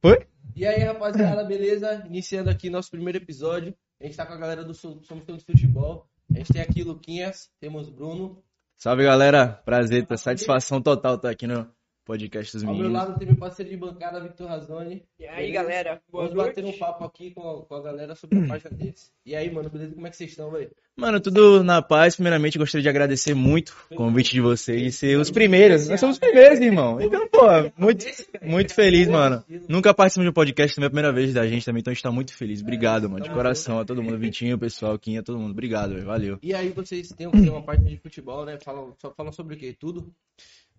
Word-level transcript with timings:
Foi? 0.00 0.26
E 0.54 0.66
aí, 0.66 0.80
rapaziada, 0.80 1.44
beleza? 1.44 2.04
Iniciando 2.06 2.50
aqui 2.50 2.70
nosso 2.70 2.90
primeiro 2.90 3.18
episódio. 3.18 3.74
A 4.00 4.04
gente 4.04 4.16
tá 4.16 4.24
com 4.24 4.34
a 4.34 4.36
galera 4.36 4.62
do 4.62 4.74
Somos 4.74 5.24
Todos 5.24 5.44
Futebol. 5.44 6.08
A 6.32 6.38
gente 6.38 6.52
tem 6.52 6.62
aqui 6.62 6.82
Luquinhas, 6.82 7.50
temos 7.58 7.88
Bruno. 7.88 8.42
Salve, 8.76 9.02
galera. 9.02 9.48
Prazer, 9.64 10.06
tá 10.06 10.16
satisfação 10.16 10.80
total 10.80 11.16
estar 11.16 11.30
aqui 11.30 11.46
no 11.46 11.73
podcast 12.04 12.52
dos 12.52 12.62
Ao 12.64 12.74
meu 12.74 12.84
meninos. 12.84 13.02
lado 13.02 13.18
tem 13.18 13.26
meu 13.26 13.36
parceiro 13.36 13.70
de 13.70 13.76
bancada, 13.76 14.20
Victor 14.20 14.46
Razoni. 14.46 15.02
E 15.18 15.26
aí, 15.26 15.50
galera? 15.50 16.00
Boa 16.10 16.24
Vamos 16.24 16.36
noite. 16.36 16.56
bater 16.56 16.64
um 16.64 16.78
papo 16.78 17.04
aqui 17.04 17.30
com 17.30 17.40
a, 17.48 17.64
com 17.64 17.74
a 17.74 17.82
galera 17.82 18.14
sobre 18.14 18.38
a 18.38 18.46
página 18.46 18.70
deles. 18.70 19.10
E 19.24 19.34
aí, 19.34 19.50
mano, 19.50 19.70
beleza? 19.70 19.94
Como 19.94 20.06
é 20.06 20.10
que 20.10 20.16
vocês 20.16 20.30
estão, 20.30 20.50
velho? 20.50 20.70
Mano, 20.96 21.18
tudo 21.20 21.64
na 21.64 21.82
paz. 21.82 22.14
Primeiramente, 22.14 22.58
gostaria 22.58 22.82
de 22.82 22.88
agradecer 22.88 23.34
muito 23.34 23.74
o 23.90 23.96
convite 23.96 24.32
de 24.32 24.40
vocês 24.40 24.82
e 24.82 24.92
ser 24.92 25.18
os 25.18 25.30
primeiros. 25.30 25.88
Nós 25.88 25.98
somos 25.98 26.16
os 26.16 26.20
primeiros, 26.20 26.60
irmão. 26.60 27.00
Então, 27.00 27.26
pô, 27.28 27.46
muito, 27.76 28.06
muito 28.42 28.74
feliz, 28.74 29.08
mano. 29.08 29.42
Nunca 29.68 29.92
participamos 29.94 30.26
de 30.26 30.30
um 30.30 30.34
podcast, 30.34 30.76
também 30.76 30.84
é 30.84 30.88
a 30.88 30.90
primeira 30.90 31.12
vez 31.12 31.32
da 31.32 31.46
gente 31.46 31.64
também, 31.64 31.80
então 31.80 31.90
a 31.90 31.94
gente 31.94 32.02
tá 32.02 32.12
muito 32.12 32.32
feliz. 32.32 32.60
Obrigado, 32.60 33.08
mano, 33.10 33.24
de 33.24 33.30
coração 33.30 33.78
a 33.80 33.84
todo 33.84 34.02
mundo. 34.02 34.18
Vitinho, 34.18 34.58
pessoal, 34.58 34.98
Quinha, 34.98 35.22
todo 35.22 35.38
mundo. 35.38 35.52
Obrigado, 35.52 35.94
velho. 35.94 36.04
Valeu. 36.06 36.38
E 36.42 36.54
aí, 36.54 36.68
vocês 36.70 37.08
têm 37.08 37.26
uma 37.26 37.62
página 37.62 37.88
de 37.88 37.96
futebol, 37.96 38.44
né? 38.44 38.58
Falam, 38.62 38.94
só 39.00 39.10
falam 39.12 39.32
sobre 39.32 39.56
o 39.56 39.58
quê? 39.58 39.74
Tudo? 39.78 40.12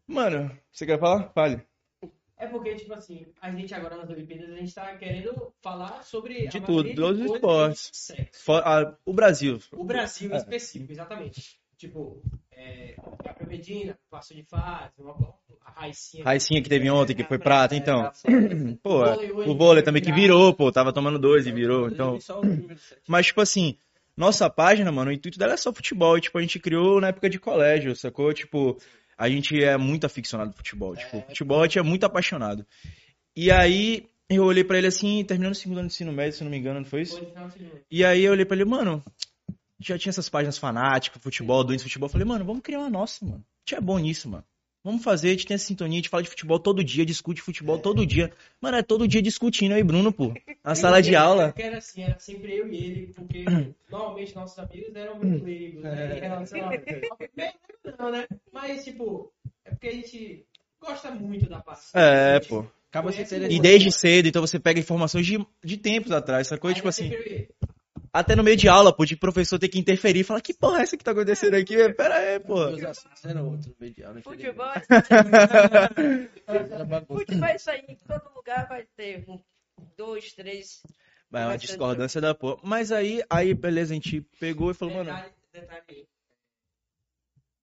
Mano, 0.08 0.52
você 0.72 0.86
quer 0.86 1.00
falar? 1.00 1.30
Fale. 1.34 1.62
É 2.38 2.48
porque, 2.48 2.76
tipo 2.76 2.94
assim, 2.94 3.26
a 3.42 3.50
gente 3.52 3.74
agora 3.74 3.96
nas 3.96 4.10
Olimpíadas, 4.10 4.50
a 4.52 4.56
gente 4.58 4.74
tá 4.74 4.94
querendo 4.98 5.54
falar 5.62 6.04
sobre... 6.04 6.48
De 6.48 6.58
a 6.58 6.62
tudo, 6.62 6.94
todos 6.94 7.20
os 7.22 7.32
esportes. 7.34 7.92
de 7.92 7.98
sexo. 7.98 8.44
Fo- 8.44 8.54
ah, 8.58 8.96
o 9.06 9.14
Brasil. 9.14 9.58
O 9.72 9.86
Brasil 9.86 10.32
É. 10.32 10.36
em 10.36 10.38
específico, 10.38 10.92
exatamente. 10.92 11.58
Tipo, 11.78 12.22
é, 12.52 12.96
a 13.26 13.46
Medina, 13.46 13.98
passo 14.10 14.34
de 14.36 14.44
fase, 14.44 14.92
uma, 15.00 15.16
a 15.66 15.72
Raicinha. 15.72 16.24
Raicinha 16.26 16.62
que 16.62 16.70
teve 16.70 16.90
ontem, 16.90 17.14
que 17.16 17.24
foi 17.24 17.40
prata, 17.40 17.76
então. 17.76 18.12
Pô, 18.84 19.02
O 19.46 19.56
vôlei 19.56 19.82
também 19.84 20.02
que 20.02 20.12
virou, 20.12 20.54
pô, 20.54 20.72
tava 20.72 20.94
tomando 20.94 21.18
dois 21.20 21.48
e 21.48 21.52
virou, 21.52 21.88
então. 21.90 22.18
Mas, 23.08 23.28
tipo 23.28 23.42
assim, 23.42 23.78
nossa 24.16 24.50
página, 24.50 24.92
mano, 24.92 25.10
o 25.10 25.14
intuito 25.14 25.38
dela 25.40 25.54
é 25.54 25.58
só 25.58 25.74
futebol. 25.74 26.18
E, 26.18 26.22
tipo, 26.22 26.38
a 26.38 26.42
gente 26.42 26.60
criou 26.60 27.00
na 27.02 27.10
época 27.10 27.30
de 27.30 27.40
colégio, 27.40 27.96
sacou? 27.96 28.34
Tipo, 28.34 28.78
a 29.18 29.30
gente 29.30 29.62
é 29.64 29.78
muito 29.78 30.06
aficionado 30.06 30.52
por 30.52 30.58
futebol. 30.58 30.96
Tipo, 30.96 31.22
futebol 31.22 31.62
a 31.62 31.66
gente 31.66 31.80
é 31.80 31.84
muito 31.84 32.06
apaixonado. 32.06 32.66
E 33.36 33.52
aí, 33.52 34.08
eu 34.30 34.44
olhei 34.44 34.64
pra 34.64 34.78
ele 34.78 34.88
assim, 34.88 35.24
terminando 35.24 35.54
o 35.54 35.56
segundo 35.56 35.80
ano 35.80 35.88
de 35.88 35.94
ensino 35.94 36.12
médio, 36.12 36.38
se 36.38 36.44
não 36.44 36.52
me 36.52 36.58
engano, 36.58 36.80
não 36.80 36.86
foi 36.88 37.02
isso? 37.02 37.22
E 37.90 38.04
aí 38.04 38.24
eu 38.24 38.32
olhei 38.32 38.46
pra 38.46 38.56
ele, 38.56 38.66
mano, 38.66 39.04
já 39.80 39.98
tinha 39.98 40.10
essas 40.10 40.30
páginas 40.30 40.58
fanáticas, 40.58 41.22
futebol, 41.22 41.64
doentes 41.64 41.84
de 41.84 41.90
futebol. 41.90 42.08
Eu 42.08 42.12
falei, 42.12 42.28
mano, 42.28 42.46
vamos 42.46 42.62
criar 42.62 42.80
uma 42.80 42.90
nossa, 42.90 43.26
mano. 43.26 43.44
A 43.46 43.70
gente 43.70 43.76
é 43.78 43.82
bom 43.82 43.98
nisso, 44.00 44.30
mano. 44.30 44.44
Vamos 44.86 45.04
fazer, 45.04 45.30
a 45.30 45.32
gente 45.32 45.48
tem 45.48 45.56
essa 45.56 45.66
sintonia, 45.66 45.96
a 45.96 46.00
gente 46.00 46.10
fala 46.10 46.22
de 46.22 46.30
futebol 46.30 46.60
todo 46.60 46.84
dia, 46.84 47.04
discute 47.04 47.42
futebol 47.42 47.80
todo 47.80 48.06
dia. 48.06 48.32
Mano, 48.62 48.78
é 48.78 48.84
todo 48.84 49.08
dia 49.08 49.20
discutindo 49.20 49.72
aí, 49.72 49.84
Bruno, 49.84 50.14
pô. 50.14 50.32
Na 50.64 50.76
sala 50.76 51.02
de 51.02 51.16
aula. 51.16 51.48
Porque 51.48 51.64
era 51.64 51.80
assim, 51.80 52.04
era 52.04 52.20
sempre 52.20 52.56
eu 52.56 52.72
e 52.72 52.76
ele, 52.76 53.14
porque 53.16 53.46
normalmente 53.90 54.36
nossos 54.36 54.60
amigos 54.60 54.96
eram 54.96 55.16
muito 55.18 55.44
leigos, 55.44 55.82
né? 55.82 56.18
Em 56.18 56.22
relação 56.22 56.60
a... 56.60 56.72
Não, 57.98 58.12
né? 58.12 58.28
Mas, 58.54 58.84
tipo, 58.84 59.34
é 59.66 59.72
porque 59.72 59.88
a 59.88 59.92
gente 59.92 60.46
gosta 60.80 61.10
muito 61.10 61.50
da 61.50 61.62
parte. 61.62 61.88
É, 61.96 62.40
pô. 62.42 62.64
Acaba 62.92 63.12
se. 63.12 63.24
E 63.50 63.60
desde 63.60 63.92
cedo, 63.92 64.28
então 64.28 64.42
você 64.46 64.60
pega 64.60 64.80
informações 64.80 65.26
de, 65.26 65.44
de 65.64 65.78
tempos 65.78 66.12
atrás, 66.12 66.46
sacou? 66.46 66.68
Aí 66.68 66.76
Tipo 66.76 66.88
é 66.88 66.90
assim, 66.90 67.12
até 68.16 68.34
no 68.34 68.44
meio 68.44 68.56
de 68.56 68.70
aula, 68.70 68.96
pô, 68.96 69.04
de 69.04 69.18
professor 69.18 69.60
ter 69.60 69.68
que 69.68 69.78
interferir 69.78 70.22
e 70.22 70.24
falar, 70.24 70.40
que 70.40 70.54
porra 70.54 70.80
é 70.80 70.84
essa 70.84 70.96
que 70.96 71.04
tá 71.04 71.12
acontecendo 71.12 71.56
aqui? 71.56 71.76
Pera 71.96 72.16
aí, 72.16 72.40
pô. 72.40 72.66
Meus 72.68 72.84
assuntos 72.86 73.26
eram 73.26 73.50
outros, 73.50 73.76
medial? 73.78 74.16
Futebol, 74.22 74.66
Era 76.48 76.86
bagunça. 76.86 77.20
futebol 77.20 77.50
é 77.50 77.56
isso 77.58 77.70
aí, 77.70 77.84
em 77.90 77.96
todo 78.08 78.34
lugar 78.34 78.70
vai 78.70 78.86
ter 78.96 79.26
um, 79.30 79.38
dois, 79.98 80.32
três. 80.32 80.82
Vai 81.30 81.44
uma 81.44 81.58
discordância 81.58 82.22
da 82.22 82.34
porra. 82.34 82.58
Mas 82.64 82.90
aí, 82.90 83.22
aí, 83.30 83.54
beleza, 83.54 83.92
a 83.92 83.96
gente 83.96 84.22
pegou 84.40 84.72
e 84.72 84.74
falou, 84.74 84.94
mano, 84.94 85.12
Detalhe, 85.12 85.34
detalhe, 85.52 86.08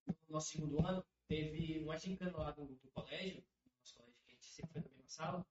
no 0.06 0.34
nosso 0.34 0.50
segundo 0.50 0.86
ano, 0.86 1.02
teve 1.26 1.80
uma 1.82 1.96
gincana 1.96 2.36
lá 2.36 2.50
do, 2.50 2.66
do 2.66 2.90
colégio, 2.92 3.42
no 3.64 3.72
nosso 3.78 3.96
colégio 3.96 4.20
que 4.26 4.32
a 4.32 4.34
gente 4.34 4.46
sempre 4.46 4.72
foi 4.72 4.82
na 4.82 4.88
mesma 4.90 5.08
sala, 5.08 5.46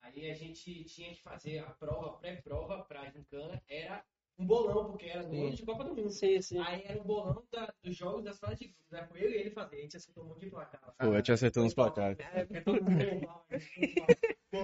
aí 0.00 0.30
a 0.30 0.34
gente 0.34 0.84
tinha 0.84 1.10
que 1.10 1.20
fazer 1.20 1.58
a 1.58 1.70
prova, 1.72 2.06
a 2.06 2.12
pré-prova 2.12 2.82
pra 2.84 3.10
gincana, 3.10 3.62
era 3.68 4.02
um 4.38 4.46
bolão, 4.46 4.90
porque 4.90 5.06
era 5.06 5.22
do 5.22 5.34
ano 5.34 5.50
de 5.54 5.62
Copa 5.64 5.84
do 5.84 5.94
Mundo. 5.94 6.10
Sim, 6.10 6.40
sim. 6.42 6.58
Aí 6.58 6.82
era 6.86 7.00
um 7.00 7.04
bolão 7.04 7.42
da- 7.52 7.72
dos 7.82 7.96
jogos 7.96 8.22
das 8.24 8.38
fases 8.38 8.58
de 8.58 8.66
grupos, 8.66 8.90
né? 8.90 9.06
Com 9.08 9.16
eu 9.16 9.30
e 9.30 9.34
ele 9.34 9.50
fazer, 9.50 9.76
a 9.76 9.80
gente 9.80 9.96
acertou 9.96 10.24
um 10.24 10.28
monte 10.28 10.40
de 10.40 10.50
placar. 10.50 10.80
pô, 10.98 11.06
eu 11.06 11.22
te 11.22 11.32
acertou 11.32 11.64
nos 11.64 11.74
placares. 11.74 12.18
É, 12.34 12.44
porque 12.44 12.60
todo 12.62 12.82
mundo 12.82 12.96
deu 12.98 13.20
mal, 13.22 13.46
né? 13.50 13.58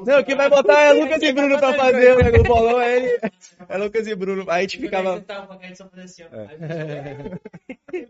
Não, 0.07 0.23
quem 0.25 0.37
vai 0.37 0.49
botar 0.51 0.81
é 0.81 0.93
Lucas 0.93 1.23
e 1.23 1.33
Bruno 1.33 1.59
pra 1.59 1.75
fazer 1.75 2.13
o 2.13 2.17
negócio 2.23 2.43
do 2.43 2.49
bolão, 2.49 2.81
é 2.81 2.97
ele. 2.97 3.21
É 3.69 3.77
Lucas 3.79 4.07
e 4.07 4.15
Bruno. 4.15 4.43
Aí 4.51 4.59
a 4.59 4.61
gente 4.63 4.79
ficava. 4.79 5.21
Tava, 5.23 5.55
a 5.55 5.67
gente 5.67 5.77
só 5.79 5.89
fazia 5.89 6.05
assim, 6.05 6.23
ó. 6.25 6.37
É. 6.37 7.39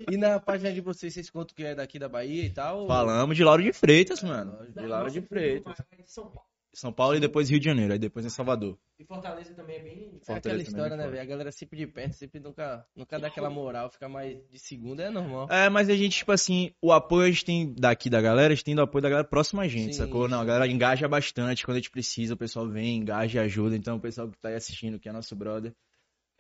O 0.08 0.12
E 0.12 0.16
na 0.16 0.38
página 0.38 0.72
de 0.72 0.80
vocês, 0.80 1.12
vocês 1.14 1.28
contam 1.30 1.54
que 1.56 1.64
é 1.64 1.74
daqui 1.74 1.98
da 1.98 2.08
Bahia 2.08 2.44
e 2.44 2.50
tal? 2.50 2.86
Falamos 2.86 3.36
de 3.36 3.42
Lauro 3.42 3.62
de 3.62 3.72
Freitas, 3.72 4.22
mano. 4.22 4.64
De 4.70 4.86
Lauro 4.86 5.10
de 5.10 5.20
Freitas. 5.22 5.74
mas 5.98 6.10
São 6.10 6.24
Paulo. 6.24 6.46
São 6.74 6.92
Paulo 6.92 7.16
e 7.16 7.20
depois 7.20 7.50
Rio 7.50 7.58
de 7.60 7.66
Janeiro, 7.66 7.92
aí 7.92 7.98
depois 7.98 8.24
em 8.24 8.30
Salvador. 8.30 8.78
E 8.98 9.04
Fortaleza 9.04 9.52
também 9.54 9.76
é 9.76 9.82
bem. 9.82 9.92
É 9.92 10.06
aquela 10.06 10.20
Fortaleza 10.24 10.62
história, 10.62 10.96
né, 10.96 11.06
velho? 11.08 11.20
A 11.20 11.24
galera 11.24 11.52
sempre 11.52 11.78
de 11.78 11.86
perto, 11.86 12.14
sempre 12.14 12.40
nunca, 12.40 12.86
nunca 12.96 13.18
dá 13.18 13.26
aquela 13.26 13.50
moral, 13.50 13.90
fica 13.90 14.08
mais 14.08 14.38
de 14.50 14.58
segunda, 14.58 15.02
é 15.02 15.10
normal. 15.10 15.48
É, 15.50 15.68
mas 15.68 15.90
a 15.90 15.94
gente, 15.94 16.16
tipo 16.18 16.32
assim, 16.32 16.72
o 16.80 16.90
apoio 16.92 17.26
a 17.26 17.30
gente 17.30 17.44
tem 17.44 17.74
daqui 17.74 18.08
da 18.08 18.20
galera, 18.22 18.52
a 18.52 18.54
gente 18.54 18.64
tem 18.64 18.74
do 18.74 18.80
apoio 18.82 19.02
da 19.02 19.10
galera 19.10 19.28
próxima 19.28 19.62
a 19.62 19.68
gente, 19.68 19.94
Sim, 19.94 20.00
sacou? 20.00 20.28
Não, 20.28 20.40
a 20.40 20.44
galera 20.44 20.66
engaja 20.66 21.06
bastante, 21.06 21.64
quando 21.64 21.76
a 21.76 21.80
gente 21.80 21.90
precisa, 21.90 22.34
o 22.34 22.38
pessoal 22.38 22.66
vem, 22.68 22.96
engaja 22.96 23.40
e 23.40 23.44
ajuda. 23.44 23.76
Então, 23.76 23.96
o 23.96 24.00
pessoal 24.00 24.30
que 24.30 24.38
tá 24.38 24.48
aí 24.48 24.54
assistindo, 24.54 24.98
que 24.98 25.08
é 25.08 25.12
nosso 25.12 25.36
brother, 25.36 25.74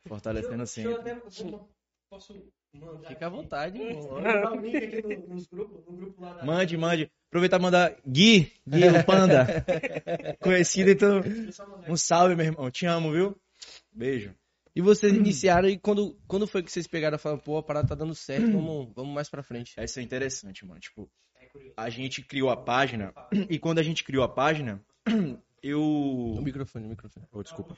fortalecendo 0.06 0.62
eu 0.62 0.66
sempre. 0.66 0.94
até- 0.94 1.14
vou- 1.44 1.68
Posso 2.12 2.34
mandar. 2.74 3.08
Fica 3.08 3.24
à 3.24 3.28
aqui? 3.28 3.36
vontade, 3.38 3.78
o 3.80 4.60
link 4.60 4.76
aqui 4.76 5.00
no- 5.00 5.28
nos 5.34 5.46
grupos, 5.46 5.82
no 5.86 5.96
grupo 5.96 6.20
lá 6.20 6.34
da. 6.34 6.44
Mande, 6.44 6.76
mande. 6.76 7.10
Aproveitar 7.30 7.58
e 7.58 7.62
mandar 7.62 7.96
Gui, 8.06 8.52
Gui, 8.68 8.86
o 8.86 9.04
Panda, 9.06 9.46
conhecido, 10.42 10.90
então, 10.90 11.22
um 11.88 11.96
salve, 11.96 12.36
meu 12.36 12.44
irmão. 12.44 12.70
Te 12.70 12.84
amo, 12.84 13.12
viu? 13.12 13.34
Beijo. 13.90 14.34
E 14.76 14.82
vocês 14.82 15.10
iniciaram 15.10 15.70
e 15.70 15.78
quando, 15.78 16.14
quando 16.28 16.46
foi 16.46 16.62
que 16.62 16.70
vocês 16.70 16.86
pegaram 16.86 17.16
e 17.16 17.18
falaram, 17.18 17.40
pô, 17.42 17.56
a 17.56 17.62
parada 17.62 17.88
tá 17.88 17.94
dando 17.94 18.14
certo, 18.14 18.52
vamos, 18.52 18.92
vamos 18.94 19.14
mais 19.14 19.30
pra 19.30 19.42
frente. 19.42 19.72
Essa 19.78 20.00
é 20.00 20.02
interessante, 20.02 20.66
mano. 20.66 20.80
Tipo. 20.80 21.10
É 21.40 21.48
a 21.78 21.88
gente 21.88 22.20
criou 22.20 22.50
a 22.50 22.56
página, 22.58 23.14
e 23.48 23.58
quando 23.58 23.78
a 23.78 23.82
gente 23.82 24.04
criou 24.04 24.22
a 24.22 24.28
página, 24.28 24.84
O 25.64 25.66
eu... 26.36 26.42
microfone, 26.42 26.86
o 26.86 26.88
microfone. 26.90 27.24
Oh, 27.32 27.42
desculpa. 27.42 27.74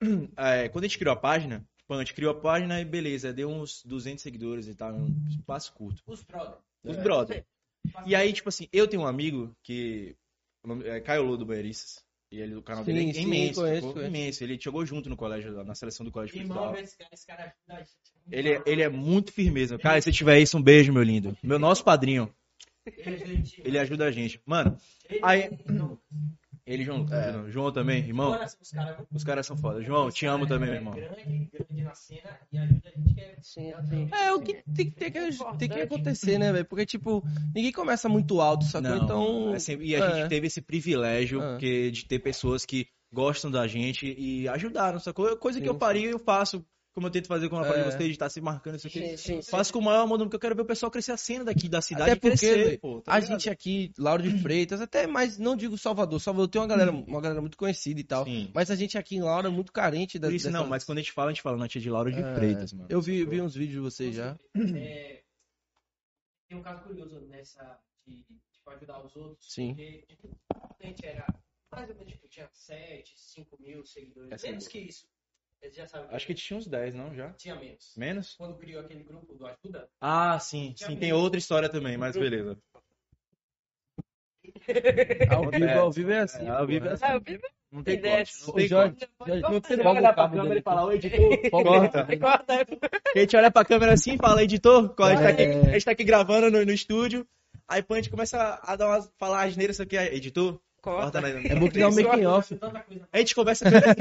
É, 0.36 0.68
quando 0.68 0.84
a 0.84 0.88
gente 0.88 0.98
criou 0.98 1.12
a 1.12 1.16
página, 1.16 1.64
pô, 1.86 1.94
a 1.94 1.98
gente 1.98 2.14
criou 2.14 2.32
a 2.32 2.40
página 2.40 2.80
e 2.80 2.84
beleza, 2.84 3.32
deu 3.32 3.50
uns 3.50 3.82
200 3.84 4.22
seguidores 4.22 4.66
e 4.66 4.74
tal, 4.74 4.94
um 4.94 5.14
espaço 5.28 5.72
curto. 5.74 6.02
Os 6.06 6.22
brother. 6.22 6.56
Os 6.84 6.96
brother. 6.96 7.44
E 8.06 8.14
aí, 8.14 8.32
tipo 8.32 8.48
assim, 8.48 8.68
eu 8.72 8.86
tenho 8.88 9.02
um 9.02 9.06
amigo 9.06 9.54
que 9.62 10.16
o 10.64 10.68
nome 10.68 10.86
é 10.86 11.00
Caio 11.00 11.22
Lô 11.22 11.36
do 11.36 11.46
Banheiristas. 11.46 12.04
E 12.32 12.38
ele, 12.40 12.54
o 12.54 12.62
canal 12.62 12.84
Sim, 12.84 12.94
dele 12.94 13.10
é 13.10 13.12
sim, 13.12 13.22
imenso, 13.22 13.60
conheço, 13.60 14.02
imenso. 14.02 14.44
Ele 14.44 14.58
jogou 14.60 14.86
junto 14.86 15.10
no 15.10 15.16
colégio, 15.16 15.64
na 15.64 15.74
seleção 15.74 16.06
do 16.06 16.12
colégio 16.12 16.38
Irmão, 16.38 16.76
esse 16.76 16.96
cara, 16.96 17.10
esse 17.12 17.26
cara 17.26 17.42
ajuda 17.42 17.74
a 17.74 17.78
gente. 17.78 17.90
Ele, 18.30 18.52
é- 18.52 18.62
ele 18.66 18.82
é 18.82 18.88
muito 18.88 19.32
firmeza. 19.32 19.76
Cara, 19.76 20.00
se 20.00 20.12
tiver 20.12 20.38
isso, 20.38 20.56
um 20.56 20.62
beijo, 20.62 20.92
meu 20.92 21.02
lindo. 21.02 21.36
Meu 21.42 21.58
nosso 21.58 21.82
padrinho. 21.82 22.32
Ele, 22.86 23.42
Ele 23.58 23.78
ajuda 23.78 24.04
a 24.06 24.10
gente. 24.12 24.40
Mano, 24.46 24.78
ele, 26.72 26.82
aí- 26.82 26.88
não, 26.88 26.96
ele, 27.00 27.32
João, 27.32 27.50
João 27.50 27.72
também, 27.72 27.98
irmão. 28.04 28.30
os 28.60 28.70
caras. 28.70 29.06
Os 29.12 29.24
caras 29.24 29.46
são 29.46 29.56
foda. 29.56 29.82
João, 29.82 30.10
te 30.10 30.26
amo 30.26 30.46
também, 30.46 30.68
meu 30.68 30.74
é 30.74 30.78
irmão. 30.78 30.94
Grande, 30.94 31.50
grande 31.52 31.82
na 31.82 31.94
cena 31.94 32.38
e 32.52 32.58
ajuda 32.58 32.88
a 32.88 32.98
gente 32.98 33.14
que 33.14 33.20
é. 33.20 33.36
Sim, 33.42 33.72
sim. 33.88 34.08
É, 34.12 34.32
o 34.32 34.40
que 34.40 34.62
tem 34.74 34.90
que, 34.90 34.96
tem 34.96 35.10
que, 35.12 35.58
tem 35.58 35.68
que 35.68 35.80
acontecer, 35.80 36.38
né, 36.38 36.52
velho? 36.52 36.64
Porque, 36.64 36.86
tipo, 36.86 37.22
ninguém 37.54 37.72
começa 37.72 38.08
muito 38.08 38.40
alto, 38.40 38.64
sacou? 38.64 38.90
Não, 38.90 39.04
então. 39.04 39.54
é 39.54 39.58
sempre- 39.58 39.86
e 39.86 39.96
a 39.96 39.98
é. 39.98 40.14
gente 40.16 40.28
teve 40.28 40.46
esse 40.46 40.60
privilégio 40.60 41.42
É. 41.42 41.50
porque, 41.52 41.90
de 41.90 42.04
ter 42.06 42.18
pessoas 42.18 42.64
que 42.66 42.86
gostam 43.12 43.50
da 43.50 43.66
gente 43.66 44.06
e 44.06 44.46
ajudaram, 44.48 44.98
sacou? 45.00 45.36
Coisa 45.36 45.60
que 45.60 45.68
eu 45.68 45.78
faria, 45.78 46.08
eu 46.10 46.18
faço. 46.18 46.64
Como 46.92 47.06
eu 47.06 47.10
tento 47.10 47.28
fazer 47.28 47.48
com 47.48 47.56
a 47.56 47.64
É. 47.66 47.78
de 47.78 47.84
vocês, 47.84 48.04
de 48.06 48.10
estar 48.10 48.28
se 48.28 48.40
marcando 48.40 48.74
isso 48.74 48.88
aqui. 48.88 49.00
Sim, 49.10 49.16
sim, 49.16 49.42
sim. 49.42 49.50
Faço 49.50 49.72
com 49.72 49.78
o 49.78 49.82
maior 49.82 50.02
amor 50.02 50.18
porque 50.18 50.34
eu 50.34 50.40
quero 50.40 50.56
ver 50.56 50.62
o 50.62 50.66
pessoal 50.66 50.90
crescer 50.90 51.12
a 51.12 51.16
cena 51.16 51.44
daqui 51.44 51.68
da 51.68 51.80
cidade 51.80 52.10
Até 52.10 52.20
porque, 52.20 52.36
crescer, 52.36 52.80
pô, 52.80 53.00
tá 53.00 53.12
a 53.12 53.18
ligado? 53.20 53.30
gente 53.30 53.48
aqui, 53.48 53.92
Lauro 53.96 54.22
de 54.24 54.36
Freitas, 54.42 54.80
até 54.80 55.06
mais, 55.06 55.38
não 55.38 55.54
digo 55.56 55.78
Salvador. 55.78 56.20
Salvador 56.20 56.48
tem 56.48 56.60
uma 56.60 56.66
galera, 56.66 56.90
uma 56.90 57.20
galera 57.20 57.40
muito 57.40 57.56
conhecida 57.56 58.00
e 58.00 58.04
tal. 58.04 58.24
Sim. 58.24 58.50
Mas 58.52 58.72
a 58.72 58.74
gente 58.74 58.98
aqui 58.98 59.14
em 59.16 59.22
Lauro 59.22 59.46
é 59.46 59.50
muito 59.50 59.72
carente 59.72 60.18
da, 60.18 60.26
Por 60.28 60.34
isso 60.34 60.46
dessa- 60.46 60.58
não, 60.58 60.66
mas 60.66 60.82
quando 60.82 60.98
a 60.98 61.00
gente 61.00 61.12
fala, 61.12 61.30
a 61.30 61.32
gente 61.32 61.42
fala 61.42 61.56
na 61.56 61.68
tia 61.68 61.80
de 61.80 61.88
Laura 61.90 62.10
de 62.10 62.20
É, 62.20 62.34
Freitas, 62.34 62.72
mano. 62.72 62.88
Eu 62.90 63.00
vi, 63.00 63.24
vi 63.24 63.40
uns 63.40 63.54
vídeos 63.54 63.74
de 63.74 63.80
vocês 63.80 64.16
já. 64.16 64.36
É, 64.76 65.22
tem 66.48 66.58
um 66.58 66.62
caso 66.62 66.82
curioso 66.82 67.20
nessa 67.28 67.78
de 68.04 68.24
tipo, 68.52 68.68
ajudar 68.70 69.04
os 69.04 69.14
outros. 69.14 69.52
Sim. 69.52 69.68
Porque 69.74 70.04
tipo, 70.08 70.36
a 70.60 70.84
gente 70.86 71.06
era 71.06 71.24
mais 71.70 71.88
ou 71.88 71.94
menos, 71.94 72.12
tipo, 72.12 72.26
tinha 72.28 72.48
7, 72.52 73.14
5 73.16 73.56
mil 73.62 73.84
seguidores. 73.86 74.42
É 74.42 74.48
menos 74.48 74.66
que 74.66 74.80
isso. 74.80 75.06
Eles 75.62 75.76
já 75.76 75.86
sabem. 75.86 76.08
Acho 76.14 76.26
que 76.26 76.34
tinha 76.34 76.58
uns 76.58 76.66
10, 76.66 76.94
não, 76.94 77.14
já? 77.14 77.30
tinha 77.34 77.54
menos. 77.54 77.92
Menos? 77.96 78.34
Quando 78.36 78.56
criou 78.56 78.80
aquele 78.82 79.02
grupo 79.04 79.34
do 79.34 79.46
Ajuda, 79.46 79.88
Ah, 80.00 80.38
sim, 80.38 80.74
sim, 80.76 80.96
tem 80.96 81.12
outra 81.12 81.38
história 81.38 81.68
também, 81.68 81.96
mas 81.98 82.16
beleza. 82.16 82.58
Ao 85.30 85.50
vivo, 85.50 85.64
É. 85.64 85.74
ao 85.78 85.90
vivo 85.92 86.10
é 86.10 86.20
assim. 86.20 86.46
É, 86.46 86.50
ao 86.50 86.66
vivo 86.66 86.88
é 86.88 86.92
assim. 86.92 87.04
Ah, 87.04 87.14
eu 87.14 87.20
vivo 87.20 87.42
Não 87.70 87.82
tem 87.82 88.00
Tem 88.00 88.10
corte. 88.16 88.32
Não 88.46 88.54
tem 88.54 88.68
Jorge, 88.68 88.96
corte. 89.16 89.30
Jorge, 89.30 89.42
Vamos 89.42 89.68
não 89.70 89.84
vai 89.84 89.96
olhar 89.98 90.12
pra 90.14 90.28
câmera 90.28 90.58
e 90.58 90.62
falar, 90.62 90.84
ô 90.84 90.92
editor, 90.92 91.50
corta. 91.50 92.16
Corta. 92.18 92.54
A 93.14 93.18
gente 93.18 93.36
olha 93.36 93.50
pra 93.50 93.64
câmera 93.64 93.92
assim 93.92 94.14
e 94.14 94.18
fala, 94.18 94.42
editor, 94.42 94.94
a, 94.98 95.10
gente 95.10 95.22
tá 95.22 95.28
aqui, 95.28 95.42
É. 95.42 95.60
a 95.60 95.72
gente 95.72 95.84
tá 95.84 95.90
aqui 95.92 96.04
gravando 96.04 96.50
no, 96.50 96.64
no 96.64 96.72
estúdio. 96.72 97.26
Aí 97.68 97.82
pô, 97.82 97.94
a 97.94 97.96
gente 97.98 98.10
começa 98.10 98.58
a 98.62 98.76
dar 98.76 98.88
umas, 98.88 99.12
falar 99.18 99.44
asneira, 99.44 99.70
isso 99.70 99.82
aqui, 99.82 99.96
editor, 99.96 100.60
corta 100.80 101.20
Corta. 101.20 101.28
É 101.48 101.54
bom 101.54 101.68
criar 101.68 101.88
um 101.88 101.94
making 101.94 102.26
off. 102.26 102.58
A 103.12 103.18
gente 103.18 103.34
conversa 103.34 103.64
com 103.70 103.76
ele 103.76 103.84
assim, 103.86 104.00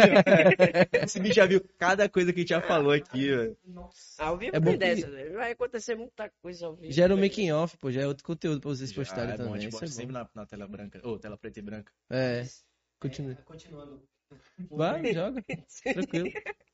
ó. 1.02 1.04
Esse 1.06 1.20
bicho 1.20 1.36
já 1.36 1.46
viu 1.46 1.62
cada 1.78 2.08
coisa 2.10 2.32
que 2.34 2.40
a 2.40 2.42
gente 2.42 2.50
já 2.50 2.62
falou 2.62 2.92
aqui, 2.92 3.30
velho. 3.30 3.58
Nossa. 3.66 4.24
Ao 4.24 4.38
vivo 4.38 4.56
É 4.56 4.60
bom 4.60 4.72
tem 4.72 4.80
que- 4.80 4.86
dessa, 5.02 5.10
velho. 5.12 5.34
Vai 5.34 5.52
acontecer 5.52 5.96
muita 5.96 6.30
coisa 6.42 6.66
ao 6.68 6.76
vivo. 6.76 6.92
Gera 6.92 7.14
um 7.14 7.20
making 7.20 7.52
off, 7.52 7.78
pô, 7.78 7.92
já 7.92 8.02
é 8.02 8.08
outro 8.08 8.24
conteúdo 8.24 8.62
pra 8.62 8.70
vocês 8.70 8.90
Já 8.90 8.96
postarem 8.96 9.34
é 9.34 9.38
bom, 9.38 9.44
a 9.44 9.46
também. 9.48 9.62
gente 9.62 9.70
Isso 9.72 9.80
bota 9.80 9.92
é 9.92 9.96
sempre 9.96 10.14
na, 10.14 10.30
na 10.34 10.46
tela 10.46 10.68
branca, 10.68 11.00
ou 11.04 11.20
tela 11.20 11.38
preta 11.38 11.60
e 11.60 11.62
branca. 11.62 11.92
É, 12.10 12.46
continue. 13.00 13.34
É, 13.34 13.36
continuando. 13.44 14.02
Vai, 14.72 15.14
joga. 15.14 15.44
Tranquilo. 15.84 16.30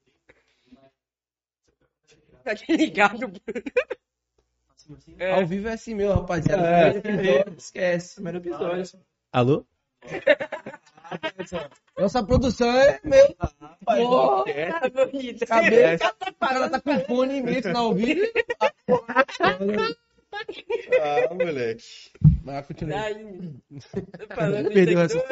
Tá 2.44 2.54
ligado? 2.70 3.32
É. 5.18 5.32
Ao 5.32 5.48
vivo 5.48 5.68
é 5.68 5.74
assim 5.74 5.96
mesmo, 5.96 6.14
rapaziada. 6.14 6.68
É. 6.68 7.50
Esquece. 7.58 8.16
Primeiro 8.16 8.38
episódio. 8.38 9.00
Alô? 9.32 9.66
Nossa 11.98 12.24
produção 12.24 12.70
é 12.70 13.00
meu. 13.04 13.36
Porra, 13.86 14.80
Tá 14.80 14.90
bonito. 14.90 15.46
cabeça. 15.46 16.16
O 16.28 16.34
cara 16.34 16.70
tá 16.70 16.82
com 16.82 17.00
fone 17.02 17.38
imenso 17.38 17.70
na 17.70 17.84
ouvido. 17.84 18.22
Ah, 21.02 21.34
moleque. 21.34 22.12
Mas 22.44 22.68
continua. 22.68 22.98
Falando 24.36 24.70
Perdeu 24.72 25.00
essa. 25.00 25.24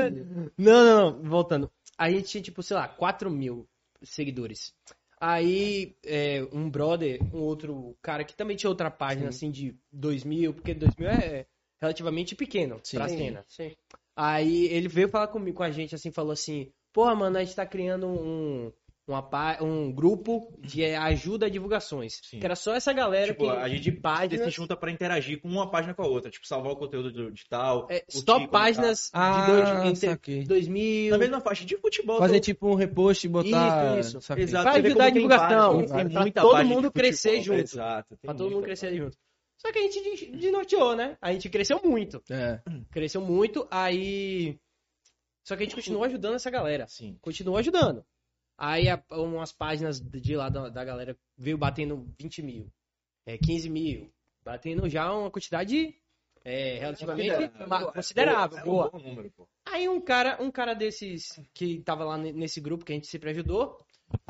Não, 0.57 0.85
não, 0.85 1.11
não, 1.11 1.29
voltando. 1.29 1.71
A 1.97 2.09
gente 2.09 2.27
tinha, 2.29 2.41
tipo, 2.43 2.63
sei 2.63 2.75
lá, 2.77 2.87
4 2.87 3.29
mil 3.29 3.67
seguidores. 4.01 4.73
Aí, 5.19 5.95
é, 6.05 6.45
um 6.51 6.69
brother, 6.69 7.19
um 7.33 7.39
outro 7.39 7.95
cara 8.01 8.23
que 8.23 8.35
também 8.35 8.57
tinha 8.57 8.69
outra 8.69 8.91
página, 8.91 9.29
assim, 9.29 9.49
de 9.51 9.77
2 9.91 10.23
mil, 10.23 10.53
porque 10.53 10.73
2 10.73 10.95
mil 10.97 11.07
é 11.09 11.45
relativamente 11.81 12.35
pequeno 12.35 12.79
Sim. 12.83 12.97
pra 12.97 13.07
Sim, 13.07 13.17
cena. 13.17 13.45
Sim. 13.47 13.71
Aí 14.15 14.65
ele 14.65 14.87
veio 14.87 15.09
falar 15.09 15.27
comigo, 15.27 15.57
com 15.57 15.63
a 15.63 15.71
gente, 15.71 15.95
assim, 15.95 16.11
falou 16.11 16.31
assim, 16.31 16.69
porra, 16.91 17.15
mano, 17.15 17.37
a 17.37 17.43
gente 17.43 17.55
tá 17.55 17.65
criando 17.65 18.05
um, 18.07 18.71
uma, 19.07 19.27
um 19.61 19.91
grupo 19.91 20.53
de 20.59 20.85
ajuda 20.85 21.47
a 21.47 21.49
divulgações. 21.49 22.19
Sim. 22.23 22.39
Que 22.39 22.45
era 22.45 22.55
só 22.55 22.75
essa 22.75 22.93
galera 22.93 23.33
Tipo, 23.33 23.45
que, 23.45 23.49
a 23.57 23.67
gente 23.67 23.81
de 23.81 23.91
páginas, 23.91 24.45
se 24.45 24.51
junta 24.51 24.77
pra 24.77 24.91
interagir 24.91 25.41
com 25.41 25.47
uma 25.49 25.69
página 25.69 25.93
com 25.95 26.03
a 26.03 26.07
outra. 26.07 26.29
Tipo, 26.29 26.45
salvar 26.47 26.73
o 26.73 26.75
conteúdo 26.75 27.11
do- 27.11 27.31
de 27.31 27.43
tal. 27.49 27.87
é, 27.89 28.01
curtir, 28.01 28.19
só 28.19 28.33
comentar. 28.35 28.51
páginas 28.51 29.09
Ah, 29.11 29.41
de 29.45 29.51
dois, 29.51 29.85
entre 29.89 30.09
saquei. 30.09 30.43
2000... 30.45 31.09
Na 31.11 31.17
mesma 31.17 31.41
faixa 31.41 31.65
de 31.65 31.75
futebol. 31.77 32.19
Fazer 32.19 32.39
tô- 32.39 32.45
tipo 32.45 32.67
um 32.67 32.75
repost 32.75 33.25
e 33.25 33.29
botar. 33.29 33.97
Isso, 33.99 34.09
isso. 34.17 34.21
saquei. 34.21 34.43
Exato. 34.43 34.63
Pra 34.63 34.73
ajudar 34.73 35.03
a 35.03 35.05
tem 35.05 35.13
divulgação, 35.15 35.73
vários, 35.73 35.91
tem 35.91 36.09
pra 36.09 36.21
muita 36.21 36.41
todo 36.41 36.57
de 36.57 36.63
mundo 36.63 36.75
futebol. 36.75 36.91
crescer 36.91 37.41
junto. 37.41 37.59
Exato. 37.61 38.09
tem 38.09 38.27
Pra 38.27 38.33
todo 38.35 38.51
mundo 38.51 38.63
crescer 38.63 38.95
junto. 38.95 39.17
Só 39.65 39.71
que 39.71 39.79
a 39.79 39.81
gente 39.81 40.01
des- 40.01 40.39
desnorteou, 40.41 40.95
né? 40.95 41.17
A 41.21 41.31
gente 41.31 41.49
cresceu 41.49 41.79
muito. 41.83 42.21
É. 42.29 42.61
Cresceu 42.91 43.21
muito, 43.21 43.67
aí. 43.71 44.59
Só 45.45 45.55
que 45.55 45.63
a 45.63 45.65
gente 45.65 45.75
continuou 45.75 46.03
ajudando 46.03 46.35
essa 46.35 46.49
galera. 46.49 46.87
Sim. 46.87 47.17
Continuou 47.21 47.57
ajudando. 47.57 48.05
Aí 48.57 48.87
a- 48.89 49.03
umas 49.11 49.51
páginas 49.51 49.99
de 49.99 50.35
lá 50.35 50.49
da, 50.49 50.69
da 50.69 50.83
galera 50.85 51.17
veio 51.37 51.57
batendo 51.57 52.07
20 52.19 52.41
mil, 52.41 52.71
é, 53.25 53.37
15 53.37 53.69
mil. 53.69 54.11
Batendo 54.43 54.87
já 54.89 55.11
uma 55.13 55.31
quantidade 55.31 55.95
é, 56.43 56.77
relativamente 56.79 57.29
Considerável. 57.93 58.57
É 58.59 58.63
boa. 58.63 58.91
número. 58.93 59.31
Aí 59.65 59.87
um 59.87 60.01
cara, 60.01 60.37
um 60.43 60.51
cara 60.51 60.73
desses 60.73 61.39
que 61.53 61.79
tava 61.81 62.03
lá 62.03 62.17
ne- 62.17 62.33
nesse 62.33 62.59
grupo 62.59 62.83
que 62.83 62.91
a 62.91 62.95
gente 62.95 63.07
sempre 63.07 63.29
ajudou, 63.29 63.77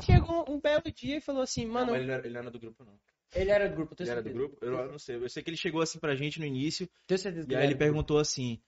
chegou 0.02 0.44
um 0.48 0.60
belo 0.60 0.82
dia 0.94 1.16
e 1.16 1.20
falou 1.20 1.42
assim, 1.42 1.66
Não, 1.66 1.72
mano, 1.74 1.90
mas 1.92 2.00
ele 2.00 2.06
não 2.06 2.14
era, 2.14 2.24
ele 2.26 2.34
não 2.34 2.40
era 2.42 2.50
do 2.52 2.60
grupo, 2.60 2.84
não. 2.84 2.96
Ele 3.34 3.50
era 3.50 3.68
do 3.68 3.74
grupo, 3.76 3.92
eu 3.92 3.96
tenho 3.96 4.06
Ele 4.06 4.12
era 4.12 4.22
do 4.22 4.28
certeza. 4.28 4.48
grupo? 4.48 4.64
Eu 4.64 4.92
não 4.92 4.98
sei. 4.98 5.16
Eu 5.16 5.28
sei 5.28 5.42
que 5.42 5.50
ele 5.50 5.56
chegou 5.56 5.80
assim 5.82 5.98
pra 5.98 6.14
gente 6.14 6.38
no 6.38 6.46
início. 6.46 6.88
Tenho 7.06 7.18
certeza 7.18 7.46
que 7.46 7.52
E 7.52 7.54
ele 7.56 7.62
aí 7.62 7.68
ele 7.68 7.76
perguntou 7.76 8.18
assim: 8.18 8.60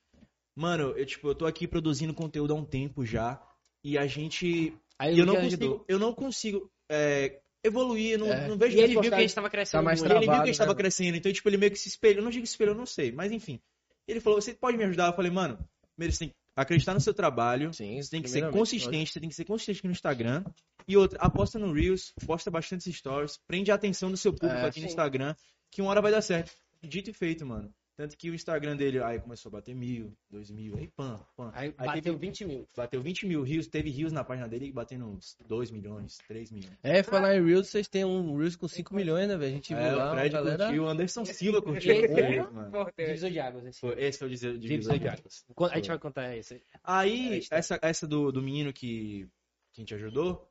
Mano, 0.55 0.91
eu, 0.97 1.07
tipo, 1.07 1.29
eu 1.29 1.35
tô 1.35 1.47
aqui 1.47 1.67
produzindo 1.69 2.15
conteúdo 2.15 2.53
há 2.53 2.57
um 2.57 2.65
tempo 2.65 3.05
já. 3.05 3.41
E 3.85 3.97
a 3.99 4.07
gente. 4.07 4.77
Aí 4.99 5.15
e 5.15 5.19
eu 5.19 5.27
não 5.27 5.37
consigo, 5.37 5.85
eu 5.89 5.99
não 5.99 6.13
consigo 6.15 6.71
é, 6.91 7.41
evoluir, 7.63 8.13
eu 8.13 8.19
não, 8.19 8.33
É. 8.33 8.49
não 8.49 8.57
vejo 8.57 8.77
E 8.77 8.81
ele 8.81 8.93
viu 8.95 9.03
que 9.03 9.15
a 9.15 9.21
gente 9.21 9.35
tava 9.35 9.51
crescendo 9.51 9.81
Tá 9.81 9.85
mais 9.85 9.99
E 9.99 10.03
muito. 10.03 10.13
ele 10.13 10.21
viu 10.21 10.25
que 10.27 10.31
a 10.31 10.33
travado, 10.33 10.47
gente 10.49 10.59
tava 10.59 10.73
né? 10.73 10.77
crescendo, 10.79 11.17
então, 11.17 11.33
tipo, 11.33 11.49
ele 11.49 11.57
meio 11.59 11.71
que 11.73 11.79
se 11.79 11.89
espelhou. 11.89 12.19
Eu 12.19 12.25
não 12.25 12.31
digo 12.31 12.43
que 12.43 12.49
se 12.49 12.55
espelhou, 12.55 12.75
eu 12.75 12.79
não 12.79 12.87
sei, 12.87 13.13
mas 13.13 13.31
enfim. 13.33 13.61
Ele 14.09 14.21
falou: 14.21 14.41
Você 14.41 14.55
pode 14.55 14.77
me 14.79 14.85
ajudar? 14.85 15.09
Eu 15.09 15.13
falei, 15.13 15.31
mano, 15.31 15.59
primeiro 15.95 16.13
você 16.13 16.19
tem 16.21 16.29
que 16.31 16.35
acreditar 16.57 16.95
no 16.95 17.01
seu 17.01 17.13
trabalho. 17.13 17.73
Sim, 17.75 18.01
Você 18.01 18.11
tem 18.11 18.23
que 18.23 18.31
ser 18.31 18.51
consistente, 18.51 19.13
você 19.13 19.21
tem 19.21 19.29
que 19.29 19.35
ser 19.35 19.45
consistente 19.45 19.79
aqui 19.81 19.87
no 19.89 19.93
Instagram. 19.93 20.43
E 20.89 20.97
outra, 20.97 21.19
aposta 21.21 21.59
no 21.59 21.73
Reels, 21.73 22.13
posta 22.27 22.51
bastante 22.51 22.93
stories, 22.93 23.39
prende 23.47 23.71
a 23.71 23.75
atenção 23.75 24.11
do 24.11 24.17
seu 24.17 24.33
público 24.33 24.55
É, 24.55 24.67
aqui 24.67 24.81
no 24.81 24.87
sim. 24.87 24.91
Instagram, 24.93 25.35
que 25.71 25.83
uma 25.83 25.91
hora 25.91 26.01
vai 26.01 26.13
dar 26.13 26.23
certo. 26.23 26.53
Dito 26.83 27.11
e 27.11 27.13
feito, 27.13 27.45
mano. 27.45 27.73
Tanto 27.97 28.15
que 28.15 28.29
o 28.31 28.35
Instagram 28.35 28.77
dele 28.77 29.03
aí 29.03 29.19
começou 29.19 29.49
a 29.49 29.53
bater 29.55 29.75
mil, 29.75 30.13
dois 30.31 30.51
mil, 30.51 30.77
aí 30.77 30.87
pam, 30.87 31.19
pam. 31.35 31.51
Aí 31.55 31.75
Aí 31.79 31.87
bateu 31.87 32.03
teve- 32.13 32.19
20 32.19 32.45
mil. 32.45 32.69
Bateu 32.77 33.01
20 33.01 33.27
mil 33.27 33.43
rios, 33.43 33.67
teve 33.69 33.89
rios 33.89 34.13
na 34.13 34.23
página 34.23 34.47
dele 34.47 34.71
batendo 34.71 35.07
uns 35.07 35.35
2 35.49 35.71
milhões, 35.71 36.19
3 36.29 36.51
milhões. 36.53 36.77
É, 36.83 37.03
falar 37.03 37.35
em 37.35 37.43
Reels, 37.43 37.69
vocês 37.69 37.89
têm 37.89 38.05
um 38.05 38.37
Reels 38.37 38.55
com 38.55 38.69
5 38.69 38.95
milhões, 38.95 39.27
né, 39.27 39.35
velho? 39.39 39.51
A 39.51 39.55
gente 39.55 39.75
viu 39.75 39.83
É, 39.83 39.93
lá, 39.95 40.05
o 40.05 40.09
a 40.09 40.15
Fred 40.15 40.31
galera. 40.35 40.65
curtiu, 40.67 40.85
o 40.85 40.89
Anderson 40.89 41.25
Silva 41.25 41.63
curtiu. 41.63 41.91
Esse 41.95 42.09
Foi, 42.13 42.23
é 42.23 42.43
mano. 42.51 42.87
Divisor 42.99 43.31
de 43.31 43.41
águas, 43.41 43.67
assim. 43.67 43.81
Foi- 43.81 43.95
esse 44.05 44.19
foi 44.19 44.29
o 44.29 44.31
divisor 44.31 44.59
Divisor 44.59 44.99
de 44.99 45.09
águas. 45.09 45.45
A 45.73 45.77
gente 45.77 45.89
vai 45.89 45.99
contar 45.99 46.37
isso. 46.37 46.55
Aí, 46.85 47.33
Aí 47.33 47.47
tá. 47.49 47.57
essa, 47.57 47.79
essa 47.81 48.07
do, 48.07 48.31
do 48.31 48.43
menino 48.43 48.75
que, 48.75 49.27
que 49.73 49.81
a 49.81 49.83
gente 49.83 49.95
ajudou, 49.95 50.47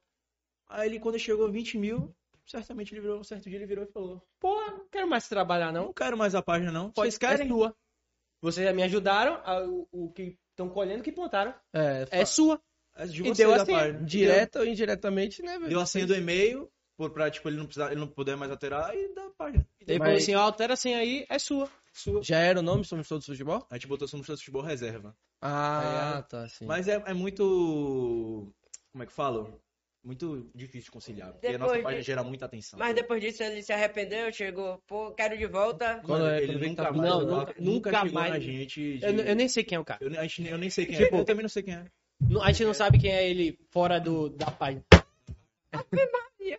aí 0.68 0.88
ele, 0.90 1.00
quando 1.00 1.18
chegou 1.20 1.46
a 1.48 1.50
20 1.52 1.78
mil, 1.78 2.16
certamente 2.46 2.94
ele 2.94 3.02
virou, 3.02 3.20
um 3.20 3.24
certo 3.24 3.50
dia 3.50 3.58
ele 3.58 3.66
virou 3.66 3.84
e 3.86 3.92
falou, 3.92 4.22
Pô, 4.40 4.54
não 4.72 4.88
quero 4.90 5.08
mais 5.08 5.28
trabalhar, 5.28 5.72
não 5.72 5.86
não. 5.86 5.94
quero 5.94 6.18
mais 6.18 6.36
a 6.36 6.42
página 6.42 6.72
não, 6.72 6.86
vocês 6.94 6.96
Vocês 6.96 7.18
querem? 7.18 7.46
É 7.46 7.50
sua. 7.50 7.76
Vocês 8.42 8.68
já 8.68 8.74
me 8.74 8.84
ajudaram, 8.84 9.42
a- 9.44 9.66
o, 9.66 9.88
o 9.92 10.12
que 10.12 10.38
estão 10.52 10.70
colhendo, 10.70 11.04
que 11.04 11.12
plantaram. 11.12 11.54
É, 11.74 12.06
É 12.12 12.26
sua. 12.26 12.62
É 12.96 13.06
de 13.06 13.24
E 13.28 13.34
deu 13.34 13.52
a 13.54 13.58
a 13.58 13.66
senha. 13.66 13.78
página. 13.80 14.04
direta 14.06 14.60
ou 14.60 14.66
indiretamente, 14.66 15.42
né, 15.42 15.52
Deu, 15.52 15.60
velho? 15.60 15.70
deu 15.72 15.80
a 15.82 15.86
senha 15.86 16.06
do 16.08 16.16
e-mail, 16.16 16.72
por, 16.96 17.10
pra 17.12 17.30
tipo, 17.30 17.50
ele 17.50 17.58
não, 17.58 17.66
precisar, 17.66 17.92
ele 17.92 18.00
não 18.00 18.08
puder 18.08 18.38
mais 18.38 18.50
alterar, 18.52 18.96
e 18.96 19.14
dá 19.14 19.26
a 19.26 19.30
página. 19.32 19.68
E 19.86 19.98
falou 19.98 20.14
assim, 20.16 20.34
ó, 20.36 20.42
altera 20.42 20.74
a 20.74 20.78
senha 20.78 21.00
aí, 21.00 21.26
é 21.28 21.38
sua. 21.40 21.70
sua. 21.92 22.24
Já 22.24 22.38
era 22.40 22.60
o 22.60 22.64
nome, 22.64 22.86
Somos 22.86 23.08
Todos 23.08 23.26
Futebol? 23.26 23.66
A 23.70 23.76
gente 23.76 23.88
botou 23.88 24.08
Somos 24.08 24.26
Todos 24.28 24.40
Futebol 24.42 24.62
Reserva. 24.62 25.14
Ah, 25.42 26.24
tá, 26.30 26.48
sim. 26.48 26.66
Mas 26.66 26.88
é, 26.88 27.04
é 27.06 27.14
muito, 27.14 28.54
como 28.92 29.04
é 29.04 29.06
que 29.08 29.12
falo? 29.12 29.60
Muito 30.06 30.52
difícil 30.54 30.92
conciliar, 30.92 31.32
porque 31.32 31.48
a 31.48 31.52
Depois 31.54 31.72
nossa 31.72 31.82
página 31.84 32.02
de- 32.02 32.06
gera 32.06 32.24
muita 32.24 32.46
atenção. 32.46 32.78
Mas 32.78 32.94
depois 32.94 33.20
disso 33.20 33.42
ele 33.42 33.64
se 33.64 33.74
arrependeu, 33.74 34.32
chegou, 34.32 34.78
pô, 34.86 35.10
quero 35.12 35.36
de 35.36 35.48
volta. 35.48 36.00
Quando 36.06 36.28
é- 36.28 36.44
ele 36.44 36.58
vem 36.60 36.70
nunca 36.70 36.84
tá- 36.84 36.92
mais, 36.94 37.10
Não, 37.10 37.22
nunca, 37.22 37.32
nunca- 37.36 37.54
nunca 37.58 37.62
nunca 37.92 37.92
chegou 38.06 38.14
mais. 38.14 38.34
na 38.34 38.40
gente. 38.40 38.98
de- 39.00 39.04
Eu, 39.06 39.12
eu 39.16 39.36
nem 39.36 39.48
sei 39.48 39.64
quem 39.64 39.76
é 39.78 39.80
o 39.80 39.84
cara. 39.84 40.00
Eu, 40.06 40.20
a 40.20 40.24
gente- 40.24 40.48
eu 40.48 40.58
nem 40.60 40.70
sei 40.70 40.86
quem 40.86 40.96
é. 40.98 41.10
Eu 41.12 41.26
também 41.26 41.42
não 41.42 41.50
sei 41.50 41.64
quem 41.64 41.74
é. 41.74 41.86
Não- 42.22 42.44
A 42.44 42.52
gente 42.52 42.66
não 42.66 42.74
sabe 42.76 43.00
quem 43.00 43.12
é 43.12 43.28
ele 43.28 43.58
fora 43.72 44.00
do, 44.00 44.30
da 44.30 44.52
página. 44.52 44.84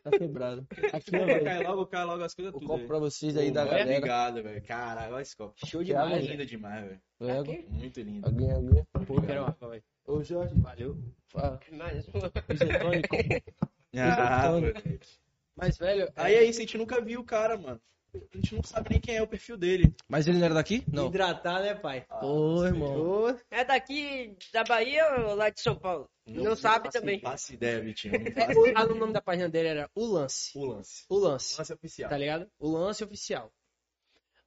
Tá 0.02 0.10
quebrado. 0.10 0.66
Aqui, 0.92 1.10
ó, 1.16 1.24
velho. 1.26 1.44
Cai 1.44 1.62
logo, 1.62 1.86
cai 1.86 2.04
logo 2.04 2.22
as 2.24 2.34
coisas 2.34 2.52
O 2.52 2.58
tudo 2.58 2.66
copo 2.66 2.80
aí. 2.80 2.86
pra 2.88 2.98
vocês 2.98 3.36
aí 3.36 3.48
Pô, 3.48 3.54
da 3.54 3.64
galera. 3.64 3.90
Obrigado, 3.90 4.42
velho. 4.42 4.62
Caralho, 4.62 5.14
olha 5.14 5.22
esse 5.22 5.36
copo. 5.36 5.54
Show 5.64 5.84
demais, 5.84 6.06
demais, 6.08 6.12
É 6.12 6.26
velho. 6.26 6.32
lindo 6.38 6.46
demais, 6.50 6.84
velho. 6.84 7.66
Muito 7.70 8.00
lindo. 8.00 8.26
Alguém, 8.26 8.50
alguém. 8.52 8.84
Pô, 9.06 9.22
quero 9.22 9.44
água, 9.44 9.68
velho. 9.70 9.82
Ô, 10.06 10.22
Jorge. 10.22 10.54
Valeu. 10.60 10.96
Fala. 11.28 11.60
Mas, 11.72 12.06
Isotônico. 12.08 13.16
Ah, 13.98 14.50
Isotônico. 14.50 15.06
Mas, 15.54 15.78
velho, 15.78 16.12
Aí 16.16 16.34
é 16.34 16.44
isso, 16.44 16.58
a 16.58 16.62
gente 16.62 16.76
nunca 16.76 17.00
viu 17.00 17.20
o 17.20 17.24
cara, 17.24 17.56
mano. 17.56 17.80
A 18.14 18.36
gente 18.36 18.54
não 18.54 18.62
sabe 18.62 18.90
nem 18.90 19.00
quem 19.00 19.16
é 19.16 19.22
o 19.22 19.26
perfil 19.26 19.56
dele. 19.56 19.94
Mas 20.08 20.26
ele 20.26 20.38
não 20.38 20.44
era 20.44 20.54
daqui? 20.54 20.84
Não. 20.90 21.06
hidratar, 21.06 21.62
né, 21.62 21.74
pai? 21.74 22.06
Ô, 22.22 22.64
irmão. 22.64 23.38
é 23.50 23.64
daqui 23.64 24.36
da 24.52 24.64
Bahia 24.64 25.04
ou 25.26 25.34
lá 25.34 25.48
de 25.50 25.60
São 25.60 25.76
Paulo? 25.76 26.08
Não, 26.26 26.56
sabe 26.56 26.90
também. 26.90 27.20
Não 27.22 27.30
faço 27.30 27.54
ideia, 27.54 27.80
Vitinho. 27.80 28.14
Não 28.14 28.20
É, 28.36 28.54
o, 28.54 28.78
ah, 28.78 28.84
o 28.84 28.94
nome 28.94 29.12
da 29.12 29.20
página 29.20 29.48
dele 29.48 29.68
era 29.68 29.90
O 29.94 30.04
Lance. 30.04 30.56
o 30.56 30.64
lance. 30.64 31.04
O 31.08 31.18
Lance. 31.18 31.58
Lance 31.58 31.72
oficial. 31.72 32.10
Tá 32.10 32.18
ligado? 32.18 32.50
O 32.58 32.70
Lance 32.70 33.04
Oficial. 33.04 33.52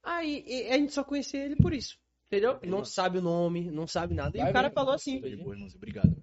Aí 0.02 0.44
e 0.46 0.68
a 0.70 0.78
gente 0.78 0.92
só 0.92 1.04
conhecia 1.04 1.44
ele 1.44 1.56
por 1.56 1.72
isso. 1.72 1.98
Entendeu? 2.30 2.60
Não 2.62 2.84
sabe 2.84 3.18
o 3.18 3.22
nome, 3.22 3.70
não 3.72 3.88
sabe 3.88 4.14
nada. 4.14 4.38
E 4.38 4.40
Vai, 4.40 4.50
o 4.50 4.52
cara 4.52 4.70
falou 4.70 4.94
assim. 4.94 5.20
De 5.20 5.36
boa, 5.36 5.52
irmãozinho. 5.52 5.78
Obrigado. 5.78 6.16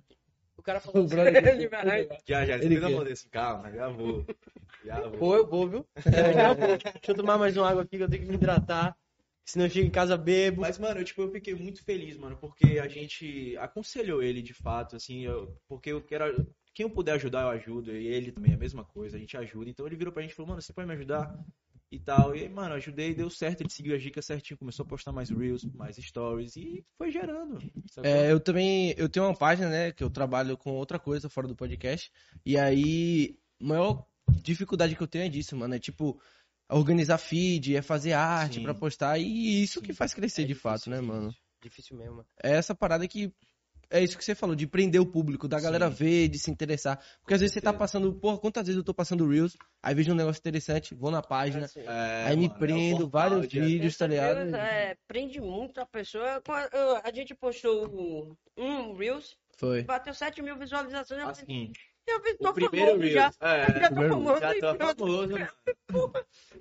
O 0.55 0.61
cara 0.63 0.79
falou 0.79 1.03
O 1.03 1.05
assim. 1.05 1.15
Ele 1.19 2.09
Já, 2.25 2.45
já. 2.45 2.55
Ele 2.55 2.75
Ele 2.75 2.79
mão 2.79 3.03
desse. 3.03 3.27
Calma, 3.29 3.69
já 3.71 3.89
vou. 3.89 4.25
Já 4.85 5.01
vou. 5.01 5.19
Pô, 5.19 5.35
eu 5.35 5.45
vou, 5.45 5.67
viu? 5.67 5.85
Já 6.05 6.53
vou. 6.53 6.77
Deixa 6.77 7.11
eu 7.11 7.15
tomar 7.15 7.37
mais 7.37 7.57
uma 7.57 7.69
água 7.69 7.83
aqui 7.83 7.97
que 7.97 8.03
eu 8.03 8.09
tenho 8.09 8.23
que 8.23 8.29
me 8.29 8.35
hidratar. 8.35 8.95
Senão 9.45 9.65
eu 9.65 9.69
chego 9.69 9.87
em 9.87 9.91
casa 9.91 10.17
bebo. 10.17 10.61
Mas, 10.61 10.77
mano, 10.79 11.01
eu, 11.01 11.05
tipo, 11.05 11.21
eu 11.21 11.31
fiquei 11.31 11.53
muito 11.53 11.83
feliz, 11.83 12.17
mano, 12.17 12.37
porque 12.37 12.79
a 12.79 12.87
gente 12.87 13.55
aconselhou 13.57 14.21
ele 14.23 14.41
de 14.41 14.53
fato, 14.53 14.95
assim, 14.95 15.25
eu- 15.25 15.57
porque 15.67 15.91
eu 15.91 16.01
quero. 16.01 16.47
Quem 16.73 16.85
eu 16.85 16.89
puder 16.89 17.13
ajudar, 17.13 17.41
eu 17.43 17.49
ajudo. 17.49 17.91
E 17.91 18.07
ele 18.07 18.31
também, 18.31 18.53
a 18.53 18.57
mesma 18.57 18.83
coisa, 18.85 19.17
a 19.17 19.19
gente 19.19 19.35
ajuda. 19.35 19.69
Então 19.69 19.85
ele 19.85 19.95
virou 19.95 20.13
pra 20.13 20.21
gente 20.21 20.31
e 20.31 20.35
falou, 20.35 20.49
mano, 20.49 20.61
você 20.61 20.71
pode 20.73 20.87
me 20.87 20.93
ajudar? 20.93 21.33
E 21.91 21.99
tal. 21.99 22.35
E, 22.35 22.47
mano, 22.49 22.71
eu 22.71 22.77
ajudei, 22.77 23.13
deu 23.13 23.29
certo, 23.29 23.61
ele 23.61 23.69
seguiu 23.69 23.95
as 23.95 24.01
dicas 24.01 24.25
certinho, 24.25 24.57
começou 24.57 24.83
a 24.85 24.87
postar 24.87 25.11
mais 25.11 25.29
reels, 25.29 25.63
mais 25.73 25.95
stories 25.97 26.55
e 26.55 26.83
foi 26.97 27.11
gerando. 27.11 27.57
É, 28.03 28.31
eu 28.31 28.39
também, 28.39 28.93
eu 28.97 29.09
tenho 29.09 29.25
uma 29.25 29.35
página, 29.35 29.69
né, 29.69 29.91
que 29.91 30.03
eu 30.03 30.09
trabalho 30.09 30.57
com 30.57 30.71
outra 30.71 30.99
coisa 30.99 31.29
fora 31.29 31.47
do 31.47 31.55
podcast, 31.55 32.11
e 32.45 32.57
aí, 32.57 33.37
a 33.61 33.65
maior 33.65 34.05
dificuldade 34.43 34.95
que 34.95 35.01
eu 35.01 35.07
tenho 35.07 35.25
é 35.25 35.29
disso, 35.29 35.55
mano, 35.55 35.75
é 35.75 35.79
tipo, 35.79 36.21
organizar 36.69 37.17
feed, 37.17 37.75
é 37.75 37.81
fazer 37.81 38.13
arte 38.13 38.61
pra 38.61 38.73
postar, 38.73 39.17
e 39.17 39.63
isso 39.63 39.81
que 39.81 39.93
Sim. 39.93 39.97
faz 39.97 40.13
crescer 40.13 40.43
É 40.43 40.45
de 40.45 40.53
fato, 40.53 40.89
difícil, 40.89 40.91
né, 40.91 40.97
difícil. 40.97 41.21
mano? 41.21 41.35
Difícil 41.61 41.97
mesmo. 41.97 42.25
É 42.43 42.51
essa 42.51 42.75
parada 42.75 43.07
que, 43.07 43.33
é 43.89 44.03
isso 44.03 44.17
que 44.17 44.23
você 44.23 44.35
falou, 44.35 44.55
de 44.55 44.67
prender 44.67 44.99
o 45.01 45.05
público, 45.05 45.47
da 45.47 45.59
galera 45.59 45.89
Sim. 45.89 45.95
ver, 45.95 46.27
de 46.27 46.39
se 46.39 46.51
interessar, 46.51 46.97
porque 47.21 47.33
às 47.33 47.39
vezes 47.41 47.53
você 47.53 47.61
tá 47.61 47.73
passando, 47.73 48.13
porra, 48.13 48.37
quantas 48.37 48.65
vezes 48.65 48.77
eu 48.77 48.83
tô 48.83 48.93
passando 48.93 49.27
reels, 49.27 49.55
aí 49.81 49.95
vejo 49.95 50.11
um 50.11 50.15
negócio 50.15 50.39
interessante, 50.39 50.93
vou 50.95 51.11
na 51.11 51.21
página, 51.21 51.65
Assim, 51.65 51.81
É, 51.81 52.25
aí 52.27 52.35
me 52.35 52.43
mano, 52.47 52.55
é 52.55 52.59
prendo, 52.59 52.97
portal 53.09 53.09
vários 53.09 53.47
de- 53.47 53.59
vídeos, 53.59 53.97
tá 53.97 54.07
ligado? 54.07 54.43
Deus, 54.43 54.53
é, 54.53 54.95
prende 55.07 55.39
muito 55.41 55.79
a 55.79 55.85
pessoa. 55.85 56.41
A 57.03 57.11
gente 57.13 57.33
postou 57.35 58.37
um 58.57 58.93
Reels, 58.95 59.35
Foi. 59.57 59.83
bateu 59.83 60.13
7 60.13 60.41
mil 60.41 60.57
visualizações. 60.57 61.23
Assim, 61.23 61.71
eu 62.07 62.21
vi, 62.23 62.37
tô 62.37 62.49
o 62.49 62.53
primeiro 62.53 62.91
famoso 62.91 63.07
já. 63.09 63.31
É, 63.41 63.65
Já 63.65 63.71
tô 63.89 63.95
primeiro 63.95 64.13
famoso. 64.13 64.39
já 64.41 64.53
tô 64.53 64.75
pronto. 64.77 64.97
famoso, 64.99 65.31
mano. 65.31 66.13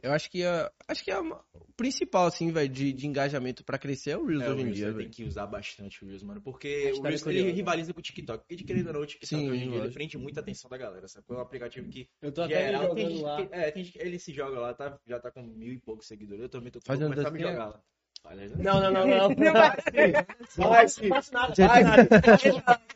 Eu 0.03 0.12
acho 0.12 0.31
que 0.31 0.43
é, 0.43 0.71
acho 0.88 1.05
que 1.05 1.11
é 1.11 1.19
uma- 1.19 1.45
o 1.55 1.73
principal, 1.76 2.26
assim, 2.26 2.50
velho, 2.50 2.69
de, 2.69 2.93
de 2.93 3.07
engajamento 3.07 3.65
pra 3.65 3.79
crescer 3.79 4.11
é 4.12 4.17
o 4.17 4.25
Reels 4.26 4.43
É, 4.45 4.50
hoje 4.50 4.62
em 4.62 4.73
dia, 4.73 4.95
tem 4.95 5.11
que 5.11 5.25
usar 5.25 5.47
bastante 5.47 6.03
o 6.05 6.07
Reels, 6.09 6.23
mano. 6.23 6.41
Porque 6.41 6.67
A 6.67 6.88
o 6.88 6.93
história 6.93 7.09
Reels 7.11 7.26
é 7.26 7.31
ele 7.31 7.50
rivaliza 7.53 7.93
com 7.93 8.00
o 8.00 8.03
TikTok. 8.03 8.38
Porque 8.41 8.57
de 8.57 8.65
querendo 8.65 8.87
ou 8.88 8.93
não, 8.95 9.00
o 9.03 9.07
TikTok 9.07 9.26
Sim, 9.43 9.50
hoje 9.50 9.65
em 9.65 9.71
dia 9.71 9.79
ele 9.79 9.93
prende 9.93 10.17
muita 10.19 10.41
atenção 10.41 10.71
da 10.71 10.76
galera. 10.79 11.07
Sabe? 11.09 11.26
É 11.29 11.33
um 11.33 11.41
aplicativo 11.41 11.88
que 11.88 12.09
Eu 12.23 12.33
tô 12.33 12.47
geral, 12.49 12.95
tem 12.95 13.11
gente 13.11 13.49
que- 13.49 13.55
é, 13.55 13.71
tem 13.71 13.85
gente 13.85 13.99
ele 13.99 14.19
se 14.19 14.33
joga 14.33 14.59
lá, 14.59 14.75
tá, 14.75 14.99
já 15.07 15.19
tá 15.21 15.31
com 15.31 15.43
mil 15.43 15.73
e 15.73 15.79
poucos 15.79 16.07
seguidores. 16.07 16.43
Eu 16.43 16.49
também 16.49 16.71
tô 16.71 16.81
Faz 16.81 16.99
vou 16.99 17.09
uma 17.09 17.15
começar 17.15 17.29
a 17.29 17.33
me 17.33 17.38
dancinha? 17.38 17.53
jogar 17.53 17.69
lá. 17.69 17.83
Olha, 18.28 18.49
Não, 18.56 18.80
não, 18.80 18.90
não, 18.90 19.06
não. 19.06 19.28
Vai, 20.68 20.88
sim. 20.88 21.09
Não 21.09 21.16
faço 21.16 21.33
nada. 21.35 21.54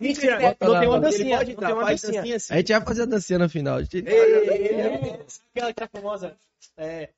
Mentira, 0.00 0.38
não 0.60 0.80
tem 0.80 0.88
uma 0.88 1.00
dancinha. 1.00 1.38
Não 1.38 1.44
tem 1.44 1.72
uma 1.72 1.84
dancinha. 1.84 2.36
assim. 2.36 2.52
A 2.52 2.56
gente 2.56 2.72
vai 2.72 2.80
fazer 2.82 3.02
a 3.02 3.06
dancinha 3.06 3.38
no 3.38 3.48
final. 3.48 3.78
Aquela 3.78 5.72
que 5.72 5.82
é 5.82 5.88
famosa. 5.88 6.36
É. 6.76 7.08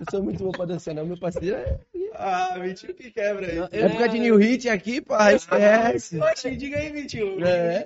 Eu 0.00 0.06
sou 0.10 0.22
muito 0.22 0.42
bom 0.44 0.50
pra 0.52 0.64
dançar, 0.66 0.94
não, 0.94 1.06
meu 1.06 1.18
parceiro. 1.18 1.56
É, 1.56 1.78
Ah, 2.14 2.58
Vitinho 2.58 2.94
que 2.94 3.10
quebra 3.10 3.46
aí. 3.46 3.58
é 3.72 3.80
época 3.86 4.08
de 4.08 4.18
New 4.18 4.36
Hit 4.36 4.68
aqui, 4.68 5.00
pá, 5.00 5.32
esquece. 5.32 6.18
Poxa, 6.18 6.50
diga 6.50 6.78
aí, 6.78 6.90
Vitinho. 6.90 7.44
É. 7.46 7.84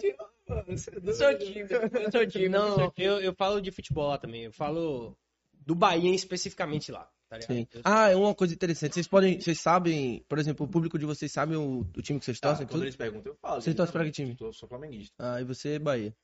Vitinho, 0.49 0.57
mano, 0.57 0.79
você 0.79 0.91
é 0.91 1.01
doido. 1.01 1.17
Sou 1.17 1.39
tímido, 1.39 1.75
eu 1.75 2.13
sou 2.13 2.27
tímido. 2.27 2.51
Não, 2.51 2.93
eu, 2.97 3.21
eu 3.21 3.35
falo 3.35 3.61
de 3.61 3.71
futebol 3.71 4.09
lá 4.09 4.19
também. 4.19 4.45
Eu 4.45 4.53
falo 4.53 5.17
do 5.53 5.75
Bahia 5.75 6.15
especificamente 6.15 6.91
lá. 6.91 7.09
Tá 7.29 7.37
ligado? 7.37 7.55
Sim. 7.57 7.67
Ah, 7.85 8.09
é 8.11 8.17
uma 8.17 8.35
coisa 8.35 8.55
interessante. 8.55 8.95
Vocês 8.95 9.07
podem, 9.07 9.39
vocês 9.39 9.61
sabem, 9.61 10.25
por 10.27 10.39
exemplo, 10.39 10.65
o 10.65 10.69
público 10.69 10.99
de 10.99 11.05
vocês 11.05 11.31
sabe 11.31 11.57
o, 11.57 11.81
o 11.81 12.03
time 12.03 12.19
que 12.19 12.25
vocês 12.25 12.41
Tá, 12.41 12.49
torcem? 12.49 12.67
quando 12.67 12.73
tudo? 12.73 12.85
eles 12.85 12.97
perguntam, 12.97 13.33
eu 13.33 13.37
falo. 13.37 13.61
Você 13.61 13.75
torce 13.75 13.93
pra 13.93 14.03
que 14.05 14.11
time? 14.11 14.35
Eu 14.41 14.51
sou 14.53 14.67
flamenguista. 14.67 15.15
Ah, 15.19 15.39
e 15.41 15.45
você, 15.45 15.79
Bahia. 15.79 16.15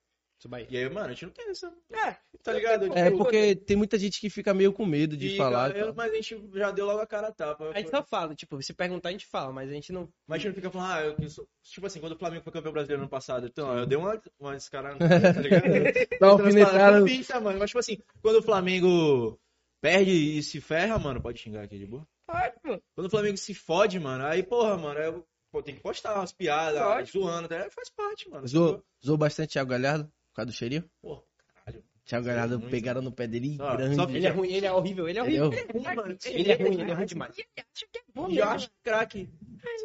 Bahia. 0.49 0.67
E 0.71 0.77
aí, 0.77 0.89
mano, 0.89 1.07
a 1.07 1.11
gente 1.11 1.27
não 1.27 1.33
tem 1.33 1.49
essa. 1.51 1.73
É, 1.93 2.17
Tá 2.43 2.53
ligado? 2.53 2.87
É, 2.97 3.05
Tipo, 3.11 3.19
porque 3.19 3.55
tem 3.57 3.77
muita 3.77 3.99
gente 3.99 4.21
que 4.21 4.29
fica 4.29 4.53
meio 4.53 4.73
com 4.73 4.85
medo 4.85 5.17
de 5.17 5.31
fica, 5.31 5.43
falar. 5.45 5.75
eu- 5.77 5.95
mas 5.95 6.13
a 6.13 6.15
gente 6.15 6.51
já 6.55 6.71
deu 6.71 6.85
logo 6.85 7.01
a 7.01 7.07
cara 7.07 7.29
a 7.29 7.33
tapa. 7.33 7.71
A 7.71 7.79
gente 7.79 7.91
só 7.91 8.03
fala, 8.03 8.35
tipo, 8.35 8.61
se 8.63 8.75
perguntar 8.75 9.09
a 9.09 9.13
gente 9.13 9.27
fala, 9.27 9.53
mas 9.53 9.71
a 9.71 9.73
gente 9.73 9.93
não. 9.93 10.09
Mas 10.27 10.37
a 10.37 10.39
gente 10.39 10.49
não 10.49 10.55
fica 10.57 10.71
falando, 10.71 10.93
ah, 10.93 11.03
eu 11.03 11.15
que 11.17 11.29
sou... 11.31 11.49
Tipo 11.63 11.87
assim, 11.87 12.01
quando 12.01 12.13
o 12.13 12.19
Flamengo 12.19 12.45
foi 12.45 12.53
campeão 12.53 12.73
brasileiro 12.73 13.01
ano 13.03 13.09
passado, 13.11 13.47
então, 13.47 13.69
ó, 13.69 13.79
eu 13.79 13.87
dei 13.87 13.97
uma, 13.97 14.21
uma 14.39 14.53
descarada, 14.55 14.99
tá 15.39 15.41
ligado? 15.41 15.63
Dá 15.63 15.79
uma 15.79 15.89
Então, 16.13 16.29
alfinetada. 16.47 16.99
não 17.01 17.07
pinta, 17.07 17.41
mano. 17.41 17.59
Mas, 17.59 17.71
tipo 17.71 17.79
assim, 17.79 17.99
quando 18.21 18.37
o 18.37 18.43
Flamengo 18.43 19.41
perde 19.81 20.11
e 20.11 20.43
se 20.43 20.61
ferra, 20.61 20.99
mano, 20.99 21.23
pode 21.23 21.39
xingar 21.41 21.63
aqui 21.63 21.79
de 21.79 21.87
boa. 21.87 22.07
pode, 22.27 22.55
pô. 22.63 22.79
Quando 22.95 23.07
o 23.07 23.11
Flamengo 23.11 23.37
se 23.39 23.55
fode, 23.55 23.99
mano, 23.99 24.25
aí, 24.27 24.43
porra, 24.43 24.77
mano, 24.77 25.01
eu 25.01 25.27
pô, 25.51 25.63
tem 25.63 25.75
que 25.77 25.81
postar 25.81 26.15
umas 26.17 26.33
piadas, 26.33 26.83
Pode. 26.83 27.13
zoando, 27.13 27.47
tá? 27.49 27.71
faz 27.71 27.89
parte, 27.91 28.29
mano. 28.29 28.47
Zoou, 28.47 28.83
zoou 29.05 29.17
bastante 29.17 29.53
Thiago 29.53 29.71
Galhardo, 29.71 30.11
por 30.35 30.39
causa 30.39 30.47
do 30.51 30.53
cheirinho. 30.53 30.85
Pô, 31.01 31.23
caralho. 31.65 31.85
Thiago 32.05 32.27
Galhardo 32.27 32.59
muito. 32.59 32.71
pegaram 32.71 33.01
no 33.01 33.13
pé 33.13 33.27
dele 33.29 33.57
Só- 33.57 33.77
grande. 33.77 33.95
só 33.97 34.03
Ele 34.11 34.27
é 34.27 34.31
ruim, 34.31 34.53
ele 34.53 34.67
é 34.67 34.73
horrível, 34.73 35.09
ele 35.09 35.19
é 35.21 35.23
Ele 35.23 35.37
é 35.37 35.43
horrível. 35.43 35.47
horrível. 35.47 35.83
Ruim, 35.83 35.97
mano. 35.97 36.19
Ele 36.27 36.53
é 36.53 36.55
ruim, 36.57 36.81
ele 36.81 36.91
é 36.91 36.95
ruim 36.95 37.07
demais. 37.07 37.39
E 37.39 37.41
ele 37.41 37.49
acha 37.73 37.87
que 37.91 37.99
é 37.99 38.03
bom 38.15 38.23
E 38.29 38.39
eu 38.39 38.45
mesmo. 38.45 38.51
acho 38.51 38.71
craque. 38.83 39.31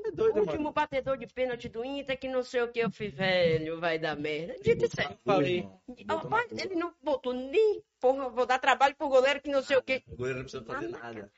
É 0.06 0.10
O 0.10 0.12
doido, 0.16 0.40
último 0.40 0.64
mano. 0.64 0.74
batedor 0.74 1.18
de 1.18 1.28
pênalti 1.28 1.70
do 1.70 1.86
Inter, 1.86 2.20
que 2.20 2.28
não 2.28 2.44
sei 2.44 2.62
o 2.64 2.68
que 2.68 2.80
eu 2.80 2.90
fiz, 2.92 3.14
velho, 3.14 3.80
vai 3.80 3.98
dar 4.00 4.18
merda. 4.18 4.56
Dito 4.62 4.86
aí. 5.00 5.08
falei. 5.24 5.70
Ele 6.52 6.76
não 6.76 6.94
botou 7.02 7.32
nem, 7.34 7.82
porra, 8.02 8.28
vou 8.30 8.46
dar 8.46 8.60
trabalho 8.60 8.96
pro 8.98 9.08
goleiro 9.08 9.40
que 9.42 9.50
não 9.50 9.62
sei 9.64 9.78
o 9.78 9.82
que. 9.84 10.04
O 10.08 10.16
goleiro 10.18 10.40
não 10.40 10.44
precisa 10.46 10.66
fazer 10.66 10.88
nada. 10.90 11.32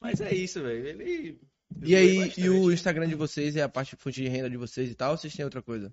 Mas 0.00 0.20
é 0.20 0.34
isso, 0.34 0.60
velho. 0.62 0.86
Ele. 0.88 1.40
E 1.82 1.94
aí, 1.96 2.18
bastante. 2.18 2.40
e 2.40 2.48
o 2.50 2.72
Instagram 2.72 3.06
de 3.08 3.14
vocês 3.14 3.56
é 3.56 3.62
a 3.62 3.68
parte 3.68 3.90
de 3.96 4.02
fonte 4.02 4.20
de 4.22 4.28
renda 4.28 4.50
de 4.50 4.56
vocês 4.56 4.90
e 4.90 4.94
tal, 4.94 5.12
ou 5.12 5.16
vocês 5.16 5.34
têm 5.34 5.44
outra 5.44 5.62
coisa? 5.62 5.92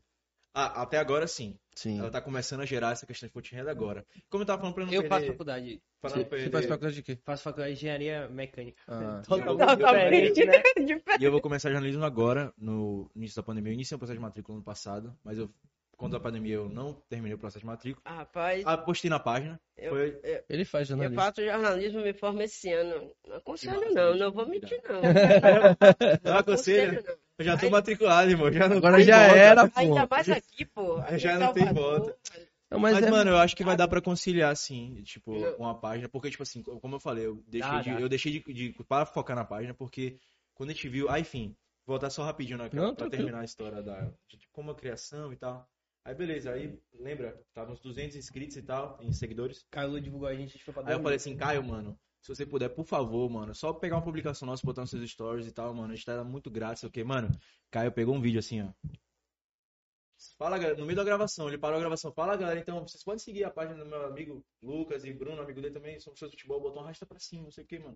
Ah, 0.54 0.82
até 0.82 0.98
agora 0.98 1.28
sim. 1.28 1.58
Sim. 1.74 2.00
Ela 2.00 2.12
tá 2.12 2.20
começando 2.22 2.62
a 2.62 2.66
gerar 2.66 2.92
essa 2.92 3.06
questão 3.06 3.28
de 3.28 3.34
fonte 3.34 3.50
de 3.52 3.56
renda 3.56 3.72
agora. 3.72 4.06
Como 4.30 4.44
eu 4.44 4.46
tava 4.46 4.60
falando 4.60 4.76
pra 4.76 4.86
não 4.86 4.94
Eu 4.94 5.02
faço 5.04 5.10
perder... 5.22 5.28
faculdade. 5.32 5.82
pra 6.02 6.10
não 6.10 6.24
perder- 6.26 6.46
você 6.46 6.52
faz 6.52 6.66
faculdade 6.66 6.96
de 6.96 7.04
quê? 7.04 7.20
Faço 7.24 7.44
faculdade 7.44 7.74
de 7.74 7.80
engenharia 7.80 8.28
mecânica. 8.30 8.82
Ah. 8.88 9.22
Diferente, 9.76 10.46
né? 10.46 10.64
E 11.20 11.24
eu 11.24 11.32
vou 11.32 11.42
começar 11.42 11.70
jornalismo 11.72 12.04
agora, 12.04 12.54
no 12.58 13.10
início 13.16 13.36
da 13.36 13.44
pandemia. 13.44 13.72
Eu 13.72 13.76
iniciei 13.76 13.96
o 13.96 14.00
processo 14.00 14.18
de 14.18 14.22
matrícula 14.22 14.58
no 14.58 14.64
passado, 14.64 15.16
mas 15.24 15.38
eu, 15.38 15.50
quando 16.02 16.18
a 16.18 16.20
pandemia 16.20 16.56
eu 16.56 16.68
não 16.68 16.94
terminei 17.08 17.36
o 17.36 17.38
processo 17.38 17.60
de 17.60 17.66
matrícula. 17.68 18.02
Ah, 18.04 18.16
Rapaz, 18.18 18.64
Ah, 18.66 18.76
postei 18.78 19.10
na 19.10 19.20
página. 19.20 19.62
Eu- 19.78 19.92
Foi... 19.92 20.20
Ele 20.50 20.66
faz 20.66 20.90
eu 20.90 20.98
jornalismo. 20.98 21.22
faço 21.24 21.46
jornalismo, 21.46 22.02
me 22.02 22.14
formo 22.14 22.42
esse 22.42 22.72
ano. 22.74 23.12
Não 23.28 23.36
aconselho 23.38 23.94
não, 23.94 24.16
não 24.18 24.32
vou 24.32 24.48
mentir 24.48 24.82
não. 24.90 25.02
Não 26.24 26.38
aconselho. 26.38 27.04
não. 27.06 27.16
Eu 27.38 27.46
já 27.46 27.58
tô 27.58 27.70
matriculado, 27.70 28.30
irmão. 28.32 28.52
Já 28.52 28.68
não 28.68 28.78
Agora 28.78 28.98
tem 28.98 29.06
já 29.06 29.26
volta. 29.28 29.40
era, 29.40 29.68
pô. 29.70 29.80
Ainda 29.80 30.08
mais 30.10 30.30
aqui, 30.30 30.66
pô. 30.66 30.96
aqui 30.98 31.18
Já 31.20 31.40
não 31.40 31.54
tem 31.54 31.64
Salvador. 31.66 32.00
volta. 32.00 32.18
Não, 32.70 32.80
mas, 32.80 32.94
Mas, 32.94 33.04
é... 33.06 33.12
mano, 33.12 33.32
eu 33.32 33.38
acho 33.38 33.56
que 33.56 33.64
vai 33.66 33.76
dar 33.76 33.88
pra 33.88 34.00
conciliar, 34.02 34.56
sim, 34.56 35.02
tipo, 35.04 35.38
Não. 35.38 35.54
com 35.54 35.68
a 35.68 35.76
página. 35.76 36.08
Porque, 36.08 36.30
tipo 36.32 36.42
assim, 36.44 36.64
como 36.64 36.96
eu 36.96 37.00
falei, 37.00 37.26
eu 37.26 37.44
deixei, 37.48 37.70
Dá, 37.72 37.82
de, 37.82 38.02
eu 38.02 38.08
deixei 38.10 38.32
de, 38.32 38.54
de 38.54 38.74
para 38.88 39.06
focar 39.06 39.36
na 39.36 39.44
página, 39.44 39.74
porque 39.74 40.18
quando 40.56 40.70
a 40.70 40.74
gente 40.74 40.88
viu. 40.88 41.10
Ah, 41.10 41.20
enfim, 41.20 41.54
voltar 41.86 42.10
só 42.10 42.24
rapidinho, 42.24 42.58
né? 42.58 42.70
Não, 42.72 42.96
pra 42.96 43.10
terminar 43.10 43.42
a 43.42 43.46
história 43.46 43.82
da, 43.84 44.02
de 44.30 44.48
como 44.54 44.72
a 44.72 44.76
criação 44.76 45.34
e 45.34 45.36
tal. 45.36 45.68
Aí, 46.04 46.16
beleza, 46.16 46.52
aí, 46.52 46.80
lembra, 46.94 47.40
tava 47.54 47.72
uns 47.72 47.80
200 47.80 48.16
inscritos 48.16 48.58
e 48.58 48.64
tal, 48.64 48.98
em 49.02 49.14
seguidores. 49.14 49.66
Caio 49.70 50.02
divulgou 50.02 50.28
a 50.28 50.34
gente, 50.34 50.50
a 50.50 50.52
gente 50.54 50.64
foi 50.64 50.74
pra 50.74 50.88
Aí 50.88 50.94
eu 50.94 51.02
falei 51.02 51.18
assim, 51.18 51.38
Caio, 51.38 51.64
mano, 51.64 51.98
se 52.22 52.28
você 52.28 52.46
puder, 52.46 52.70
por 52.70 52.86
favor, 52.86 53.30
mano, 53.30 53.54
só 53.54 53.72
pegar 53.72 53.98
uma 53.98 54.04
publicação 54.04 54.48
nossa, 54.48 54.66
botar 54.66 54.82
nos 54.82 54.90
seus 54.90 55.10
stories 55.12 55.48
e 55.48 55.52
tal, 55.52 55.74
mano, 55.74 55.94
a 55.94 55.96
gente 55.96 56.06
tá 56.06 56.24
muito 56.24 56.50
grato, 56.50 56.80
sei 56.80 56.90
o 56.90 56.92
quê. 56.92 57.04
Mano, 57.04 57.30
Caio 57.70 57.92
pegou 57.92 58.16
um 58.16 58.22
vídeo 58.22 58.40
assim, 58.40 58.62
ó. 58.62 58.70
Fala, 60.38 60.58
galera, 60.58 60.78
no 60.78 60.86
meio 60.86 60.96
da 60.96 61.04
gravação, 61.04 61.48
ele 61.48 61.58
parou 61.58 61.78
a 61.78 61.80
gravação. 61.80 62.12
Fala, 62.12 62.36
galera, 62.36 62.60
então, 62.60 62.82
vocês 62.88 63.04
podem 63.04 63.20
seguir 63.20 63.44
a 63.44 63.50
página 63.50 63.84
do 63.84 63.90
meu 63.90 64.06
amigo 64.06 64.44
Lucas 64.62 65.04
e 65.04 65.14
Bruno, 65.14 65.42
amigo 65.42 65.62
dele 65.62 65.74
também, 65.74 66.00
somos 66.00 66.18
seus 66.20 66.32
futebol, 66.32 66.60
botou 66.62 66.82
um 66.82 66.86
rasta 66.86 67.06
pra 67.06 67.20
cima, 67.20 67.44
não 67.44 67.52
sei 67.52 67.64
o 67.64 67.68
quê, 67.68 67.80
mano. 67.80 67.96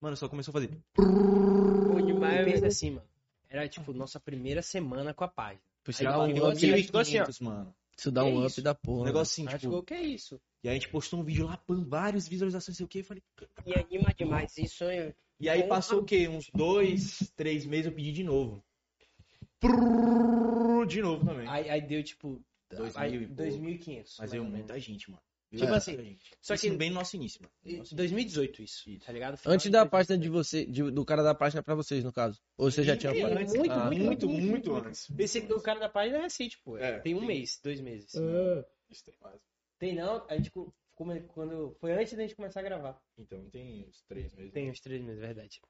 Mano, 0.00 0.16
só 0.16 0.28
começou 0.28 0.52
a 0.52 0.60
fazer. 0.60 0.78
Bom 0.96 1.98
E 1.98 2.02
demais, 2.06 2.44
pensa 2.44 2.56
velho. 2.60 2.66
assim, 2.68 2.90
mano. 2.90 3.08
Era 3.48 3.66
tipo 3.68 3.92
nossa 3.94 4.20
primeira 4.20 4.60
semana 4.62 5.14
com 5.14 5.24
a 5.24 5.28
página. 5.28 5.62
Isso 5.90 6.02
Aí 6.02 6.08
dá 6.12 6.18
um 6.18 6.30
up, 6.30 6.56
assim, 6.56 6.82
ficou 6.82 7.00
assim, 7.00 7.18
ó. 7.18 7.24
1.500, 7.24 7.40
mano. 7.44 7.74
isso 7.98 8.10
dá 8.12 8.22
Que 8.22 8.28
um 8.30 8.38
up 8.38 8.46
isso? 8.46 8.62
da 8.62 8.72
Um 8.72 8.74
porra. 8.74 9.04
negócio 9.06 9.32
assim, 9.32 9.42
Aí 9.42 9.54
tipo. 9.54 9.60
ficou, 9.60 9.78
o 9.78 9.82
que 9.82 9.94
é 9.94 10.02
isso? 10.02 10.40
E 10.62 10.68
aí 10.68 10.76
a 10.76 10.78
gente 10.78 10.88
postou 10.88 11.20
um 11.20 11.24
vídeo 11.24 11.46
lá, 11.46 11.56
pam, 11.56 11.84
várias 11.84 12.28
visualizações, 12.28 12.76
sei 12.76 12.84
o 12.86 12.88
quê. 12.88 13.00
Eu 13.00 13.04
falei. 13.04 13.22
E 13.64 13.74
anima 13.74 14.12
demais 14.16 14.56
isso, 14.58 14.84
hein? 14.84 15.14
E 15.40 15.48
aí 15.48 15.64
passou 15.68 16.00
o 16.00 16.04
quê? 16.04 16.28
Uns 16.28 16.50
dois, 16.52 17.32
três 17.36 17.64
meses 17.64 17.86
eu 17.86 17.92
pedi 17.92 18.12
de 18.12 18.24
novo. 18.24 18.62
De 20.86 21.02
novo 21.02 21.24
também. 21.24 21.48
Aí, 21.48 21.68
aí 21.70 21.80
deu 21.80 22.02
tipo. 22.02 22.40
Dois 22.70 22.96
aí, 22.96 23.12
mil 23.12 23.22
e 23.22 23.26
pouco. 23.26 23.42
2.500. 23.42 24.14
Mas 24.18 24.32
menos. 24.32 24.48
muita 24.50 24.78
gente, 24.78 25.10
mano. 25.10 25.22
Tipo 25.50 25.64
Veio 25.64 25.74
assim, 25.76 25.96
gente. 25.96 26.30
só 26.42 26.52
Isso 26.54 26.68
que- 26.68 26.76
bem 26.76 26.90
no 26.90 26.96
nosso 26.96 27.16
início, 27.16 27.40
mano. 27.40 27.52
Em 27.64 27.78
Nosso 27.78 27.94
2018 27.96 28.62
isso, 28.62 28.90
Isso. 28.90 29.06
tá 29.06 29.12
ligado? 29.12 29.38
Final 29.38 29.54
Antes 29.54 29.70
da 29.70 29.78
2018. 29.84 29.90
página 29.90 30.18
de 30.18 30.28
você, 30.28 30.66
de- 30.66 30.90
do 30.90 31.04
cara 31.06 31.22
da 31.22 31.34
página 31.34 31.62
pra 31.62 31.74
vocês, 31.74 32.04
no 32.04 32.12
caso. 32.12 32.38
Ou 32.58 32.70
você 32.70 32.82
já 32.82 32.94
tinha 32.96 33.14
Sim, 33.14 33.22
página? 33.22 33.40
antes, 33.40 33.54
muito, 33.54 33.72
Ah, 33.72 33.84
muito, 33.86 34.04
muito, 34.04 34.28
muito, 34.28 34.46
muito 34.46 34.70
muito. 34.72 34.86
antes. 34.88 35.08
Esse 35.18 35.38
aqui, 35.38 35.52
o 35.54 35.60
cara 35.62 35.80
da 35.80 35.88
página 35.88 36.18
é 36.18 36.20
recente, 36.22 36.58
pô. 36.62 36.76
É, 36.76 36.98
tem 37.00 37.14
um 37.14 37.20
tem- 37.20 37.28
mês, 37.28 37.58
dois 37.64 37.80
meses. 37.80 38.12
Isso 38.90 39.04
tem 39.04 39.14
mais. 39.22 39.40
Tem 39.78 39.94
não, 39.94 40.22
a 40.28 40.36
gente 40.36 40.50
come- 40.94 41.22
quando 41.28 41.74
foi 41.80 41.92
antes 41.92 42.12
da 42.12 42.22
gente 42.22 42.34
começar 42.36 42.60
a 42.60 42.64
gravar. 42.64 43.00
Então 43.16 43.48
tem 43.48 43.86
uns 43.88 44.02
três 44.02 44.34
meses. 44.34 44.52
Tem 44.52 44.70
uns 44.70 44.80
três 44.80 45.00
meses, 45.02 45.18
verdade. 45.18 45.60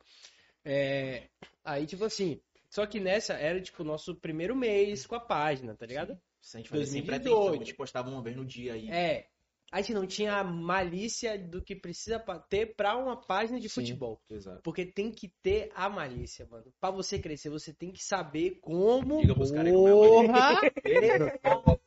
É, 0.64 1.28
aí 1.64 1.86
tipo 1.86 2.04
assim, 2.04 2.40
só 2.68 2.84
que 2.84 2.98
nessa 2.98 3.34
era 3.34 3.60
tipo 3.60 3.82
o 3.82 3.86
nosso 3.86 4.14
primeiro 4.16 4.56
mês 4.56 5.06
com 5.06 5.14
a 5.14 5.20
página, 5.20 5.74
tá 5.76 5.86
ligado? 5.86 6.18
Se 6.40 6.56
a 6.56 6.60
gente 6.60 6.68
fazia 6.70 6.86
sem 6.86 7.02
2018. 7.02 7.22
pretensão, 7.22 7.48
a 7.54 7.64
gente 7.64 7.74
postava 7.76 8.10
uma 8.10 8.22
vez 8.22 8.36
no 8.36 8.44
dia 8.44 8.74
aí. 8.74 8.88
É, 8.90 9.28
a 9.70 9.80
gente 9.80 9.94
não 9.94 10.06
tinha 10.06 10.36
a 10.36 10.44
malícia 10.44 11.38
do 11.38 11.60
que 11.60 11.76
precisa 11.76 12.18
ter 12.48 12.74
pra 12.74 12.96
uma 12.96 13.16
página 13.16 13.60
de 13.60 13.68
Sim. 13.68 13.80
futebol. 13.80 14.20
Exato. 14.30 14.60
Porque 14.62 14.86
tem 14.86 15.10
que 15.10 15.28
ter 15.42 15.70
a 15.74 15.88
malícia, 15.88 16.46
mano. 16.50 16.64
Pra 16.80 16.90
você 16.90 17.18
crescer, 17.18 17.50
você 17.50 17.72
tem 17.72 17.90
que 17.90 18.02
saber 18.02 18.58
como. 18.62 19.20
Diga 19.20 19.34
pros 19.34 19.50
caras 19.50 19.72
como 19.72 19.88
é 19.88 19.92
a 19.92 20.58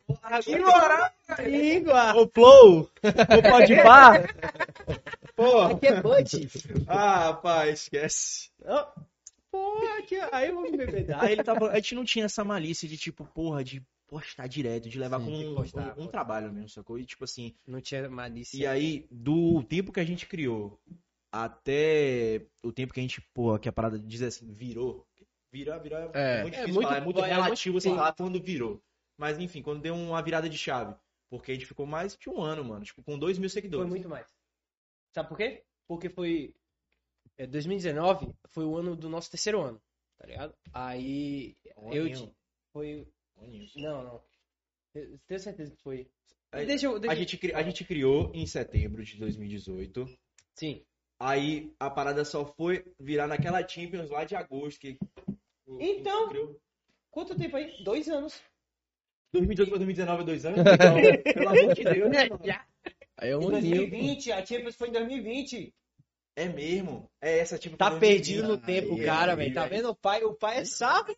Porra! 0.05 0.41
Que 0.43 0.59
moral, 0.59 1.11
língua. 1.39 2.15
Ô, 2.15 2.27
Flow! 2.27 2.89
Pode 3.49 3.75
pá! 3.77 4.23
Porra! 5.35 5.71
Aqui 5.71 5.87
é 5.87 6.01
Bud. 6.01 6.49
Ah, 6.87 7.27
rapaz, 7.27 7.81
esquece. 7.81 8.51
Porra, 9.49 9.97
aqui, 9.97 10.19
aí 10.31 10.49
eu 10.49 10.55
vou 10.55 10.63
me 10.63 10.77
beber. 10.77 11.13
Aí 11.19 11.33
ele 11.33 11.43
tava. 11.43 11.71
A 11.71 11.75
gente 11.75 11.95
não 11.95 12.05
tinha 12.05 12.25
essa 12.25 12.43
malícia 12.43 12.87
de, 12.87 12.97
tipo, 12.97 13.25
porra, 13.25 13.63
de 13.63 13.81
postar 14.11 14.45
direto, 14.47 14.89
de 14.89 14.99
levar 14.99 15.19
Sim, 15.19 15.25
como 15.25 15.51
um, 15.51 15.55
postar, 15.55 15.97
um- 15.97 16.03
um 16.03 16.07
trabalho 16.07 16.51
mesmo, 16.51 16.67
sacou? 16.67 16.99
E 16.99 17.05
tipo 17.05 17.23
assim. 17.23 17.55
Não 17.65 17.79
tinha 17.79 18.09
malícia. 18.09 18.57
E 18.57 18.67
aí, 18.67 19.07
do 19.09 19.63
tempo 19.63 19.89
que 19.93 20.01
a 20.01 20.03
gente 20.03 20.25
criou 20.27 20.77
até 21.31 22.45
o 22.63 22.73
tempo 22.73 22.93
que 22.93 22.99
a 22.99 23.03
gente, 23.03 23.21
porra, 23.33 23.57
que 23.57 23.69
a 23.69 23.71
parada 23.71 23.97
diz 23.97 24.21
assim, 24.21 24.51
virou. 24.53 25.07
Virar, 25.53 25.79
virar 25.79 26.11
é, 26.13 26.39
É. 26.39 26.41
muito 26.43 26.55
É 26.55 26.67
muito- 26.67 26.81
falar, 26.83 26.97
é 26.97 27.01
muito 27.01 27.19
é 27.21 27.27
relativo 27.27 27.79
você 27.79 27.89
sim. 27.89 27.95
falar 27.95 28.13
quando 28.13 28.41
virou. 28.41 28.81
Mas 29.17 29.39
enfim, 29.39 29.61
quando 29.61 29.81
deu 29.81 29.93
uma 29.95 30.21
virada 30.21 30.49
de 30.49 30.57
chave. 30.57 30.93
Porque 31.29 31.51
a 31.51 31.53
gente 31.53 31.65
ficou 31.65 31.85
mais 31.85 32.17
de 32.17 32.29
um 32.29 32.41
ano, 32.41 32.63
mano. 32.65 32.83
Tipo, 32.83 33.01
com 33.03 33.17
dois 33.17 33.37
mil 33.37 33.49
Foi 33.49 33.53
seguidores. 33.61 33.89
muito 33.89 34.09
mais. 34.09 34.27
Sabe 35.15 35.29
por 35.29 35.37
quê? 35.37 35.63
Porque 35.87 36.09
foi. 36.09 36.53
é, 37.37 37.47
2019 37.47 38.33
foi 38.49 38.65
o 38.65 38.75
ano 38.75 38.95
do 38.95 39.07
nosso 39.09 39.29
terceiro 39.31 39.61
ano, 39.61 39.81
tá 40.17 40.25
ligado? 40.27 40.53
Aí. 40.73 41.55
Eu. 41.91 42.11
ti- 42.13 42.33
Foi. 42.73 43.07
Não, 43.75 44.03
não. 44.03 44.21
Eu 44.93 45.17
tenho 45.27 45.39
certeza 45.39 45.71
que 45.75 45.81
foi. 45.81 46.07
Aí, 46.51 46.65
Deixa 46.65 46.85
eu. 46.85 46.99
Deixa... 46.99 47.13
A 47.13 47.15
gente, 47.15 47.37
cri- 47.37 47.53
a 47.53 47.63
gente 47.63 47.83
criou 47.85 48.31
em 48.33 48.45
setembro 48.45 49.03
de 49.03 49.17
2018. 49.17 50.05
Sim. 50.55 50.83
Aí 51.19 51.73
a 51.79 51.89
parada 51.89 52.25
só 52.25 52.45
foi 52.45 52.83
virar 52.99 53.27
naquela 53.27 53.65
Champions 53.67 54.09
lá 54.09 54.23
de 54.25 54.35
agosto. 54.35 54.79
Que 54.79 54.97
Então. 55.79 56.29
criou. 56.29 56.59
Quanto 57.09 57.35
tempo 57.37 57.55
aí? 57.57 57.83
Dois 57.83 58.07
anos. 58.09 58.41
2018 59.33 59.69
para 59.69 59.77
2019 59.79 60.21
é 60.21 60.25
dois 60.25 60.45
anos? 60.45 60.59
Então, 61.23 61.33
pelo 61.33 61.49
amor 61.49 61.73
de 61.75 61.83
Deus, 61.83 62.09
né, 62.11 62.29
mano? 62.29 62.41
Aí 63.17 63.29
é 63.29 63.31
Em 63.31 63.35
um 63.35 63.55
aninho. 63.55 63.77
2020, 63.77 64.31
a 64.31 64.45
Champions 64.45 64.75
foi 64.75 64.89
em 64.89 64.91
2020. 64.91 65.73
É 66.35 66.47
mesmo. 66.49 67.09
É 67.21 67.39
essa 67.39 67.57
tipo. 67.57 67.77
Tá 67.77 67.89
2020. 67.89 67.99
perdido 68.17 68.47
no 68.47 68.57
tempo, 68.57 68.97
cara, 69.05 69.35
velho. 69.35 69.53
Tá 69.53 69.67
vendo? 69.67 69.89
O 69.89 69.95
pai, 69.95 70.23
o 70.23 70.33
pai 70.33 70.57
é 70.59 70.65
sábio. 70.65 71.15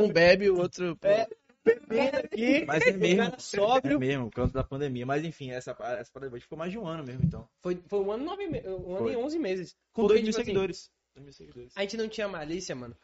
Um 0.00 0.08
bebe, 0.12 0.48
o 0.50 0.58
outro. 0.58 0.96
É. 1.02 1.26
Bebendo 1.66 2.18
aqui. 2.18 2.64
Mas 2.66 2.86
é 2.86 2.92
mesmo. 2.96 3.24
cara 3.24 3.38
sóbrio. 3.38 3.96
É 3.96 3.98
mesmo, 3.98 4.30
por 4.30 4.36
causa 4.36 4.52
da 4.52 4.64
pandemia. 4.64 5.04
Mas 5.04 5.24
enfim, 5.24 5.50
essa, 5.50 5.76
essa 5.98 6.12
parada 6.12 6.40
ficou 6.40 6.56
mais 6.56 6.70
de 6.70 6.78
um 6.78 6.86
ano 6.86 7.04
mesmo, 7.04 7.22
então. 7.24 7.48
Foi, 7.60 7.82
foi 7.86 8.00
um 8.00 8.12
ano, 8.12 8.24
nove, 8.24 8.46
um 8.46 8.94
ano 8.94 9.04
Foi. 9.04 9.12
e 9.12 9.16
onze 9.16 9.38
meses. 9.38 9.76
Com 9.92 10.02
Porque, 10.02 10.14
dois 10.14 10.22
mil 10.22 10.30
tipo 10.30 10.42
assim. 10.42 10.52
Dois 11.14 11.24
mil 11.24 11.32
seguidores. 11.32 11.72
A 11.74 11.80
gente 11.82 11.96
não 11.96 12.08
tinha 12.08 12.28
malícia, 12.28 12.74
mano. 12.74 12.96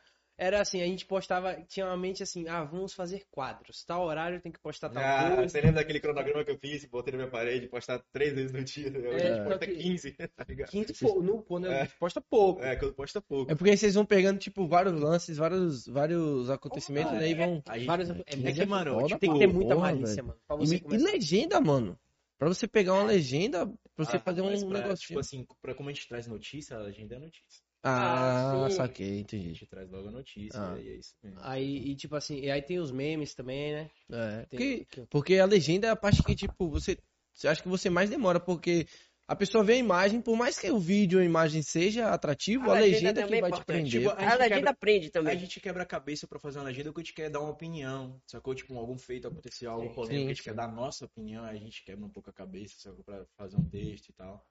Era 0.44 0.60
assim, 0.60 0.82
a 0.82 0.86
gente 0.86 1.06
postava, 1.06 1.54
tinha 1.68 1.86
uma 1.86 1.96
mente 1.96 2.20
assim, 2.20 2.48
ah, 2.48 2.64
vamos 2.64 2.92
fazer 2.92 3.22
quadros. 3.30 3.84
Tal 3.84 4.04
horário 4.04 4.40
tem 4.40 4.50
que 4.50 4.58
postar 4.58 4.88
tal 4.88 5.00
Ah, 5.00 5.36
coisa. 5.36 5.48
você 5.48 5.60
lembra 5.60 5.76
daquele 5.80 6.00
cronograma 6.00 6.44
que 6.44 6.50
eu 6.50 6.58
fiz? 6.58 6.84
Botei 6.86 7.12
na 7.12 7.18
minha 7.18 7.30
parede, 7.30 7.68
postar 7.68 8.00
três 8.10 8.32
vezes 8.34 8.50
no 8.52 8.64
dia. 8.64 8.88
É, 8.88 8.88
é, 8.88 9.44
posta 9.44 9.52
só 9.52 9.58
que- 9.58 9.76
15, 9.76 10.12
tá 10.36 10.44
ligado? 10.48 10.68
Quinto, 10.68 10.92
pô, 10.98 11.22
no, 11.22 11.42
quando 11.44 11.66
a 11.66 11.72
É. 11.74 11.84
gente 11.84 11.96
posta 11.96 12.20
pouco. 12.20 12.60
É, 12.60 12.74
que 12.74 12.84
eu 12.84 12.92
posto 12.92 13.22
pouco. 13.22 13.52
É 13.52 13.54
porque 13.54 13.70
aí 13.70 13.76
vocês 13.76 13.94
vão 13.94 14.04
pegando, 14.04 14.38
tipo, 14.40 14.66
vários 14.66 14.94
lances, 15.00 15.36
vários, 15.36 15.86
vários 15.86 16.50
acontecimentos, 16.50 17.12
Ah, 17.12 17.20
né? 17.20 17.28
E 17.30 17.34
vão. 17.34 17.62
A 17.68 17.78
gente- 17.78 17.86
Vários, 17.86 18.10
é, 18.10 18.12
É 18.26 18.36
muito 18.36 18.54
que, 18.54 18.66
mano, 18.66 18.94
foda, 18.94 19.06
tipo, 19.06 19.20
tem 19.20 19.32
que 19.34 19.38
ter 19.38 19.46
muita 19.46 19.74
porra, 19.76 19.92
malícia, 19.92 20.16
velho. 20.16 20.26
mano. 20.26 20.40
Pra 20.48 20.56
E, 20.56 20.66
você 20.66 20.82
e 20.90 20.96
legenda, 20.98 21.60
mano. 21.60 21.96
Pra 22.36 22.48
você 22.48 22.66
pegar 22.66 22.94
uma 22.94 23.04
legenda, 23.04 23.64
pra 23.94 24.04
você 24.04 24.16
ah, 24.16 24.20
fazer 24.20 24.40
um 24.40 24.68
pra, 24.68 24.80
negócio. 24.80 25.06
Tipo 25.06 25.20
assim, 25.20 25.46
pra 25.60 25.72
como 25.72 25.88
a 25.88 25.92
gente 25.92 26.08
traz 26.08 26.26
notícia, 26.26 26.76
a 26.76 26.80
legenda 26.80 27.14
é 27.14 27.18
notícia. 27.20 27.62
Ah, 27.84 28.64
Ah, 28.66 28.70
saquei, 28.70 29.16
A 29.16 29.20
entendi. 29.20 29.48
gente 29.50 29.66
traz 29.66 29.90
logo 29.90 30.08
a 30.08 30.12
notícia 30.12 30.60
Ah. 30.60 30.78
e 30.80 30.88
é 30.88 30.94
isso 30.96 31.14
mesmo. 31.22 31.40
Aí, 31.42 31.90
e 31.90 31.96
tipo 31.96 32.14
assim, 32.14 32.38
e 32.40 32.50
aí 32.50 32.62
tem 32.62 32.78
os 32.78 32.92
memes 32.92 33.34
também, 33.34 33.72
né? 33.72 33.90
É, 34.10 34.46
Tem- 34.46 34.84
porque, 34.86 35.06
porque 35.10 35.38
a 35.38 35.44
legenda 35.46 35.86
é 35.88 35.90
a 35.90 35.96
parte 35.96 36.22
que, 36.22 36.34
tipo, 36.34 36.68
você. 36.68 36.96
Você 37.34 37.48
acha 37.48 37.62
que 37.62 37.68
você 37.68 37.88
mais 37.88 38.10
demora, 38.10 38.38
porque 38.38 38.86
a 39.32 39.36
pessoa 39.36 39.64
vê 39.64 39.72
a 39.74 39.76
imagem, 39.76 40.20
por 40.20 40.36
mais 40.36 40.58
que 40.58 40.70
o 40.70 40.78
vídeo 40.78 41.18
ou 41.18 41.22
a 41.22 41.24
imagem 41.26 41.62
seja 41.62 42.10
atrativo, 42.12 42.70
a, 42.70 42.76
A 42.76 42.80
legenda 42.80 42.92
legenda 42.94 43.20
é 43.20 43.26
que 43.26 43.34
é 43.34 43.40
vai 43.40 43.50
te 43.50 43.54
importante. 43.54 43.90
prender. 43.90 44.00
Tipo, 44.00 44.10
A, 44.10 44.12
A 44.12 44.20
gente 44.20 44.38
legenda 44.38 44.54
quebra- 44.56 44.74
prende 44.74 45.06
A 45.06 45.10
também. 45.10 45.38
gente 45.38 45.60
quebra 45.60 45.82
a 45.82 45.86
cabeça 45.86 46.26
pra 46.28 46.38
fazer 46.38 46.58
uma 46.58 46.64
legenda 46.66 46.90
porque 46.90 47.00
a 47.00 47.04
gente 47.04 47.14
quer 47.14 47.30
dar 47.30 47.40
uma 47.40 47.50
opinião, 47.50 48.20
sacou? 48.26 48.54
Tipo, 48.54 48.76
algum 48.78 48.98
feito 48.98 49.26
aconteceu, 49.28 49.70
algo 49.70 49.88
Sim, 49.88 49.94
polêmico, 49.94 50.20
sim, 50.20 50.26
a 50.26 50.28
gente 50.34 50.42
quer 50.42 50.54
dar 50.54 50.64
a 50.64 50.72
nossa 50.72 51.04
opinião, 51.06 51.44
aí 51.44 51.56
a 51.56 51.60
gente 51.60 51.82
quebra 51.84 52.04
um 52.04 52.10
pouco 52.10 52.30
a 52.30 52.32
cabeça, 52.32 52.74
sacou? 52.78 53.02
Pra 53.04 53.24
fazer 53.36 53.56
um 53.56 53.64
texto 53.68 54.08
e 54.08 54.12
tal. 54.12 54.46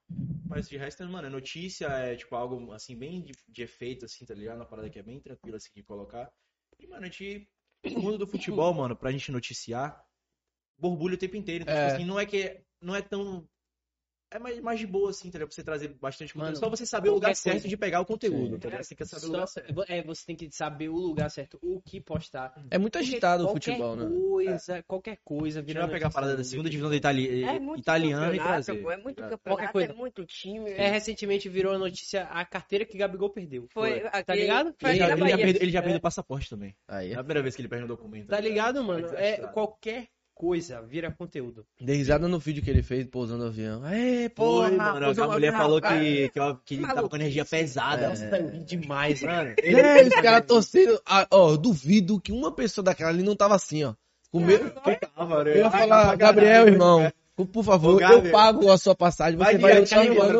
Mas 0.49 0.67
de 0.67 0.77
resto, 0.77 1.03
mano, 1.07 1.27
é 1.27 1.29
notícia, 1.29 1.85
é 1.87 2.15
tipo 2.15 2.35
algo 2.35 2.71
assim, 2.73 2.95
bem 2.97 3.21
de, 3.21 3.33
de 3.47 3.61
efeito, 3.63 4.05
assim, 4.05 4.25
tá 4.25 4.33
ligado? 4.33 4.57
Uma 4.57 4.65
parada 4.65 4.89
que 4.89 4.99
é 4.99 5.03
bem 5.03 5.19
tranquila 5.19 5.57
assim 5.57 5.69
de 5.75 5.83
colocar. 5.83 6.29
E, 6.79 6.87
mano, 6.87 7.03
a 7.03 7.05
gente. 7.05 7.47
No 7.85 7.99
mundo 8.01 8.17
do 8.17 8.27
futebol, 8.27 8.73
mano, 8.73 8.95
pra 8.95 9.11
gente 9.11 9.31
noticiar, 9.31 10.03
borbulha 10.77 11.15
o 11.15 11.17
tempo 11.17 11.35
inteiro. 11.37 11.63
Então, 11.63 11.73
É. 11.73 11.83
tipo 11.85 11.95
assim, 11.95 12.05
não 12.05 12.19
é 12.19 12.25
que. 12.25 12.59
Não 12.81 12.95
é 12.95 13.01
tão. 13.01 13.47
É 14.33 14.39
mais, 14.39 14.59
mais 14.61 14.79
de 14.79 14.87
boa, 14.87 15.09
assim, 15.09 15.27
entendeu? 15.27 15.45
Pra 15.45 15.53
você 15.53 15.61
trazer 15.63 15.89
bastante 15.89 16.33
conteúdo. 16.33 16.53
Mano, 16.53 16.57
Só 16.57 16.69
você 16.69 16.85
saber 16.85 17.09
o 17.09 17.15
lugar 17.15 17.27
qualquer 17.31 17.35
certo 17.35 17.53
coisa. 17.55 17.67
de 17.67 17.75
pegar 17.77 17.99
o 17.99 18.05
conteúdo, 18.05 18.53
Sim. 18.53 18.59
tá 18.59 18.69
ligado? 18.69 18.83
Você 18.83 18.95
tem 18.95 19.05
que 19.05 19.05
saber 19.11 19.19
o 19.25 19.27
Só- 19.27 19.33
lugar 19.33 19.47
certo. 19.47 19.83
é, 19.89 20.03
você 20.03 20.25
tem 20.25 20.35
que 20.37 20.51
saber 20.51 20.87
o 20.89 20.95
lugar 20.95 21.29
certo, 21.29 21.59
o 21.61 21.81
que 21.81 21.99
postar. 21.99 22.53
É 22.71 22.77
muito 22.77 22.93
Porque 22.97 23.07
agitado 23.09 23.43
o 23.43 23.47
qualquer 23.47 23.71
futebol, 23.73 23.95
né? 23.97 24.09
Coisa, 24.09 24.83
Qualquer 24.87 25.17
coisa 25.23 25.59
A 25.59 25.61
gente 25.61 25.67
vira 25.67 25.81
vai 25.81 25.89
pegar 25.91 26.07
a 26.07 26.11
parada 26.11 26.37
da 26.37 26.43
segunda 26.45 26.69
divisão 26.69 26.89
da 26.89 26.95
Itali... 26.95 27.43
É 27.43 27.59
muito 27.59 27.81
italiana 27.81 28.33
e 28.33 28.39
trazer. 28.39 28.71
É 28.85 28.97
muito 28.97 29.21
É. 29.23 29.29
campeonato, 29.29 29.71
coisa. 29.73 29.91
é 29.91 29.95
muito 29.95 30.25
time. 30.25 30.71
É, 30.71 30.89
recentemente 30.89 31.49
virou 31.49 31.73
a 31.73 31.77
notícia 31.77 32.23
a 32.23 32.45
carteira 32.45 32.85
que 32.85 32.97
Gabigol 32.97 33.29
perdeu. 33.29 33.67
Foi, 33.69 33.99
Foi. 33.99 34.23
Tá 34.23 34.33
ligado? 34.33 34.73
Foi 34.79 34.91
Ele 34.91 34.99
já, 34.99 35.09
ele 35.11 35.29
já 35.29 35.37
perdeu, 35.37 35.61
ele 35.61 35.71
já 35.71 35.79
É. 35.79 35.81
perdeu 35.81 35.97
o 35.99 36.01
passaporte 36.01 36.49
também. 36.49 36.73
Aí 36.87 37.09
É 37.09 37.13
é. 37.13 37.15
a 37.15 37.17
primeira 37.17 37.41
vez 37.41 37.53
que 37.55 37.61
ele 37.61 37.67
perde 37.67 37.83
um 37.83 37.87
documento. 37.87 38.27
Tá 38.29 38.39
ligado, 38.39 38.81
mano? 38.83 39.07
É, 39.15 39.37
tá. 39.37 39.47
qualquer 39.49 40.07
coisa 40.33 40.81
vira 40.81 41.11
conteúdo. 41.11 41.65
Dei 41.79 41.95
risada 41.97 42.27
no 42.27 42.39
vídeo 42.39 42.63
que 42.63 42.69
ele 42.69 42.81
fez 42.81 43.05
pousando 43.07 43.43
o 43.43 43.47
avião. 43.47 43.85
É, 43.85 44.29
porra, 44.29 44.67
Foi, 44.69 44.77
mano. 44.77 45.05
A 45.05 45.27
mulher 45.27 45.49
avião. 45.49 45.61
falou 45.61 45.81
que, 45.81 46.29
que, 46.29 46.39
ó, 46.39 46.55
que 46.65 46.75
ele 46.75 46.87
tava 46.87 47.07
com 47.09 47.15
energia 47.15 47.45
pesada. 47.45 48.07
É. 48.07 48.15
Sangue 48.15 48.59
demais, 48.63 49.21
mano. 49.21 49.53
É, 49.61 50.03
os 50.03 50.15
caras 50.15 50.45
torcendo. 50.45 50.99
Ah, 51.05 51.27
ó, 51.31 51.51
eu 51.51 51.57
duvido 51.57 52.19
que 52.19 52.31
uma 52.31 52.51
pessoa 52.51 52.83
daquela 52.83 53.09
ali 53.09 53.23
não 53.23 53.35
tava 53.35 53.55
assim, 53.55 53.83
ó. 53.83 53.93
Com 54.31 54.39
medo. 54.39 54.71
Eu 55.47 55.57
ia 55.57 55.69
falar, 55.71 56.15
Gabriel, 56.15 56.67
irmão, 56.67 57.11
por 57.53 57.63
favor, 57.63 58.01
Ô, 58.01 58.05
eu 58.05 58.31
pago 58.31 58.71
a 58.71 58.77
sua 58.77 58.95
passagem. 58.95 59.37
Você 59.37 59.43
Vai 59.43 59.57
vai. 59.57 59.85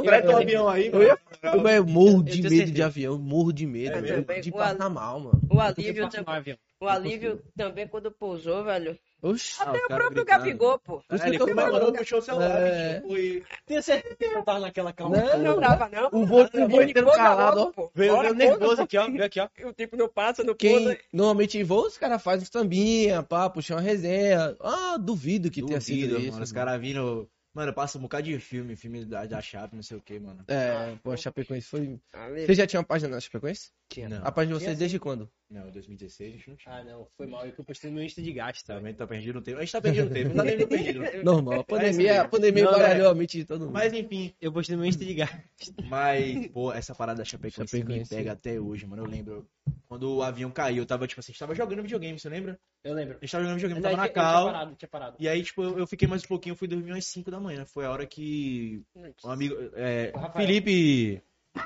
Presta 0.01 0.31
o 0.31 0.37
avião 0.37 0.67
aí, 0.69 0.89
mano. 0.91 1.03
Eu, 1.03 1.67
eu 1.67 1.85
morro 1.85 2.23
de 2.23 2.37
medo 2.41 2.49
certeza. 2.49 2.71
de 2.71 2.83
avião, 2.83 3.17
morro 3.17 3.51
de 3.51 3.65
medo 3.65 3.97
Eu 3.97 4.01
de, 4.01 4.07
também. 4.13 4.41
de 4.41 4.49
O 4.49 4.53
passar 4.53 4.89
mal, 4.89 5.19
mano. 5.19 5.41
O 5.49 5.59
alívio, 5.59 5.83
Porque 5.93 6.01
passa 6.01 6.23
tam- 6.23 6.33
no 6.33 6.39
avião. 6.39 6.57
o 6.79 6.87
alívio 6.87 7.41
também 7.57 7.87
quando 7.87 8.11
pousou, 8.11 8.63
velho. 8.63 8.97
Oxi. 9.21 9.55
Ah, 9.59 9.71
os 9.71 9.77
O 9.77 9.87
próprio 9.87 10.09
gritando. 10.09 10.25
Gabigol, 10.25 10.79
pô. 10.79 11.03
É, 11.09 11.27
ele 11.27 11.37
comemorou, 11.37 11.71
falando. 11.79 11.97
puxou 11.97 12.19
o 12.19 12.21
celular, 12.21 12.59
É. 12.61 13.01
foi- 13.01 13.43
Tenho 13.67 13.83
certeza 13.83 14.15
que 14.15 14.27
não 14.29 14.43
tava 14.43 14.59
naquela 14.61 14.91
calma. 14.91 15.17
Não, 15.17 15.39
Não 15.39 15.59
tava, 15.59 15.89
não. 15.89 16.09
O 16.11 16.25
voo, 16.25 16.49
o 16.53 16.67
voo 16.67 16.81
inteiro 16.81 17.11
calado, 17.11 17.71
ó. 17.77 17.89
Veio 17.93 18.15
Bora, 18.15 18.33
veio 18.33 18.49
nervoso 18.57 18.81
aqui, 18.81 18.97
ó. 18.97 19.05
Veio 19.09 19.23
aqui, 19.25 19.39
ó. 19.39 19.47
O 19.67 19.73
tempo 19.73 19.95
não 19.95 20.09
passa, 20.09 20.43
não 20.43 20.55
Quem 20.55 20.71
pousa. 20.83 20.97
normalmente 21.13 21.57
em 21.57 21.63
voo, 21.63 21.85
os 21.85 21.97
caras 21.97 22.21
fazem 22.21 22.45
sambinha, 22.51 23.21
pá, 23.21 23.49
puxam 23.49 23.77
uma 23.77 23.83
resenha. 23.83 24.55
Ah, 24.59 24.97
duvido 24.99 25.51
que 25.51 25.61
tenha 25.63 25.79
sido 25.81 26.01
Duvido, 26.09 26.19
isso. 26.19 26.31
mano. 26.31 26.43
Os 26.43 26.51
caras 26.51 26.81
vindo. 26.81 27.29
Mano, 27.53 27.73
passa 27.73 27.97
um 27.97 28.01
bocado 28.01 28.23
de 28.23 28.39
filme, 28.39 28.77
filme 28.77 29.03
da, 29.03 29.25
da 29.25 29.41
Chape, 29.41 29.75
não 29.75 29.83
sei 29.83 29.97
o 29.97 30.01
que, 30.01 30.17
mano. 30.17 30.43
É, 30.47 30.95
pô, 31.03 31.11
a 31.11 31.17
Chapecoense 31.17 31.67
foi. 31.67 31.99
Você 32.45 32.55
já 32.55 32.65
tinha 32.65 32.79
uma 32.79 32.85
página 32.85 33.09
na 33.13 33.19
Chapecoense? 33.19 33.71
Tinha. 33.89 34.07
Não. 34.07 34.25
A 34.25 34.31
página 34.31 34.57
de 34.57 34.63
vocês 34.63 34.77
desde 34.77 34.97
quando? 34.97 35.29
Não, 35.49 35.69
2016 35.69 36.33
a 36.33 36.37
gente 36.37 36.49
não 36.49 36.55
tinha. 36.55 36.75
Ah, 36.75 36.83
não. 36.85 37.07
Foi 37.17 37.27
mal. 37.27 37.45
Eu 37.45 37.51
postei 37.65 37.89
no 37.89 37.97
meu 37.97 38.05
Insta 38.05 38.21
de 38.21 38.31
gasto. 38.31 38.65
Tá? 38.65 38.75
Também 38.75 38.93
tá 38.93 39.05
perdido 39.05 39.33
no 39.35 39.41
tempo. 39.41 39.57
A 39.57 39.61
gente 39.61 39.71
tá 39.73 39.81
perdido 39.81 40.07
no 40.07 40.13
tempo, 40.13 40.29
não 40.29 40.35
tá 40.37 40.43
nem 40.45 40.55
perdido. 40.65 41.01
Normal. 41.25 41.59
A 41.59 41.63
pandemia, 41.65 42.21
a 42.21 42.27
pandemia 42.29 42.63
Não, 42.63 42.71
baralhou 42.71 43.09
a 43.09 43.15
mente 43.15 43.39
de 43.39 43.43
todo 43.45 43.65
mundo. 43.65 43.73
Mas 43.73 43.91
enfim, 43.91 44.33
Eu 44.39 44.53
postei 44.53 44.77
no 44.77 44.81
meu 44.83 44.89
Insta 44.89 45.03
de 45.03 45.13
gasto. 45.13 45.41
mas, 45.89 46.47
pô, 46.47 46.71
essa 46.71 46.95
parada 46.95 47.17
da 47.17 47.25
Chapecoense 47.25 47.75
me 47.75 47.81
Chapecoense. 47.81 48.15
pega 48.15 48.31
até 48.31 48.57
hoje, 48.61 48.85
mano. 48.87 49.03
Eu 49.03 49.07
lembro. 49.09 49.45
Quando 49.91 50.09
o 50.15 50.23
avião 50.23 50.49
caiu, 50.49 50.83
eu 50.83 50.85
tava, 50.85 51.05
tipo 51.05 51.19
assim, 51.19 51.31
a 51.31 51.33
gente 51.33 51.39
tava 51.39 51.53
jogando 51.53 51.81
videogame, 51.81 52.17
você 52.17 52.29
lembra? 52.29 52.57
Eu 52.81 52.93
lembro. 52.93 53.17
A 53.17 53.25
gente 53.25 53.29
tava 53.29 53.43
jogando 53.43 53.57
videogame, 53.57 53.81
tava 53.81 53.97
na 53.97 54.03
eu 54.03 54.09
tinha 54.13 54.23
cal. 54.23 54.45
parado, 54.45 54.75
tinha 54.77 54.87
parado. 54.87 55.17
E 55.19 55.27
aí, 55.27 55.43
tipo, 55.43 55.61
eu, 55.61 55.79
eu 55.79 55.85
fiquei 55.85 56.07
mais 56.07 56.23
um 56.23 56.27
pouquinho, 56.29 56.53
eu 56.53 56.55
fui 56.55 56.65
dormir 56.65 56.93
umas 56.93 57.05
5 57.07 57.29
da 57.29 57.41
manhã. 57.41 57.65
Foi 57.65 57.83
a 57.83 57.91
hora 57.91 58.07
que 58.07 58.81
um 59.25 59.29
amigo. 59.29 59.53
É, 59.73 60.13
O 60.15 60.17
Rafael. 60.17 60.47
Felipe. 60.47 61.21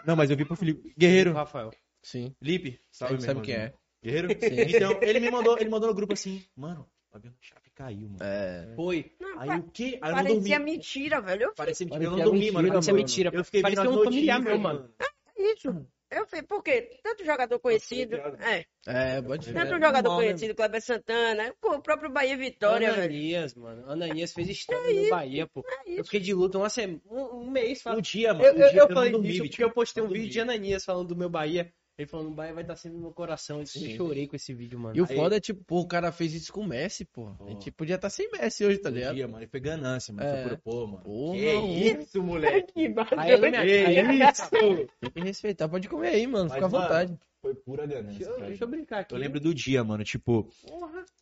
Não, 0.07 0.15
mas 0.15 0.31
eu 0.31 0.37
vi 0.37 0.43
pro 0.43 0.55
Felipe. 0.55 0.91
Guerreiro. 0.97 1.33
Rafael. 1.33 1.69
Sim. 2.01 2.33
Felipe, 2.39 2.79
meu 3.11 3.19
sabe 3.21 3.41
quem 3.41 3.53
é. 3.53 3.73
Guerreiro? 4.03 4.29
Sim. 4.29 4.55
Então, 4.75 4.97
ele 5.03 5.19
me 5.19 5.29
mandou, 5.29 5.59
ele 5.59 5.69
mandou 5.69 5.89
no 5.89 5.93
grupo 5.95 6.13
assim, 6.13 6.43
mano, 6.55 6.89
o 7.13 7.17
avião 7.17 7.31
da 7.31 7.37
Chape 7.41 7.69
caiu, 7.75 8.09
mano. 8.09 8.23
É. 8.23 8.73
Foi. 8.75 9.11
Não, 9.21 9.39
Aí 9.39 9.59
o 9.59 9.63
quê? 9.71 9.99
Aí 10.01 10.09
eu 10.11 10.15
não 10.15 10.23
dormi. 10.23 10.33
parecia 10.39 10.59
mentira, 10.59 11.21
velho. 11.21 11.43
Eu 11.43 11.53
Parecia 11.53 11.85
mentira. 11.85 12.03
Eu 12.05 12.09
não 12.09 12.17
Parecia 12.17 12.25
dormi, 12.25 12.39
mentira, 12.39 12.53
mano. 12.63 12.71
Parecia 12.73 12.93
mentira. 12.95 13.31
Eu 13.31 13.45
fiquei 13.45 13.61
Parecia 13.61 13.87
um 13.87 14.03
familiar 14.03 14.41
meu, 14.41 14.57
mano. 14.57 14.89
fiz 15.35 15.59
isso. 15.59 15.87
Eu 16.11 16.25
fiz, 16.27 16.41
por 16.43 16.63
quê? 16.63 16.99
Tanto 17.03 17.25
jogador 17.25 17.59
conhecido. 17.59 18.15
ligado. 18.15 18.37
É, 18.41 18.65
É, 18.85 19.21
pode 19.21 19.47
ver. 19.47 19.53
tanto 19.53 19.73
É, 19.73 19.79
jogador 19.79 20.03
normal, 20.09 20.19
né? 20.19 20.25
conhecido, 20.27 20.55
Kleber 20.55 20.81
Santana. 20.81 21.53
Pô, 21.59 21.75
o 21.75 21.81
próprio 21.81 22.09
Bahia 22.11 22.37
Vitória, 22.37 22.91
velho. 22.91 23.03
Ananias, 23.03 23.55
mano. 23.55 23.89
Ananias 23.89 24.31
fez 24.31 24.47
história 24.49 24.93
no 25.03 25.09
Bahia, 25.09 25.47
pô. 25.47 25.65
É 25.87 25.99
Eu 25.99 26.03
fiquei 26.03 26.19
de 26.19 26.33
luta 26.33 26.57
uma 26.59 26.69
semana, 26.69 27.01
um, 27.09 27.39
um 27.41 27.49
mês. 27.51 27.83
Um 27.87 27.99
dia, 27.99 28.33
mano. 28.33 28.45
Eu, 28.45 28.53
um 28.53 28.57
eu, 28.59 28.69
dia 28.69 28.79
eu 28.81 28.87
falei 28.89 29.17
bicho. 29.19 29.43
porque 29.43 29.63
eu 29.63 29.71
postei 29.71 30.03
um 30.03 30.07
vídeo 30.07 30.29
de. 30.29 30.39
Ananias 30.39 30.85
falando 30.85 31.07
do 31.09 31.15
meu 31.15 31.29
Bahia. 31.29 31.73
Ele 31.97 32.07
falou, 32.07 32.25
no 32.29 32.35
Bahia 32.35 32.53
vai 32.53 32.63
estar 32.63 32.75
sempre 32.75 32.97
no 32.97 33.03
meu 33.03 33.13
coração. 33.13 33.59
Eu 33.61 33.65
chorei 33.95 34.27
com 34.27 34.35
esse 34.35 34.53
vídeo, 34.53 34.77
mano. 34.77 34.95
E 34.97 35.01
o 35.01 35.05
Aí- 35.09 35.15
foda 35.15 35.37
é, 35.37 35.39
tipo, 35.39 35.63
pô, 35.63 35.79
o 35.79 35.87
cara 35.87 36.11
fez 36.11 36.33
isso 36.33 36.51
com 36.51 36.61
o 36.61 36.67
Messi, 36.67 37.05
pô. 37.05 37.33
A 37.39 37.49
gente 37.51 37.71
podia 37.71 37.95
estar 37.95 38.09
sem 38.09 38.29
Messi 38.31 38.65
hoje, 38.65 38.79
tá 38.79 38.89
ligado? 38.89 39.15
dia, 39.15 39.27
mano, 39.27 39.43
e 39.43 39.47
foi 39.47 39.59
ganância, 39.61 40.13
mano. 40.13 40.27
É. 40.27 40.43
Foi 40.43 40.57
por 40.57 40.61
pô, 40.61 40.87
mano. 40.87 41.03
Porra, 41.03 41.37
que 41.37 41.55
mano. 41.55 42.01
isso, 42.01 42.21
moleque. 42.23 42.93
Aí 43.17 43.31
eu 43.31 43.39
não 43.39 43.49
me 43.49 43.57
aí 43.57 43.97
eu 43.97 44.07
me- 44.07 44.87
Tem 44.99 45.11
que 45.11 45.21
respeitar. 45.21 45.69
Pode 45.69 45.87
comer 45.87 46.09
aí, 46.09 46.27
mano. 46.27 46.49
Fica 46.49 46.59
à 46.59 46.61
Mas, 46.63 46.71
mano, 46.73 46.83
vontade. 46.83 47.19
Foi 47.41 47.55
pura 47.55 47.85
ganância. 47.85 48.17
Deixa 48.25 48.31
eu, 48.33 48.45
deixa 48.47 48.63
eu 48.63 48.67
brincar 48.67 48.99
aqui. 49.01 49.13
Eu 49.13 49.19
lembro 49.19 49.39
do 49.39 49.53
dia, 49.53 49.83
mano. 49.83 50.03
Tipo, 50.03 50.49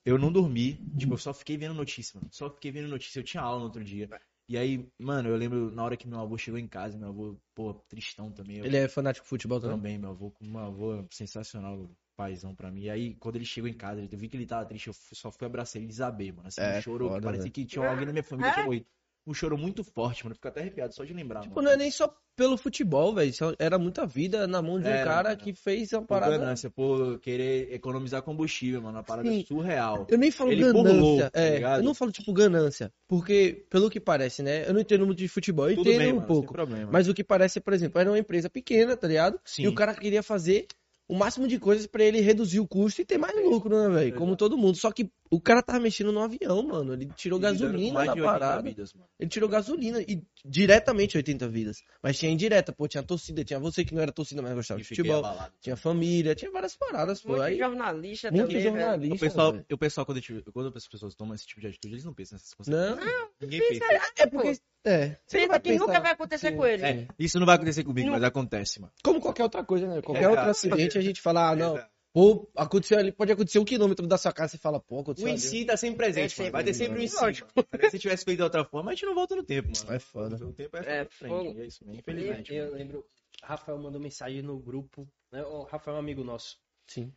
eu 0.06 0.18
não 0.18 0.32
dormi. 0.32 0.80
Tipo, 0.98 1.14
eu 1.14 1.18
só 1.18 1.34
fiquei 1.34 1.58
vendo 1.58 1.74
notícia, 1.74 2.18
mano. 2.18 2.30
Só 2.32 2.50
fiquei 2.50 2.72
vendo 2.72 2.88
notícia. 2.88 3.20
Eu 3.20 3.24
tinha 3.24 3.44
aula 3.44 3.60
no 3.60 3.66
outro 3.66 3.84
dia. 3.84 4.10
E 4.48 4.58
aí, 4.58 4.86
mano, 5.00 5.30
eu 5.30 5.36
lembro 5.38 5.72
na 5.72 5.84
hora 5.84 5.96
que 5.96 6.08
meu 6.08 6.20
avô 6.20 6.38
chegou 6.38 6.60
em 6.60 6.68
casa, 6.68 6.98
meu 6.98 7.10
avô, 7.10 7.38
pô, 7.56 7.74
tristão 7.74 8.32
também. 8.32 8.58
Eu 8.58 8.66
Ele 8.66 8.78
é 8.78 8.88
fanático 8.88 9.24
de 9.24 9.30
futebol 9.30 9.60
também. 9.60 9.78
também, 9.78 9.98
meu 9.98 10.10
avô, 10.12 10.34
um 10.42 10.58
avô 10.58 11.06
sensacional, 11.12 11.90
paizão 12.16 12.54
pra 12.54 12.70
mim. 12.72 12.82
E 12.84 12.90
aí, 12.90 13.16
quando 13.16 13.38
ele 13.38 13.46
chegou 13.46 13.70
em 13.70 13.74
casa, 13.74 14.02
eu 14.02 14.18
vi 14.18 14.28
que 14.28 14.36
ele 14.38 14.46
tava 14.46 14.66
triste, 14.66 14.88
eu 14.88 14.94
só 14.94 15.32
fui 15.32 15.48
abraçar 15.48 15.78
ele 15.78 15.86
e 15.86 15.90
desabei, 15.90 16.32
mano. 16.32 16.48
Assim, 16.48 16.62
É, 16.62 16.70
um 16.70 16.74
choro, 16.74 17.10
foda, 17.10 17.22
parecia 17.22 17.50
velho. 17.50 17.52
que 17.52 17.66
tinha 17.66 17.88
alguém 17.88 18.06
na 18.06 18.12
minha 18.14 18.24
família 18.24 18.52
que 18.52 18.56
tinha 18.56 18.64
morrido. 18.66 18.86
Um 19.26 19.34
choro 19.34 19.58
muito 19.58 19.84
forte, 19.84 20.24
mano. 20.26 20.36
Fico 20.36 20.48
até 20.50 20.60
arrepiado 20.60 20.94
só 20.94 21.04
de 21.06 21.14
lembrar, 21.14 21.42
Tipo, 21.42 21.56
mano. 21.56 21.68
não 21.68 21.74
é 21.74 21.78
nem 21.78 21.90
só 21.90 22.14
pelo 22.36 22.58
futebol, 22.58 23.14
velho. 23.16 23.32
Era 23.58 23.80
muita 23.80 24.06
vida 24.06 24.46
na 24.48 24.62
mão 24.62 24.80
de 24.82 24.86
um 24.88 24.92
Era, 24.92 25.06
cara 25.06 25.30
mano. 25.30 25.42
que 25.42 25.54
fez 25.54 25.94
uma 25.94 26.02
Por 26.02 26.08
parada. 26.08 26.38
ganância, 26.38 26.70
por 26.70 27.20
querer 27.20 27.74
economizar 27.74 28.22
combustível, 28.22 28.82
mano. 28.82 28.98
Uma 28.98 29.04
parada 29.04 29.30
Sim. 29.30 29.46
surreal. 29.48 30.06
Eu 30.10 30.18
nem 30.18 30.30
falo 30.30 30.52
Ele 30.52 30.62
ganância. 30.62 30.84
burlou, 30.94 31.20
tá 31.22 31.30
é, 31.40 31.56
ligado? 31.56 31.80
eu 31.80 31.84
não 31.84 31.94
falo, 31.94 32.12
tipo, 32.12 32.34
ganância. 32.34 32.92
Porque, 33.08 33.66
pelo 33.70 33.90
que 33.90 34.00
parece, 34.00 34.44
né? 34.44 34.68
Eu 34.68 34.74
não 34.74 34.82
entendo 34.82 35.06
muito 35.06 35.20
de 35.20 35.28
futebol. 35.30 35.70
Eu 35.70 35.76
Tudo 35.78 35.88
entendo 35.90 36.00
bem, 36.00 36.12
um 36.12 36.16
mano, 36.18 36.28
pouco. 36.28 36.54
Mas 36.92 37.08
o 37.08 37.14
que 37.14 37.24
parece, 37.24 37.62
por 37.62 37.72
exemplo, 37.74 38.02
era 38.02 38.10
uma 38.10 38.20
empresa 38.20 38.50
pequena, 38.50 38.98
tá 38.98 39.08
ligado? 39.08 39.40
Sim. 39.46 39.64
E 39.64 39.68
o 39.70 39.74
cara 39.76 39.94
queria 39.94 40.22
fazer 40.22 40.68
o 41.08 41.16
máximo 41.16 41.48
de 41.48 41.60
coisas 41.60 41.86
pra 41.86 42.04
ele 42.04 42.22
reduzir 42.22 42.60
o 42.62 42.68
custo 42.68 43.02
e 43.02 43.06
ter 43.06 43.18
mais 43.18 43.36
lucro, 43.36 43.78
né, 43.78 43.94
velho? 43.94 44.16
Como 44.16 44.36
todo 44.36 44.58
mundo. 44.58 44.78
Só 44.78 44.92
que 44.92 45.10
o 45.36 45.42
cara 45.42 45.62
tava 45.62 45.80
mexendo 45.80 46.12
no 46.12 46.22
avião, 46.22 46.62
mano. 46.64 46.94
Ele 46.94 47.06
tirou 47.16 47.40
gasolina 47.40 48.00
80 48.02 48.22
parada. 48.24 48.62
vidas, 48.62 48.94
mano. 48.94 49.08
Ele 49.20 49.30
tirou 49.30 49.50
gasolina 49.50 50.02
e 50.02 50.22
diretamente 50.46 51.18
80 51.18 51.48
vidas. 51.50 51.78
Mas 52.02 52.18
tinha 52.18 52.32
indireta, 52.32 52.72
pô. 52.74 52.88
Tinha 52.88 53.04
torcida, 53.04 53.44
tinha 53.44 53.60
você 53.60 53.84
que 53.84 53.94
não 53.96 54.02
era 54.02 54.12
torcida, 54.12 54.42
mas 54.42 54.54
gostava 54.54 54.80
E 54.80 54.84
de 54.84 54.90
futebol. 54.90 55.20
abalado. 55.20 55.54
Tinha 55.62 55.76
família, 55.76 56.36
tinha 56.36 56.52
várias 56.52 56.76
paradas, 56.76 57.22
pô. 57.22 57.30
Muito 57.30 57.42
Aí, 57.44 57.58
jornalista 57.58 58.32
muito 58.32 58.48
também, 58.48 58.62
velho. 58.64 58.76
O 58.76 58.80
jornalista. 58.80 59.26
pessoal, 59.26 59.56
o 59.72 59.78
pessoal 59.78 60.06
quando, 60.06 60.18
eu 60.18 60.22
tive- 60.24 60.42
quando 60.52 60.74
as 60.78 60.88
pessoas 60.88 61.16
tomam 61.16 61.34
esse 61.36 61.46
tipo 61.48 61.62
de 61.62 61.68
atitude, 61.68 61.94
eles 61.96 62.06
não 62.06 62.14
pensam 62.14 62.36
nessas 62.36 62.54
Não, 62.68 62.96
consequências. 62.98 63.28
Ninguém 63.42 63.60
pensa. 63.70 63.86
é 64.18 64.28
porque. 64.28 64.58
É, 64.86 65.16
você 65.26 65.38
não 65.38 65.44
Pensa 65.44 65.48
vai 65.48 65.60
que 65.62 65.70
pensar. 65.70 65.86
nunca 65.88 66.00
vai 66.02 66.12
acontecer 66.12 66.50
Sim. 66.50 66.58
com 66.58 66.66
ele. 66.66 66.84
É, 66.84 67.08
isso 67.18 67.40
não 67.40 67.46
vai 67.46 67.56
acontecer 67.56 67.86
comigo, 67.86 68.08
Não. 68.08 68.16
mas 68.16 68.24
acontece, 68.24 68.82
mano. 68.82 68.92
Como 69.02 69.22
qualquer 69.22 69.44
outra 69.44 69.64
coisa, 69.64 69.88
né? 69.88 70.02
Qualquer 70.02 70.24
Exato. 70.24 70.36
outro 70.36 70.52
acidente 70.52 70.98
a 70.98 71.02
gente 71.02 71.22
fala, 71.22 71.52
ah, 71.52 71.56
não. 71.56 71.80
Pô, 72.14 72.48
aconteceu 72.56 73.00
ali, 73.00 73.12
pode 73.12 73.32
acontecer 73.32 73.58
um 73.58 73.66
quilômetro 73.66 74.06
da 74.06 74.20
sua 74.20 74.32
casa, 74.32 74.52
você 74.52 74.58
fala, 74.60 74.80
pô, 74.80 74.98
O 74.98 75.00
aconteceu 75.02 75.28
em 75.28 75.32
ali. 75.32 75.40
si 75.40 75.66
tá 75.66 75.76
sempre 75.76 75.98
presente, 75.98 76.36
É 76.40 76.44
mano. 76.44 76.52
Vai 76.52 76.64
ter 76.64 76.74
sempre, 76.76 77.08
sempre 77.08 77.26
um 77.26 77.30
em 77.30 77.34
si. 77.34 77.90
Se 77.90 78.00
tivesse 78.00 78.24
feito 78.24 78.38
de 78.38 78.44
outra 78.44 78.64
forma, 78.64 78.92
a 78.92 78.94
gente 78.94 79.06
não 79.08 79.16
volta 79.16 79.36
no 79.36 79.44
tempo, 79.44 79.70
mano. 79.76 79.94
É 79.96 80.00
foda. 80.00 80.36
O 80.46 80.54
tempo 80.54 80.78
é, 80.78 81.02
É, 81.02 81.06
frente. 81.06 81.58
e 81.58 81.62
é 81.62 81.66
isso, 81.66 81.84
mesmo, 81.84 82.00
infelizmente. 82.00 82.54
Eu 82.54 82.66
mano. 82.66 82.78
lembro, 82.78 83.06
Rafael 83.42 83.80
mandou 83.80 84.00
mensagem 84.00 84.44
no 84.44 84.60
grupo. 84.60 85.08
Né? 85.32 85.44
O 85.44 85.64
Rafael 85.64 85.96
é 85.96 86.00
um 86.00 86.04
amigo 86.04 86.24
nosso. 86.24 86.60
Sim. 86.88 87.12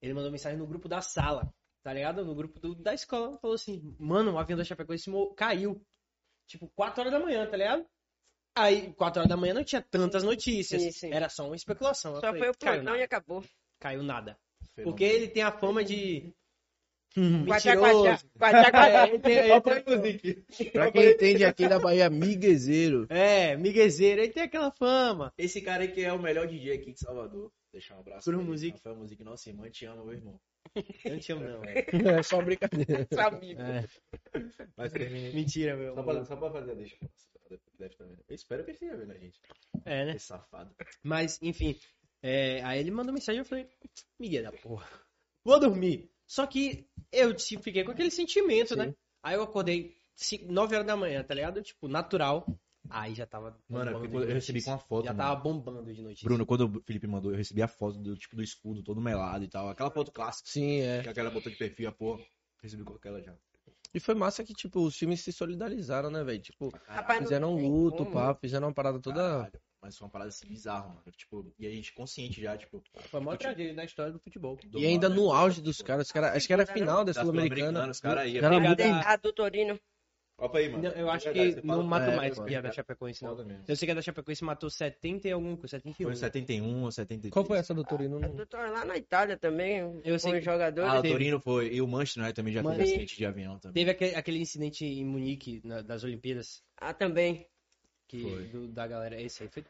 Ele 0.00 0.14
mandou 0.14 0.30
mensagem 0.30 0.56
no 0.56 0.66
grupo 0.68 0.88
da 0.88 1.00
sala, 1.02 1.52
tá 1.82 1.92
ligado? 1.92 2.24
No 2.24 2.32
grupo 2.36 2.60
do- 2.60 2.76
da 2.76 2.94
escola. 2.94 3.36
Falou 3.38 3.56
assim: 3.56 3.92
Mano, 3.98 4.34
o 4.34 4.38
avião 4.38 4.56
da 4.56 4.62
Chapecoense 4.64 5.10
caiu. 5.36 5.84
Tipo, 6.46 6.68
4 6.76 7.00
horas 7.00 7.12
da 7.12 7.18
manhã, 7.18 7.44
tá 7.50 7.56
ligado? 7.56 7.84
Aí, 8.54 8.92
4 8.94 9.18
horas 9.20 9.28
da 9.28 9.36
manhã 9.36 9.52
não 9.54 9.64
tinha 9.64 9.82
tantas 9.82 10.22
notícias. 10.22 10.80
Sim, 10.80 10.92
sim. 10.92 11.12
Era 11.12 11.28
só 11.28 11.44
uma 11.46 11.56
especulação. 11.56 12.12
Eu 12.14 12.20
Só 12.20 12.26
falei, 12.28 12.40
foi 12.40 12.50
o 12.50 12.56
plantão 12.56 12.96
e 12.96 13.02
acabou. 13.02 13.42
Caiu 13.78 14.02
nada. 14.02 14.36
Fenômeno. 14.74 14.92
Porque 14.92 15.04
ele 15.04 15.28
tem 15.28 15.42
a 15.42 15.52
fama 15.52 15.84
de. 15.84 16.32
Mentiroso. 17.16 18.04
É, 18.38 19.18
Pra 20.70 20.92
quem 20.92 21.10
entende 21.10 21.44
aqui 21.44 21.68
da 21.68 21.78
Bahia, 21.78 22.10
miguezeiro. 22.10 23.06
É, 23.08 23.56
miguezeiro, 23.56 24.22
ele 24.22 24.32
tem 24.32 24.42
aquela 24.42 24.70
fama. 24.70 25.32
Esse 25.36 25.60
cara 25.60 25.82
aí 25.82 25.92
que 25.92 26.04
é 26.04 26.12
o 26.12 26.18
melhor 26.18 26.46
DJ 26.46 26.74
aqui 26.74 26.92
de 26.92 27.00
Salvador. 27.00 27.50
Deixar 27.72 27.96
um 27.96 28.00
abraço. 28.00 28.30
Pro. 28.30 28.42
Music. 28.42 28.72
Rafael 28.72 28.96
Music, 28.96 29.24
nossa 29.24 29.48
irmã, 29.48 29.68
te 29.70 29.84
amo, 29.86 30.04
meu 30.04 30.14
irmão. 30.14 30.40
Eu 31.04 31.12
não 31.12 31.18
te 31.18 31.32
amo, 31.32 31.44
não. 31.44 31.62
É 32.18 32.22
só 32.22 32.40
brincadeira. 32.42 33.06
Amigo. 33.18 33.60
É, 33.60 33.84
Mas 34.76 34.92
mentira, 35.34 35.76
meu. 35.76 35.94
Só 35.94 36.02
pra, 36.02 36.24
só 36.24 36.36
pra 36.36 36.50
fazer 36.50 36.72
a 36.72 36.74
deixa. 36.74 36.96
Eu 37.50 38.34
espero 38.34 38.64
que 38.64 38.70
ele 38.70 38.76
esteja 38.76 38.96
vendo 38.96 39.12
a 39.12 39.18
gente. 39.18 39.40
É, 39.84 40.04
né? 40.04 40.16
Esse 40.16 40.26
safado. 40.26 40.74
Mas, 41.02 41.38
enfim. 41.42 41.78
É, 42.22 42.62
aí 42.64 42.80
ele 42.80 42.90
mandou 42.90 43.12
mensagem 43.14 43.38
e 43.38 43.42
eu 43.42 43.44
falei, 43.44 43.68
Miguel 44.18 44.42
da 44.44 44.52
porra. 44.52 44.86
Vou 45.44 45.58
dormir. 45.60 46.10
Só 46.26 46.46
que 46.46 46.86
eu 47.12 47.34
te- 47.34 47.58
fiquei 47.58 47.84
com 47.84 47.92
aquele 47.92 48.10
sentimento, 48.10 48.76
né? 48.76 48.94
Aí 49.22 49.34
eu 49.34 49.42
acordei 49.42 49.96
9 50.46 50.74
horas 50.74 50.86
da 50.86 50.96
manhã, 50.96 51.22
tá 51.24 51.34
ligado? 51.34 51.62
Tipo, 51.62 51.88
natural. 51.88 52.46
Aí 52.90 53.14
já 53.14 53.26
tava. 53.26 53.58
Mano, 53.68 53.90
eu 54.04 54.26
de 54.26 54.32
recebi 54.32 54.62
com 54.62 54.72
a 54.72 54.78
foto, 54.78 55.04
Já 55.04 55.12
mano. 55.12 55.28
tava 55.28 55.40
bombando 55.40 55.92
de 55.92 56.00
notícia. 56.02 56.24
Bruno, 56.24 56.46
quando 56.46 56.78
o 56.78 56.82
Felipe 56.82 57.06
mandou, 57.06 57.30
eu 57.32 57.36
recebi 57.36 57.60
a 57.62 57.68
foto 57.68 57.98
do 57.98 58.16
tipo 58.16 58.34
do 58.36 58.42
escudo 58.42 58.82
todo 58.82 59.00
melado 59.00 59.44
e 59.44 59.48
tal. 59.48 59.68
Aquela 59.68 59.90
foto 59.90 60.10
clássica. 60.10 60.48
Sim, 60.50 60.80
é. 60.80 61.02
Que 61.02 61.08
aquela 61.10 61.30
botou 61.30 61.50
de 61.52 61.58
perfil, 61.58 61.88
a 61.88 61.92
porra. 61.92 62.22
Recebi 62.62 62.84
com 62.84 62.94
aquela 62.94 63.22
já. 63.22 63.34
E 63.94 64.00
foi 64.00 64.14
massa 64.14 64.44
que, 64.44 64.52
tipo, 64.54 64.80
os 64.80 64.96
times 64.96 65.20
se 65.22 65.32
solidarizaram, 65.32 66.10
né, 66.10 66.22
velho? 66.24 66.40
Tipo, 66.40 66.70
Rapaz, 66.86 67.20
não 67.20 67.26
fizeram 67.26 67.54
um 67.54 67.68
luto, 67.68 67.98
como. 67.98 68.12
pá, 68.12 68.34
fizeram 68.34 68.68
uma 68.68 68.74
parada 68.74 68.98
toda. 69.00 69.16
Caralho. 69.20 69.52
Mas 69.80 69.96
foi 69.96 70.06
uma 70.06 70.10
parada 70.10 70.28
assim 70.30 70.46
bizarra, 70.46 70.88
mano. 70.88 71.02
Tipo, 71.16 71.52
e 71.58 71.66
a 71.66 71.70
gente 71.70 71.92
consciente 71.92 72.40
já, 72.42 72.56
tipo. 72.56 72.82
Foi 73.10 73.20
a 73.20 73.22
maior 73.22 73.36
tragédia 73.38 73.74
da 73.74 73.84
história 73.84 74.12
do 74.12 74.18
futebol. 74.18 74.56
do 74.64 74.78
E 74.78 74.86
ainda 74.86 75.08
mal, 75.08 75.16
no 75.18 75.32
né? 75.32 75.38
auge 75.38 75.60
dos 75.62 75.80
caras, 75.80 76.06
os 76.06 76.12
caras, 76.12 76.34
acho 76.36 76.46
que 76.46 76.52
era 76.52 76.64
a 76.64 76.66
final 76.66 77.04
da 77.04 77.12
Da 77.12 77.20
Sul-Americana. 77.20 77.88
Os 77.88 78.00
caras. 78.00 78.34
Era 78.34 78.58
muito- 78.60 78.82
A 78.82 79.16
do 79.16 79.32
Torino. 79.32 79.78
Opa 80.40 80.58
aí, 80.58 80.68
mano. 80.68 80.84
Não, 80.84 80.90
eu 80.92 81.10
acho 81.10 81.28
É 81.28 81.32
verdade, 81.32 81.60
que 81.62 81.66
não 81.66 81.82
matou 81.82 82.12
É, 82.12 82.16
mais 82.16 82.36
foi. 82.36 82.46
que 82.48 82.54
a 82.54 82.60
da 82.60 82.70
Chapecoense, 82.70 83.24
não. 83.24 83.36
Eu 83.66 83.74
sei 83.74 83.86
que 83.86 83.90
a 83.90 83.94
da 83.94 84.02
Chapecoense 84.02 84.44
matou 84.44 84.70
70 84.70 85.26
e 85.26 85.32
algum, 85.32 85.56
71. 85.66 86.06
Foi 86.06 86.14
71 86.14 86.82
ou 86.84 86.92
73. 86.92 87.32
Qual 87.32 87.44
foi 87.44 87.58
essa 87.58 87.74
do 87.74 87.82
Torino? 87.82 88.24
A 88.24 88.28
do 88.28 88.46
Torino 88.46 88.72
lá 88.72 88.84
na 88.84 88.96
Itália 88.96 89.36
também. 89.36 90.00
Eu 90.04 90.16
sei 90.20 90.30
com 90.32 90.38
que- 90.38 90.44
jogadores. 90.44 90.92
Ah, 90.92 90.98
o 91.00 91.02
teve. 91.02 91.14
Torino 91.14 91.40
foi. 91.40 91.74
E 91.74 91.82
o 91.82 91.88
Manchester 91.88 92.22
United 92.22 92.36
também 92.36 92.52
já 92.54 92.62
teve 92.62 92.82
acidente 92.82 93.16
de 93.16 93.26
avião 93.26 93.58
também. 93.58 93.74
Teve 93.74 93.90
aquele, 93.90 94.14
aquele 94.14 94.38
incidente 94.38 94.84
em 94.84 95.04
Munique, 95.04 95.60
na- 95.64 95.82
das 95.82 96.04
Olimpíadas, 96.04 96.62
Ah, 96.76 96.94
também. 96.94 97.44
Que, 98.08 98.48
do- 98.52 98.66
da 98.68 98.86
galera. 98.86 99.20
Esse 99.20 99.44
aí 99.44 99.48
foi. 99.48 99.64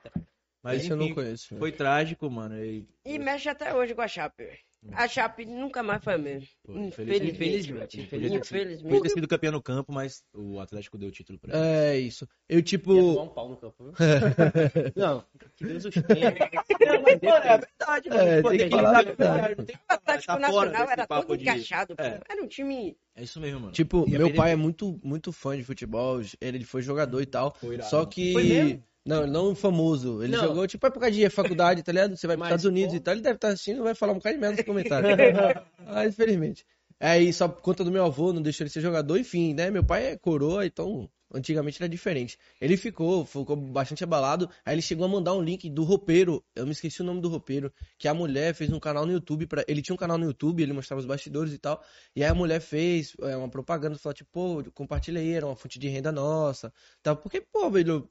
Mas 0.62 0.80
Esse 0.80 0.90
eu 0.90 0.96
não 0.96 1.04
enfim, 1.04 1.14
conheço. 1.14 1.56
foi 1.58 1.70
trágico, 1.72 2.30
mano. 2.30 2.56
E, 2.64 2.86
E 3.04 3.18
mexe 3.18 3.48
até 3.48 3.74
hoje 3.74 3.94
com 3.94 4.00
a 4.02 4.08
Chape. 4.08 4.44
velho. 4.44 4.58
A 4.92 5.08
Chape 5.08 5.44
nunca 5.44 5.82
mais 5.82 6.02
foi 6.02 6.14
a 6.14 6.18
mesma. 6.18 6.46
Pô, 6.62 6.72
Infelizmente. 6.72 7.30
infelizmente, 7.32 7.96
ter 7.96 8.02
Infelizmente. 8.04 8.82
Podia 8.82 9.02
ter 9.02 9.08
sido 9.10 9.26
campeão 9.28 9.52
no 9.52 9.60
campo, 9.62 9.92
mas 9.92 10.22
o 10.32 10.60
Atlético 10.60 10.96
deu 10.96 11.08
o 11.08 11.12
título 11.12 11.38
pra 11.38 11.52
ele. 11.58 11.66
É 11.66 11.98
isso. 11.98 12.28
Eu, 12.48 12.62
tipo. 12.62 12.92
um 12.94 13.28
pau 13.28 13.48
no 13.48 13.56
campo, 13.56 13.74
viu? 13.84 13.92
não, 14.96 15.24
que 15.56 15.64
Deus 15.64 15.84
os 15.84 15.94
tenha. 15.94 16.30
Não, 16.88 17.02
mas, 17.02 17.20
mano, 17.20 17.44
é 17.44 17.58
verdade, 17.58 18.08
É, 18.28 18.40
Pô, 18.42 18.48
tem 18.50 18.58
que 18.58 18.64
que 18.68 18.70
falar 18.70 19.04
O 19.04 19.92
Atlético 19.92 20.26
tá 20.32 20.38
Nacional 20.38 20.90
era 20.90 21.06
todo 21.06 21.36
de- 21.36 21.42
encaixado, 21.42 21.96
pô. 21.96 22.02
É. 22.02 22.20
Era 22.28 22.42
um 22.42 22.46
time. 22.46 22.96
É 23.16 23.24
isso 23.24 23.40
mesmo, 23.40 23.60
mano. 23.60 23.72
Tipo, 23.72 24.08
meu 24.08 24.32
pai 24.32 24.52
é 24.52 24.56
muito, 24.56 24.98
muito 25.02 25.32
fã 25.32 25.56
de 25.56 25.64
futebol. 25.64 26.20
Ele 26.40 26.64
foi 26.64 26.82
jogador 26.82 27.20
e 27.20 27.26
tal. 27.26 27.54
Foi 27.60 27.74
irado, 27.74 27.90
Só 27.90 27.98
mano. 27.98 28.08
que. 28.10 28.80
Foi 29.08 29.20
mesmo? 29.20 29.32
Não, 29.32 29.48
não 29.48 29.54
famoso. 29.54 30.22
Ele 30.22 30.36
Não. 30.36 30.44
jogou, 30.44 30.66
tipo, 30.66 30.86
época 30.86 31.10
de 31.10 31.28
faculdade, 31.30 31.82
tá 31.82 31.92
ligado? 31.92 32.16
Você 32.16 32.26
vai 32.26 32.36
pros 32.36 32.48
Mas, 32.48 32.60
Estados 32.60 32.64
Unidos 32.66 32.92
pô. 32.92 32.96
e 32.96 33.00
tal. 33.00 33.14
Ele 33.14 33.22
deve 33.22 33.36
estar 33.36 33.48
assistindo 33.48 33.78
e 33.78 33.82
vai 33.82 33.94
falar 33.94 34.12
um 34.12 34.16
bocado 34.16 34.34
de 34.34 34.40
merda 34.40 34.56
nos 34.56 34.66
comentários. 34.66 35.12
ah, 35.86 36.06
infelizmente. 36.06 36.66
Aí, 37.00 37.32
só 37.32 37.46
por 37.48 37.62
conta 37.62 37.84
do 37.84 37.92
meu 37.92 38.04
avô, 38.04 38.32
não 38.32 38.42
deixou 38.42 38.64
ele 38.64 38.70
ser 38.70 38.80
jogador. 38.80 39.18
Enfim, 39.18 39.54
né? 39.54 39.70
Meu 39.70 39.84
pai 39.84 40.06
é 40.06 40.16
coroa, 40.16 40.66
então. 40.66 41.08
Antigamente 41.32 41.80
era 41.82 41.88
diferente. 41.88 42.38
Ele 42.58 42.74
ficou, 42.74 43.24
ficou 43.26 43.54
bastante 43.54 44.02
abalado. 44.02 44.48
Aí 44.64 44.74
ele 44.74 44.80
chegou 44.80 45.04
a 45.04 45.08
mandar 45.08 45.34
um 45.34 45.42
link 45.42 45.68
do 45.68 45.84
roupeiro. 45.84 46.42
Eu 46.56 46.64
me 46.64 46.72
esqueci 46.72 47.02
o 47.02 47.04
nome 47.04 47.20
do 47.20 47.28
roupeiro. 47.28 47.70
Que 47.98 48.08
a 48.08 48.14
mulher 48.14 48.54
fez 48.54 48.72
um 48.72 48.80
canal 48.80 49.04
no 49.04 49.12
YouTube. 49.12 49.46
Pra... 49.46 49.62
Ele 49.68 49.82
tinha 49.82 49.94
um 49.94 49.98
canal 49.98 50.16
no 50.16 50.24
YouTube, 50.24 50.62
ele 50.62 50.72
mostrava 50.72 51.00
os 51.00 51.06
bastidores 51.06 51.52
e 51.52 51.58
tal. 51.58 51.82
E 52.16 52.24
aí 52.24 52.30
a 52.30 52.34
mulher 52.34 52.60
fez 52.60 53.14
é, 53.20 53.36
uma 53.36 53.48
propaganda, 53.48 53.98
falou, 53.98 54.14
tipo, 54.14 54.30
pô, 54.32 54.64
compartilha 54.72 55.20
aí, 55.20 55.32
era 55.32 55.46
uma 55.46 55.54
fonte 55.54 55.78
de 55.78 55.88
renda 55.88 56.10
nossa. 56.10 56.72
Tal. 57.02 57.14
Porque, 57.14 57.42
pô, 57.42 57.70
velho, 57.70 58.08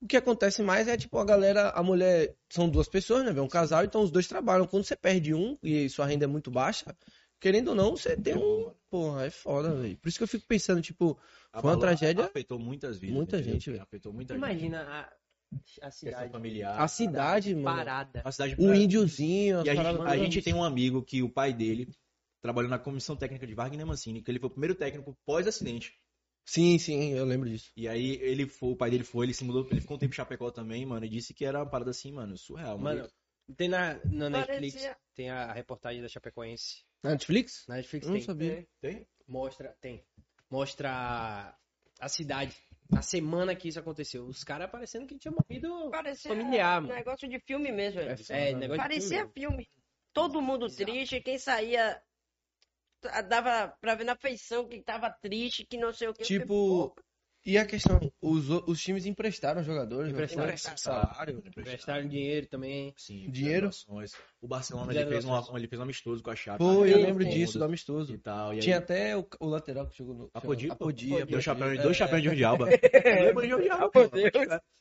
o 0.00 0.06
que 0.06 0.16
acontece 0.16 0.62
mais 0.62 0.86
é, 0.86 0.96
tipo, 0.96 1.18
a 1.18 1.24
galera, 1.24 1.70
a 1.70 1.82
mulher, 1.82 2.34
são 2.48 2.68
duas 2.68 2.88
pessoas, 2.88 3.24
né, 3.24 3.32
velho? 3.32 3.44
Um 3.44 3.48
casal, 3.48 3.84
então 3.84 4.02
os 4.02 4.10
dois 4.10 4.28
trabalham. 4.28 4.66
Quando 4.66 4.84
você 4.84 4.96
perde 4.96 5.34
um 5.34 5.58
e 5.62 5.88
sua 5.88 6.06
renda 6.06 6.24
é 6.24 6.28
muito 6.28 6.50
baixa, 6.50 6.96
querendo 7.40 7.68
ou 7.68 7.74
não, 7.74 7.96
você 7.96 8.16
tem 8.16 8.36
um. 8.36 8.72
Porra, 8.88 9.26
é 9.26 9.30
foda, 9.30 9.74
velho. 9.74 9.96
Por 9.98 10.08
isso 10.08 10.18
que 10.18 10.24
eu 10.24 10.28
fico 10.28 10.46
pensando, 10.46 10.80
tipo, 10.80 11.18
foi 11.52 11.70
uma 11.70 11.78
tragédia. 11.78 12.24
Afetou 12.24 12.58
muitas 12.58 12.98
vidas. 12.98 13.16
Muita 13.16 13.36
entendeu? 13.36 13.54
gente, 13.54 13.70
velho. 13.70 13.82
Afetou 13.82 14.12
muita 14.12 14.34
gente. 14.34 14.42
Imagina 14.42 14.82
a, 14.82 15.86
a 15.86 15.90
cidade 15.90 16.32
familiar. 16.32 16.80
A 16.80 16.88
cidade, 16.88 17.54
mano. 17.54 17.76
parada. 17.76 18.22
A 18.24 18.32
cidade 18.32 18.56
O 18.58 18.72
índiozinho, 18.72 19.64
E 19.66 19.70
a 19.70 19.74
gente, 19.74 20.00
a 20.02 20.16
gente 20.16 20.42
tem 20.42 20.54
um 20.54 20.64
amigo 20.64 21.02
que 21.02 21.22
o 21.22 21.28
pai 21.28 21.52
dele 21.52 21.88
trabalhou 22.40 22.70
na 22.70 22.78
comissão 22.78 23.16
técnica 23.16 23.46
de 23.46 23.54
Wagner 23.54 23.86
Mancini, 23.86 24.22
que 24.22 24.30
ele 24.30 24.38
foi 24.38 24.48
o 24.48 24.52
primeiro 24.52 24.74
técnico 24.74 25.16
pós-acidente. 25.26 25.92
Sim, 26.50 26.78
sim, 26.78 27.12
eu 27.12 27.26
lembro 27.26 27.46
disso. 27.46 27.70
E 27.76 27.86
aí 27.86 28.12
ele 28.22 28.46
foi, 28.48 28.70
o 28.70 28.76
pai 28.76 28.90
dele 28.90 29.04
foi, 29.04 29.26
ele 29.26 29.34
se 29.34 29.44
mudou, 29.44 29.68
ele 29.70 29.82
ficou 29.82 29.96
um 29.96 30.00
tempo 30.00 30.14
em 30.14 30.16
Chapecó 30.16 30.50
também, 30.50 30.86
mano, 30.86 31.04
e 31.04 31.08
disse 31.08 31.34
que 31.34 31.44
era 31.44 31.58
uma 31.58 31.68
parada 31.68 31.90
assim, 31.90 32.10
mano, 32.10 32.38
surreal, 32.38 32.78
mano. 32.78 33.00
Mano, 33.02 33.12
Tem 33.54 33.68
na, 33.68 34.00
na 34.06 34.30
Netflix, 34.30 34.72
Parecia- 34.76 34.96
tem 35.14 35.28
a 35.28 35.52
reportagem 35.52 36.00
da 36.00 36.08
Chapecoense. 36.08 36.84
Na 37.02 37.10
Netflix? 37.10 37.66
Na 37.68 37.76
Netflix 37.76 38.06
Eu 38.06 38.12
não 38.12 38.18
tem. 38.18 38.26
sabia. 38.26 38.66
Tem? 38.80 39.06
Mostra, 39.26 39.76
tem. 39.78 40.02
Mostra 40.50 41.54
a, 42.00 42.08
cidade. 42.08 42.56
A 42.96 43.02
semana 43.02 43.54
que 43.54 43.68
isso 43.68 43.78
aconteceu. 43.78 44.24
Os 44.26 44.42
caras 44.42 44.70
parecendo 44.70 45.06
que 45.06 45.18
tinha 45.18 45.30
morrido. 45.32 45.90
Parecia 45.90 46.30
Familiar, 46.34 46.80
mano. 46.80 46.94
negócio 46.94 47.28
de 47.28 47.38
filme 47.40 47.70
mesmo. 47.70 48.00
velho. 48.00 48.18
É, 48.30 48.54
negócio 48.54 48.82
Parecia 48.82 49.26
de 49.26 49.32
filme. 49.34 49.56
filme. 49.64 49.68
Todo 50.14 50.40
mundo 50.40 50.66
triste, 50.74 51.20
quem 51.20 51.36
saía 51.38 52.00
dava 53.28 53.68
pra 53.80 53.94
ver 53.94 54.04
na 54.04 54.16
feição 54.16 54.66
que 54.68 54.82
tava 54.82 55.10
triste, 55.10 55.66
que 55.66 55.76
não 55.76 55.92
sei 55.92 56.08
o 56.08 56.14
que. 56.14 56.22
Tipo, 56.24 56.94
e 57.48 57.56
a 57.56 57.64
questão, 57.64 57.98
os, 58.20 58.50
os 58.50 58.78
times 58.78 59.06
emprestaram 59.06 59.62
jogadores, 59.62 60.12
Emprestaram. 60.12 60.48
emprestaram 60.48 60.76
salário. 60.76 61.42
Gastaram 61.56 62.06
dinheiro 62.06 62.46
também. 62.46 62.92
Sim, 62.94 63.30
Dinheiro? 63.30 63.70
O 64.38 64.46
Barcelona 64.46 64.92
ele 64.92 65.06
fez, 65.06 65.24
um, 65.24 65.56
ele 65.56 65.66
fez 65.66 65.80
um 65.80 65.82
amistoso 65.84 66.22
com 66.22 66.30
a 66.30 66.36
Chape. 66.36 66.58
Pô, 66.58 66.84
né? 66.84 66.92
eu 66.92 66.98
lembro 66.98 67.24
disso, 67.24 67.58
do 67.58 67.64
E 67.64 67.66
amistoso. 67.66 68.18
tal. 68.18 68.52
E 68.52 68.56
aí, 68.56 68.60
Tinha 68.60 68.76
até 68.76 69.16
o, 69.16 69.26
o 69.40 69.46
lateral 69.46 69.86
que 69.86 69.96
jogou 69.96 70.14
no. 70.14 70.30
Apodi, 70.34 70.66
pô. 70.66 70.74
Apodia. 70.74 71.24
Deu 71.24 71.40
chapéu, 71.40 71.68
é, 71.68 71.76
dois 71.76 71.96
chapéus 71.96 72.20
de 72.20 72.28
Jordi 72.28 72.44
Alba. 72.44 72.66
Lembra 73.24 73.42
de 73.44 73.48
Jordi 73.48 73.70
Alba, 73.70 74.10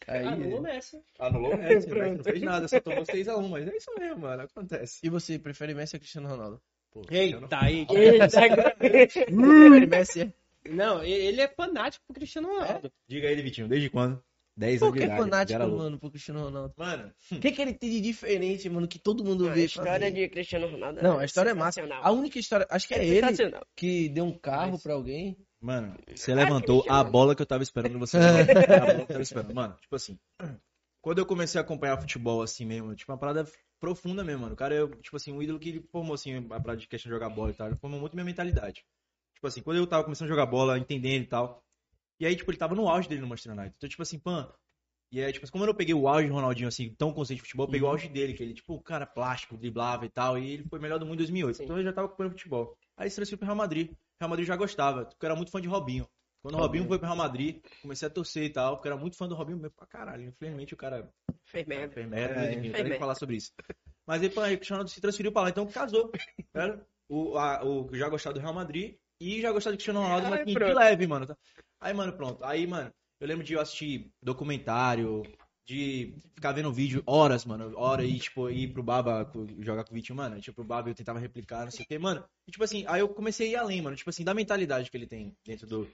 Anulou 0.07 0.61
Messi. 0.61 1.01
Anulou 1.19 1.53
o 1.53 1.57
Messi 1.57 1.87
não 1.87 2.23
fez 2.23 2.41
nada, 2.41 2.67
só 2.67 2.81
tomou 2.81 3.03
6x1, 3.03 3.47
mas 3.47 3.67
é 3.67 3.77
isso 3.77 3.91
mesmo, 3.97 4.19
mano, 4.19 4.43
acontece. 4.43 4.99
E 5.03 5.09
você, 5.09 5.39
prefere 5.39 5.73
Messi 5.73 5.95
ou 5.95 5.99
Cristiano 6.01 6.27
Ronaldo? 6.27 6.61
Pô, 6.91 7.01
Eita, 7.09 7.47
aí. 7.59 7.85
Prefere 7.85 9.27
Messi, 9.87 10.21
é? 10.21 10.33
Não, 10.69 11.03
e- 11.03 11.11
ele 11.11 11.41
é 11.41 11.47
fanático 11.47 12.03
pro 12.07 12.15
Cristiano 12.15 12.47
Ronaldo. 12.49 12.91
Diga 13.07 13.27
aí, 13.27 13.41
Vitinho, 13.41 13.67
desde 13.67 13.89
quando? 13.89 14.21
10 14.55 14.79
Por 14.79 14.85
anos 14.87 14.93
de 14.95 14.99
que 14.99 15.05
idade. 15.05 15.21
fanático, 15.21 15.55
era 15.55 15.65
louco. 15.65 15.83
mano, 15.83 15.99
pro 15.99 16.09
Cristiano 16.09 16.43
Ronaldo? 16.43 16.73
Mano, 16.75 17.13
O 17.31 17.39
que, 17.39 17.51
que 17.51 17.61
ele 17.61 17.73
tem 17.75 17.91
de 17.91 18.01
diferente, 18.01 18.67
mano, 18.69 18.87
que 18.87 18.97
todo 18.97 19.23
mundo 19.23 19.47
A 19.49 19.53
vê? 19.53 19.65
história 19.65 20.11
de 20.11 20.27
Cristiano 20.29 20.67
Ronaldo. 20.67 21.01
Não, 21.01 21.19
a 21.19 21.25
história 21.25 21.51
é 21.51 21.53
massa. 21.53 21.81
A 22.01 22.11
única 22.11 22.39
história, 22.39 22.65
acho 22.69 22.87
que 22.87 22.95
é 22.95 23.05
ele 23.05 23.21
Sensacional. 23.21 23.65
que 23.75 24.09
deu 24.09 24.25
um 24.25 24.37
carro 24.37 24.79
pra 24.79 24.93
alguém. 24.95 25.37
Mano, 25.61 25.95
você 26.15 26.33
levantou 26.33 26.83
a 26.89 27.03
bola 27.03 27.35
que 27.35 27.41
eu 27.41 27.45
tava 27.45 27.61
esperando 27.63 27.99
você 27.99 28.17
levantar. 28.19 28.81
a 28.81 28.85
bola 28.85 28.95
que 28.95 29.01
eu 29.01 29.07
tava 29.07 29.21
esperando. 29.21 29.53
Mano, 29.53 29.75
tipo 29.79 29.95
assim, 29.95 30.17
quando 31.01 31.19
eu 31.19 31.25
comecei 31.25 31.59
a 31.59 31.63
acompanhar 31.63 31.99
futebol 32.01 32.41
assim 32.41 32.65
mesmo, 32.65 32.95
tipo, 32.95 33.11
uma 33.11 33.17
parada 33.17 33.45
profunda 33.79 34.23
mesmo, 34.23 34.41
mano. 34.41 34.53
O 34.53 34.57
cara 34.57 34.75
é, 34.75 34.87
tipo 35.01 35.15
assim, 35.15 35.31
um 35.31 35.41
ídolo 35.41 35.59
que 35.59 35.69
ele 35.69 35.81
formou, 35.91 36.13
assim, 36.13 36.35
a 36.35 36.41
parada 36.59 36.77
de 36.77 36.87
questão 36.87 37.09
de 37.09 37.15
jogar 37.15 37.29
bola 37.29 37.51
e 37.51 37.53
tal. 37.53 37.67
Ele 37.67 37.77
formou 37.77 37.99
muito 37.99 38.13
minha 38.13 38.25
mentalidade. 38.25 38.83
Tipo 39.35 39.47
assim, 39.47 39.61
quando 39.61 39.77
eu 39.77 39.87
tava 39.87 40.03
começando 40.03 40.27
a 40.27 40.31
jogar 40.31 40.45
bola, 40.45 40.79
entendendo 40.79 41.23
e 41.23 41.27
tal. 41.27 41.63
E 42.19 42.25
aí, 42.25 42.35
tipo, 42.35 42.49
ele 42.49 42.57
tava 42.57 42.75
no 42.75 42.89
auge 42.89 43.07
dele 43.07 43.21
no 43.21 43.27
Manchester 43.27 43.53
United. 43.53 43.75
Então, 43.77 43.89
tipo 43.89 44.01
assim, 44.01 44.17
pan. 44.17 44.51
E 45.11 45.23
aí, 45.23 45.31
tipo, 45.31 45.45
assim, 45.45 45.51
como 45.51 45.63
eu 45.63 45.67
não 45.67 45.75
peguei 45.75 45.93
o 45.93 46.07
auge 46.07 46.27
do 46.27 46.33
Ronaldinho, 46.33 46.67
assim, 46.67 46.93
tão 46.95 47.13
consciente 47.13 47.41
de 47.41 47.43
futebol, 47.43 47.65
eu 47.65 47.71
peguei 47.71 47.87
o 47.87 47.89
auge 47.89 48.09
dele, 48.09 48.33
que 48.33 48.43
ele, 48.43 48.53
tipo, 48.53 48.81
cara 48.81 49.05
plástico, 49.05 49.55
driblava 49.55 50.05
e 50.05 50.09
tal. 50.09 50.37
E 50.37 50.51
ele 50.51 50.63
foi 50.63 50.79
melhor 50.79 50.99
do 50.99 51.05
mundo 51.05 51.15
em 51.15 51.17
2008. 51.17 51.57
Sim. 51.57 51.63
Então 51.63 51.77
eu 51.77 51.83
já 51.83 51.93
tava 51.93 52.07
acompanhando 52.07 52.33
futebol. 52.33 52.77
Aí 52.97 53.09
se 53.09 53.15
transferiu 53.15 53.37
pro 53.37 53.45
Real 53.45 53.55
Madrid. 53.55 53.91
Real 54.19 54.29
Madrid 54.29 54.47
já 54.47 54.55
gostava, 54.55 55.05
porque 55.05 55.23
eu 55.23 55.27
era 55.27 55.35
muito 55.35 55.51
fã 55.51 55.61
de 55.61 55.67
Robinho. 55.67 56.07
Quando 56.47 56.55
o 56.55 56.61
Robinho 56.61 56.87
foi 56.87 56.97
pro 56.97 57.07
Real 57.07 57.17
Madrid, 57.17 57.61
comecei 57.81 58.07
a 58.07 58.09
torcer 58.09 58.45
e 58.45 58.49
tal, 58.49 58.77
porque 58.77 58.87
eu 58.87 58.93
era 58.93 59.01
muito 59.01 59.17
fã 59.17 59.27
do 59.27 59.35
Robinho 59.35 59.57
mesmo 59.57 59.75
pra 59.75 59.85
caralho. 59.85 60.23
Infelizmente 60.23 60.73
o 60.73 60.77
cara 60.77 61.13
Fez 61.43 61.67
merda. 61.67 61.93
fez 61.93 62.07
merda, 62.07 62.53
enfim, 62.53 62.69
não 62.69 62.83
nem 62.85 62.97
falar 62.97 63.15
sobre 63.15 63.35
isso. 63.35 63.51
Mas 64.05 64.21
aí, 64.21 64.29
pô, 64.29 64.39
aí 64.39 64.53
o 64.53 64.57
Cristiano 64.57 64.87
se 64.87 65.01
transferiu 65.01 65.33
pra 65.33 65.41
lá, 65.41 65.49
então 65.49 65.67
casou. 65.67 66.09
Né? 66.53 66.79
O, 67.09 67.37
a, 67.37 67.65
o 67.65 67.93
já 67.93 68.07
gostava 68.07 68.33
do 68.33 68.39
Real 68.39 68.53
Madrid 68.53 68.95
e 69.19 69.41
já 69.41 69.51
gostava 69.51 69.73
do 69.73 69.77
Cristiano 69.77 70.01
Ronaldo, 70.01 70.29
mas 70.29 70.39
Ai, 70.39 70.45
de 70.45 70.73
leve, 70.73 71.05
mano. 71.05 71.27
tá? 71.27 71.37
Aí, 71.81 71.93
mano, 71.93 72.13
pronto. 72.13 72.41
Aí, 72.45 72.65
mano, 72.65 72.93
eu 73.19 73.27
lembro 73.27 73.43
de 73.43 73.53
eu 73.53 73.59
assistir 73.59 74.09
documentário, 74.23 75.23
de 75.67 76.15
ficar 76.33 76.53
vendo 76.53 76.71
vídeo 76.71 77.03
horas, 77.05 77.43
mano, 77.43 77.77
hora 77.77 78.05
e, 78.05 78.17
tipo, 78.17 78.49
ir 78.49 78.71
pro 78.71 78.81
Baba 78.81 79.29
jogar 79.59 79.83
com 79.83 79.91
o 79.91 79.95
Vitinho, 79.95 80.15
mano, 80.15 80.39
tipo, 80.39 80.55
pro 80.55 80.63
Baba 80.63 80.89
eu 80.89 80.95
tentava 80.95 81.19
replicar, 81.19 81.65
não 81.65 81.71
sei 81.71 81.83
o 81.83 81.87
quê, 81.87 81.99
mano, 81.99 82.23
e, 82.47 82.51
tipo 82.51 82.63
assim, 82.63 82.85
aí 82.87 83.01
eu 83.01 83.09
comecei 83.09 83.49
a 83.49 83.51
ir 83.51 83.55
além, 83.57 83.81
mano, 83.81 83.97
tipo 83.97 84.09
assim, 84.09 84.23
da 84.23 84.33
mentalidade 84.33 84.89
que 84.89 84.95
ele 84.95 85.05
tem 85.05 85.35
dentro 85.45 85.67
do, 85.67 85.89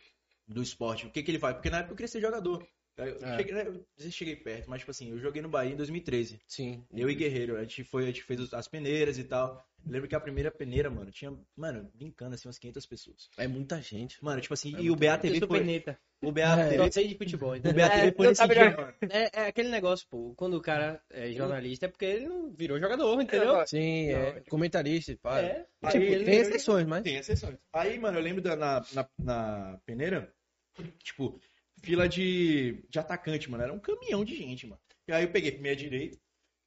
do 0.48 0.62
esporte, 0.62 1.06
o 1.06 1.10
que 1.12 1.24
que 1.24 1.32
ele 1.32 1.40
faz, 1.40 1.56
porque 1.56 1.70
na 1.70 1.80
época 1.80 1.94
eu 1.94 1.98
queria 1.98 2.08
ser 2.08 2.22
jogador, 2.22 2.68
eu 2.98 3.06
É. 3.26 3.38
cheguei, 3.38 3.54
né, 3.54 3.66
eu 3.98 4.12
cheguei 4.12 4.36
perto, 4.36 4.70
mas, 4.70 4.80
tipo 4.80 4.92
assim, 4.92 5.10
eu 5.10 5.20
joguei 5.20 5.42
no 5.42 5.50
Bahia 5.50 5.74
em 5.74 5.78
2013, 5.78 6.40
Sim. 6.48 6.86
eu 6.94 7.10
e 7.10 7.16
Guerreiro, 7.16 7.58
a 7.58 7.62
gente 7.62 7.84
foi, 7.84 8.04
a 8.04 8.08
gente 8.08 8.24
fez 8.24 8.54
as 8.54 8.68
peneiras 8.68 9.18
e 9.18 9.24
tal, 9.24 9.66
eu 9.86 9.92
lembro 9.92 10.08
que 10.08 10.16
a 10.16 10.20
primeira 10.20 10.52
peneira, 10.52 10.90
mano, 10.90 11.12
tinha, 11.12 11.34
mano, 11.56 11.90
brincando, 11.94 12.36
assim, 12.36 12.48
umas 12.48 12.60
500 12.60 12.86
pessoas, 12.86 13.30
É 13.38 13.48
muita 13.48 13.82
gente. 13.82 14.24
mano, 14.24 14.42
tipo 14.42 14.54
assim, 14.54 14.76
É 14.76 14.82
e 14.82 14.92
o 14.92 14.96
BATV 14.96 15.40
foi, 15.40 15.60
perneta. 15.60 16.00
O 16.24 16.32
BATV, 16.32 16.78
Só 16.78 16.92
sei 16.92 17.08
de 17.08 17.18
futebol. 17.18 17.52
o 17.52 17.56
entendeu? 17.56 17.88
BATV 17.88 18.28
É, 18.30 18.34
sabe 18.36 18.54
dia, 18.56 18.64
jogar. 18.72 18.78
mano. 18.82 18.94
É, 19.10 19.30
é 19.42 19.48
aquele 19.48 19.70
negócio, 19.70 20.08
pô. 20.10 20.34
Quando 20.36 20.56
o 20.56 20.62
cara 20.62 21.02
é 21.10 21.32
jornalista 21.32 21.86
é 21.86 21.90
porque 21.90 22.06
ele 22.06 22.28
não 22.28 22.52
virou 22.52 22.80
jogador, 22.80 23.22
entendeu? 23.22 23.66
Sim, 23.68 24.10
é. 24.10 24.42
Comentarista, 24.50 25.16
pá. 25.22 25.40
É. 25.42 25.66
Tipo, 25.90 25.92
tem 25.92 26.16
virou- 26.18 26.34
exceções, 26.42 26.88
mas. 26.88 27.04
Tem 27.04 27.16
exceções. 27.18 27.58
Aí, 27.74 28.00
mano, 28.00 28.18
eu 28.18 28.24
lembro 28.24 28.42
da, 28.42 28.56
na, 28.56 28.86
na, 28.94 29.10
na 29.20 29.80
peneira, 29.86 30.34
tipo, 31.04 31.40
fila 31.82 32.08
de, 32.08 32.84
de 32.90 33.00
atacante, 33.00 33.50
mano. 33.52 33.64
Era 33.64 33.74
um 33.74 33.80
caminhão 33.80 34.24
de 34.24 34.36
gente, 34.36 34.66
mano. 34.68 34.80
E 35.08 35.12
aí 35.14 35.24
eu 35.24 35.32
peguei 35.32 35.52
pra 35.52 35.62
minha 35.62 35.76
direita. 35.76 36.18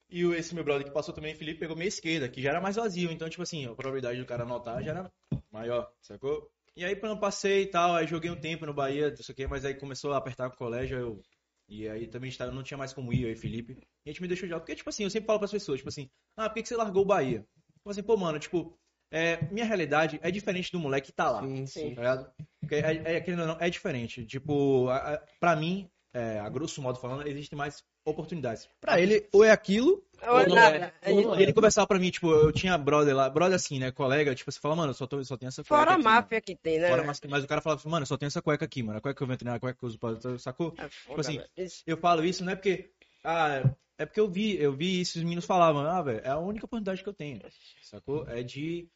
E 0.09 0.23
o- 0.25 0.33
esse 0.33 0.55
meu 0.55 0.63
brother 0.63 0.85
que 0.87 0.93
passou 0.93 1.13
também, 1.13 1.35
Felipe, 1.35 1.59
pegou 1.59 1.75
minha 1.75 1.87
esquerda, 1.87 2.29
que 2.29 2.41
já 2.41 2.51
era 2.51 2.61
mais 2.61 2.75
vazio. 2.77 3.11
Então, 3.11 3.27
tipo 3.29 3.43
assim, 3.43 3.65
a 3.65 3.75
probabilidade 3.75 4.19
do 4.19 4.25
cara 4.25 4.43
anotar 4.43 4.81
já 4.83 4.91
era 4.91 5.11
maior, 5.51 5.91
sacou? 6.01 6.49
E 6.77 6.85
aí, 6.85 6.95
quando 6.95 7.13
eu 7.13 7.19
passei 7.19 7.63
e 7.63 7.65
tal, 7.65 7.95
aí 7.95 8.05
joguei 8.05 8.29
um 8.29 8.39
tempo 8.39 8.63
no 8.63 8.71
Bahia, 8.73 9.09
não 9.09 9.17
sei 9.17 9.33
o 9.33 9.35
quê, 9.35 9.47
mas 9.47 9.65
aí 9.65 9.73
começou 9.73 10.13
a 10.13 10.17
apertar 10.17 10.47
com 10.47 10.53
o 10.53 10.57
colégio, 10.59 10.95
eu... 10.99 11.21
E 11.67 11.89
aí 11.89 12.05
também 12.07 12.29
estava- 12.29 12.51
não 12.51 12.61
tinha 12.61 12.77
mais 12.77 12.93
como 12.93 13.11
ir, 13.11 13.23
eu 13.23 13.31
e 13.31 13.35
Felipe. 13.35 13.73
E 14.05 14.09
a 14.09 14.13
gente 14.13 14.21
me 14.21 14.27
deixou 14.27 14.47
de 14.47 14.53
lado. 14.53 14.61
Porque, 14.61 14.75
tipo 14.75 14.87
assim, 14.87 15.03
eu 15.03 15.09
sempre 15.09 15.25
falo 15.25 15.39
pras 15.39 15.51
pessoas, 15.51 15.79
tipo 15.79 15.89
assim, 15.89 16.07
ah, 16.37 16.47
por 16.47 16.53
que, 16.53 16.61
que 16.61 16.67
você 16.69 16.75
largou 16.77 17.01
o 17.01 17.05
Bahia? 17.07 17.39
Tipo 17.77 17.89
assim, 17.89 18.03
pô, 18.03 18.15
mano, 18.15 18.37
tipo, 18.37 18.77
é, 19.11 19.43
minha 19.51 19.65
realidade 19.65 20.19
é 20.21 20.29
diferente 20.29 20.71
do 20.71 20.79
moleque 20.79 21.07
que 21.07 21.13
tá 21.13 21.31
lá. 21.31 21.41
Sim, 21.41 21.65
Sim. 21.65 21.89
sim. 21.89 21.95
Tá 21.95 22.01
ligado? 22.01 22.31
Porque 22.61 22.75
é, 22.75 23.17
é, 23.17 23.35
não, 23.35 23.57
é 23.59 23.69
diferente. 23.71 24.23
Tipo, 24.25 24.87
a, 24.89 25.15
a, 25.15 25.23
pra 25.39 25.55
mim, 25.55 25.89
é, 26.17 26.39
a 26.39 26.49
grosso 26.49 26.81
modo 26.81 26.99
falando, 26.99 27.27
existem 27.27 27.57
mais 27.57 27.83
oportunidades. 28.05 28.69
Pra 28.81 28.99
ele, 28.99 29.27
ou 29.31 29.43
é 29.43 29.51
aquilo, 29.51 30.03
Ou 30.27 30.47
não 30.47 30.55
nada. 30.55 30.93
é. 31.01 31.11
Ou 31.11 31.39
ele 31.39 31.53
conversava 31.53 31.85
pra 31.87 31.99
mim, 31.99 32.09
tipo, 32.09 32.31
eu 32.31 32.51
tinha 32.51 32.77
brother 32.77 33.15
lá, 33.15 33.29
brother 33.29 33.55
assim, 33.55 33.77
né, 33.79 33.91
colega, 33.91 34.33
tipo, 34.33 34.51
você 34.51 34.59
fala, 34.59 34.75
mano, 34.75 34.89
eu 34.91 34.93
só, 34.93 35.05
tô, 35.05 35.23
só 35.23 35.37
tenho 35.37 35.49
essa 35.49 35.63
cueca 35.63 35.67
Fora 35.75 35.91
a 35.91 35.93
aqui, 35.95 36.03
mano. 36.03 36.15
máfia 36.15 36.41
que 36.41 36.55
tem, 36.55 36.79
né? 36.79 36.89
Fora 36.89 37.01
a 37.01 37.05
máfia, 37.05 37.29
mas 37.29 37.43
o 37.43 37.47
cara 37.47 37.61
falava 37.61 37.79
assim, 37.79 37.89
mano, 37.89 38.03
eu 38.03 38.07
só 38.07 38.17
tenho 38.17 38.27
essa 38.27 38.41
cueca 38.41 38.65
aqui, 38.65 38.81
mano, 38.81 38.97
a 38.97 39.01
cueca 39.01 39.15
que 39.17 39.23
eu 39.23 39.27
venho 39.27 39.37
treinar, 39.37 39.57
a 39.57 39.59
cueca 39.59 39.77
que 39.77 39.85
eu 39.85 39.89
uso 39.89 39.99
pra... 39.99 40.39
Sacou? 40.39 40.73
É 40.77 40.87
Tipo 40.87 40.95
foda, 41.07 41.21
assim, 41.21 41.37
velho. 41.37 41.71
Eu 41.85 41.97
falo 41.97 42.23
isso 42.25 42.43
não 42.43 42.53
é 42.53 42.55
porque... 42.55 42.89
Ah, 43.23 43.61
é 43.97 44.05
porque 44.05 44.19
eu 44.19 44.27
vi, 44.29 44.57
eu 44.61 44.71
vi 44.73 45.01
isso, 45.01 45.17
os 45.17 45.23
meninos 45.23 45.45
falavam, 45.45 45.81
ah, 45.85 46.01
velho, 46.01 46.21
é 46.23 46.29
a 46.29 46.37
única 46.37 46.65
oportunidade 46.65 47.03
que 47.03 47.09
eu 47.09 47.13
tenho, 47.13 47.41
sacou? 47.81 48.27
É 48.29 48.41
de... 48.43 48.87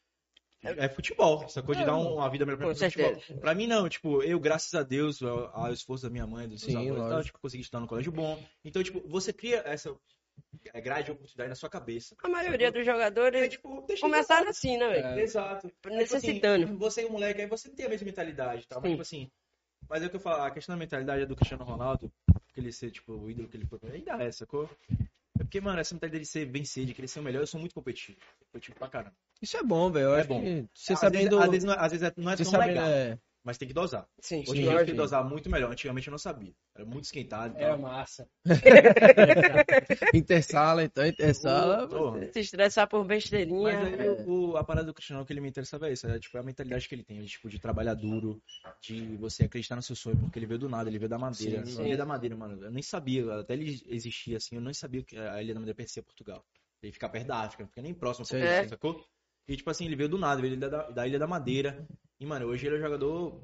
É 0.63 0.88
futebol, 0.88 1.47
sacou? 1.50 1.74
De 1.74 1.84
dar 1.84 1.95
um- 1.97 2.15
uma 2.15 2.30
vida 2.30 2.45
melhor 2.45 2.58
pra 2.60 2.67
mim 2.67 2.76
futebol. 2.76 3.39
Pra 3.39 3.56
mim, 3.56 3.65
não, 3.65 3.89
tipo, 3.89 4.21
eu, 4.21 4.39
graças 4.39 4.74
a 4.76 4.84
Deus, 4.84 5.21
ao, 5.21 5.50
ao 5.56 5.74
esforço 5.74 6.04
da 6.04 6.10
minha 6.10 6.28
mãe, 6.28 6.47
dos 6.47 6.65
meus 6.67 6.97
avós 6.97 7.26
tipo, 7.26 7.39
consegui 7.39 7.63
estudar 7.63 7.80
no 7.80 7.88
colégio 7.88 8.12
bom. 8.12 8.41
Então, 8.63 8.84
tipo, 8.84 9.02
você 9.08 9.34
cria 9.34 9.63
essa 9.65 9.95
é, 10.74 10.80
grade 10.80 11.06
de 11.06 11.12
oportunidade 11.12 11.50
na 11.50 11.56
sua 11.56 11.69
cabeça. 11.69 12.15
A 12.24 12.30
maioria 12.30 12.71
dos 12.71 12.82
É, 12.82 12.84
jogadores 12.84 13.50
tipo, 13.50 13.82
deixa 13.88 14.02
começaram 14.02 14.50
assim, 14.50 14.78
né, 14.78 14.88
velho? 14.89 15.06
É, 15.08 15.21
Exato. 15.21 15.67
Tipo 15.67 15.88
assim, 15.89 15.97
Necessitando. 15.97 16.78
você 16.78 17.02
e 17.02 17.06
o 17.06 17.12
moleque, 17.12 17.41
aí 17.41 17.47
você 17.47 17.69
tem 17.69 17.88
a 17.88 17.89
mesma 17.89 18.06
mentalidade, 18.06 18.67
tá? 18.67 18.76
Mas, 18.80 18.84
Sim. 18.84 18.89
tipo 18.91 19.02
assim, 19.02 19.32
mas 19.89 20.04
é 20.04 20.06
o 20.06 20.10
que 20.12 20.15
eu 20.15 20.19
falo, 20.19 20.43
a 20.43 20.52
questão 20.52 20.76
da 20.76 20.80
mentalidade 20.80 21.24
é 21.24 21.26
do 21.26 21.36
Cristiano 21.36 21.63
Ronaldo, 21.63 22.12
porque 22.26 22.60
ele 22.60 22.71
ser, 22.71 22.91
tipo, 22.91 23.13
o 23.13 23.30
ídolo 23.32 23.47
que 23.47 23.58
ele 23.58 23.65
foi, 23.65 23.80
ainda 23.91 24.24
é, 24.24 24.32
sacou? 24.32 24.69
É 25.51 25.53
porque, 25.53 25.59
mano, 25.59 25.81
essa 25.81 25.93
mentalidade 25.93 26.23
de 26.23 26.29
ser 26.29 26.45
vencer, 26.45 26.85
de 26.85 26.93
querer 26.93 27.09
ser 27.09 27.19
o 27.19 27.23
melhor, 27.23 27.41
eu 27.41 27.47
sou 27.47 27.59
muito 27.59 27.75
competitivo. 27.75 28.17
Competitivo 28.45 28.77
pra 28.79 28.87
caramba. 28.87 29.15
isso 29.41 29.57
é 29.57 29.63
bom, 29.63 29.91
velho. 29.91 30.13
É 30.15 30.23
bom. 30.23 30.41
você 30.73 30.93
às, 30.93 30.99
sabendo. 30.99 31.29
vezes, 31.31 31.43
às 31.43 31.51
vezes 31.51 31.63
não 31.65 31.73
é, 31.73 31.77
às 31.77 31.91
vezes 31.91 32.07
é- 32.07 32.13
não 32.15 32.31
é 32.31 32.37
Você 32.37 32.43
tão 32.43 32.51
sabe, 32.53 32.67
legal, 32.67 32.85
é, 32.87 33.19
mas 33.43 33.58
tem 33.58 33.67
que 33.67 33.73
dosar. 33.73 34.08
Sim, 34.19 34.41
Hoje 34.41 34.51
em 34.51 34.54
dia 34.56 34.65
sei 34.65 34.73
Lógico. 34.75 34.97
dosar 34.97 35.23
muito 35.27 35.49
melhor. 35.49 35.71
Antigamente 35.71 36.08
eu 36.08 36.12
não 36.12 36.17
sabia. 36.17 36.54
Era 36.75 36.86
muito 36.86 37.06
esquentado 37.06 37.58
e 37.58 37.63
Era 37.63 37.77
massa. 37.77 38.27
intersala, 40.13 40.84
então, 40.84 41.06
intersala. 41.06 41.88
Porra. 41.88 42.32
Se 42.32 42.39
estressar 42.39 42.88
por 42.88 43.04
besteirinha. 43.06 43.80
Mas 43.80 43.99
aí 43.99 44.10
o, 44.27 44.58
a 44.58 44.63
parada 44.63 44.88
do 44.88 44.93
Cristiano 44.93 45.25
que 45.25 45.34
ele 45.34 45.41
me 45.41 45.49
interessava 45.49 45.89
é 45.89 45.93
isso. 45.93 46.08
É, 46.08 46.19
tipo, 46.19 46.38
a 46.38 46.43
mentalidade 46.43 46.88
que 46.88 46.95
ele 46.95 47.04
tem, 47.04 47.23
tipo, 47.25 47.49
de 47.49 47.60
trabalhar 47.60 47.93
duro, 47.95 48.41
de 48.82 49.15
você 49.17 49.43
acreditar 49.45 49.75
no 49.75 49.82
seu 49.82 49.95
sonho, 49.95 50.17
porque 50.17 50.38
ele 50.39 50.45
veio 50.45 50.60
do 50.60 50.69
nada, 50.69 50.89
ele 50.89 50.99
veio 50.99 51.10
da 51.10 51.17
madeira. 51.17 51.65
Sim, 51.65 51.82
a 51.82 51.88
Ilha 51.88 51.97
da 51.97 52.06
Madeira, 52.06 52.36
mano. 52.36 52.63
Eu 52.63 52.71
nem 52.71 52.84
sabia, 52.84 53.39
até 53.39 53.54
ele 53.54 53.82
existia 53.88 54.38
assim, 54.38 54.56
eu 54.56 54.62
nem 54.62 54.73
sabia 54.73 55.04
que 55.04 55.17
a 55.17 55.41
Ilha 55.41 55.54
da 55.54 55.60
Madeira 55.60 55.75
pertencia 55.75 56.01
a 56.01 56.06
Portugal. 56.06 56.45
Ele 56.82 56.91
fica 56.91 57.08
perto 57.10 57.27
da 57.27 57.38
África, 57.41 57.63
não 57.63 57.69
fica 57.69 57.82
nem 57.82 57.93
próximo 57.93 58.25
a. 58.25 58.30
Portugal, 58.30 58.54
É. 58.54 58.67
sacou? 58.67 59.06
E 59.47 59.56
tipo 59.58 59.69
assim, 59.69 59.86
ele 59.86 59.95
veio 59.95 60.10
do 60.10 60.17
nada, 60.17 60.39
ele 60.41 60.56
veio 60.56 60.71
da, 60.71 60.89
da 60.89 61.08
Ilha 61.08 61.19
da 61.19 61.27
Madeira. 61.27 61.86
E, 62.21 62.25
mano, 62.25 62.45
hoje 62.45 62.67
ele 62.67 62.75
é 62.75 62.77
o 62.77 62.81
jogador. 62.81 63.43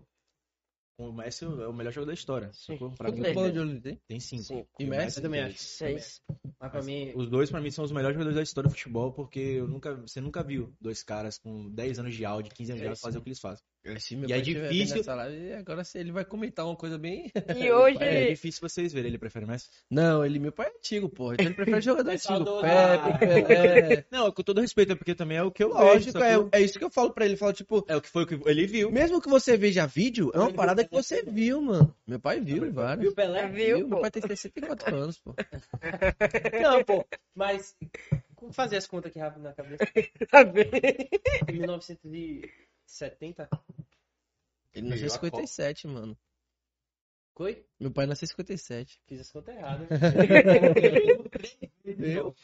O 1.00 1.12
Messi 1.12 1.46
é 1.46 1.48
o 1.48 1.74
melhor 1.74 1.92
jogador 1.92 2.12
da 2.12 2.14
história? 2.14 2.52
Pra 2.96 3.12
mim, 3.12 3.34
bola 3.34 3.52
de 3.52 3.60
olho 3.60 3.72
ele 3.72 3.82
tem? 3.82 4.02
tem 4.08 4.20
cinco. 4.20 4.68
E 4.80 4.86
o 4.86 4.88
Messi 4.88 5.18
Eu 5.18 5.24
também 5.24 5.42
acho. 5.42 5.58
Seis. 5.58 6.22
Mas 6.60 6.72
pra 6.72 6.84
mim, 6.84 7.12
os 7.16 7.28
dois, 7.28 7.50
pra 7.50 7.60
mim, 7.60 7.72
são 7.72 7.84
os 7.84 7.92
melhores 7.92 8.14
jogadores 8.14 8.36
da 8.36 8.44
história 8.44 8.70
do 8.70 8.76
futebol, 8.76 9.12
porque 9.12 9.40
eu 9.40 9.68
nunca, 9.68 9.96
você 9.96 10.22
nunca 10.22 10.44
viu 10.44 10.76
dois 10.80 11.02
caras 11.02 11.40
com 11.40 11.72
10 11.72 11.98
anos 11.98 12.16
de 12.16 12.24
áudio, 12.24 12.54
15 12.54 12.72
anos 12.72 12.82
de 12.82 12.88
áudio 12.88 13.02
fazer 13.02 13.18
o 13.18 13.22
que 13.22 13.30
eles 13.30 13.40
fazem. 13.40 13.64
Se 14.00 14.16
meu 14.16 14.30
E 14.30 14.34
é 14.34 14.42
difícil- 14.42 15.04
live, 15.16 15.54
agora 15.54 15.82
ele 15.96 16.12
vai 16.12 16.26
comentar 16.26 16.66
uma 16.66 16.76
coisa 16.76 16.98
bem. 16.98 17.32
E 17.56 17.72
hoje. 17.72 17.98
É 18.04 18.30
difícil 18.30 18.62
vocês 18.62 18.92
verem, 18.94 19.10
ele 19.10 19.18
prefere 19.18 19.46
mais. 19.46 19.70
Não, 19.90 20.26
ele, 20.26 20.40
meu 20.40 20.52
pai 20.52 20.68
é 20.68 20.78
antigo, 20.78 21.08
porra. 21.10 21.34
Então 21.36 21.46
ele 21.46 21.56
prefere 21.56 21.82
jogador 21.82 22.10
É 22.12 22.14
antigo. 22.14 22.28
saudoso. 22.34 22.62
Pepe, 23.20 23.48
Pelé. 23.48 24.06
Não, 24.12 24.32
com 24.32 24.44
todo 24.44 24.62
respeito, 24.62 24.92
é 24.92 24.96
porque 24.96 25.16
também 25.16 25.38
é 25.38 25.44
o 25.44 25.52
que 25.52 25.64
eu 25.64 25.70
vejo. 25.74 25.84
Lógico, 25.84 26.12
sacou? 26.20 26.50
é, 26.52 26.60
é 26.60 26.62
isso 26.62 26.78
que 26.78 26.84
eu 26.86 26.90
falo 26.92 27.12
pra 27.12 27.24
ele. 27.26 27.34
Ele 27.34 27.40
fala, 27.40 27.54
tipo, 27.54 27.86
É 27.88 27.96
o 27.96 28.02
que 28.02 28.10
foi 28.10 28.24
o 28.24 28.28
que 28.28 28.40
ele 28.50 28.66
viu. 28.68 28.92
mesmo 28.92 29.22
que 29.22 29.30
você 29.30 29.56
veja 29.58 29.86
vídeo, 29.86 30.32
é 30.34 30.40
uma 30.40 30.52
parada 30.54 30.84
que 30.84 30.92
você 30.92 31.24
viu, 31.24 31.62
mano. 31.62 31.96
Meu 32.06 32.20
pai 32.20 32.40
viu, 32.40 32.72
vários. 32.72 33.04
Viu 33.06 33.14
Pelé? 33.16 33.48
Viu, 33.48 33.78
Meu 33.80 33.90
pô? 33.90 34.02
pai 34.02 34.12
tem 34.12 34.22
64 34.26 34.96
anos, 34.96 35.20
pô. 35.20 35.34
Não, 36.62 36.84
pô. 36.84 37.06
Mas. 37.36 37.76
Como 38.36 38.54
fazer 38.54 38.78
as 38.78 38.86
contas 38.88 39.10
aqui 39.10 39.20
rápido 39.20 39.42
na 39.44 39.54
cabeça? 39.54 39.84
Tá 40.30 40.44
bem. 40.44 40.70
1970? 42.88 43.50
Ele 44.74 44.90
nasceu 44.90 45.08
em 45.08 45.10
57, 45.10 45.88
mano. 45.88 46.18
Foi? 47.36 47.66
Meu 47.80 47.92
pai 47.92 48.08
nasceu 48.08 48.26
em 48.26 48.30
57. 48.30 49.00
Fiz 49.06 49.22
as 49.22 49.32
contas 49.32 49.56
erradas. 49.56 49.88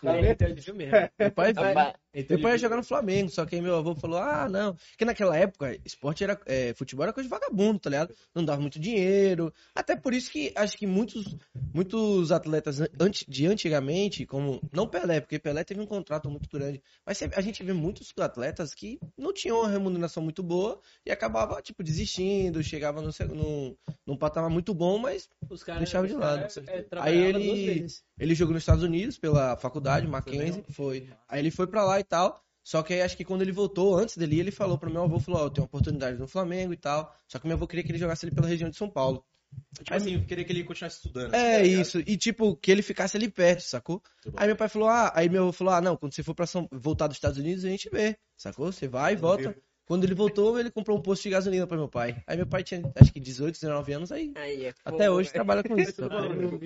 Cara, 0.02 0.18
ele 0.20 0.28
entendeu 0.32 0.76
mesmo. 0.76 0.92
meu 1.20 1.32
pai 1.32 1.52
é 2.14 2.26
Meu 2.30 2.42
pai 2.42 2.52
ia 2.54 2.58
jogar 2.58 2.76
no 2.78 2.84
Flamengo, 2.84 3.30
só 3.30 3.46
que 3.46 3.56
aí 3.56 3.62
meu 3.62 3.76
avô 3.76 3.96
falou: 3.96 4.18
ah, 4.20 4.48
não. 4.50 4.76
Porque 4.76 5.04
naquela 5.06 5.36
época, 5.38 5.78
esporte 5.84 6.24
era. 6.24 6.40
é, 6.46 6.74
futebol 6.76 7.04
era 7.04 7.12
coisa 7.14 7.28
de 7.28 7.32
vagabundo, 7.32 7.80
tá 7.80 7.90
ligado? 7.90 8.14
Não 8.36 8.46
dava 8.46 8.62
muito 8.62 8.80
dinheiro. 8.80 9.54
Até 9.74 9.96
por 9.96 10.14
isso 10.14 10.32
que 10.32 10.54
acho 10.56 10.78
que 10.78 10.86
muitos, 10.86 11.36
muitos 11.74 12.32
atletas 12.32 12.80
de 13.28 13.48
antigamente, 13.48 14.26
como. 14.26 14.62
Não 14.72 14.88
Pelé, 14.88 15.20
porque 15.22 15.40
Pelé 15.40 15.64
teve 15.64 15.82
um 15.82 15.86
contrato 15.88 16.30
muito 16.30 16.48
grande. 16.52 16.82
Mas 17.06 17.22
a 17.36 17.42
gente 17.42 17.64
vê 17.64 17.74
muitos 17.74 18.14
atletas 18.20 18.74
que 18.74 19.00
não 19.18 19.34
tinham 19.34 19.60
uma 19.60 19.70
remuneração 19.70 20.22
muito 20.22 20.44
boa 20.44 20.80
e 21.06 21.12
acabava, 21.12 21.62
tipo, 21.62 21.84
desistindo, 21.84 22.62
chegava 22.64 23.02
no, 23.02 23.12
se- 23.12 23.26
num, 23.26 23.76
num 24.06 24.16
patamar 24.16 24.50
muito 24.52 24.74
bom, 24.74 24.98
mas 25.00 25.28
Os 25.50 25.64
caras. 25.64 25.82
Deixava 25.84 26.08
de 26.08 26.14
lado. 26.14 26.40
caras, 26.40 26.58
é, 26.58 26.86
Aí 27.00 27.18
ele- 27.18 27.44
duas 27.46 27.60
vezes. 27.60 28.04
Ele 28.20 28.36
jogou 28.36 28.54
nos 28.54 28.64
Estados 28.64 28.84
Unidos 28.84 29.18
pela 29.18 29.58
faculdade, 29.58 30.08
Mackenzie, 30.08 30.64
foi. 30.70 31.10
Aí 31.28 31.40
ele 31.40 31.52
foi 31.52 31.68
pra 31.68 31.84
lá 31.84 32.00
e 32.00 32.04
tal. 32.04 32.44
Só 32.64 32.82
que 32.82 32.94
aí 32.94 33.02
acho 33.02 33.18
que 33.18 33.26
quando 33.26 33.42
ele 33.42 33.52
voltou, 33.52 33.98
antes 33.98 34.16
dele, 34.16 34.40
ele 34.40 34.52
falou 34.52 34.78
pro 34.78 34.90
meu 34.90 35.04
avô, 35.04 35.20
falou, 35.20 35.42
ó, 35.42 35.46
eu 35.46 35.50
tenho 35.50 35.64
uma 35.64 35.68
oportunidade 35.68 36.18
no 36.18 36.28
Flamengo 36.28 36.72
e 36.74 36.78
tal. 36.78 37.14
Só 37.28 37.38
que 37.38 37.46
meu 37.46 37.58
avô 37.58 37.68
queria 37.68 37.84
que 37.84 37.92
ele 37.92 38.00
jogasse 38.00 38.26
ali 38.26 38.34
pela 38.34 38.48
região 38.48 38.70
de 38.70 38.78
São 38.78 38.90
Paulo. 38.90 39.26
Tipo 39.74 39.94
assim, 39.94 40.16
eu 40.16 40.26
queria 40.26 40.46
que 40.46 40.52
ele 40.52 40.64
continuasse 40.64 40.96
estudando. 40.98 41.34
É 41.34 41.58
tá 41.58 41.64
ligado? 41.64 41.82
isso. 41.82 42.00
E 42.00 42.16
tipo, 42.16 42.56
que 42.56 42.72
ele 42.72 42.82
ficasse 42.82 43.18
ali 43.18 43.30
perto, 43.30 43.62
sacou? 43.62 44.02
Aí 44.36 44.48
meu 44.48 44.56
pai 44.56 44.70
falou, 44.70 44.88
ah, 44.88 45.12
aí 45.14 45.28
meu 45.28 45.44
avô 45.44 45.52
falou, 45.52 45.74
ah, 45.74 45.82
não, 45.82 45.98
quando 45.98 46.14
você 46.14 46.24
for 46.24 46.34
pra 46.34 46.48
São... 46.48 46.68
voltar 46.72 47.08
dos 47.08 47.18
Estados 47.18 47.38
Unidos, 47.38 47.66
a 47.66 47.70
gente 47.70 47.90
vê, 47.90 48.18
sacou? 48.38 48.72
Você 48.72 48.88
vai 48.88 49.14
e 49.14 49.18
volta. 49.18 49.56
Quando 49.86 50.06
ele 50.06 50.16
voltou, 50.16 50.58
ele 50.60 50.72
comprou 50.72 50.98
um 50.98 51.02
posto 51.02 51.24
de 51.24 51.30
gasolina 51.30 51.68
pra 51.68 51.76
meu 51.78 51.90
pai. 51.90 52.24
Aí 52.26 52.38
meu 52.38 52.48
pai 52.48 52.64
tinha, 52.64 52.82
acho 52.96 53.12
que 53.12 53.20
18, 53.20 53.54
19 53.60 53.92
anos, 53.94 54.12
aí 54.14 54.32
Aí 54.36 54.66
é 54.68 54.74
até 54.86 55.12
hoje 55.12 55.30
velho. 55.30 55.34
trabalha 55.34 55.64
com 55.64 55.78
isso. 55.78 55.94
sacou? 56.02 56.60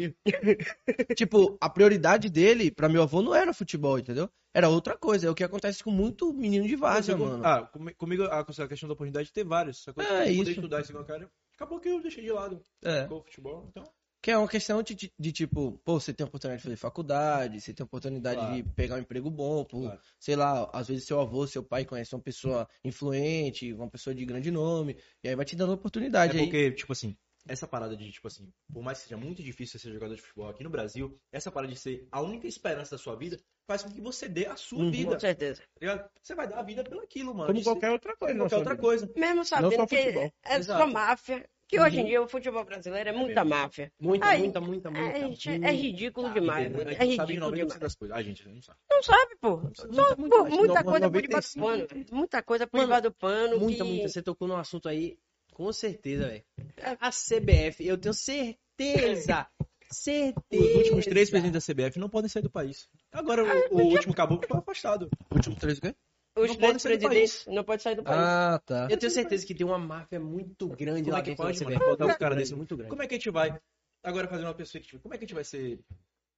tipo, 1.15 1.57
a 1.59 1.69
prioridade 1.69 2.29
dele, 2.29 2.71
pra 2.71 2.87
meu 2.89 3.01
avô, 3.03 3.21
não 3.21 3.33
era 3.33 3.53
futebol, 3.53 3.97
entendeu? 3.97 4.29
Era 4.53 4.69
outra 4.69 4.97
coisa. 4.97 5.27
É 5.27 5.29
o 5.29 5.35
que 5.35 5.43
acontece 5.43 5.83
com 5.83 5.91
muito 5.91 6.33
menino 6.33 6.67
de 6.67 6.75
várzea, 6.75 7.17
mano. 7.17 7.43
Ah, 7.45 7.61
comi- 7.63 7.93
comigo 7.93 8.23
a 8.23 8.43
questão 8.43 8.87
da 8.87 8.93
oportunidade 8.93 9.27
de 9.27 9.33
ter 9.33 9.43
vários. 9.43 9.77
Só 9.77 9.93
que 9.93 9.99
eu 9.99 10.05
É, 10.05 10.19
mudei 10.19 10.33
isso. 10.41 10.51
estudar 10.51 10.81
esse 10.81 10.93
cara. 10.93 11.29
Acabou 11.55 11.79
que 11.79 11.89
eu 11.89 12.01
deixei 12.01 12.23
de 12.23 12.31
lado. 12.31 12.61
É. 12.83 13.03
Ficou 13.03 13.19
o 13.19 13.23
futebol, 13.23 13.65
então. 13.69 13.83
Que 14.21 14.31
é 14.31 14.37
uma 14.37 14.47
questão 14.47 14.81
de, 14.83 14.93
de- 14.95 15.13
de, 15.17 15.31
tipo, 15.31 15.79
pô, 15.85 15.99
você 15.99 16.13
tem 16.13 16.25
a 16.25 16.27
oportunidade 16.27 16.59
de 16.61 16.63
fazer 16.63 16.75
faculdade, 16.75 17.61
você 17.61 17.73
tem 17.73 17.83
a 17.83 17.85
oportunidade 17.85 18.39
Claro. 18.39 18.55
de 18.55 18.63
pegar 18.63 18.95
um 18.95 18.99
emprego 18.99 19.29
bom, 19.29 19.63
pô, 19.63 19.81
Claro. 19.81 20.01
sei 20.19 20.35
lá, 20.35 20.69
às 20.73 20.87
vezes 20.87 21.05
seu 21.05 21.19
avô, 21.21 21.45
seu 21.47 21.63
pai 21.63 21.85
conhece 21.85 22.13
uma 22.15 22.21
pessoa 22.21 22.67
influente, 22.83 23.71
uma 23.73 23.89
pessoa 23.89 24.13
de 24.15 24.25
grande 24.25 24.51
nome, 24.51 24.97
e 25.23 25.29
aí 25.29 25.35
vai 25.35 25.45
te 25.45 25.55
dando 25.55 25.73
oportunidade. 25.73 26.35
É 26.35 26.39
aí, 26.41 26.45
porque, 26.47 26.71
tipo 26.71 26.91
assim, 26.91 27.15
essa 27.47 27.67
parada 27.67 27.95
de, 27.95 28.11
tipo 28.11 28.27
assim, 28.27 28.51
por 28.73 28.83
mais 28.83 28.97
que 28.97 29.03
seja 29.05 29.17
muito 29.17 29.41
difícil 29.41 29.79
ser 29.79 29.93
jogador 29.93 30.15
de 30.15 30.21
futebol 30.21 30.49
aqui 30.49 30.63
no 30.63 30.69
Brasil, 30.69 31.15
essa 31.31 31.51
parada 31.51 31.71
de 31.71 31.79
ser 31.79 32.07
a 32.11 32.19
única 32.21 32.47
esperança 32.47 32.91
da 32.91 32.97
sua 32.97 33.15
vida 33.15 33.39
faz 33.69 33.83
com 33.83 33.91
que 33.91 34.01
você 34.01 34.27
dê 34.27 34.45
a 34.47 34.55
sua 34.55 34.79
Uhum. 34.79 34.91
vida. 34.91 35.13
Com 35.13 35.19
certeza. 35.19 35.61
tá? 35.79 36.09
Você 36.21 36.33
vai 36.35 36.47
dar 36.47 36.59
a 36.59 36.63
vida 36.63 36.83
pelo 36.83 37.01
aquilo, 37.01 37.33
mano. 37.35 37.47
como 37.53 37.63
qualquer 37.63 37.91
outra 37.91 38.15
coisa. 38.17 38.33
como 38.33 38.43
qualquer 38.49 38.57
outra 38.57 38.73
vida. 38.73 38.81
coisa. 38.81 39.11
Mesmo 39.15 39.45
sabendo 39.45 39.87
que 39.87 39.97
futebol. 39.97 40.33
é 40.43 40.55
Exato. 40.57 40.79
só 40.81 40.87
máfia. 40.87 41.49
Que 41.67 41.79
hoje 41.79 41.99
em 41.99 42.05
dia 42.05 42.21
o 42.21 42.27
futebol 42.29 42.63
brasileiro 42.63 43.09
é 43.09 43.11
muita 43.11 43.43
máfia. 43.43 43.91
Muita, 43.99 44.25
Ai, 44.25 44.39
muita, 44.39 44.61
muita, 44.61 44.89
muita. 44.89 45.17
É, 45.17 45.19
gente, 45.27 45.49
é 45.49 45.71
ridículo 45.71 46.31
demais. 46.33 46.67
A 46.67 46.69
mano. 46.69 46.89
gente 46.91 47.01
É 47.01 47.05
não 47.05 47.15
sabe 47.15 47.33
de 47.33 47.39
ridículo 47.39 47.51
90% 47.51 47.55
demais. 47.57 47.79
das 47.79 47.95
coisas. 47.95 48.17
A 48.17 48.21
gente 48.21 48.47
não 48.47 48.61
sabe. 48.61 48.79
Não 48.89 49.03
sabe, 49.03 49.35
pô. 49.41 49.57
Mais, 49.57 50.17
muita 50.17 50.83
no- 50.83 50.85
coisa 50.85 51.11
por 51.11 51.21
debaixo 51.21 51.53
do 51.55 51.59
95. 51.61 51.65
pano. 51.65 52.05
Muita 52.11 52.41
coisa 52.43 52.67
por 52.67 52.79
debaixo 52.79 53.03
do 53.03 53.11
pano. 53.11 53.59
Muita, 53.59 53.83
que... 53.83 53.89
muita. 53.89 54.07
Você 54.07 54.21
tocou 54.21 54.47
num 54.47 54.55
assunto 54.55 54.87
aí, 54.87 55.17
com 55.53 55.71
certeza, 55.73 56.27
velho. 56.27 56.43
É. 56.77 56.97
A 57.01 57.09
CBF, 57.11 57.85
eu 57.85 57.97
tenho 57.97 58.13
certeza. 58.13 59.47
certeza. 59.91 60.63
Os 60.69 60.75
últimos 60.77 61.05
três 61.05 61.29
presidentes 61.29 61.65
da 61.67 61.73
CBF 61.73 61.99
não 61.99 62.09
podem 62.09 62.29
sair 62.29 62.43
do 62.43 62.49
país. 62.49 62.87
Agora, 63.11 63.43
o, 63.43 63.75
o 63.77 63.81
último 63.83 64.13
caboclo 64.13 64.47
foi 64.47 64.57
afastado. 64.57 65.09
Último 65.33 65.55
três 65.55 65.77
o 65.79 65.81
quê? 65.81 65.93
Os 66.41 66.49
não 66.49 66.55
três 66.55 66.71
pode 66.71 66.81
sair 66.81 66.97
do 66.97 67.01
presidentes 67.09 67.45
não 67.47 67.63
podem 67.63 67.79
sair 67.83 67.95
do 67.95 68.03
país. 68.03 68.23
Ah, 68.23 68.61
tá. 68.65 68.89
Eu 68.89 68.97
tenho 68.97 69.11
certeza 69.11 69.45
que 69.45 69.55
tem 69.55 69.65
uma 69.65 69.77
máfia 69.77 70.19
muito 70.19 70.67
grande 70.69 71.03
Como 71.03 71.13
lá 71.13 71.19
é 71.19 71.21
que 71.23 71.35
pode, 71.35 71.59
botar 71.59 72.15
caras 72.17 72.19
grande, 72.19 72.35
desse? 72.37 72.53
muito 72.55 72.75
grande. 72.77 72.89
Como 72.91 73.01
é 73.03 73.07
que 73.07 73.15
a 73.15 73.17
gente 73.17 73.29
vai 73.31 73.59
agora 74.03 74.27
fazer 74.27 74.43
uma 74.43 74.53
perspectiva? 74.53 75.01
Como 75.01 75.13
é 75.13 75.17
que 75.17 75.23
a 75.23 75.27
gente 75.27 75.35
vai 75.35 75.43
ser 75.43 75.79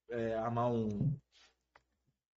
é, 0.10 0.36
amar 0.36 0.72
um 0.72 0.88
como 0.90 1.12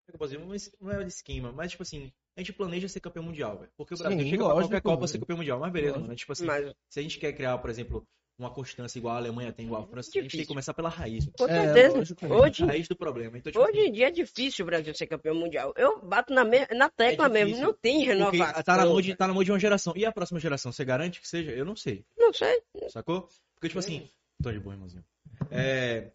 é 0.08 0.10
que 0.10 0.14
eu 0.14 0.18
posso 0.18 0.32
dizer? 0.32 0.44
Um 0.44 0.54
es- 0.54 0.76
não 0.80 0.90
é 0.90 0.98
um 0.98 1.06
esquema, 1.06 1.52
mas 1.52 1.70
tipo 1.70 1.82
assim, 1.82 2.12
a 2.36 2.40
gente 2.40 2.52
planeja 2.52 2.88
ser 2.88 3.00
campeão 3.00 3.24
mundial, 3.24 3.58
velho. 3.58 3.70
Porque 3.76 3.94
o 3.94 3.96
Sim, 3.96 4.04
Brasil 4.04 4.26
chega 4.26 4.44
pra 4.44 4.54
qualquer 4.54 4.82
Copa 4.82 5.06
ser 5.06 5.18
campeão 5.18 5.38
mundial, 5.38 5.60
mas 5.60 5.72
beleza, 5.72 5.92
Lógico. 5.92 6.08
mano. 6.08 6.16
Tipo 6.16 6.32
assim, 6.32 6.46
Mas, 6.46 6.74
se 6.88 7.00
a 7.00 7.02
gente 7.02 7.18
quer 7.18 7.32
criar, 7.32 7.58
por 7.58 7.70
exemplo, 7.70 8.06
uma 8.40 8.50
constância 8.50 8.98
igual 8.98 9.14
a 9.14 9.18
Alemanha 9.18 9.52
tem, 9.52 9.66
igual 9.66 9.82
a 9.82 9.86
França, 9.86 10.10
a 10.14 10.22
gente 10.22 10.30
tem 10.32 10.40
que 10.40 10.46
começar 10.46 10.72
pela 10.74 10.88
raiz. 10.88 11.28
com 11.38 11.44
É, 11.46 11.62
certeza. 11.62 11.98
lógico, 11.98 12.26
hoje, 12.26 12.62
A 12.62 12.66
raiz 12.66 12.88
do 12.88 12.96
problema. 12.96 13.38
Então, 13.38 13.52
tipo, 13.52 13.64
hoje 13.64 13.78
em 13.80 13.92
dia 13.92 14.08
é 14.08 14.10
difícil 14.10 14.64
o 14.64 14.66
Brasil 14.66 14.94
ser 14.94 15.06
campeão 15.06 15.34
mundial. 15.34 15.72
Eu 15.76 16.00
bato 16.00 16.32
na, 16.32 16.44
me- 16.44 16.66
na 16.74 16.88
tecla 16.88 17.26
É 17.26 17.28
mesmo. 17.28 17.62
Não 17.62 17.72
tem 17.74 18.02
renovação. 18.04 18.62
tá 18.62 18.76
na, 18.76 18.86
mão 18.86 19.00
de, 19.00 19.14
tá 19.14 19.26
na 19.28 19.34
mão 19.34 19.44
de 19.44 19.52
uma 19.52 19.58
geração. 19.58 19.92
E 19.96 20.04
a 20.04 20.12
próxima 20.12 20.40
geração, 20.40 20.72
você 20.72 20.84
garante 20.84 21.20
que 21.20 21.28
seja? 21.28 21.50
Eu 21.50 21.64
não 21.64 21.76
sei, 21.76 22.04
Não 22.18 22.32
sei. 22.32 22.60
sacou? 22.90 23.28
Porque, 23.54 23.68
tipo 23.68 23.78
assim, 23.78 24.08
tô 24.42 24.50
de 24.50 24.58
boa, 24.58 24.74
irmãozinho. 24.74 25.04
É, 25.50 26.10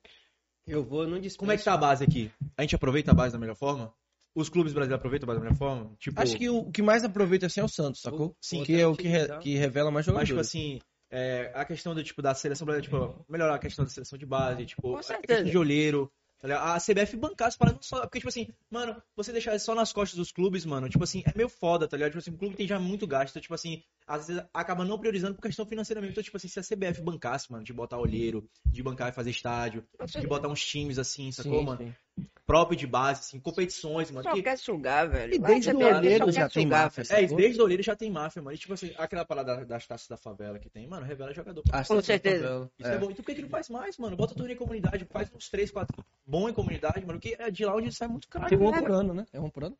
Eu 0.67 0.84
vou 0.84 1.05
no 1.07 1.19
discurso. 1.19 1.39
Como 1.39 1.51
é 1.51 1.57
que 1.57 1.63
tá 1.63 1.73
a 1.73 1.78
base 1.78 2.03
aqui? 2.03 2.32
A 2.57 2.61
gente 2.63 2.76
aproveita 2.76 3.11
a 3.11 3.13
base 3.13 3.34
da 3.34 3.39
melhor 3.39 3.55
forma? 3.55 3.93
Os 4.34 4.49
clubes 4.49 4.73
brasileiros 4.73 4.99
aproveitam 4.99 5.26
a 5.26 5.28
base 5.28 5.39
da 5.39 5.43
melhor 5.45 5.57
forma? 5.57 5.95
Tipo, 5.99 6.19
Acho 6.19 6.36
que 6.38 6.49
o, 6.49 6.57
o 6.57 6.71
que 6.71 6.82
mais 6.82 7.03
aproveita 7.03 7.45
assim 7.45 7.61
é 7.61 7.63
o 7.63 7.69
Santos, 7.69 8.01
sacou? 8.01 8.36
Sim. 8.41 8.63
que 8.63 8.80
é 8.80 8.86
o 8.86 8.95
que, 8.95 9.07
re- 9.07 9.38
que 9.39 9.55
revela 9.55 9.91
mais 9.91 10.05
mas, 10.07 10.28
jogadores. 10.28 10.28
tipo 10.28 10.39
assim, 10.41 10.80
é, 11.16 11.51
a 11.55 11.63
questão 11.63 11.95
do, 11.95 12.03
tipo, 12.03 12.22
da 12.22 12.36
seleção 12.36 12.66
brasileira, 12.66 12.91
tipo, 13.07 13.26
melhorar 13.30 13.55
a 13.55 13.59
questão 13.59 13.86
da 13.86 13.91
seleção 13.91 14.20
de 14.20 14.26
base, 14.26 14.66
tipo, 14.66 14.82
Com 14.82 14.97
a 14.97 15.01
questão 15.01 15.43
de 15.45 15.57
olheiro. 15.57 16.11
tá? 16.39 16.76
A 16.76 16.80
CBF 16.80 17.16
bancar 17.16 17.47
as 17.47 17.55
paradas 17.55 17.86
só. 17.86 18.01
Porque, 18.01 18.20
tipo 18.20 18.28
assim, 18.28 18.49
mano, 18.70 19.01
você 19.16 19.32
deixar 19.32 19.57
só 19.59 19.74
nas 19.74 19.93
costas 19.93 20.18
dos 20.18 20.32
clubes, 20.32 20.66
mano, 20.66 20.89
tipo 20.89 21.03
assim, 21.05 21.24
é 21.26 21.32
meio 21.36 21.47
foda, 21.47 21.88
tá 21.88 21.95
ligado? 21.95 22.11
Tipo 22.11 22.20
assim, 22.20 22.32
o 22.32 22.38
clube 22.38 22.55
tem 22.57 22.68
já 22.68 22.78
muito 22.78 23.07
gasto, 23.07 23.39
tipo 23.39 23.53
assim, 23.53 23.82
às 24.05 24.28
vezes 24.28 24.43
acaba 24.53 24.84
não 24.84 24.99
priorizando 24.99 25.36
por 25.36 25.41
questão 25.41 25.66
financeira 25.66 26.01
mesmo. 26.01 26.11
Então, 26.11 26.24
tipo 26.24 26.36
assim, 26.36 26.49
se 26.49 26.59
a 26.59 26.63
CBF 26.63 27.01
bancasse, 27.01 27.49
mano, 27.49 27.63
de 27.63 27.72
botar 27.74 27.97
olheiro, 27.97 28.47
de 28.66 28.84
bancar 28.84 29.09
e 29.09 29.13
fazer 29.13 29.30
estádio, 29.30 29.86
de 30.20 30.28
botar 30.28 30.49
uns 30.49 30.63
times 30.66 30.99
assim, 30.99 31.32
sacou, 31.32 31.59
Sim, 31.59 31.66
mano? 31.66 31.78
sim. 32.18 32.26
Próprio 32.45 32.77
de 32.77 32.85
base, 32.85 33.21
assim, 33.21 33.39
competições, 33.39 34.11
mano. 34.11 34.21
Só 34.23 34.33
que- 34.35 34.43
quer 34.43 34.55
sugar, 34.59 35.09
velho. 35.09 35.33
E 35.33 35.39
Vai 35.39 35.53
desde 35.53 35.71
o 35.71 35.79
olheiro 35.79 36.31
já 36.31 36.47
tem 36.47 36.63
sugar, 36.63 36.83
máfia. 36.83 37.01
É, 37.01 37.05
sacou? 37.05 37.37
desde 37.37 37.59
o 37.59 37.63
Oleiro 37.63 37.81
já 37.83 37.95
tem 37.95 38.11
máfia, 38.11 38.39
mano. 38.41 38.55
E, 38.55 38.59
tipo 38.59 38.73
assim, 38.73 38.93
aquela 38.99 39.25
parada 39.25 39.65
das 39.65 39.87
taças 39.87 40.07
da 40.07 40.15
favela 40.15 40.59
que 40.59 40.69
tem, 40.69 40.87
mano, 40.87 41.03
revela 41.05 41.33
jogador. 41.33 41.63
As 41.71 41.87
Com 41.87 41.99
certeza. 42.03 42.69
Isso 42.77 42.87
é. 42.89 42.97
bom. 42.99 43.05
Então 43.05 43.15
por 43.15 43.25
que, 43.25 43.33
que 43.35 43.41
não 43.41 43.49
faz 43.49 43.67
mais, 43.67 43.97
mano? 43.97 44.15
Bota 44.15 44.35
torneio 44.35 44.55
em 44.55 44.59
comunidade, 44.59 45.05
faz 45.11 45.33
uns 45.33 45.49
3, 45.49 45.71
4 45.71 46.05
bom 46.23 46.47
em 46.47 46.53
comunidade, 46.53 47.03
mano. 47.03 47.19
Que 47.19 47.35
é 47.39 47.49
de 47.49 47.65
lá 47.65 47.75
onde 47.75 47.91
sai 47.91 48.07
muito 48.07 48.27
caro. 48.27 48.47
Tem 48.47 48.57
um 48.59 48.65
mano. 48.69 48.79
por 48.79 48.91
ano, 48.91 49.13
né? 49.15 49.25
É 49.33 49.39
um 49.39 49.49
por 49.49 49.63
ano? 49.63 49.77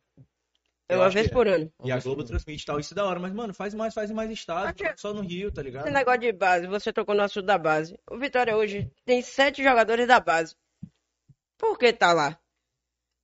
É 0.88 0.94
Eu 0.94 0.98
uma 0.98 1.06
acho 1.06 1.14
vez 1.14 1.26
é. 1.26 1.30
por 1.30 1.46
ano. 1.46 1.72
E 1.84 1.92
a 1.92 1.98
Globo 2.00 2.24
transmite 2.24 2.62
e 2.62 2.66
tal, 2.66 2.80
isso 2.80 2.94
é 2.94 2.96
da 2.96 3.04
hora. 3.04 3.20
Mas, 3.20 3.32
mano, 3.32 3.54
faz 3.54 3.74
mais, 3.74 3.94
faz 3.94 4.10
mais 4.10 4.28
estados, 4.30 4.70
Aqui- 4.70 4.92
só 5.00 5.14
no 5.14 5.20
Rio, 5.20 5.52
tá 5.52 5.62
ligado? 5.62 5.84
Esse 5.84 5.94
negócio 5.94 6.20
de 6.20 6.32
base, 6.32 6.66
você 6.66 6.92
tocou 6.92 7.14
no 7.14 7.22
assunto 7.22 7.46
da 7.46 7.58
base. 7.58 7.96
O 8.10 8.18
Vitória 8.18 8.56
hoje 8.56 8.90
tem 9.04 9.22
sete 9.22 9.62
jogadores 9.62 10.06
da 10.08 10.18
base. 10.18 10.56
Por 11.58 11.78
que 11.78 11.92
tá 11.92 12.12
lá? 12.12 12.38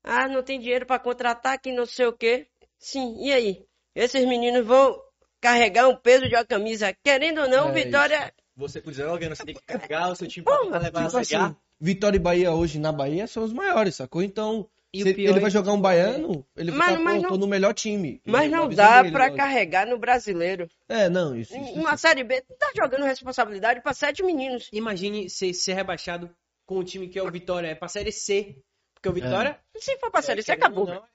Ah, 0.05 0.29
não 0.29 0.43
tem 0.43 0.59
dinheiro 0.61 0.87
pra 0.87 0.99
contratar, 0.99 1.59
que 1.61 1.73
não 1.73 1.87
sei 1.87 2.07
o 2.07 2.13
quê. 2.13 2.47
Sim, 2.79 3.17
e 3.25 3.33
aí? 3.33 3.65
Esses 3.95 4.25
meninos 4.27 4.67
vão 4.67 4.99
carregar 5.41 5.89
um 5.89 5.97
peso 5.97 6.29
de 6.29 6.35
uma 6.35 6.45
camisa. 6.45 6.95
Querendo 7.05 7.43
ou 7.43 7.49
não, 7.49 7.69
É 7.69 7.73
Vitória. 7.73 8.33
Você 8.57 8.81
com 8.81 8.91
19 8.91 9.25
anos, 9.25 9.39
você 9.39 9.45
tem 9.45 9.55
que 9.55 9.63
carregar 9.63 10.11
o 10.11 10.17
seu 10.17 10.27
time 10.29 10.45
pra 10.45 10.61
levar 10.79 10.87
Tipo 10.87 10.99
a 10.99 11.05
assim, 11.21 11.25
Série 11.25 11.43
A. 11.43 11.57
Vitória 11.81 12.17
e 12.17 12.21
Bahia 12.21 12.53
hoje 12.53 12.79
na 12.79 12.93
Bahia 12.93 13.27
são 13.27 13.43
os 13.45 13.53
maiores, 13.53 13.95
sacou? 13.97 14.23
Então, 14.23 14.69
se 14.95 15.01
ele 15.09 15.27
é 15.27 15.33
vai 15.33 15.43
que- 15.45 15.51
jogar 15.51 15.73
um 15.73 15.81
baiano, 15.81 16.45
ele 16.57 16.71
vai 16.71 16.79
Mas- 16.79 16.91
ficar, 16.91 17.03
mas 17.05 17.17
pô, 17.17 17.23
não- 17.23 17.29
tô 17.31 17.37
no 17.39 17.47
melhor 17.47 17.73
time. 17.75 18.21
Mas 18.27 18.51
não 18.51 18.69
dá 18.69 19.01
lógico. 19.03 19.37
carregar 19.37 19.87
no 19.87 19.99
brasileiro. 19.99 20.69
É, 20.89 21.09
não, 21.09 21.35
isso. 21.37 21.57
isso, 21.57 21.73
Uma 21.73 21.91
isso. 21.95 22.03
Série 22.03 22.23
B, 22.25 22.41
tá 22.59 22.71
jogando 22.77 23.05
responsabilidade 23.05 23.81
pra 23.81 23.95
sete 23.95 24.23
meninos. 24.23 24.69
Imagine 24.73 25.29
ser, 25.31 25.53
ser 25.55 25.73
rebaixado 25.75 26.31
com 26.67 26.79
o 26.79 26.85
time 26.85 27.09
que 27.09 27.19
é 27.19 27.23
o 27.23 27.31
Vitória, 27.31 27.69
é 27.69 27.75
pra 27.75 27.89
Série 27.89 28.13
C. 28.13 28.57
Porque 29.03 29.09
o 29.09 29.13
Vitória... 29.13 29.59
Se 29.77 29.99
for 29.99 30.11
pra 30.13 30.23
Série 30.23 30.43
C, 30.43 30.55
querendo 30.57 30.79
ou 30.79 30.85
acabou. 30.85 31.03
não, 31.03 31.09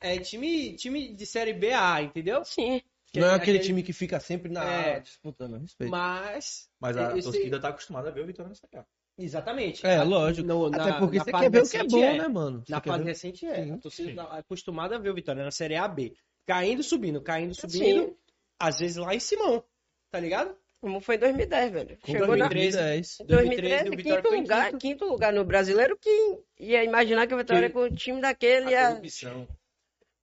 É 0.00 0.18
time, 0.18 0.76
time 0.76 1.12
de 1.12 1.26
Série 1.26 1.52
B 1.52 1.72
A, 1.72 2.00
entendeu? 2.00 2.44
Sim. 2.44 2.80
Não 3.14 3.28
é 3.28 3.34
aquele 3.34 3.58
time 3.58 3.82
que 3.82 3.92
fica 3.92 4.20
sempre 4.20 4.50
na 4.52 4.62
É. 4.64 5.00
disputando. 5.00 5.58
Respeito. 5.58 5.90
Mas. 5.90 6.68
Mas 6.78 6.96
a 6.96 7.16
esse- 7.18 7.30
torcida 7.30 7.58
tá 7.58 7.68
acostumada 7.70 8.08
a 8.10 8.12
ver 8.12 8.22
o 8.22 8.26
Vitória 8.26 8.48
nessa 8.48 8.68
cara. 8.68 8.86
Exatamente. 9.18 9.84
É, 9.86 9.96
A- 9.96 10.02
lógico. 10.04 10.46
no- 10.46 10.66
Até 10.66 10.76
na- 10.76 10.98
porque 10.98 11.16
na 11.18 11.24
você 11.24 11.32
quer 11.32 11.50
ver 11.50 11.62
o 11.62 11.68
que 11.68 11.76
é 11.76 11.80
recente 11.80 11.90
bom, 11.92 12.04
é. 12.04 12.18
né, 12.18 12.28
mano? 12.28 12.62
Você 12.64 12.72
Na 12.72 12.80
fase 12.82 12.98
ver- 13.02 13.08
recente 13.08 13.46
é. 13.46 13.64
Sim, 13.64 13.72
a 13.72 13.78
torcida 13.78 14.14
tá 14.24 14.38
acostumada 14.38 14.96
a 14.96 14.98
ver 14.98 15.10
o 15.10 15.14
Vitória 15.14 15.42
na 15.42 15.50
Série 15.50 15.74
A, 15.76 15.88
B. 15.88 16.14
Caindo, 16.46 16.82
subindo, 16.82 17.20
caindo, 17.22 17.54
subindo. 17.54 18.04
Sim. 18.08 18.16
Às 18.60 18.78
vezes 18.78 18.96
lá 18.98 19.14
em 19.14 19.20
Simão. 19.20 19.64
Tá 20.10 20.20
ligado? 20.20 20.54
Como 20.80 21.00
foi 21.00 21.16
em 21.16 21.18
2010, 21.18 21.72
velho. 21.72 21.98
Com 22.00 22.12
Chegou 22.12 22.36
na 22.36 22.48
2010. 22.48 23.18
2013, 23.26 23.26
2013, 23.26 23.88
o 23.88 23.96
Vitória 23.96 24.22
quinto 24.22 24.34
lugar, 24.36 24.64
quinto. 24.70 24.78
quinto 24.78 25.04
lugar 25.06 25.32
no 25.32 25.44
brasileiro, 25.44 25.96
que 25.98 26.38
ia 26.60 26.84
imaginar 26.84 27.26
que 27.26 27.34
o 27.34 27.38
Vitória 27.38 27.68
Que- 27.68 27.72
com 27.74 27.80
o 27.80 27.90
time 27.94 28.20
daquele 28.20 28.66
A 28.66 28.70
ia... 28.70 28.88
corrupção 28.90 29.48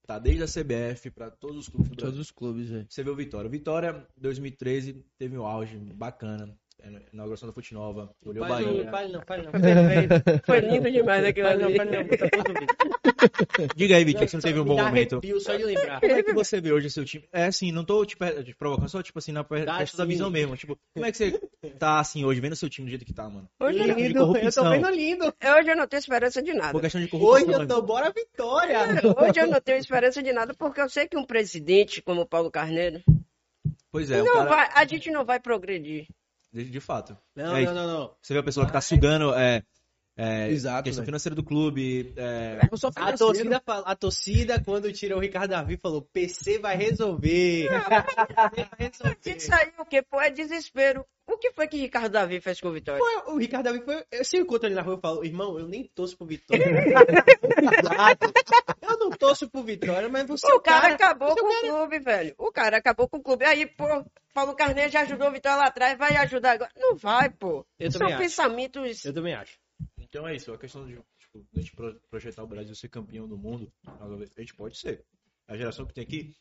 tá 0.06 0.20
desde 0.20 0.43
a 0.43 0.47
CBF 0.47 1.10
pra 1.12 1.32
todos 1.32 1.58
os 1.60 1.70
clubes 1.70 1.89
do 1.89 1.95
Brasil. 1.95 2.12
Todos 2.12 2.20
os 2.20 2.32
clubes, 2.32 2.70
velho. 2.70 2.86
Você 2.89 3.04
vê 3.04 3.10
o 3.10 3.16
Vitória. 3.16 3.47
O 3.47 3.51
Vitória, 3.51 4.06
2013, 4.18 5.04
teve 5.18 5.38
um 5.38 5.45
auge 5.45 5.78
bacana. 5.78 6.56
É, 6.86 6.89
na 6.89 6.99
Inauguração 7.13 7.47
da 7.47 7.53
Fute 7.53 7.73
Nova. 7.73 8.13
Olhou 8.25 8.43
o 8.43 8.47
não, 8.49 8.55
Bahia. 8.55 8.91
fale 8.91 9.13
não, 9.13 9.21
fale 9.25 9.43
não. 9.43 9.51
Foi 10.45 10.59
lindo 10.59 10.91
demais 10.91 11.23
aquilo 11.23 11.47
Fale 11.47 11.61
não, 11.61 11.69
ali. 11.69 11.77
não. 11.77 12.03
Diga 13.75 13.95
aí, 13.95 14.03
Vitinho, 14.03 14.25
que 14.25 14.31
você 14.31 14.36
não 14.38 14.41
teve 14.41 14.59
um 14.59 14.65
bom 14.65 14.75
momento. 14.75 15.13
arrepio 15.15 15.39
só 15.39 15.55
de 15.55 15.63
lembrar. 15.63 16.01
Como 16.01 16.11
é 16.11 16.23
que 16.23 16.34
você 16.34 16.59
vê 16.59 16.73
hoje 16.73 16.89
seu 16.89 17.05
time? 17.05 17.23
É 17.31 17.45
assim, 17.45 17.71
não 17.71 17.86
tô 17.86 18.05
te, 18.05 18.17
per- 18.17 18.43
te 18.43 18.53
provocando, 18.53 18.89
só 18.89 19.01
tipo 19.01 19.17
assim, 19.19 19.31
na 19.31 19.45
questão 19.45 19.97
da 19.97 20.05
visão 20.05 20.29
mesmo. 20.29 20.57
Tipo, 20.57 20.77
como 20.93 21.05
é 21.05 21.11
que 21.11 21.17
você 21.17 21.39
tá 21.79 21.99
assim 22.01 22.25
hoje, 22.25 22.41
vendo 22.41 22.55
seu 22.55 22.69
time 22.69 22.86
do 22.88 22.89
jeito 22.89 23.05
que 23.05 23.13
tá, 23.13 23.29
mano? 23.29 23.47
Hoje, 23.61 23.79
eu 23.79 23.88
não- 23.88 23.95
de 23.95 24.01
Lindo, 24.03 24.19
eu 24.38 24.51
tô 24.51 24.69
vendo 24.69 24.89
lindo. 24.89 25.25
hoje 25.57 25.69
eu 25.71 25.75
não 25.77 25.88
tenho 25.88 25.99
esperança 25.99 26.41
de 26.41 26.53
nada. 26.53 26.71
Por 26.73 26.81
questão 26.81 26.99
de 26.99 27.07
corrupção. 27.07 27.49
Hoje 27.49 27.61
eu 27.61 27.67
tô, 27.67 27.81
bora 27.81 28.11
Vitória. 28.11 28.79
Hoje 29.17 29.39
eu 29.39 29.47
não 29.47 29.61
tenho 29.61 29.77
esperança 29.77 30.21
de 30.21 30.34
nada, 30.34 30.53
porque 30.53 30.81
eu 30.81 30.89
sei 30.89 31.07
que 31.07 31.15
um 31.17 31.23
presidente 31.25 32.01
como 32.01 32.21
o 32.21 32.27
Paulo 32.27 32.51
Carneiro, 32.51 33.01
Pois 33.91 34.09
é, 34.11 34.21
o 34.21 34.25
não 34.25 34.34
cara, 34.45 34.49
vai, 34.49 34.69
a 34.73 34.86
gente 34.86 35.09
não 35.11 35.23
vai 35.23 35.39
progredir. 35.39 36.07
De, 36.54 36.70
de 36.70 36.80
fato. 36.80 37.18
Não, 37.36 37.58
É 37.58 37.66
não, 37.66 37.74
não, 37.74 37.88
não. 37.88 38.16
Você 38.22 38.34
vê 38.34 38.39
a 38.39 38.43
pessoa 38.43 38.66
que 38.66 38.72
tá 38.72 38.82
sugando 38.82 39.34
é, 39.34 39.64
é, 40.16 40.47
Exato, 40.49 40.84
questão 40.84 41.01
velho. 41.01 41.05
financeira 41.07 41.36
do 41.36 41.43
clube. 41.43 42.14
É, 42.16 42.59
A 42.95 43.18
torcida, 43.18 43.61
fala- 43.66 43.84
a 43.88 43.95
torcida, 43.95 44.61
quando 44.64 44.91
tirou 44.93 45.18
o 45.18 45.22
Ricardo 45.22 45.51
Davi, 45.51 45.78
falou: 45.78 46.01
PC 46.01 46.59
vai 46.59 46.76
resolver. 46.76 47.68
Isso 49.26 49.53
aí 49.55 49.72
o 49.80 49.86
quê? 49.86 50.01
Pô, 50.03 50.22
é 50.22 50.30
desespero. 50.30 51.03
O 51.26 51.38
que 51.38 51.51
foi 51.53 51.68
que 51.68 51.78
Ricardo 51.78 52.11
Davi 52.11 52.41
fez 52.41 52.59
com 52.59 52.68
o 52.68 52.74
Vitória? 52.74 53.01
O 53.28 53.38
Ricardo 53.38 53.64
Davi 53.66 53.82
foi. 53.82 54.03
Eu 54.11 54.26
se 54.26 54.38
eu 54.38 54.41
encontro 54.41 54.68
ele 54.68 54.76
na 54.76 54.82
rua, 54.82 54.95
eu 54.95 54.99
falo, 54.99 55.24
irmão, 55.26 55.57
eu 55.57 55.68
nem 55.68 55.89
torço 55.95 56.18
pro 56.18 56.28
Vitória. 56.28 56.64
eu 58.82 58.97
não 58.99 59.09
torço 59.09 59.49
pro 59.49 59.64
Vitória, 59.64 60.09
mas 60.09 60.28
você 60.28 60.45
é 60.45 60.53
O 60.53 60.59
cara 60.59 60.93
acabou 60.93 61.36
com 61.36 61.47
o 61.47 61.59
clube, 61.61 61.99
velho. 61.99 62.36
O 62.38 62.51
cara 62.51 62.78
acabou 62.78 63.07
com 63.07 63.18
o 63.18 63.24
clube. 63.24 63.45
Aí, 63.45 63.66
pô, 63.66 63.86
Paulo 64.34 64.55
Carneiro 64.55 64.91
já 64.91 65.01
ajudou 65.01 65.30
o 65.30 65.32
Vitória 65.32 65.57
lá 65.57 65.68
atrás, 65.68 65.97
vai 65.97 66.16
ajudar 66.18 66.51
agora. 66.53 66.72
Não 66.76 66.95
vai, 66.95 67.30
pô. 67.30 67.66
Eu 67.80 67.91
São 67.91 67.99
também 67.99 68.16
acho. 68.16 68.24
pensamentos. 68.24 69.05
Eu 69.05 69.14
também 69.14 69.34
acho. 69.34 69.57
Então 70.14 70.28
é 70.28 70.36
isso, 70.36 70.53
a 70.53 70.57
questão 70.59 70.86
de 70.86 70.93
tipo, 71.18 71.43
a 71.55 71.59
gente 71.59 71.76
pro- 71.76 71.99
projetar 72.07 72.43
o 72.43 72.47
Brasil 72.47 72.76
ser 72.76 72.88
campeão 72.88 73.28
do 73.28 73.36
mundo, 73.36 73.74
a 73.84 74.39
gente 74.41 74.53
pode 74.53 74.78
ser. 74.78 75.03
A 75.47 75.57
geração 75.57 75.88
que 75.88 75.93
tem 75.95 76.03
aqui 76.03 76.36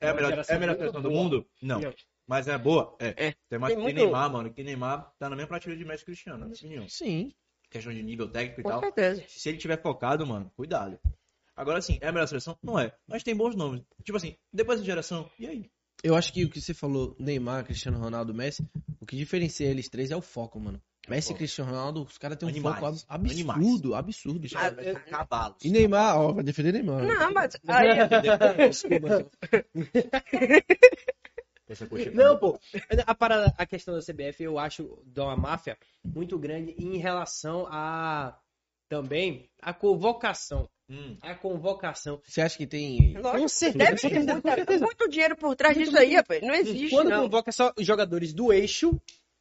é 0.00 0.06
a 0.06 0.10
É 0.10 0.14
melhor, 0.14 0.28
geração 0.30 0.54
é 0.54 0.56
a 0.56 0.60
melhor 0.60 0.76
geração 0.78 1.02
do 1.02 1.10
mundo? 1.10 1.44
Não. 1.60 1.80
Mas 2.24 2.46
é 2.46 2.56
boa? 2.56 2.96
É. 3.00 3.26
É. 3.28 3.34
Tem 3.48 3.58
mais 3.58 3.74
Tem 3.74 3.76
que 3.78 3.82
muito- 3.82 3.96
Neymar, 3.96 4.30
mano. 4.32 4.52
Que 4.54 4.62
Neymar 4.62 5.12
tá 5.18 5.28
na 5.28 5.34
mesma 5.34 5.48
prateleira 5.48 5.82
de 5.82 5.88
Messi 5.88 6.04
e 6.04 6.06
Cristiano, 6.06 6.38
na 6.38 6.46
minha 6.46 6.56
opinião. 6.56 6.88
Sim. 6.88 7.34
Questão 7.68 7.92
de 7.92 8.00
nível 8.00 8.28
técnico 8.30 8.60
e 8.60 8.62
Com 8.62 8.70
tal. 8.70 8.80
certeza. 8.80 9.24
Se 9.26 9.48
ele 9.48 9.58
tiver 9.58 9.82
focado, 9.82 10.24
mano, 10.24 10.48
cuidado. 10.54 10.96
Agora 11.56 11.82
sim, 11.82 11.98
é 12.00 12.06
a 12.06 12.12
melhor 12.12 12.26
seleção? 12.28 12.56
Não 12.62 12.78
é. 12.78 12.96
Mas 13.08 13.24
tem 13.24 13.34
bons 13.34 13.56
nomes. 13.56 13.82
Tipo 14.04 14.18
assim, 14.18 14.36
depois 14.52 14.78
da 14.78 14.84
geração, 14.86 15.28
e 15.36 15.46
aí? 15.48 15.70
Eu 16.04 16.14
acho 16.14 16.32
que 16.32 16.44
o 16.44 16.50
que 16.50 16.60
você 16.60 16.72
falou, 16.74 17.16
Neymar, 17.18 17.64
Cristiano 17.64 17.98
Ronaldo, 17.98 18.32
Messi, 18.32 18.64
o 19.00 19.06
que 19.06 19.16
diferencia 19.16 19.66
eles 19.68 19.88
três 19.88 20.10
é 20.12 20.16
o 20.16 20.22
foco, 20.22 20.60
mano. 20.60 20.80
Messi 21.08 21.32
e. 21.32 21.36
Cristiano 21.36 21.70
Ronaldo, 21.70 22.02
os 22.02 22.18
caras 22.18 22.36
têm 22.38 22.48
um 22.48 22.50
Animais. 22.50 22.78
foco 22.80 22.86
ab- 23.08 23.30
Animais. 23.30 23.58
absurdo, 23.58 23.94
absurdo. 23.94 24.48
Ah, 24.56 24.66
é 24.78 24.94
Cavalos. 24.94 25.64
E 25.64 25.70
Neymar, 25.70 26.18
ó, 26.20 26.32
vai 26.32 26.42
defender 26.44 26.72
Neymar. 26.72 27.02
Não, 27.04 27.32
mas 27.32 27.56
aí, 27.66 27.96
Não, 32.14 32.38
pô. 32.38 32.58
A, 33.06 33.14
parada, 33.14 33.52
a 33.58 33.66
questão 33.66 33.94
da 33.94 34.00
CBF, 34.00 34.42
eu 34.44 34.58
acho, 34.58 34.98
de 35.04 35.20
uma 35.20 35.36
máfia 35.36 35.76
muito 36.04 36.38
grande 36.38 36.74
em 36.78 36.96
relação 36.98 37.66
a. 37.68 38.38
Também 38.88 39.50
a 39.60 39.74
convocação. 39.74 40.68
Hum. 40.88 41.16
A 41.20 41.34
convocação. 41.34 42.20
Você 42.24 42.40
acha 42.40 42.56
que 42.56 42.68
tem. 42.68 43.14
Com 43.14 43.20
lógico, 43.20 43.48
certeza. 43.48 44.08
deve 44.08 44.64
ter 44.64 44.78
muito, 44.78 44.84
muito 44.84 45.08
dinheiro 45.08 45.34
por 45.36 45.56
trás 45.56 45.76
disso 45.76 45.98
aí, 45.98 46.14
rapaz. 46.14 46.40
Não 46.40 46.54
existe, 46.54 46.90
Quando 46.90 47.10
não. 47.10 47.22
convoca 47.24 47.50
só 47.50 47.72
os 47.76 47.84
jogadores 47.84 48.32
do 48.32 48.52
eixo, 48.52 48.96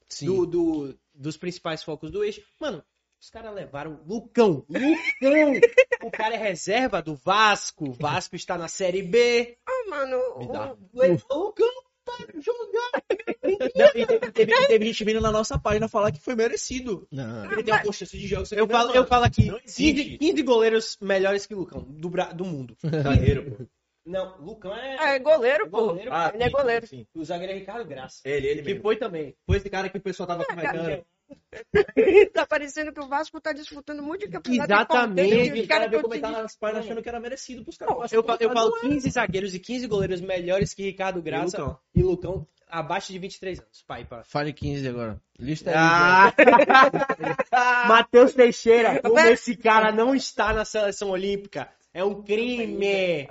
Sim. 0.10 0.26
do, 0.26 0.46
do- 0.48 1.00
dos 1.16 1.38
principais 1.38 1.82
focos 1.84 2.12
do 2.12 2.24
eixo, 2.24 2.42
mano, 2.60 2.84
os 3.22 3.30
caras 3.30 3.54
levaram 3.56 4.02
Lucão. 4.06 4.66
Lucão! 4.70 5.54
o 6.04 6.12
cara 6.12 6.36
é 6.36 6.38
reserva 6.38 7.02
do 7.02 7.16
Vasco. 7.16 7.90
O 7.90 7.94
Vasco 7.94 8.36
está 8.36 8.58
na 8.58 8.68
Série 8.68 9.02
B. 9.02 9.58
Ah, 9.66 9.90
mano, 9.90 10.18
Me 10.40 10.48
dá. 10.52 10.74
o- 10.74 10.78
o 11.34 11.44
Lucão. 11.46 11.68
Não, 13.76 13.88
e 13.96 14.06
teve, 14.06 14.32
teve- 14.32 14.68
teve 14.68 14.86
gente 14.86 15.04
vindo 15.04 15.20
na 15.22 15.32
nossa 15.32 15.58
página 15.58 15.88
falar 15.88 16.12
que 16.12 16.20
foi 16.20 16.36
merecido. 16.36 17.08
Não. 17.12 17.52
Ele 17.52 17.64
tem 17.64 17.74
uma 17.74 17.82
constância 17.84 18.18
de 18.18 18.28
jogos. 18.28 18.52
Eu 18.52 18.68
falo, 18.68 18.94
eu 18.94 19.06
falo 19.06 19.26
aqui, 19.26 19.46
Não 19.46 19.60
15, 19.60 19.90
existe. 19.90 20.18
15 20.20 20.42
goleiros 20.44 20.98
melhores 21.02 21.46
que 21.46 21.56
Lucão, 21.56 21.82
do, 21.82 22.10
do 22.34 22.46
mundo. 22.46 22.78
Zagueiro, 23.04 23.52
pô. 23.52 23.66
Não, 24.06 24.38
Lucão 24.38 24.76
é. 24.76 25.16
é 25.16 25.20
goleiro, 25.20 25.68
pô. 25.70 25.88
Goleiro, 25.88 26.14
Ah, 26.14 26.32
Ele 26.34 26.44
é 26.44 26.46
sim, 26.48 26.52
goleiro. 26.52 26.88
sim. 26.88 27.08
O 27.16 27.26
zagueiro 27.26 27.54
é 27.54 27.56
Ricardo 27.56 27.86
Graça. 27.86 28.22
Ele, 28.24 28.48
ele 28.48 28.62
Que 28.62 28.68
mesmo. 28.70 28.82
foi 28.84 28.98
também. 28.98 29.36
Foi 29.48 29.58
esse 29.58 29.70
cara 29.70 29.90
que 29.90 29.98
o 29.98 30.02
pessoal 30.02 30.28
tava 30.28 30.46
comentando. 30.46 31.04
tá 32.34 32.46
parecendo 32.46 32.94
que 32.94 33.00
o 33.00 33.08
Vasco 33.08 33.42
tá 33.42 33.52
disputando 33.52 34.04
muito 34.04 34.28
de 34.28 34.32
campeonato. 34.32 34.72
Exatamente. 34.72 35.60
Os 35.62 35.68
caras 35.68 35.90
veio 35.90 36.04
comentar 36.04 36.32
nas 36.32 36.56
páginas 36.56 36.86
achando 36.86 37.02
que 37.02 37.10
era 37.10 37.20
merecido 37.20 37.64
pros 37.64 37.78
caras. 37.78 38.12
Eu, 38.14 38.24
fa- 38.24 38.38
eu 38.40 38.52
falo 38.54 38.80
15 38.80 39.10
zagueiros 39.10 39.56
e 39.56 39.60
15 39.60 39.88
goleiros 39.88 40.22
melhores 40.22 40.72
que 40.74 40.84
Ricardo 40.84 41.20
Graça 41.24 41.58
Lucão. 41.58 41.80
e 41.96 42.04
Lucão 42.04 42.48
abaixo 42.70 43.12
de 43.12 43.18
23 43.18 43.60
anos. 43.60 43.84
Pai, 43.88 44.06
pá. 44.06 44.24
Fale 44.24 44.54
15 44.54 44.88
agora. 44.88 45.20
Lista 45.40 45.72
aí. 45.72 45.76
Ah! 45.76 46.32
Matheus 47.88 48.34
Teixeira, 48.34 49.02
como 49.02 49.16
Rapaz. 49.16 49.34
esse 49.40 49.56
cara 49.56 49.92
não 49.92 50.14
está 50.14 50.54
na 50.54 50.64
seleção 50.66 51.10
olímpica? 51.10 51.70
É 51.96 52.04
um 52.04 52.22
crime. 52.22 53.26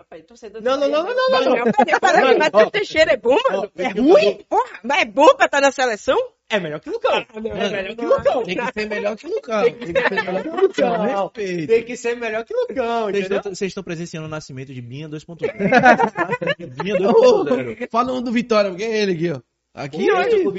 Não, 0.62 0.78
não, 0.78 0.88
não, 0.88 1.04
não, 1.04 1.14
não, 1.14 1.44
não. 1.44 1.56
não, 1.56 1.72
peraí, 1.72 2.00
peraí, 2.00 2.38
Matheus 2.38 2.70
Teixeira 2.70 3.12
é 3.12 3.16
bom, 3.18 3.36
mano? 3.50 3.70
É 3.76 3.88
ruim? 3.88 4.38
Porra, 4.48 4.80
mas 4.82 5.02
é 5.02 5.04
bom 5.04 5.34
pra 5.34 5.44
estar 5.44 5.60
na 5.60 5.70
seleção? 5.70 6.16
É 6.48 6.58
melhor 6.58 6.80
que 6.80 6.88
Lucão. 6.88 7.26
É 7.34 7.40
melhor 7.40 7.94
que 7.94 8.06
Lucão. 8.06 8.42
Tem 8.42 8.56
que 8.56 8.72
ser 8.72 8.88
melhor 8.88 9.16
que 9.16 9.26
o 9.26 9.30
Lucão. 9.34 9.62
Tem 9.64 9.74
que 9.74 9.86
ser 9.86 10.14
melhor 10.14 10.42
que 10.42 10.48
o 10.48 10.56
Lucão. 10.56 11.28
Tem 11.28 11.84
que 11.84 11.96
ser 11.98 12.16
melhor 12.16 12.44
que 12.44 12.54
Lucão, 12.54 13.10
Vocês 13.10 13.30
estão, 13.30 13.54
vocês 13.54 13.70
estão 13.70 13.82
presenciando 13.84 14.26
o 14.26 14.30
nascimento 14.30 14.72
de 14.72 14.80
Binha 14.80 15.10
2.0. 15.10 15.40
Binha 16.82 16.96
2.0. 16.96 17.88
Fala 17.90 18.14
um 18.14 18.22
do 18.22 18.32
Vitória, 18.32 18.70
porque 18.70 18.84
é 18.84 19.02
ele 19.02 19.12
aqui, 19.12 19.30
ó. 19.30 19.40
Aqui, 19.74 20.10
Oi, 20.10 20.46
eu. 20.46 20.52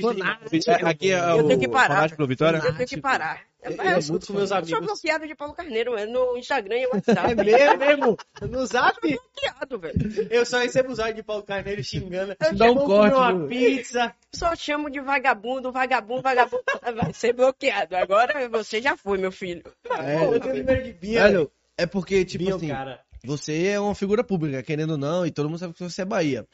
É, 0.67 0.89
Aqui 0.89 1.11
é 1.11 1.31
Eu 1.31 1.37
o 1.37 1.47
tenho 1.47 1.59
que 1.59 1.69
parar. 1.69 2.11
Eu 2.11 2.75
tenho 2.75 2.87
que 2.87 3.01
parar. 3.01 3.39
Mas 3.77 4.05
é 4.05 4.09
eu 4.09 4.11
muito 4.11 4.27
com 4.27 4.33
meus 4.33 4.49
sou 4.49 4.57
amigos. 4.57 4.79
bloqueado 4.79 5.27
de 5.27 5.35
Paulo 5.35 5.53
Carneiro, 5.53 5.95
é 5.97 6.05
no 6.05 6.37
Instagram 6.37 6.77
e 6.77 6.83
É 6.83 6.87
WhatsApp. 6.87 7.35
mesmo, 7.35 7.77
mesmo. 7.77 8.17
No 8.41 8.65
zap, 8.65 8.99
bloqueado, 9.01 9.79
velho. 9.79 10.27
eu 10.29 10.45
só 10.45 10.59
recebo 10.59 10.91
os 10.91 10.99
áudios 10.99 11.17
de 11.17 11.23
Paulo 11.23 11.43
Carneiro 11.43 11.83
xingando. 11.83 12.35
Dá 12.55 12.71
um 12.71 12.75
corte, 12.75 13.15
uma 13.15 13.47
pizza. 13.47 14.13
Só 14.33 14.55
chamo 14.55 14.89
de 14.89 14.99
vagabundo, 14.99 15.71
vagabundo, 15.71 16.21
vagabundo. 16.21 16.63
Vai 16.95 17.13
ser 17.13 17.33
bloqueado. 17.33 17.95
Agora 17.95 18.47
você 18.49 18.81
já 18.81 18.95
foi, 18.97 19.17
meu 19.17 19.31
filho. 19.31 19.63
É, 19.89 20.19
Pô, 20.19 20.33
eu 20.33 20.39
tenho 20.39 20.55
número 20.57 20.83
de 20.83 20.93
Bia. 20.93 21.23
Velho, 21.23 21.51
é 21.77 21.85
porque, 21.85 22.23
tipo 22.25 22.43
Bia, 22.45 22.55
assim, 22.55 22.67
cara. 22.69 22.99
você 23.23 23.67
é 23.67 23.79
uma 23.79 23.95
figura 23.95 24.23
pública, 24.23 24.61
querendo 24.63 24.91
ou 24.91 24.97
não, 24.97 25.25
e 25.25 25.31
todo 25.31 25.49
mundo 25.49 25.59
sabe 25.59 25.73
que 25.73 25.83
você 25.83 26.01
é 26.01 26.05
Bahia. 26.05 26.45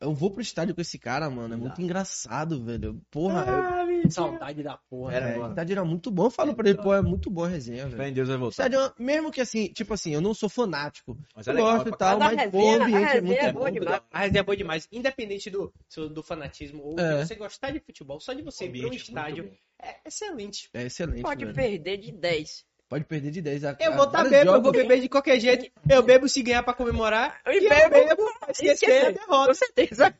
Eu 0.00 0.14
vou 0.14 0.30
pro 0.30 0.40
estádio 0.40 0.74
com 0.74 0.80
esse 0.80 0.96
cara, 0.98 1.28
mano. 1.28 1.54
É 1.54 1.56
muito 1.56 1.80
engraçado, 1.82 2.62
velho. 2.64 3.00
Porra, 3.10 3.44
Ah, 3.46 4.08
Saudade 4.10 4.62
da 4.62 4.76
porra. 4.76 5.12
Era, 5.14 5.28
é, 5.30 5.32
mano. 5.36 5.48
o 5.48 5.50
estádio 5.50 5.72
era 5.74 5.84
muito 5.84 6.08
bom. 6.10 6.26
Eu 6.26 6.30
falo 6.30 6.54
pra 6.54 6.68
ele, 6.68 6.80
pô, 6.80 6.94
é 6.94 7.02
muito 7.02 7.28
boa 7.28 7.48
a 7.48 7.50
resenha, 7.50 7.84
velho. 7.86 7.96
Fé 7.96 8.08
em 8.08 8.12
Deus 8.12 8.28
vai 8.28 8.36
voltar. 8.38 8.52
estádio, 8.68 8.78
é- 8.80 8.92
mesmo 9.02 9.30
que 9.32 9.40
assim, 9.40 9.66
tipo 9.72 9.92
assim, 9.92 10.14
eu 10.14 10.20
não 10.20 10.32
sou 10.32 10.48
fanático. 10.48 11.18
Mas 11.34 11.48
é 11.48 11.50
eu 11.50 11.54
legal, 11.56 11.72
gosto 11.74 11.86
é 11.86 11.88
e 11.88 11.90
pra 11.90 11.98
tal, 11.98 12.18
mas 12.20 12.54
o 12.54 12.70
ambiente 12.82 13.16
é 13.16 13.20
muito 13.20 13.40
é 13.40 13.52
bom. 13.52 13.70
demais. 13.70 14.00
A 14.12 14.18
resenha 14.20 14.40
é 14.40 14.42
boa 14.44 14.56
demais. 14.56 14.88
Independente 14.92 15.50
do, 15.50 15.72
do 16.12 16.22
fanatismo 16.22 16.80
ou 16.82 16.98
É. 17.00 17.16
de 17.20 17.26
você 17.26 17.34
gostar 17.34 17.72
de 17.72 17.80
futebol, 17.80 18.20
só 18.20 18.32
de 18.32 18.42
você 18.42 18.66
ir 18.66 18.80
pro 18.80 18.94
estádio 18.94 19.50
é 19.82 19.96
excelente. 20.06 20.70
É 20.74 20.84
excelente, 20.84 21.22
Pode 21.22 21.44
velho. 21.44 21.54
perder 21.56 21.96
de 21.98 22.12
10. 22.12 22.64
Pode 22.88 23.04
perder 23.04 23.30
de 23.30 23.42
10 23.42 23.64
a 23.64 23.76
Eu 23.80 23.94
vou 23.94 24.06
estar 24.06 24.24
bebo, 24.24 24.50
eu 24.52 24.62
vou 24.62 24.72
beber 24.72 25.00
de 25.00 25.08
qualquer 25.10 25.38
jeito. 25.38 25.70
Eu 25.90 26.02
bebo 26.02 26.26
se 26.28 26.42
ganhar 26.42 26.62
pra 26.62 26.72
comemorar. 26.72 27.38
E 27.46 27.58
E 27.58 27.68
bebo. 27.68 27.96
eu 27.96 28.08
bebo 28.08 28.38
pra 28.40 28.50
esquecer 28.50 29.06
a 29.06 29.10
derrota. 29.10 29.48
Com 29.48 29.54
certeza. 29.54 30.14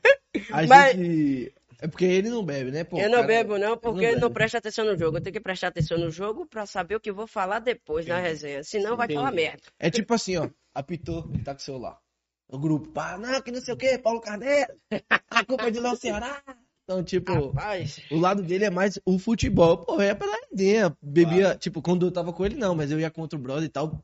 A 0.52 0.66
Mas- 0.66 0.92
gente... 0.96 1.54
É 1.80 1.86
porque 1.86 2.04
ele 2.04 2.28
não 2.28 2.44
bebe, 2.44 2.72
né? 2.72 2.82
Pô, 2.82 2.98
eu 2.98 3.04
não 3.08 3.18
cara- 3.18 3.26
bebo, 3.28 3.56
não, 3.56 3.76
porque 3.76 4.00
não 4.06 4.08
eu 4.08 4.14
não 4.14 4.28
bebe. 4.28 4.34
presto 4.34 4.56
atenção 4.56 4.84
no 4.84 4.98
jogo. 4.98 5.16
Eu 5.16 5.20
tenho 5.22 5.32
que 5.32 5.40
prestar 5.40 5.68
atenção 5.68 5.96
no 5.96 6.10
jogo 6.10 6.44
pra 6.44 6.66
saber 6.66 6.96
o 6.96 7.00
que 7.00 7.12
vou 7.12 7.28
falar 7.28 7.60
depois 7.60 8.04
na 8.04 8.18
resenha. 8.18 8.64
Senão 8.64 8.96
vai 8.96 9.06
falar 9.08 9.28
Entendi. 9.32 9.42
merda. 9.44 9.62
É 9.78 9.88
tipo 9.88 10.12
assim, 10.12 10.36
ó. 10.38 10.48
Apitou, 10.74 11.30
ele 11.32 11.44
tá 11.44 11.54
com 11.54 11.60
o 11.60 11.62
celular. 11.64 11.98
O 12.48 12.58
grupo, 12.58 12.88
pá, 12.88 13.16
não, 13.16 13.40
que 13.40 13.52
não 13.52 13.60
sei 13.60 13.74
o 13.74 13.76
quê, 13.76 13.96
Paulo 13.96 14.20
Carneiro, 14.20 14.72
a 15.30 15.44
culpa 15.44 15.68
é 15.68 15.70
de 15.70 15.78
Léo 15.78 15.94
Ceará. 15.96 16.42
Então, 16.88 17.04
tipo, 17.04 17.48
Rapaz, 17.48 18.00
o 18.10 18.16
lado 18.16 18.42
dele 18.42 18.64
é 18.64 18.70
mais 18.70 18.98
o 19.04 19.18
futebol. 19.18 19.76
Pô, 19.76 20.00
é 20.00 20.14
pela 20.14 20.34
resenha. 20.50 20.96
Bebia, 21.02 21.54
tipo, 21.54 21.82
quando 21.82 22.06
eu 22.06 22.10
tava 22.10 22.32
com 22.32 22.46
ele, 22.46 22.54
não, 22.54 22.74
mas 22.74 22.90
eu 22.90 22.98
ia 22.98 23.10
contra 23.10 23.38
o 23.38 23.42
brother 23.42 23.64
e 23.64 23.68
tal. 23.68 24.02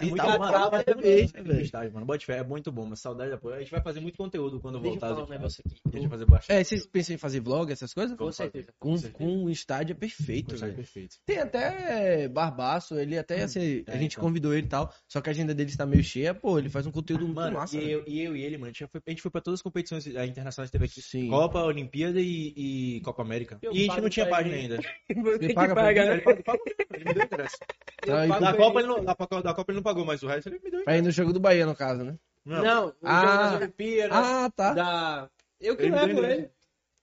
É 0.00 0.06
bom, 0.06 0.16
tal, 0.16 0.38
mano. 0.70 0.84
vez, 1.00 1.34
É 1.34 1.42
velho. 1.42 1.60
estágio, 1.60 1.92
mano. 1.92 2.06
Bote 2.06 2.24
fé, 2.26 2.38
é 2.38 2.42
muito 2.44 2.70
bom, 2.72 2.86
mas 2.86 3.00
saudade 3.00 3.30
da 3.30 3.36
porra. 3.38 3.56
A 3.56 3.58
gente 3.60 3.70
vai 3.70 3.80
fazer 3.82 4.00
muito 4.00 4.16
conteúdo 4.16 4.60
quando 4.60 4.80
Deixa 4.80 4.96
eu 4.96 5.00
voltar. 5.00 5.14
falar 5.14 5.26
um 5.26 5.28
negócio 5.30 5.62
aqui. 5.66 5.80
A 5.84 5.88
gente 5.90 6.00
vai 6.08 6.10
fazer 6.18 6.24
bastante. 6.30 6.56
É, 6.58 6.64
vocês 6.64 6.86
pensam 6.86 7.14
em 7.14 7.18
fazer 7.18 7.40
vlog, 7.40 7.70
essas 7.72 7.92
coisas? 7.94 8.16
Com 8.16 8.30
certeza. 8.32 8.66
Com, 8.78 8.96
certeza. 8.96 9.14
com 9.24 9.44
o 9.44 9.50
estádio 9.50 9.92
é 9.92 9.96
perfeito, 9.96 10.52
Um 10.52 10.54
estádio 10.54 10.74
velho. 10.74 10.84
perfeito. 10.84 11.16
Tem 11.26 11.38
até 11.38 12.28
Barbaço, 12.28 12.98
ele 12.98 13.18
até, 13.18 13.42
assim, 13.42 13.84
a 13.86 13.94
é, 13.94 13.98
gente 13.98 14.12
então. 14.12 14.24
convidou 14.24 14.52
ele 14.52 14.66
e 14.66 14.68
tal, 14.68 14.92
só 15.08 15.20
que 15.20 15.28
a 15.28 15.32
agenda 15.32 15.54
dele 15.54 15.70
está 15.70 15.84
meio 15.86 16.02
cheia, 16.04 16.34
pô, 16.34 16.58
ele 16.58 16.68
faz 16.68 16.86
um 16.86 16.90
conteúdo 16.90 17.24
muito 17.24 17.36
Mano, 17.36 17.56
massa. 17.58 17.76
e, 17.76 17.90
eu, 17.90 18.04
e 18.06 18.20
eu 18.22 18.36
e 18.36 18.42
ele, 18.42 18.56
mano, 18.56 18.66
a 18.66 18.72
gente, 18.72 18.86
foi, 18.90 19.00
a 19.06 19.10
gente 19.10 19.22
foi 19.22 19.30
pra 19.30 19.40
todas 19.40 19.58
as 19.60 19.62
competições 19.62 20.06
eh, 20.06 20.26
internacionais 20.26 20.70
que 20.70 20.72
teve 20.78 20.84
aqui. 20.84 21.00
Sim. 21.02 21.28
Copa, 21.28 21.62
Olimpíada 21.62 22.20
e, 22.20 22.52
e 22.56 23.00
Copa 23.02 23.22
América. 23.22 23.58
Eu 23.62 23.72
e 23.72 23.78
a 23.88 23.92
gente 23.92 24.00
não 24.02 24.08
tinha 24.08 24.26
página 24.28 24.54
ele. 24.56 24.74
ainda. 24.74 24.76
você 25.22 25.38
que 25.48 25.54
paga 25.54 25.74
pra 25.74 25.82
paga, 25.84 26.04
né? 26.04 26.22
Ele 26.94 27.04
ele. 27.10 28.28
Tá 28.40 28.54
Copa, 28.54 28.80
ele. 28.80 28.88
ele 28.88 28.96
não, 28.96 29.04
da, 29.04 29.14
Copa- 29.14 29.42
da 29.42 29.54
Copa 29.54 29.72
ele 29.72 29.76
não 29.76 29.82
pagou, 29.88 30.04
mas 30.04 30.22
o 30.22 30.26
resto 30.26 30.48
ele 30.48 30.60
me 30.62 30.70
deu 30.70 30.84
Pra 30.84 30.96
ir 30.98 31.02
no 31.02 31.10
jogo 31.10 31.32
do 31.32 31.40
Bahia, 31.40 31.64
no 31.66 31.74
caso, 31.74 32.04
né? 32.04 32.14
Não. 32.44 32.62
Não, 32.62 32.86
o 32.88 32.94
Ah. 33.02 33.20
jogo 33.20 33.36
das 33.38 33.54
Olimpíadas, 33.54 34.16
Ah, 34.16 34.50
tá. 34.54 34.72
da... 34.74 35.30
Eu 35.60 35.76
que 35.76 35.82
Ele 35.84 35.94
levo 35.94 36.24
ele. 36.24 36.50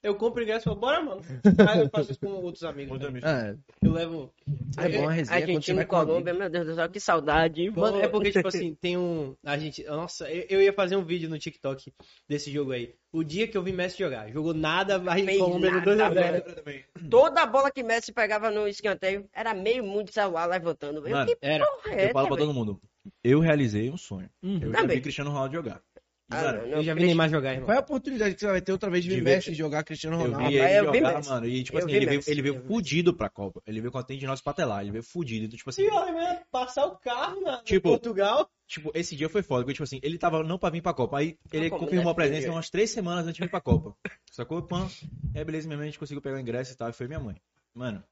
Eu 0.05 0.13
compro 0.13 0.43
ingresso 0.43 0.61
e 0.61 0.65
falo, 0.65 0.75
bora, 0.75 1.01
mano. 1.01 1.21
Aí 1.67 1.79
eu 1.79 1.89
faço 1.89 2.11
isso 2.11 2.19
com 2.19 2.27
outros 2.27 2.63
amigos. 2.63 2.99
Né? 2.99 3.07
amigo. 3.07 3.25
É, 3.25 3.55
Eu 3.81 3.91
levo... 3.91 4.31
é 4.77 4.89
bom 4.89 5.09
a 5.09 5.11
resenha 5.11 5.41
Argentina 5.41 5.75
vai 5.77 5.83
e. 5.83 5.87
Colômbia, 5.87 6.33
meu 6.33 6.47
Deus 6.47 6.67
do 6.67 6.75
céu, 6.75 6.89
que 6.89 6.99
saudade. 6.99 7.71
Mano, 7.71 7.99
é 7.99 8.07
porque, 8.07 8.31
tipo 8.31 8.47
assim, 8.47 8.75
tem 8.75 8.95
um. 8.95 9.35
A 9.43 9.57
gente. 9.57 9.83
Nossa, 9.85 10.29
eu, 10.29 10.45
eu 10.47 10.61
ia 10.61 10.71
fazer 10.71 10.95
um 10.95 11.03
vídeo 11.03 11.27
no 11.27 11.39
TikTok 11.39 11.91
desse 12.29 12.51
jogo 12.51 12.71
aí. 12.71 12.93
O 13.11 13.23
dia 13.23 13.47
que 13.47 13.57
eu 13.57 13.63
vi 13.63 13.71
Messi 13.71 13.97
jogar. 13.97 14.29
Jogou 14.29 14.53
nada, 14.53 14.97
a 14.97 15.13
Fez 15.15 15.39
Colômbia 15.39 15.71
no 15.71 15.95
nada, 15.95 16.41
2x0. 16.41 16.55
também. 16.55 16.85
Toda 17.09 17.41
a 17.41 17.45
bola 17.47 17.71
que 17.71 17.81
Messi 17.81 18.13
pegava 18.13 18.51
no 18.51 18.67
escanteio 18.67 19.27
era 19.33 19.55
meio 19.55 19.83
mundo 19.83 20.05
de 20.05 20.13
celular 20.13 20.45
levantando. 20.45 21.07
Eu, 21.07 21.15
Mano, 21.15 21.25
que 21.27 21.37
Era. 21.41 21.65
porra 21.65 21.95
é 21.95 22.09
Eu 22.09 22.13
falo 22.13 22.27
pra 22.27 22.37
todo 22.37 22.53
mundo. 22.53 22.79
Eu 23.23 23.39
realizei 23.39 23.89
um 23.89 23.97
sonho. 23.97 24.29
Uhum. 24.43 24.59
Eu 24.61 24.71
já 24.71 24.81
Também. 24.81 24.97
vi 24.97 25.01
Cristiano 25.01 25.31
Ronaldo 25.31 25.53
jogar. 25.53 25.81
E, 26.27 26.33
Ah, 26.35 26.41
mano, 26.41 26.57
não, 26.57 26.63
Eu 26.65 26.69
já 26.69 26.69
vi 26.69 26.75
Cristiano- 26.77 27.01
Neymar 27.05 27.29
jogar, 27.29 27.51
irmão. 27.53 27.65
Qual 27.67 27.75
é 27.75 27.77
a 27.77 27.81
oportunidade 27.81 28.33
que 28.33 28.39
você 28.41 28.47
vai 28.47 28.59
ter 28.61 28.71
outra 28.71 28.89
vez 28.89 29.03
de 29.03 29.09
ver 29.11 29.15
De 29.17 29.21
ver- 29.21 29.35
Messi 29.35 29.53
jogar 29.53 29.83
Cristiano 29.83 30.15
Eu 30.15 30.21
Ronaldo? 30.23 30.47
vi 30.49 30.59
Ah, 30.59 30.69
ele 30.71 30.79
eu 30.87 30.91
vi 30.91 30.97
jogar, 30.97 31.15
Messi. 31.17 31.29
mano. 31.29 31.45
E, 31.47 31.63
tipo 31.63 31.77
Eu 31.77 31.83
assim, 31.83 31.87
vi 31.91 31.95
ele 31.97 32.05
veio, 32.07 32.21
ele 32.25 32.41
veio 32.41 32.55
Eu 32.55 32.61
vi 32.61 32.67
fudido 32.67 33.13
pra 33.13 33.29
Copa. 33.29 33.61
Ele 33.67 33.79
veio 33.79 33.91
com 33.91 33.99
a 33.99 34.01
de 34.01 34.25
nosso 34.25 34.43
patelar. 34.43 34.81
Ele 34.81 34.91
veio 34.91 35.03
fudido. 35.03 35.45
Então, 35.45 35.55
tipo 35.57 35.69
assim, 35.69 35.83
E 35.83 35.89
olha, 35.91 36.11
né? 36.13 36.41
Passar 36.51 36.87
o 36.87 36.97
carro 36.97 37.41
na 37.41 37.61
Tipo- 37.61 37.89
Portugal. 37.89 38.49
tipo, 38.67 38.91
esse 38.95 39.15
dia 39.15 39.29
foi 39.29 39.43
foda. 39.43 39.61
Porque, 39.63 39.73
tipo 39.73 39.83
assim, 39.83 39.99
ele 40.01 40.17
tava 40.17 40.41
não 40.43 40.57
pra 40.57 40.71
vir 40.71 40.81
pra 40.81 40.95
Copa. 40.95 41.19
Aí 41.19 41.37
ele 41.53 41.69
confirmou 41.69 42.11
a 42.11 42.15
deve 42.15 42.29
presença 42.29 42.51
umas 42.51 42.71
três 42.71 42.89
semanas 42.89 43.25
antes 43.27 43.35
de 43.35 43.41
vir 43.41 43.49
pra 43.51 43.61
Copa. 43.61 43.95
Sacou? 44.31 44.63
Pã. 44.63 44.87
É, 45.35 45.43
beleza, 45.43 45.67
minha 45.67 45.77
mãe, 45.77 45.83
a 45.87 45.89
gente 45.91 45.99
conseguiu 45.99 46.23
pegar 46.23 46.37
o 46.37 46.39
ingresso 46.39 46.73
e 46.73 46.75
tal. 46.75 46.89
E 46.89 46.93
foi 46.93 47.05
minha 47.07 47.19
mãe. 47.19 47.35
Mano, 47.71 48.03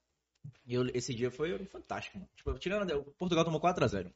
e 0.68 0.76
eu- 0.76 0.88
esse 0.93 1.16
dia 1.16 1.32
foi 1.32 1.57
fantástico, 1.66 2.20
mano. 2.20 2.30
Tipo, 2.36 2.53
tirando, 2.59 2.91
o 2.95 3.03
Portugal 3.18 3.43
tomou 3.43 3.59
4x0 3.59 4.11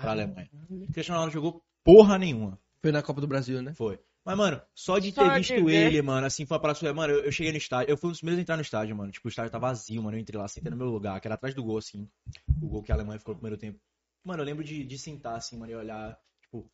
pra 0.00 0.12
Alemanha. 0.12 0.48
Cristiano 0.92 1.18
Ronaldo 1.18 1.32
jogou 1.32 1.60
porra 1.82 2.16
nenhuma. 2.16 2.58
Foi 2.84 2.92
na 2.92 3.02
Copa 3.02 3.18
do 3.18 3.26
Brasil, 3.26 3.62
né? 3.62 3.72
Foi. 3.72 3.98
Mas, 4.22 4.36
mano, 4.36 4.60
só 4.74 4.98
de 4.98 5.10
Só 5.10 5.22
ter 5.24 5.30
de 5.32 5.38
visto 5.54 5.66
ver. 5.66 5.86
ele, 5.86 6.02
mano, 6.02 6.26
assim, 6.26 6.44
foi 6.44 6.54
uma 6.54 6.60
parada 6.60 6.78
surreal. 6.78 6.94
Mano, 6.94 7.14
eu, 7.14 7.24
eu 7.24 7.32
cheguei 7.32 7.50
no 7.50 7.56
estádio, 7.56 7.90
eu 7.90 7.96
fui 7.96 8.08
um 8.08 8.12
dos 8.12 8.20
primeiros 8.20 8.40
a 8.40 8.42
entrar 8.42 8.56
no 8.56 8.62
estádio, 8.62 8.94
mano. 8.94 9.10
Tipo, 9.10 9.26
o 9.26 9.30
estádio 9.30 9.50
tá 9.50 9.58
vazio, 9.58 10.02
mano. 10.02 10.18
Eu 10.18 10.20
entrei 10.20 10.38
lá, 10.38 10.46
sentei 10.46 10.70
no 10.70 10.76
meu 10.76 10.88
lugar, 10.88 11.18
que 11.18 11.26
era 11.26 11.34
atrás 11.34 11.54
do 11.54 11.64
gol, 11.64 11.78
assim. 11.78 12.06
O 12.60 12.68
gol 12.68 12.82
que 12.82 12.92
a 12.92 12.94
Alemanha 12.94 13.18
ficou 13.18 13.32
no 13.32 13.40
primeiro 13.40 13.58
tempo. 13.58 13.80
Mano, 14.22 14.42
eu 14.42 14.44
lembro 14.44 14.62
de, 14.62 14.84
de 14.84 14.98
sentar, 14.98 15.36
assim, 15.36 15.56
mano, 15.56 15.72
e 15.72 15.74
olhar, 15.74 16.18
tipo, 16.42 16.70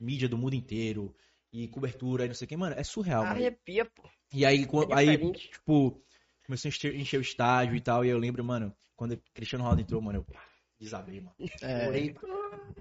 mídia 0.00 0.28
do 0.28 0.36
mundo 0.36 0.54
inteiro. 0.54 1.14
E 1.52 1.68
cobertura 1.68 2.24
e 2.24 2.28
não 2.28 2.34
sei 2.34 2.46
o 2.46 2.48
que, 2.48 2.56
mano, 2.56 2.74
é 2.76 2.82
surreal, 2.82 3.22
mano. 3.22 3.36
Arrepia, 3.36 3.84
pô. 3.84 4.02
E 4.32 4.44
aí, 4.44 4.64
É 4.64 4.66
quando- 4.66 4.92
aí 4.94 5.16
tipo, 5.32 6.02
começou 6.44 6.68
a 6.68 6.70
encher, 6.70 6.94
encher 6.96 7.18
o 7.18 7.22
estádio 7.22 7.76
e 7.76 7.80
tal. 7.80 8.04
E 8.04 8.08
eu 8.08 8.18
lembro, 8.18 8.42
mano, 8.42 8.74
quando 8.96 9.12
o 9.12 9.22
Cristiano 9.32 9.62
Ronaldo 9.62 9.80
entrou, 9.82 10.02
mano, 10.02 10.18
eu 10.18 10.26
desabei, 10.82 11.20
mano. 11.20 11.36
É. 11.62 12.12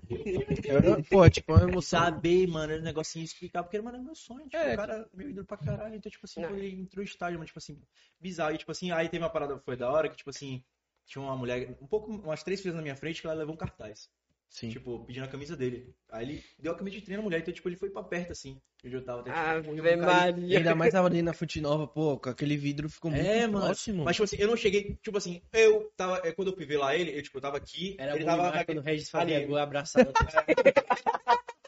Eu- 0.09 1.03
Pô, 1.09 1.29
tipo, 1.29 1.53
uma 1.53 1.63
emoção. 1.63 1.99
Desabei, 2.01 2.47
mano, 2.47 2.73
era 2.73 2.81
um 2.81 2.85
negocinho 2.85 3.23
explicar, 3.23 3.63
porque, 3.63 3.79
mano, 3.79 3.97
é 3.97 4.01
meu 4.01 4.15
sonho. 4.15 4.43
Tipo, 4.43 4.57
É. 4.57 4.73
o 4.73 4.77
cara, 4.77 5.09
meu 5.13 5.29
ídolo 5.29 5.45
pra 5.45 5.57
caralho. 5.57 5.95
Então, 5.95 6.11
tipo 6.11 6.25
assim, 6.25 6.43
ele 6.43 6.81
entrou 6.81 7.03
no 7.03 7.09
estádio, 7.09 7.37
mano, 7.37 7.45
tipo 7.45 7.59
assim, 7.59 7.81
bizarro. 8.19 8.53
E, 8.53 8.57
tipo 8.57 8.71
assim, 8.71 8.91
aí 8.91 9.07
teve 9.07 9.23
uma 9.23 9.29
parada 9.29 9.57
que 9.57 9.63
foi 9.63 9.77
da 9.77 9.89
hora, 9.89 10.09
que, 10.09 10.17
tipo 10.17 10.29
assim, 10.29 10.63
tinha 11.05 11.21
uma 11.21 11.35
mulher, 11.37 11.77
um 11.81 11.87
pouco, 11.87 12.11
umas 12.11 12.43
três 12.43 12.61
filas 12.61 12.75
na 12.75 12.81
minha 12.81 12.95
frente, 12.95 13.21
que 13.21 13.27
ela 13.27 13.35
levou 13.35 13.53
um 13.53 13.57
cartaz. 13.57 14.09
Sim. 14.51 14.69
Tipo, 14.69 14.99
pedindo 15.05 15.23
a 15.23 15.29
camisa 15.29 15.55
dele. 15.55 15.95
Aí 16.11 16.25
ele 16.25 16.43
deu 16.59 16.73
a 16.73 16.75
camisa 16.77 16.97
de 16.97 17.03
treino 17.03 17.21
à 17.21 17.23
mulher, 17.23 17.39
então, 17.39 17.53
tipo, 17.53 17.69
ele 17.69 17.77
foi 17.77 17.89
pra 17.89 18.03
perto, 18.03 18.33
assim, 18.33 18.59
onde 18.83 18.93
eu 18.93 19.01
tava. 19.01 19.21
Até, 19.21 19.31
tipo, 19.61 19.71
Ave 19.71 19.95
Maria. 19.95 20.57
ainda 20.57 20.75
mais 20.75 20.91
tava 20.91 21.07
ali 21.07 21.21
na 21.21 21.31
Fute 21.33 21.61
Nova, 21.61 21.87
pô, 21.87 22.19
com 22.19 22.29
aquele 22.29 22.57
vidro 22.57 22.89
ficou 22.89 23.09
muito 23.09 23.25
É, 23.25 23.47
mano. 23.47 23.65
próximo. 23.65 24.03
Mas, 24.03 24.17
tipo 24.17 24.25
assim, 24.25 24.35
eu 24.37 24.49
não 24.49 24.57
cheguei, 24.57 24.97
tipo 25.01 25.17
assim, 25.17 25.41
eu 25.53 25.89
tava, 25.95 26.21
é, 26.27 26.33
quando 26.33 26.49
eu 26.51 26.55
fui 26.55 26.65
ver 26.65 26.77
lá 26.79 26.93
ele, 26.93 27.17
eu, 27.17 27.23
tipo, 27.23 27.37
eu 27.37 27.41
tava 27.41 27.55
aqui, 27.55 27.95
Era 27.97 28.13
ele 28.13 28.25
tava 28.25 28.43
demais 28.47 28.65
quando 28.65 28.77
o 28.79 28.81
Regis 28.81 29.09
fazia 29.09 29.47
gol 29.47 29.57
abraçado. 29.57 30.11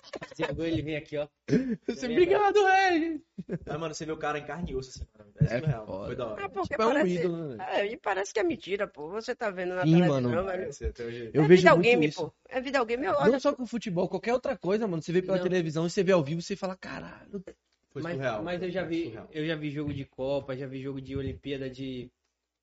Ele 0.60 0.82
vem 0.82 0.96
aqui, 0.96 1.18
ó. 1.18 1.28
Você, 1.88 2.08
obrigado, 2.08 2.64
Regis. 2.66 3.22
Aí, 3.66 3.78
mano, 3.78 3.94
você 3.94 4.06
vê 4.06 4.12
o 4.12 4.18
cara 4.18 4.40
em 4.40 4.46
carne 4.46 4.72
e 4.72 4.76
osso, 4.76 4.90
assim, 4.90 5.06
mano. 5.18 5.32
É 5.38 5.46
É 5.46 5.60
surreal. 5.60 5.86
foda. 5.86 6.06
Foi 6.08 6.16
da 6.16 6.28
hora. 6.28 6.46
Ah, 6.46 6.50
porque 6.50 6.70
Tipo, 6.70 6.82
é 6.82 6.86
um 6.86 6.94
parece... 6.94 7.14
ídolo, 7.16 7.56
né? 7.56 7.66
É, 7.72 7.86
e 7.88 7.98
parece 7.98 8.34
que 8.34 8.40
é 8.40 8.44
mentira, 8.44 8.88
pô. 8.88 9.10
Você 9.10 9.36
tá 9.36 9.50
vendo 9.50 9.76
na 9.76 9.84
Sim, 9.84 9.92
televisão, 9.94 10.22
mano. 10.22 10.46
velho. 10.46 10.70
Hoje- 10.70 11.32
Eu 11.34 11.44
é 11.44 11.48
vejo 11.48 11.48
muito 11.48 11.56
videogame, 11.56 12.08
isso. 12.08 12.22
pô. 12.26 12.34
É 12.50 12.62
videogame, 12.62 13.06
eu 13.06 13.14
olho. 13.14 13.32
Não 13.34 13.40
só 13.40 13.54
com 13.54 13.66
futebol, 13.66 14.08
qualquer 14.10 14.34
outra 14.34 14.58
coisa, 14.58 14.88
mano. 14.88 15.02
Você 15.02 15.12
vê 15.12 15.22
pela 15.22 15.38
Não. 15.38 15.44
televisão 15.44 15.86
e 15.86 15.90
você 15.90 16.04
vê 16.04 16.12
ao 16.12 16.24
vivo, 16.24 16.42
você 16.42 16.56
fala, 16.56 16.76
caralho. 16.76 17.44
Foi 17.92 18.02
mas, 18.02 18.16
surreal. 18.16 18.44
mas 18.44 18.62
eu 18.62 18.72
já 18.72 18.82
Foi 18.82 18.90
vi, 18.90 19.04
surreal. 19.06 19.28
eu 19.32 19.46
já 19.46 19.56
vi 19.56 19.70
jogo 19.72 19.94
de 19.94 20.06
Copa, 20.06 20.58
já 20.58 20.66
vi 20.66 20.82
jogo 20.82 21.00
de 21.02 21.16
Olimpíada 21.16 21.70
de 21.70 22.10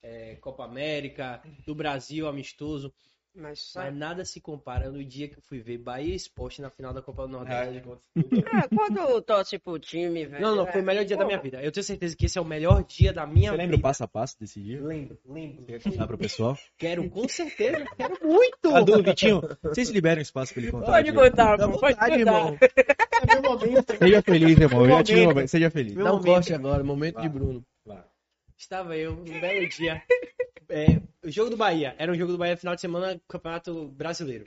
é, 0.03 0.35
Copa 0.37 0.65
América, 0.65 1.41
do 1.67 1.75
Brasil, 1.75 2.27
amistoso. 2.27 2.93
Mas 3.33 3.43
Mas 3.51 3.61
sabe? 3.73 3.97
nada 3.97 4.25
se 4.25 4.41
compara 4.41 4.91
no 4.91 5.05
dia 5.05 5.29
que 5.29 5.37
eu 5.39 5.43
fui 5.43 5.61
ver 5.61 5.79
Bahia 5.79 6.15
Esporte 6.17 6.61
na 6.61 6.69
final 6.69 6.93
da 6.93 7.01
Copa 7.01 7.29
do 7.29 7.37
Ah, 7.37 7.39
Nordeste. 7.39 7.81
conta- 7.81 8.03
Ah, 8.53 8.69
quando 8.69 9.23
torce 9.23 9.57
pro 9.59 9.79
time, 9.79 10.27
velho. 10.27 10.43
Não, 10.43 10.57
não, 10.57 10.67
foi 10.67 10.81
o 10.81 10.85
melhor 10.85 11.05
dia 11.05 11.17
da 11.17 11.23
Pô, 11.23 11.29
minha 11.29 11.39
vida. 11.41 11.63
Eu 11.63 11.71
tenho 11.71 11.85
certeza 11.85 12.17
que 12.17 12.27
esse 12.27 12.37
é 12.39 12.41
o 12.41 12.45
melhor 12.45 12.83
dia 12.83 13.13
da 13.13 13.25
minha 13.27 13.51
Você 13.53 13.57
lembra 13.57 13.75
o 13.75 13.79
vida. 13.79 13.83
passo 13.89 14.03
a 14.03 14.09
passo 14.09 14.39
desse 14.39 14.61
dia? 14.61 14.83
Lembro, 14.85 15.17
lembro. 15.25 15.65
Dá 15.97 16.07
pro 16.09 16.19
pessoal? 16.19 16.59
Quero, 16.77 17.09
com 17.09 17.29
certeza, 17.29 17.85
quero 17.97 18.19
muito. 18.27 18.71
Cadu, 18.73 19.03
Vitinho, 19.03 19.41
vocês 19.63 19.89
liberam 19.91 20.21
espaço 20.21 20.53
pra 20.53 20.63
ele 20.63 20.73
contar? 20.73 20.87
Pode 20.87 21.13
contar, 21.13 21.57
pô. 21.59 21.79
Pode 21.79 21.95
vontade, 21.95 22.19
contar. 22.19 22.19
irmão. 22.19 22.59
É 23.23 23.35
meu 23.39 23.43
momento. 23.51 23.99
Seja 23.99 24.23
feliz, 24.23 24.59
irmão. 24.59 24.81
Meu 24.81 24.91
Eu 24.93 24.97
já 24.97 25.05
tive 25.05 25.21
um 25.21 25.25
momento. 25.27 25.49
Seja 25.49 25.71
feliz. 25.71 25.93
Meu 25.95 26.05
Dá 26.07 26.11
um 26.11 26.17
momento. 26.17 26.33
corte 26.33 26.55
agora, 26.55 26.83
momento 26.83 27.17
de 27.21 27.29
Vai. 27.29 27.39
Bruno. 27.39 27.63
Estava 28.61 28.95
eu, 28.97 29.13
um 29.13 29.25
belo 29.41 29.69
dia. 29.69 30.03
É, 30.73 31.03
o 31.27 31.29
jogo 31.33 31.51
do 31.51 31.57
Bahia. 31.57 31.97
Era 31.99 32.13
um 32.13 32.15
jogo 32.15 32.31
do 32.31 32.39
Bahia 32.39 32.57
final 32.57 32.77
de 32.77 32.81
semana, 32.81 33.21
Campeonato 33.27 33.89
Brasileiro. 33.89 34.45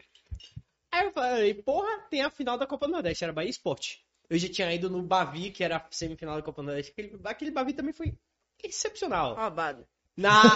Aí 0.90 1.08
eu 1.08 1.12
falei, 1.12 1.54
porra, 1.54 2.00
tem 2.10 2.22
a 2.22 2.30
final 2.30 2.58
da 2.58 2.66
Copa 2.66 2.86
do 2.88 2.94
Nordeste, 2.94 3.26
era 3.26 3.34
Bahia 3.34 3.50
Esporte. 3.50 4.06
Eu 4.30 4.38
já 4.38 4.48
tinha 4.48 4.74
ido 4.74 4.90
no 4.90 5.04
Bavi, 5.04 5.52
que 5.52 5.66
era 5.66 5.76
a 5.76 5.86
semifinal 5.92 6.38
da 6.38 6.42
Copa 6.42 6.62
do 6.62 6.68
Nordeste. 6.68 6.92
Aquele, 6.94 7.20
aquele 7.26 7.52
Bavi 7.52 7.74
também 7.74 7.92
foi 7.92 8.14
excepcional. 8.64 9.36
Roubado. 9.36 9.86
Na, 10.16 10.44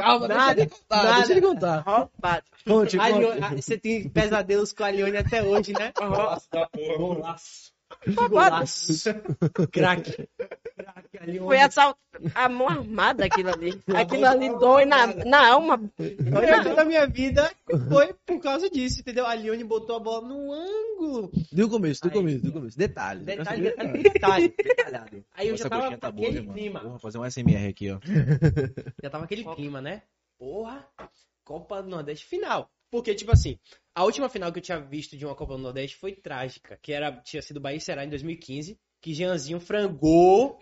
Calma, 0.00 0.26
deixa 0.26 0.42
Nada, 0.46 0.60
ele 0.62 0.70
contar, 0.70 0.96
nada. 1.04 1.16
deixa 1.18 1.32
ele 1.32 1.40
contar. 1.42 1.78
Roubado. 1.82 2.46
Conte, 2.66 2.96
conte. 2.98 3.44
a- 3.44 3.54
você 3.54 3.78
tem 3.78 4.08
pesadelos 4.08 4.72
com 4.72 4.82
a 4.82 4.90
Lione 4.90 5.16
até 5.16 5.44
hoje, 5.44 5.72
né? 5.74 5.92
Nossa, 6.00 6.48
da 6.50 6.66
porra. 6.68 6.96
Golaço. 6.96 7.72
Golaço. 8.14 8.92
Craque. 9.72 10.28
Foi 11.38 11.58
assalt... 11.58 11.96
a 12.34 12.48
mão 12.48 12.68
armada 12.68 13.24
aquilo 13.24 13.50
ali. 13.50 13.80
Aquilo 13.94 14.26
ali 14.26 14.48
dói 14.58 14.84
na, 14.84 15.06
na 15.06 15.48
alma. 15.48 15.76
O 15.98 16.40
melhor 16.40 16.74
da 16.74 16.84
minha 16.84 17.06
vida 17.06 17.50
foi 17.88 18.14
por 18.24 18.40
causa 18.40 18.70
disso, 18.70 19.00
entendeu? 19.00 19.26
A 19.26 19.34
Lione 19.34 19.64
botou 19.64 19.96
a 19.96 20.00
bola 20.00 20.28
no 20.28 20.52
ângulo. 20.52 21.30
Do 21.52 21.68
começo, 21.68 22.02
do 22.02 22.08
Aí, 22.08 22.14
começo, 22.14 22.42
do 22.44 22.52
começo. 22.52 22.78
Detalhe. 22.78 23.24
Detalhe, 23.24 23.72
Detalhe. 24.02 24.54
Detalhado. 24.56 25.24
Aí 25.34 25.48
eu 25.48 25.54
Essa 25.54 25.64
já 25.64 25.70
tava 25.70 25.96
tá 25.96 26.08
aquele 26.08 26.46
clima. 26.46 26.80
Vou 26.80 26.98
fazer 26.98 27.18
um 27.18 27.30
SMR 27.30 27.68
aqui, 27.68 27.90
ó. 27.90 27.98
Já 29.02 29.10
tava 29.10 29.24
aquele 29.24 29.44
clima, 29.44 29.80
né? 29.80 30.02
Porra, 30.38 30.86
Copa 31.44 31.82
do 31.82 31.88
Nordeste 31.88 32.26
final. 32.26 32.70
Porque, 32.96 33.14
tipo 33.14 33.30
assim, 33.30 33.58
a 33.94 34.04
última 34.04 34.26
final 34.26 34.50
que 34.50 34.58
eu 34.58 34.62
tinha 34.62 34.80
visto 34.80 35.18
de 35.18 35.26
uma 35.26 35.34
Copa 35.34 35.52
do 35.54 35.62
Nordeste 35.62 35.98
foi 35.98 36.12
trágica, 36.12 36.78
que 36.80 36.94
era, 36.94 37.12
tinha 37.20 37.42
sido 37.42 37.60
Bahia 37.60 37.76
e 37.76 37.80
Ceará 37.80 38.06
em 38.06 38.08
2015, 38.08 38.78
que 39.02 39.12
Jeanzinho 39.12 39.60
frangou 39.60 40.58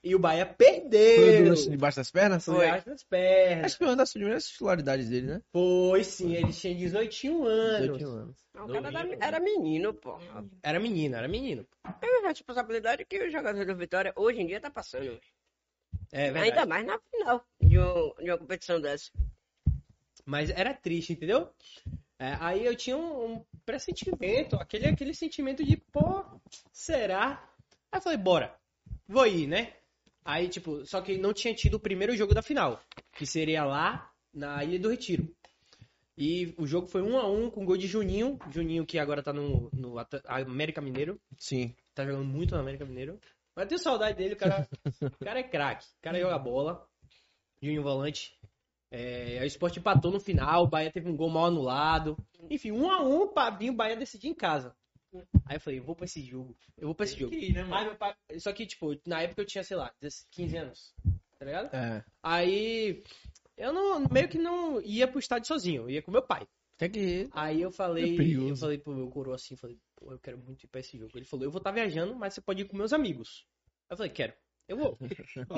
e 0.00 0.14
o 0.14 0.18
Bahia 0.20 0.46
Foi 0.46 0.54
perdeu. 0.54 1.52
do 1.52 1.70
debaixo 1.70 1.96
das 1.96 2.08
pernas? 2.12 2.44
Foi 2.44 2.68
acho 2.68 2.88
nas 2.88 3.02
pernas. 3.02 3.64
Acho 3.64 3.74
que 3.74 3.78
foi 3.84 3.88
uma 3.88 3.96
das 3.96 4.12
primeiras 4.12 4.46
titularidades 4.46 5.08
dele, 5.08 5.26
né? 5.26 5.42
Foi 5.52 6.04
sim, 6.04 6.32
ele 6.36 6.52
tinha 6.52 6.72
18 6.72 7.44
anos. 7.46 7.78
18 7.90 8.06
anos. 8.08 8.36
Não, 8.54 8.66
o 8.66 8.68
cara 8.68 8.88
era, 8.88 9.16
era 9.20 9.40
menino, 9.40 9.92
pô. 9.92 10.16
Era 10.62 10.78
menino, 10.78 11.16
era 11.16 11.26
menino. 11.26 11.66
É 12.00 12.06
uma 12.20 12.28
responsabilidade 12.28 13.04
que 13.06 13.24
o 13.24 13.30
jogador 13.30 13.66
do 13.66 13.74
Vitória 13.76 14.12
hoje 14.14 14.40
em 14.40 14.46
dia 14.46 14.60
tá 14.60 14.70
passando. 14.70 15.20
É 16.12 16.30
verdade. 16.30 16.50
Ainda 16.60 16.66
mais 16.66 16.86
na 16.86 17.00
final 17.10 17.44
de, 17.60 17.76
um- 17.80 18.14
de 18.22 18.30
uma 18.30 18.38
competição 18.38 18.80
dessa. 18.80 19.10
Mas 20.24 20.50
era 20.50 20.74
triste, 20.74 21.12
entendeu? 21.12 21.50
É, 22.18 22.36
aí 22.40 22.64
eu 22.64 22.76
tinha 22.76 22.96
um, 22.96 23.32
um 23.34 23.44
pressentimento, 23.66 24.56
aquele, 24.56 24.86
aquele 24.86 25.14
sentimento 25.14 25.64
de, 25.64 25.76
pô, 25.76 26.24
será? 26.72 27.48
Aí 27.90 27.98
eu 27.98 28.02
falei, 28.02 28.18
bora, 28.18 28.54
vou 29.08 29.26
ir, 29.26 29.46
né? 29.46 29.72
Aí, 30.24 30.48
tipo, 30.48 30.86
só 30.86 31.00
que 31.00 31.18
não 31.18 31.32
tinha 31.32 31.52
tido 31.52 31.74
o 31.74 31.80
primeiro 31.80 32.16
jogo 32.16 32.32
da 32.32 32.42
final, 32.42 32.80
que 33.12 33.26
seria 33.26 33.64
lá 33.64 34.12
na 34.32 34.62
Ilha 34.62 34.78
do 34.78 34.90
Retiro. 34.90 35.28
E 36.16 36.54
o 36.56 36.66
jogo 36.66 36.86
foi 36.86 37.02
um 37.02 37.18
a 37.18 37.28
um 37.28 37.50
com 37.50 37.64
gol 37.64 37.76
de 37.76 37.88
Juninho, 37.88 38.38
Juninho 38.50 38.86
que 38.86 38.98
agora 38.98 39.22
tá 39.22 39.32
no, 39.32 39.68
no 39.72 39.96
América 40.26 40.80
Mineiro, 40.80 41.20
Sim. 41.36 41.74
tá 41.94 42.04
jogando 42.04 42.24
muito 42.24 42.54
no 42.54 42.60
América 42.60 42.84
Mineiro. 42.84 43.18
Mas 43.56 43.64
eu 43.64 43.68
tenho 43.68 43.80
saudade 43.80 44.16
dele, 44.16 44.34
o 44.34 44.36
cara, 44.36 44.68
o 45.02 45.24
cara 45.24 45.40
é 45.40 45.42
craque. 45.42 45.86
O 45.86 46.02
cara 46.02 46.20
joga 46.20 46.38
bola. 46.38 46.86
Juninho 47.60 47.82
Volante. 47.82 48.38
É, 48.94 49.38
o 49.42 49.46
Sport 49.46 49.76
empatou 49.78 50.10
no 50.12 50.20
final, 50.20 50.64
o 50.64 50.68
Bahia 50.68 50.92
teve 50.92 51.08
um 51.08 51.16
gol 51.16 51.30
mal 51.30 51.46
anulado. 51.46 52.16
Enfim, 52.50 52.72
um 52.72 52.90
a 52.90 53.00
um, 53.02 53.26
pra 53.26 53.48
vir 53.50 53.70
o 53.70 53.74
Bahia 53.74 53.96
decidir 53.96 54.28
em 54.28 54.34
casa. 54.34 54.76
Aí 55.46 55.56
eu 55.56 55.60
falei, 55.60 55.78
eu 55.78 55.84
vou 55.84 55.94
pra 55.96 56.04
esse 56.04 56.20
jogo. 56.22 56.56
Eu 56.76 56.88
vou 56.88 56.94
pra 56.94 57.04
esse 57.04 57.18
jogo. 57.18 57.34
né, 57.34 57.62
Aí 57.74 57.84
meu 57.86 57.96
pai- 57.96 58.14
Só 58.38 58.52
que, 58.52 58.66
tipo, 58.66 58.94
na 59.06 59.22
época 59.22 59.40
eu 59.42 59.46
tinha, 59.46 59.64
sei 59.64 59.76
lá, 59.76 59.92
15 60.30 60.56
anos. 60.56 60.94
Tá 61.38 61.44
ligado? 61.46 61.74
É. 61.74 62.04
Aí 62.22 63.02
eu 63.56 63.72
não, 63.72 64.00
meio 64.10 64.28
que 64.28 64.38
não 64.38 64.80
ia 64.82 65.08
pro 65.08 65.18
estádio 65.18 65.48
sozinho, 65.48 65.82
eu 65.82 65.90
ia 65.90 66.02
com 66.02 66.10
meu 66.10 66.22
pai. 66.22 66.46
Até 66.76 66.88
que. 66.88 67.28
Aí 67.32 67.60
eu 67.62 67.70
falei, 67.70 68.04
É 68.48 68.50
eu 68.50 68.56
falei 68.56 68.78
pro 68.78 68.94
meu 68.94 69.08
coroa 69.08 69.36
assim, 69.36 69.56
falei, 69.56 69.78
pô, 69.96 70.12
eu 70.12 70.18
quero 70.18 70.38
muito 70.38 70.64
ir 70.64 70.66
pra 70.68 70.80
esse 70.80 70.98
jogo. 70.98 71.12
Ele 71.16 71.24
falou, 71.24 71.44
eu 71.44 71.50
vou 71.50 71.58
estar 71.58 71.70
viajando, 71.70 72.14
mas 72.14 72.34
você 72.34 72.40
pode 72.40 72.62
ir 72.62 72.64
com 72.66 72.76
meus 72.76 72.92
amigos. 72.92 73.46
Eu 73.90 73.96
falei, 73.96 74.12
quero, 74.12 74.32
eu 74.68 74.76
vou. 74.76 74.98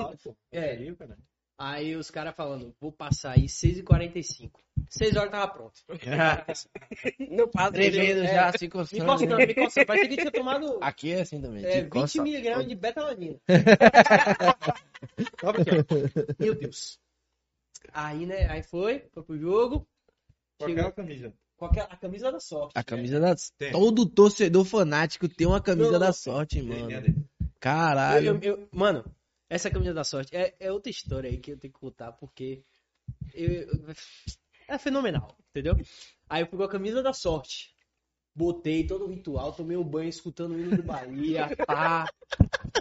É. 0.53 0.76
Aí 1.57 1.95
os 1.95 2.11
caras 2.11 2.35
falando, 2.35 2.75
vou 2.81 2.91
passar 2.91 3.33
aí 3.37 3.45
6h45. 3.47 4.51
6 4.91 5.17
horas 5.17 5.31
tava 5.31 5.49
pronto. 5.53 5.81
Não 7.31 7.49
passa. 7.49 7.73
Tremendo 7.73 8.25
É. 8.25 8.35
já, 8.35 8.53
se 8.53 8.65
Me 8.65 8.71
coçando. 8.71 9.05
coçando, 9.07 9.37
me 9.37 9.55
coçando. 9.55 9.87
Parecia 9.87 10.09
que 10.09 10.17
tinha 10.17 10.31
tomado 10.33 10.79
Aqui 10.83 11.13
é 11.13 11.21
assim 11.21 11.41
também. 11.41 11.65
é, 11.65 11.71
te 11.71 11.81
20 11.83 11.89
coça. 11.91 12.23
miligramas 12.23 12.67
de 12.67 12.75
betalanina. 12.75 13.39
Meu 16.39 16.55
Deus. 16.55 16.99
Aí, 17.93 18.27
né, 18.27 18.47
aí 18.51 18.63
foi, 18.63 19.05
foi 19.13 19.23
pro 19.23 19.39
jogo. 19.39 19.87
Chegou 20.63 20.93
camisa. 20.93 21.33
com 21.57 21.67
aquela, 21.67 21.87
a 21.87 21.97
camisa 21.97 22.33
da 22.33 22.41
sorte. 22.41 22.73
A 22.75 22.83
camisa 22.83 23.21
da. 23.21 23.35
Tem. 23.59 23.73
Todo 23.73 24.07
torcedor 24.07 24.65
fanático 24.65 25.29
tem 25.29 25.47
uma 25.47 25.61
camisa 25.61 25.93
Não. 25.93 25.99
da 26.01 26.13
sorte, 26.13 26.61
mano. 26.63 26.91
Eu- 26.91 27.15
Caralho. 27.61 28.27
eu- 28.27 28.41
eu- 28.59 28.69
mano, 28.73 29.05
essa 29.49 29.71
camisa 29.71 29.95
da 29.95 30.05
sorte 30.05 30.35
é, 30.37 30.55
é 30.59 30.73
outra 30.73 30.91
história 30.91 31.29
aí 31.31 31.39
que 31.39 31.53
eu 31.53 31.59
tenho 31.59 31.73
que 31.73 31.79
contar, 31.81 32.13
porque 32.13 32.63
eu- 33.33 33.67
é 34.69 34.79
fenomenal, 34.79 35.37
entendeu? 35.51 35.77
Aí 36.29 36.43
eu 36.43 36.47
fui 36.47 36.59
com 36.59 36.65
a 36.65 36.69
camisa 36.69 37.03
da 37.03 37.13
sorte, 37.13 37.75
botei 38.35 38.87
todo 38.87 39.05
o 39.05 39.09
ritual, 39.09 39.53
tomei 39.53 39.77
um 39.77 39.85
banho 39.85 40.09
escutando 40.09 40.53
o 40.55 40.61
hino 40.61 40.77
do 40.77 40.83
Bahia, 40.83 41.49
pá. 41.67 42.07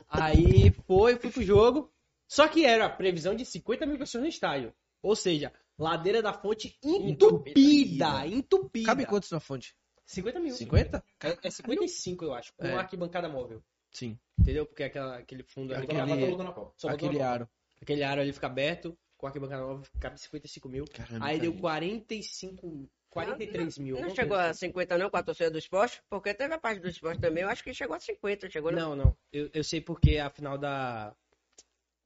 Aí 0.07 0.71
foi, 0.87 1.15
fui 1.17 1.31
pro 1.31 1.43
jogo, 1.43 1.91
só 2.27 2.47
que 2.47 2.65
era 2.65 2.85
a 2.85 2.89
previsão 2.89 3.35
de 3.35 3.45
50 3.45 3.85
mil 3.85 3.97
pessoas 3.97 4.23
no 4.23 4.29
estádio. 4.29 4.73
Ou 5.01 5.15
seja, 5.15 5.51
ladeira 5.77 6.21
da 6.21 6.31
fonte 6.33 6.77
entupida, 6.83 8.25
entupida. 8.27 8.85
Cabe 8.85 9.05
quantos 9.05 9.29
na 9.31 9.39
fonte? 9.39 9.75
50 10.05 10.39
mil. 10.39 10.53
50? 10.53 11.03
É, 11.21 11.47
é 11.47 11.49
55, 11.51 12.25
eu 12.25 12.33
acho, 12.33 12.53
com 12.53 12.65
É. 12.65 12.71
uma 12.71 12.79
arquibancada 12.81 13.27
móvel. 13.27 13.61
Sim. 13.93 14.17
Entendeu? 14.39 14.65
Porque 14.65 14.83
aquela, 14.83 15.17
aquele 15.17 15.43
fundo 15.43 15.73
ali. 15.73 15.85
Aquele- 15.85 16.35
só 16.77 16.89
Aquele 16.89 17.21
aro. 17.21 17.47
Aquele 17.81 18.03
aro 18.03 18.21
ali 18.21 18.33
fica 18.33 18.47
aberto, 18.47 18.97
com 19.17 19.25
a 19.27 19.29
arquibancada 19.29 19.61
nova, 19.61 19.83
cabe 19.99 20.19
55 20.19 20.67
mil. 20.69 20.85
Caramba, 20.85 21.25
Aí 21.25 21.39
deu 21.39 21.51
cara. 21.51 21.61
45, 21.61 22.89
43 23.09 23.77
mil. 23.77 23.95
Não 23.95 24.03
alguma 24.03 24.15
chegou 24.15 24.37
a 24.37 24.53
50 24.53 24.97
não 24.97 25.09
com 25.09 25.17
a 25.17 25.23
torcida 25.23 25.51
do 25.51 25.57
esporte? 25.57 26.01
Porque 26.09 26.33
teve 26.33 26.53
a 26.53 26.57
parte 26.59 26.79
do 26.81 26.87
esporte 26.87 27.21
também, 27.21 27.43
eu 27.43 27.49
acho 27.49 27.63
que 27.63 27.73
chegou 27.73 27.95
a 27.95 27.99
50, 27.99 28.49
chegou 28.49 28.71
assim. 28.71 28.79
não? 28.79 28.95
Não, 28.95 29.05
não. 29.05 29.17
Eu, 29.31 29.49
eu 29.53 29.63
sei 29.63 29.81
porque 29.81 30.17
a 30.17 30.29
final 30.29 30.57
da, 30.57 31.15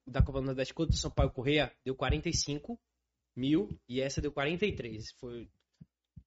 da 0.05 0.21
Copa 0.21 0.39
do 0.41 0.45
Nordeste 0.47 0.73
contra 0.73 0.93
o 0.95 0.97
São 0.97 1.11
Paulo 1.11 1.31
Correia 1.31 1.71
deu 1.85 1.95
45 1.95 2.77
mil 3.35 3.69
e 3.87 4.01
essa 4.01 4.19
deu 4.19 4.31
43. 4.31 5.11
Foi 5.19 5.47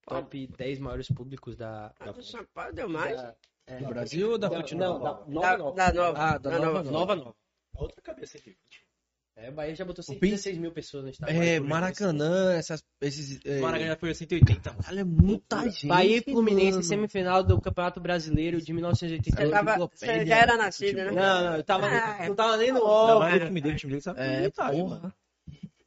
top 0.05 0.47
10 0.47 0.79
maiores 0.79 1.07
públicos 1.09 1.55
da. 1.55 1.93
A 1.99 2.05
da, 2.05 2.11
do 2.13 2.23
São 2.23 2.45
Paulo 2.53 2.73
deu 2.73 2.89
mais. 2.89 3.15
da- 3.21 3.35
é, 3.73 3.77
Do 3.77 3.85
Brasil 3.87 4.31
ou 4.31 4.37
da 4.37 4.47
da- 4.49 4.55
fonte 4.57 4.75
não, 4.75 4.99
nova? 4.99 5.23
da 5.25 5.27
nova 5.27 5.41
Da, 5.41 5.57
nova. 5.57 5.75
da 5.75 5.93
nova. 5.93 6.19
Ah, 6.19 6.37
da 6.37 6.51
nova 6.51 6.65
nova. 6.83 6.91
Nova 6.91 7.15
nova. 7.15 7.35
Outra 7.75 8.01
cabeça 8.01 8.37
aqui. 8.37 8.55
É, 9.33 9.49
o 9.49 9.53
Bahia 9.53 9.73
já 9.73 9.85
botou 9.85 10.01
O 10.01 10.05
116 10.05 10.57
mil 10.57 10.71
pessoas 10.71 11.03
no 11.05 11.09
estádio. 11.09 11.41
É, 11.41 11.59
Maracanã, 11.59 12.53
essas, 12.53 12.83
esses. 13.01 13.39
É... 13.45 13.59
Maracanã 13.59 13.95
foi 13.97 14.11
a 14.11 14.13
180. 14.15 14.73
Caralho, 14.75 14.99
é 14.99 15.03
muita 15.03 15.63
gente. 15.69 15.87
Bahia 15.87 16.17
e 16.17 16.21
Fluminense, 16.21 16.71
mano. 16.73 16.83
semifinal 16.83 17.41
do 17.43 17.59
Campeonato 17.59 17.99
Brasileiro 18.01 18.61
de 18.61 18.71
1982. 18.73 19.49
Você, 19.49 19.51
tava, 19.51 19.77
você 19.87 20.25
já 20.25 20.35
era 20.37 20.57
nascido, 20.57 20.97
né? 20.97 21.11
Não, 21.11 21.43
não, 21.43 21.55
eu 21.55 21.63
tava, 21.63 21.87
Ah, 21.87 22.27
não 22.27 22.35
tava 22.35 22.57
nem 22.57 22.71
no 22.73 22.79
Não, 22.79 22.85
ó. 22.85 23.19
mas 23.19 23.41
o 23.41 23.45
time 23.45 23.61
dele, 23.61 23.75
o 23.75 23.77
time 23.77 23.91
dele 23.93 24.01
sabe. 24.01 24.19
É, 24.19 24.49
Tá, 24.51 24.69
porra. 24.69 25.13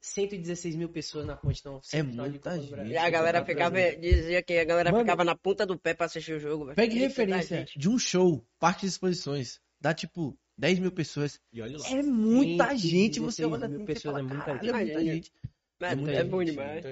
116 0.05 0.77
mil 0.77 0.91
pessoas 0.91 1.25
na 1.25 1.35
fonte, 1.35 1.65
não. 1.65 1.81
É 1.91 2.03
de 2.03 2.09
muita 2.13 2.61
gente. 2.61 2.91
E 2.91 2.97
a 2.97 3.09
galera 3.09 3.43
ficava, 3.43 3.77
dizia 3.97 4.43
que 4.43 4.59
a 4.59 4.65
galera 4.65 4.93
Mano. 4.93 5.03
ficava 5.03 5.25
na 5.25 5.35
ponta 5.35 5.65
do 5.65 5.79
pé 5.79 5.95
pra 5.95 6.05
assistir 6.05 6.35
o 6.35 6.39
jogo. 6.39 6.67
velho. 6.67 6.77
Pegue 6.77 6.97
da 6.97 7.01
referência 7.01 7.59
gente. 7.59 7.79
de 7.79 7.89
um 7.89 7.99
show, 7.99 8.47
parque 8.59 8.83
de 8.83 8.89
exposições. 8.89 9.61
Dá 9.81 9.95
tipo 9.95 10.39
10 10.59 10.79
mil 10.81 10.93
pessoas. 10.93 11.41
E 11.51 11.63
olha 11.63 11.79
lá. 11.79 11.89
É 11.89 12.03
muita 12.03 12.77
116 12.77 12.81
gente. 12.81 13.21
Você 13.21 13.45
olha 13.47 13.67
mil 13.67 13.87
pessoas, 13.87 14.03
você 14.03 14.09
é 14.09 14.13
fala, 14.13 14.23
muita 14.23 14.45
"Caralho, 14.45 14.61
gente." 14.61 14.71
É 14.71 14.85
muita 14.85 15.05
gente. 15.05 15.33
Muita 15.97 16.13
é 16.13 16.25
bom 16.25 16.45
demais. 16.45 16.85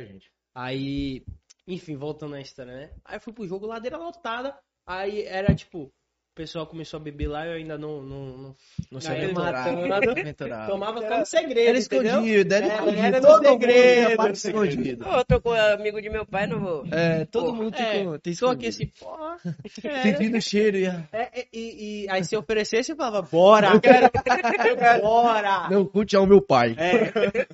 Aí, 0.54 1.22
enfim, 1.66 1.96
voltando 1.96 2.34
à 2.34 2.40
história, 2.40 2.72
né? 2.72 2.90
Aí 3.04 3.16
eu 3.16 3.20
fui 3.20 3.34
pro 3.34 3.46
jogo, 3.46 3.66
ladeira 3.66 3.98
lotada. 3.98 4.58
Aí 4.86 5.22
era 5.22 5.54
tipo, 5.54 5.92
o 6.32 6.34
pessoal 6.34 6.66
começou 6.66 6.98
a 6.98 7.02
beber 7.02 7.28
lá, 7.28 7.46
eu 7.46 7.52
ainda 7.52 7.76
não. 7.76 8.02
não, 8.02 8.26
não... 8.38 8.56
Não 8.90 9.00
se 9.00 9.08
aventurava. 9.08 10.66
Tomava 10.66 11.02
como 11.02 11.26
segredo. 11.26 11.68
Era 11.68 11.78
escondido, 11.78 12.54
era 12.54 12.64
Era- 12.66 12.74
escondido. 12.74 13.02
era 13.04 13.20
Todo 13.20 13.42
mundo 13.50 13.60
segredo. 13.60 14.06
tinha 14.06 14.16
parte 14.16 14.34
escondido. 14.36 15.04
Pô, 15.04 15.10
eu 15.10 15.24
tô 15.26 15.40
com 15.42 15.50
um 15.50 15.52
amigo 15.52 16.00
de 16.00 16.08
meu 16.08 16.24
pai, 16.24 16.46
não 16.46 16.58
vou. 16.58 16.86
É, 16.90 17.26
todo 17.26 17.46
Pô, 17.48 17.52
mundo 17.52 17.76
É, 17.76 17.92
tem, 17.92 18.18
tem 18.20 18.34
Tô 18.34 18.48
aqui 18.48 18.66
assim, 18.68 18.86
porra. 18.98 19.36
É, 19.84 20.02
Sentindo 20.02 20.38
o 20.38 20.40
cheiro 20.40 20.78
e... 20.78 20.86
é, 20.86 21.06
é, 21.12 21.46
e, 21.52 22.04
e 22.04 22.10
aí 22.10 22.24
se 22.24 22.34
oferecesse, 22.34 22.92
eu 22.92 22.96
falava, 22.96 23.20
bora! 23.20 23.68
Eu 23.74 23.80
quero, 23.80 24.06
eu 24.68 24.76
quero, 24.78 25.02
bora! 25.02 25.68
Não, 25.68 25.84
curte 25.84 26.16
ao 26.16 26.26
meu 26.26 26.40
pai. 26.40 26.74
É. 26.78 27.46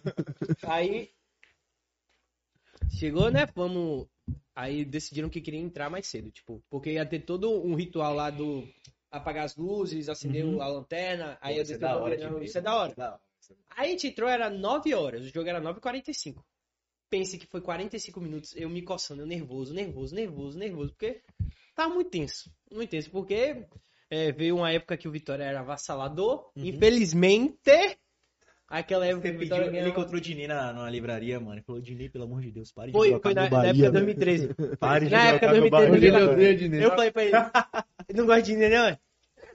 Aí 0.63 1.11
chegou, 2.97 3.29
né? 3.31 3.47
Vamos. 3.57 4.07
Aí 4.55 4.85
decidiram 4.85 5.29
que 5.29 5.41
queriam 5.41 5.65
entrar 5.65 5.89
mais 5.89 6.07
cedo, 6.07 6.31
tipo, 6.31 6.63
porque 6.69 6.93
ia 6.93 7.07
ter 7.07 7.21
todo 7.21 7.51
um 7.65 7.75
ritual 7.75 8.15
lá 8.15 8.29
do 8.31 8.67
apagar 9.11 9.45
as 9.45 9.57
luzes, 9.57 10.09
acender 10.09 10.45
Uhum. 10.45 10.61
a 10.61 10.67
lanterna, 10.69 11.39
aí 11.41 11.55
Pô, 11.55 11.59
ia 11.59 11.63
isso 11.63 11.73
é 11.73 11.77
ter 11.77 11.81
da 11.81 11.93
todo- 11.95 12.03
hora 12.03 12.31
não. 12.31 12.43
Isso 12.43 12.59
é 12.59 12.61
da 12.61 12.75
hora. 12.75 12.95
Da 12.95 13.11
hora. 13.13 13.21
Aí 13.77 13.89
a 13.89 13.91
gente 13.93 14.07
entrou, 14.09 14.29
era 14.29 14.51
9 14.51 14.93
horas, 14.95 15.23
o 15.23 15.29
jogo 15.33 15.49
era 15.49 15.61
9h45. 15.61 16.45
Pense 17.09 17.39
que 17.39 17.47
foi 17.47 17.61
45 17.63 18.21
minutos, 18.21 18.55
eu 18.57 18.69
me 18.69 18.83
coçando, 18.83 19.23
eu 19.23 19.27
nervoso, 19.27 19.73
nervoso, 19.73 20.15
nervoso, 20.15 20.59
nervoso, 20.59 20.91
porque 20.93 21.23
tava 21.75 21.95
muito 21.95 22.11
tenso, 22.11 22.53
muito 22.71 22.91
tenso, 22.91 23.11
porque 23.11 23.65
é, 24.11 24.31
veio 24.33 24.57
uma 24.57 24.71
época 24.71 24.97
que 24.97 25.09
o 25.09 25.11
Vitória 25.13 25.45
era 25.45 25.61
avassalador, 25.61 26.51
Uhum. 26.55 26.65
infelizmente, 26.67 27.99
aquela 28.69 29.07
época 29.07 29.23
que 29.31 29.39
Você 29.39 29.45
o 29.45 29.49
pediu, 29.49 29.75
ele 29.75 29.89
encontrou 29.89 30.19
o 30.19 30.21
Dini 30.21 30.47
na, 30.47 30.73
numa 30.73 30.91
livraria, 30.91 31.41
mano. 31.41 31.55
Ele 31.55 31.63
falou, 31.63 31.81
Dini, 31.81 32.09
pelo 32.09 32.25
amor 32.25 32.43
de 32.43 32.51
Deus, 32.51 32.71
pare 32.71 32.93
de 32.93 32.99
Foi, 32.99 33.11
brocar 33.11 33.33
foi 33.33 33.35
na, 33.35 33.43
na 33.43 33.49
Bahia, 33.51 33.71
época 33.71 33.87
de. 33.87 33.91
2013. 33.91 34.49
Pare 34.79 35.07
de 35.07 35.13
Na 35.13 35.29
época 35.29 35.47
brocar 35.49 35.55
meu 35.55 35.65
de 35.65 35.71
Bahia, 35.71 35.89
2013, 35.89 36.19
velho. 36.19 36.33
odeia 36.33 36.57
Diniz. 36.57 36.83
Eu 36.83 36.91
falei 36.91 37.11
pra 37.11 37.25
ele, 37.25 37.37
ele 38.09 38.19
não 38.19 38.27
gosta 38.27 38.43
de 38.43 38.53
Dinei, 38.53 38.69
não? 38.69 38.87
é? 38.87 38.99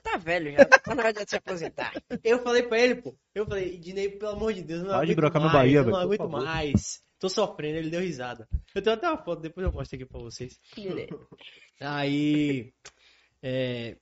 Tá 0.02 0.18
velho 0.18 0.52
já, 0.52 0.64
tá 0.66 0.94
na 0.94 1.02
hora 1.02 1.12
de 1.14 1.30
se 1.30 1.36
aposentar. 1.36 1.92
Eu 2.22 2.38
falei 2.40 2.62
pra 2.62 2.78
ele, 2.78 2.96
pô. 2.96 3.16
Eu 3.34 3.46
falei, 3.46 3.78
Dinei, 3.78 4.10
pelo 4.10 4.32
amor 4.32 4.52
de 4.52 4.62
Deus, 4.62 4.80
eu 4.80 4.86
não 4.86 4.92
Para 4.92 5.06
de 5.06 5.12
aguento 5.12 5.40
mais, 5.40 5.52
Bahia, 5.52 5.78
eu 5.78 5.84
não 5.84 5.92
velho, 5.92 6.04
aguento 6.04 6.28
mais. 6.28 7.02
Tô 7.18 7.28
sofrendo, 7.30 7.78
ele 7.78 7.88
deu 7.88 8.02
risada. 8.02 8.46
Eu 8.74 8.82
tenho 8.82 8.96
até 8.96 9.08
uma 9.08 9.16
foto, 9.16 9.40
depois 9.40 9.66
eu 9.66 9.72
mostro 9.72 9.96
aqui 9.96 10.04
pra 10.04 10.20
vocês. 10.20 10.60
Aí. 11.80 12.70
é, 13.42 13.96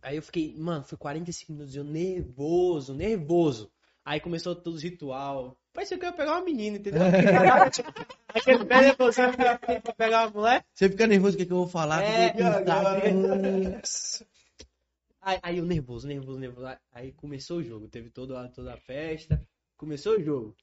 aí 0.00 0.16
eu 0.16 0.22
fiquei, 0.22 0.54
mano, 0.56 0.84
foi 0.84 0.96
45 0.96 1.52
minutos, 1.52 1.74
eu 1.74 1.82
nervoso, 1.82 2.94
nervoso. 2.94 3.72
Aí 4.04 4.20
começou 4.20 4.54
todo 4.56 4.74
o 4.76 4.78
ritual. 4.78 5.56
Parecia 5.72 5.96
que 5.98 6.04
eu 6.04 6.08
ia 6.08 6.14
pegar 6.16 6.32
uma 6.32 6.44
menina, 6.44 6.78
entendeu? 6.78 7.02
Aquele 8.28 8.64
pé 8.64 8.80
nervosinho 8.80 9.32
pra 9.36 9.92
pegar 9.94 10.26
uma 10.28 10.40
mulher. 10.40 10.64
Você 10.74 10.88
fica 10.88 11.06
nervoso, 11.06 11.34
o 11.36 11.38
que, 11.38 11.46
que 11.46 11.52
eu 11.52 11.58
vou 11.58 11.68
falar? 11.68 12.02
É? 12.02 12.34
Aí, 15.22 15.38
aí 15.42 15.58
eu 15.58 15.64
nervoso, 15.64 16.06
nervoso, 16.08 16.38
nervoso. 16.38 16.66
Aí 16.92 17.12
começou 17.12 17.58
o 17.58 17.62
jogo, 17.62 17.88
teve 17.88 18.10
toda, 18.10 18.48
toda 18.48 18.74
a 18.74 18.76
festa. 18.78 19.40
Começou 19.76 20.16
o 20.16 20.22
jogo. 20.22 20.56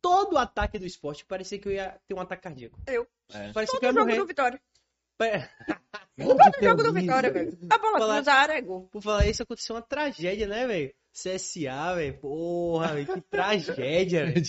Todo 0.00 0.34
o 0.34 0.38
ataque 0.38 0.78
do 0.78 0.86
esporte 0.86 1.24
parecia 1.24 1.58
que 1.58 1.68
eu 1.68 1.72
ia 1.72 1.98
ter 2.06 2.14
um 2.14 2.20
ataque 2.20 2.42
cardíaco. 2.42 2.78
Eu. 2.86 3.06
É. 3.32 3.52
Parecia 3.52 3.78
que 3.78 3.84
eu 3.84 3.88
ia 3.90 3.92
jogo 3.94 4.06
morrer. 4.06 4.18
do 4.18 4.26
Vitória. 4.26 4.60
É, 5.20 5.48
Todo 6.16 6.38
jogo 6.62 6.82
do 6.84 6.92
Vitória, 6.92 7.30
velho. 7.30 7.58
A 7.70 7.78
bola 7.78 7.98
Falar- 7.98 8.14
cruza 8.16 8.32
a 8.32 8.36
área 8.36 8.52
é 8.54 8.60
gol. 8.60 8.88
Por 8.90 9.02
falar 9.02 9.26
isso, 9.26 9.42
aconteceu 9.42 9.74
uma 9.74 9.82
tragédia, 9.82 10.46
né, 10.46 10.66
velho? 10.66 10.94
CSA, 11.22 11.94
velho. 11.96 12.14
Porra, 12.20 12.94
velho, 12.94 13.06
que 13.06 13.20
tragédia, 13.22 14.26
velho. 14.30 14.42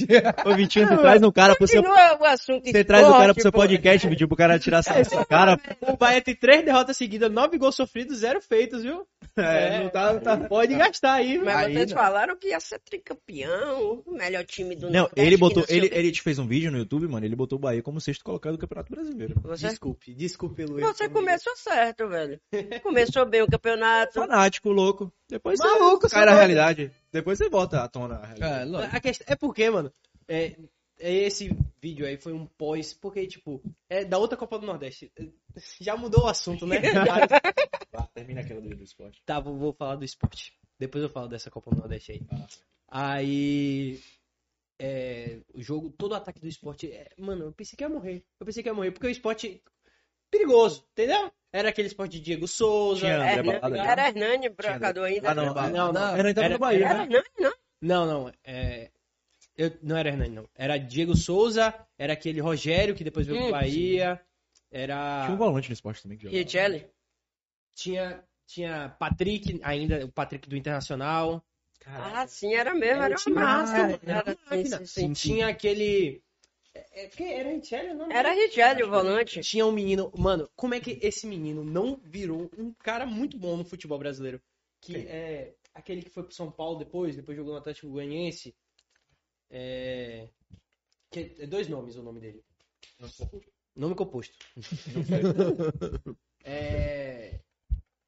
Ô, 0.45 0.55
Vitinho, 0.55 0.88
você 0.88 0.97
traz 0.97 1.24
um 1.24 1.32
cara 1.32 1.55
pro 1.55 1.67
seu. 1.67 1.82
Continua 1.84 2.17
o 2.20 2.26
assunto 2.26 2.65
Você 2.70 2.84
traz 2.84 3.07
o 3.07 3.11
cara 3.11 3.34
pro 3.34 3.41
seu 3.41 3.51
podcast, 3.51 4.07
Vitinho, 4.07 4.28
pro 4.28 4.38
cara 4.38 4.59
tirar 4.59 4.80
essa 4.80 4.93
essa 4.93 5.26
cara. 5.26 5.59
O 5.82 5.97
Bahia 5.97 6.22
tem 6.22 6.36
três 6.36 6.63
derrotas 6.63 6.95
seguidas, 6.97 7.32
nove 7.32 7.57
gols 7.57 7.76
sofridos, 7.76 8.20
zero 8.20 8.41
feitos, 8.41 8.84
viu? 8.84 9.05
É, 9.38 9.84
não 9.84 9.89
tá, 9.89 10.20
tá. 10.20 10.38
Pode 10.38 10.76
gastar 10.76 11.13
aí, 11.13 11.34
viu? 11.34 11.45
Mas 11.45 11.55
Aí 11.55 11.74
vocês 11.74 11.91
não. 11.91 11.97
falaram 11.97 12.38
que 12.38 12.49
ia 12.49 12.59
ser 12.59 12.80
tricampeão, 12.80 14.03
o 14.05 14.11
melhor 14.11 14.43
time 14.45 14.76
do 14.76 14.89
Não, 14.89 15.01
Nordeste, 15.01 15.28
ele 15.28 15.38
botou. 15.38 15.63
não 15.67 15.76
Ele, 15.76 15.89
ele 15.93 16.11
te 16.11 16.22
fez 16.22 16.39
um 16.39 16.47
vídeo 16.47 16.72
no 16.72 16.78
YouTube, 16.78 17.07
mano. 17.07 17.26
Ele 17.26 17.36
botou 17.36 17.57
o 17.57 17.61
Bahia 17.61 17.82
como 17.82 18.01
sexto 18.01 18.24
colocado 18.24 18.53
do 18.53 18.59
Campeonato 18.59 18.91
Brasileiro. 18.91 19.36
Você, 19.43 19.67
Desculpe, 19.70 20.13
desculpe, 20.13 20.65
Luiz. 20.65 20.86
você 20.86 21.07
começou 21.09 21.55
certo, 21.55 22.07
velho. 22.07 22.39
Começou 22.84 23.26
bem 23.26 23.41
o 23.41 23.47
campeonato. 23.47 24.13
Fanático, 24.13 24.70
louco. 24.72 25.11
Depois 25.30 25.59
Maluco, 25.59 26.09
você 26.09 26.15
cai 26.15 26.24
só 26.24 26.32
na 26.32 26.36
realidade. 26.60 26.91
Depois 27.12 27.38
você 27.38 27.49
volta 27.49 27.84
à 27.84 27.88
tona 27.88 28.16
a 28.16 28.26
realidade. 28.26 28.62
É, 28.62 28.66
lógico. 28.66 28.95
A 28.95 28.99
questão, 28.99 29.26
é 29.30 29.36
porque, 29.36 29.70
mano, 29.70 29.93
é, 30.28 30.55
é 30.99 31.14
esse 31.14 31.55
vídeo 31.82 32.05
aí 32.05 32.18
foi 32.18 32.34
um 32.34 32.45
pós, 32.45 32.93
porque, 32.93 33.26
tipo, 33.26 33.62
é 33.89 34.03
da 34.03 34.18
outra 34.18 34.38
Copa 34.38 34.60
do 34.60 34.66
Nordeste. 34.66 35.12
Já 35.80 35.95
mudou 35.95 36.26
o 36.26 36.28
assunto, 36.28 36.68
né? 36.68 36.78
Vá, 37.91 38.05
termina 38.14 38.41
aquela 38.41 38.62
do, 38.62 38.70
do 38.70 38.84
esporte. 38.84 39.22
tá, 39.26 39.39
vou, 39.39 39.57
vou 39.57 39.74
falar 39.74 39.95
do 39.95 40.05
esporte. 40.05 40.53
Depois 40.78 41.03
eu 41.03 41.10
falo 41.10 41.28
dessa 41.28 41.49
Copa 41.49 41.72
do 41.72 41.78
Nordeste 41.78 42.12
aí. 42.12 42.22
Aí. 42.88 43.99
É, 44.82 45.41
o 45.53 45.62
jogo, 45.62 45.89
todo 45.89 46.14
o 46.14 46.16
ataque 46.16 46.39
do 46.39 46.47
esporte. 46.47 46.89
é, 46.89 47.10
mano, 47.18 47.45
eu 47.45 47.51
pensei 47.51 47.76
que 47.76 47.84
ia 47.84 47.89
morrer. 47.89 48.24
Eu 48.39 48.45
pensei 48.45 48.64
que 48.64 48.70
ia 48.70 48.74
morrer, 48.74 48.91
porque 48.91 49.07
o 49.07 49.10
esporte. 49.10 49.62
Perigoso, 50.32 50.86
entendeu? 50.92 51.32
Era 51.52 51.70
aquele 51.70 51.88
esporte 51.88 52.12
de 52.14 52.20
Diego 52.22 52.48
Souza. 52.48 53.02
Tinha 53.02 53.16
André 53.18 53.44
Balada, 53.44 53.66
Hernani- 53.68 53.78
né? 53.84 53.92
era 53.92 54.08
Hernani, 54.10 54.50
brocador 54.50 55.06
ainda. 55.06 55.32
Ah, 55.32 55.36
não. 55.36 55.54
Não, 55.54 55.70
não, 55.72 55.94
não. 55.94 56.16
Era 56.16 56.30
então 56.30 56.44
Era- 56.44 56.54
pro 56.56 56.60
Bahia, 56.68 56.86
Era 56.86 56.94
né? 57.00 57.04
Hernani, 57.06 57.26
não. 57.40 57.54
Não, 57.82 58.06
não. 58.06 58.34
É, 58.44 58.92
eu, 59.58 59.72
não 59.82 59.98
era 59.98 60.10
Hernani, 60.10 60.36
não. 60.36 60.50
Era 60.56 60.78
Diego 60.78 61.16
Souza, 61.16 61.74
era 61.98 62.14
aquele 62.14 62.40
Rogério 62.40 62.94
que 62.94 63.04
depois 63.04 63.26
veio 63.26 63.40
pro 63.40 63.48
Hum, 63.48 63.52
Bahia. 63.52 64.22
Era. 64.72 65.24
Tinha 65.26 65.34
um 65.36 65.38
volante 65.38 65.70
no 65.70 65.74
esporte 65.74 66.04
também 66.04 66.18
que 66.18 66.24
jogava. 66.26 66.44
Richelli. 66.44 66.88
Tinha, 67.74 68.24
tinha 68.46 68.90
Patrick, 69.00 69.60
ainda, 69.64 70.06
o 70.06 70.12
Patrick 70.12 70.48
do 70.48 70.56
Internacional. 70.56 71.44
Ah, 71.86 72.28
sim, 72.28 72.54
era 72.54 72.76
mesmo, 72.76 73.02
Era 73.02 73.16
era 73.16 73.24
uma 73.26 73.42
massa. 73.42 73.78
Era, 73.78 74.00
era 74.06 74.32
sim, 74.34 74.38
máquina. 74.50 74.78
sim, 74.86 74.86
sim. 74.86 75.14
Tinha 75.14 75.48
aquele. 75.48 76.22
É, 76.80 77.04
é, 77.04 77.08
que 77.08 77.24
era 77.24 77.50
Richelli 77.50 77.92
o 77.92 77.96
nome? 77.96 78.14
Era 78.14 78.32
Richelli 78.32 78.84
o 78.84 78.90
volante. 78.90 79.42
Tinha 79.42 79.66
um 79.66 79.72
menino. 79.72 80.12
Mano, 80.16 80.50
como 80.56 80.74
é 80.74 80.80
que 80.80 81.00
esse 81.02 81.28
menino 81.28 81.64
não 81.64 82.00
virou 82.04 82.50
um 82.58 82.74
cara 82.74 83.06
muito 83.06 83.38
bom 83.38 83.58
no 83.58 83.66
futebol 83.66 84.00
brasileiro? 84.00 84.42
Que 84.82 84.96
é 85.08 85.56
aquele 85.74 86.02
que 86.02 86.10
foi 86.10 86.24
pro 86.24 86.34
São 86.34 86.52
Paulo 86.52 86.80
depois, 86.80 87.16
depois 87.16 87.38
jogou 87.38 87.54
no 87.54 87.60
Atlético 87.60 87.90
Goianiense. 87.90 88.56
É. 89.50 90.30
que 91.10 91.36
é 91.40 91.48
dois 91.48 91.68
nomes 91.68 91.96
o 91.96 92.04
nome 92.04 92.20
dele. 92.20 92.44
Nome 93.76 93.96
composto. 93.96 94.38
é. 96.44 97.40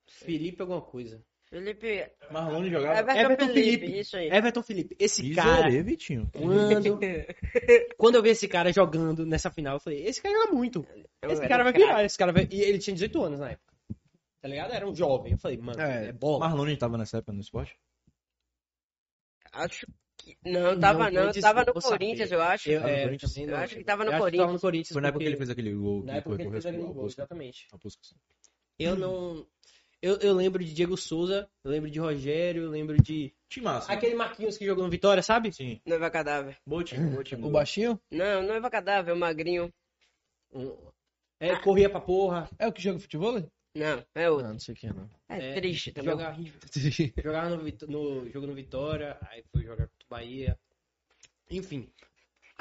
Felipe 0.06 0.62
alguma 0.62 0.82
coisa. 0.82 1.24
Felipe. 1.52 2.10
Marlone 2.32 2.70
jogava. 2.70 3.00
Everton, 3.00 3.20
Everton 3.20 3.48
Felipe, 3.48 3.80
Felipe. 3.80 4.00
isso 4.00 4.16
aí. 4.18 4.30
Everton 4.32 4.64
Felipe. 4.64 4.96
Esse 4.98 5.22
Miserê, 5.22 5.46
cara. 5.48 5.84
Vitinho. 5.84 6.30
Quando, 6.32 7.00
quando 7.98 8.16
eu 8.16 8.24
vi 8.24 8.30
esse 8.30 8.48
cara 8.48 8.72
jogando 8.72 9.26
nessa 9.26 9.52
final, 9.52 9.76
eu 9.76 9.80
falei, 9.82 10.06
esse 10.06 10.22
cara 10.22 10.34
joga 10.40 10.54
muito. 10.54 10.86
Esse 11.24 11.46
cara 11.48 11.64
vai 11.66 11.74
virar, 11.74 12.04
esse 12.06 12.18
cara 12.18 12.32
vai. 12.32 12.48
E 12.50 12.62
ele 12.62 12.80
tinha 12.80 12.94
18 12.94 13.22
anos 13.24 13.40
na 13.42 13.52
época. 13.52 13.74
Tá 14.42 14.48
ligado? 14.48 14.72
Era 14.74 14.88
um 14.88 14.96
jovem. 14.96 15.34
Eu 15.34 15.38
falei, 15.38 15.58
mano, 15.58 15.80
É, 15.82 16.08
é, 16.08 16.12
bola. 16.14 16.40
Marlone 16.48 16.78
tava 16.78 16.98
nessa 16.98 17.18
época 17.18 17.34
no 17.34 17.42
esporte? 17.42 17.78
Acho 19.52 19.86
que. 20.18 20.38
Não, 20.46 20.80
tava 20.80 21.12
Não, 21.12 21.24
não. 21.26 21.32
eu 21.34 21.42
Tava 21.42 21.66
no 21.66 21.74
vou 21.74 21.82
saber. 21.82 21.98
Corinthians, 22.00 22.32
eu 22.32 22.42
acho. 22.42 22.70
Eu, 22.72 22.82
é, 22.88 23.04
Corinthians? 23.04 23.38
Eu 23.38 23.48
não- 23.48 23.58
acho 23.58 23.76
que 23.76 23.84
tava 23.84 24.04
no 24.06 24.10
eu 24.10 24.14
que 24.14 24.20
Corinthians. 24.20 24.42
tava 24.44 24.54
no 24.54 24.60
Corinthians. 24.60 24.94
Foi 24.94 25.02
na 25.02 25.08
época 25.10 25.20
que 25.20 25.26
porque- 25.26 25.30
ele 25.30 25.38
fez 25.38 25.50
aquele 25.50 25.74
gol. 25.76 26.04
Na 26.06 26.16
época 26.16 26.36
que 26.38 26.42
ele 26.44 26.52
fez 26.52 26.66
aquele 26.66 26.84
gol, 26.84 27.06
exatamente. 27.08 27.68
Eu 28.80 28.96
não. 28.96 29.46
Eu, 30.02 30.18
eu 30.18 30.34
lembro 30.34 30.64
de 30.64 30.74
Diego 30.74 30.98
Souza, 30.98 31.48
eu 31.64 31.70
lembro 31.72 31.90
de 31.90 32.00
Rogério, 32.00 32.64
eu 32.64 32.70
lembro 32.70 33.02
de. 33.02 33.34
Massa. 33.62 33.92
Aquele 33.92 34.16
Marquinhos 34.16 34.58
que 34.58 34.66
jogou 34.66 34.84
no 34.84 34.90
Vitória, 34.90 35.22
sabe? 35.22 35.52
Sim. 35.52 35.80
Noiva 35.86 36.10
cadáver. 36.10 36.58
Bom 36.66 36.82
time. 36.82 37.18
O 37.44 37.52
baixinho 37.52 38.00
Não, 38.10 38.42
noiva 38.42 38.70
cadáver, 38.70 39.14
o 39.14 39.18
magrinho. 39.18 39.72
É, 41.40 41.56
corria 41.58 41.90
pra 41.90 42.00
porra. 42.00 42.50
é 42.58 42.68
o 42.68 42.72
que 42.74 42.82
joga 42.82 43.00
futebol? 43.00 43.44
Não, 43.76 44.04
é 44.16 44.30
outro. 44.30 44.46
Não, 44.48 44.54
não 44.54 44.60
sei 44.60 44.76
quem 44.76 44.90
é, 44.90 44.94
não. 44.94 45.10
É, 45.30 45.50
É, 45.50 45.54
triste 45.54 45.92
também. 45.92 46.12
Jogava, 46.12 46.38
jogava 47.24 47.50
no, 47.56 47.64
no 47.88 48.30
jogo 48.30 48.48
no 48.48 48.54
Vitória, 48.54 49.18
aí 49.30 49.44
foi 49.52 49.64
jogar 49.64 49.88
contra 49.88 50.06
o 50.06 50.10
Bahia. 50.10 50.60
Enfim. 51.50 51.90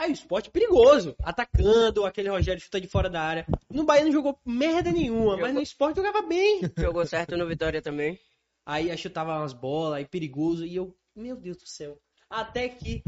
Aí 0.01 0.11
o 0.11 0.14
esporte 0.14 0.51
perigoso, 0.51 1.14
atacando, 1.22 2.07
aquele 2.07 2.30
Rogério 2.30 2.59
chuta 2.59 2.80
de 2.80 2.88
fora 2.88 3.11
da 3.11 3.20
área. 3.20 3.46
No 3.68 3.84
Bahia 3.84 4.03
não 4.03 4.11
jogou 4.11 4.38
merda 4.46 4.90
nenhuma, 4.90 5.36
mas 5.36 5.53
no 5.53 5.61
esporte 5.61 5.96
jogava 5.96 6.22
bem. 6.22 6.62
Jogou 6.78 7.05
certo 7.05 7.36
no 7.36 7.46
Vitória 7.46 7.82
também. 7.82 8.18
Aí 8.64 8.96
chutava 8.96 9.36
umas 9.36 9.53
bolas, 9.53 9.98
aí 9.98 10.07
perigoso, 10.07 10.64
e 10.64 10.74
eu, 10.74 10.96
meu 11.14 11.36
Deus 11.36 11.59
do 11.59 11.66
céu. 11.68 11.98
Até 12.30 12.66
que 12.70 13.05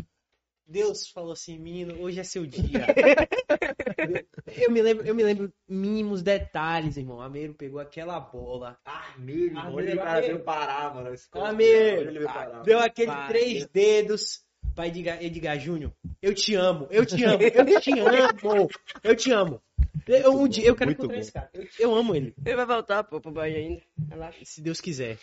Deus 0.66 1.09
falou 1.09 1.32
assim, 1.32 1.59
menino, 1.59 1.99
hoje 1.99 2.20
é 2.20 2.24
seu 2.24 2.45
dia. 2.45 2.84
eu, 4.55 4.70
me 4.70 4.82
lembro, 4.82 5.07
eu 5.07 5.14
me 5.14 5.22
lembro 5.22 5.51
mínimos 5.66 6.22
detalhes, 6.22 6.99
irmão. 6.99 7.22
A 7.22 7.28
Meiro 7.30 7.55
pegou 7.55 7.80
aquela 7.80 8.20
bola, 8.20 8.78
Ah, 8.84 9.14
meu 9.16 9.51
Ah, 9.57 9.70
Olha 9.70 9.95
meu, 9.95 9.95
o 9.95 10.05
cara 10.05 10.20
meu. 10.20 10.28
veio 10.28 10.40
parar, 10.45 10.95
mano. 10.95 11.14
Esse 11.14 11.30
cara- 11.30 11.49
Ah, 11.49 11.53
meu. 11.55 11.66
Olha 11.66 12.01
ele 12.01 12.18
veio 12.18 12.24
parar. 12.26 12.62
deu 12.62 12.78
aquele 12.80 13.07
Pai. 13.12 13.28
três 13.28 13.66
dedos 13.66 14.43
pra 14.75 14.87
Edgar, 14.87 15.23
Edgar 15.23 15.59
Júnior. 15.59 15.93
Eu 16.20 16.35
te 16.35 16.55
amo, 16.55 16.87
eu 16.91 17.05
te 17.07 17.23
amo, 17.25 17.43
eu 17.43 17.81
te 17.81 17.91
amo, 17.99 18.68
eu 19.03 19.16
te 19.16 19.33
amo. 19.33 19.62
Eu, 20.07 20.33
um 20.33 20.49
dia, 20.49 20.66
eu 20.66 20.75
quero 20.75 20.89
Muito 20.91 20.99
encontrar 21.01 21.16
bom. 21.16 21.20
esse 21.20 21.33
cara. 21.33 21.51
Eu, 21.55 21.66
eu 21.79 21.95
amo 21.95 22.14
ele, 22.14 22.35
Ele 22.45 22.57
vai 22.57 22.66
voltar, 22.66 23.05
pô, 23.05 23.20
pro 23.20 23.31
Bahia 23.31 23.59
ainda. 23.59 23.83
Relaxa. 24.09 24.39
se 24.45 24.61
Deus 24.61 24.81
quiser. 24.81 25.18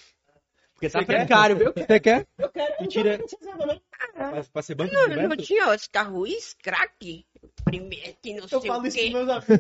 Porque 0.74 0.90
tá 0.90 1.00
Você 1.00 1.06
precário, 1.06 1.58
viu? 1.58 1.74
Você 1.74 2.00
quer? 2.00 2.26
Eu 2.38 2.50
quero. 2.50 2.74
Mentira. 2.82 3.16
Eu 3.16 3.20
não 3.20 3.28
quero, 3.28 3.68
não. 3.68 4.32
Pra, 4.32 4.44
pra 4.44 4.62
ser 4.62 4.76
banco 4.76 4.94
Não, 4.94 5.10
de 5.10 5.16
não 5.28 5.36
tinha 5.36 5.68
Oscar 5.68 6.10
Ruiz, 6.10 6.54
craque. 6.64 7.26
Primeiro 7.66 8.16
que 8.22 8.34
não 8.34 8.44
Eu 8.50 8.62
sei 8.62 8.70
falo 8.70 8.84
o 8.84 8.88
isso 8.88 8.98
quê. 8.98 9.12
pros 9.12 9.26
meus 9.26 9.30
amigos. 9.50 9.60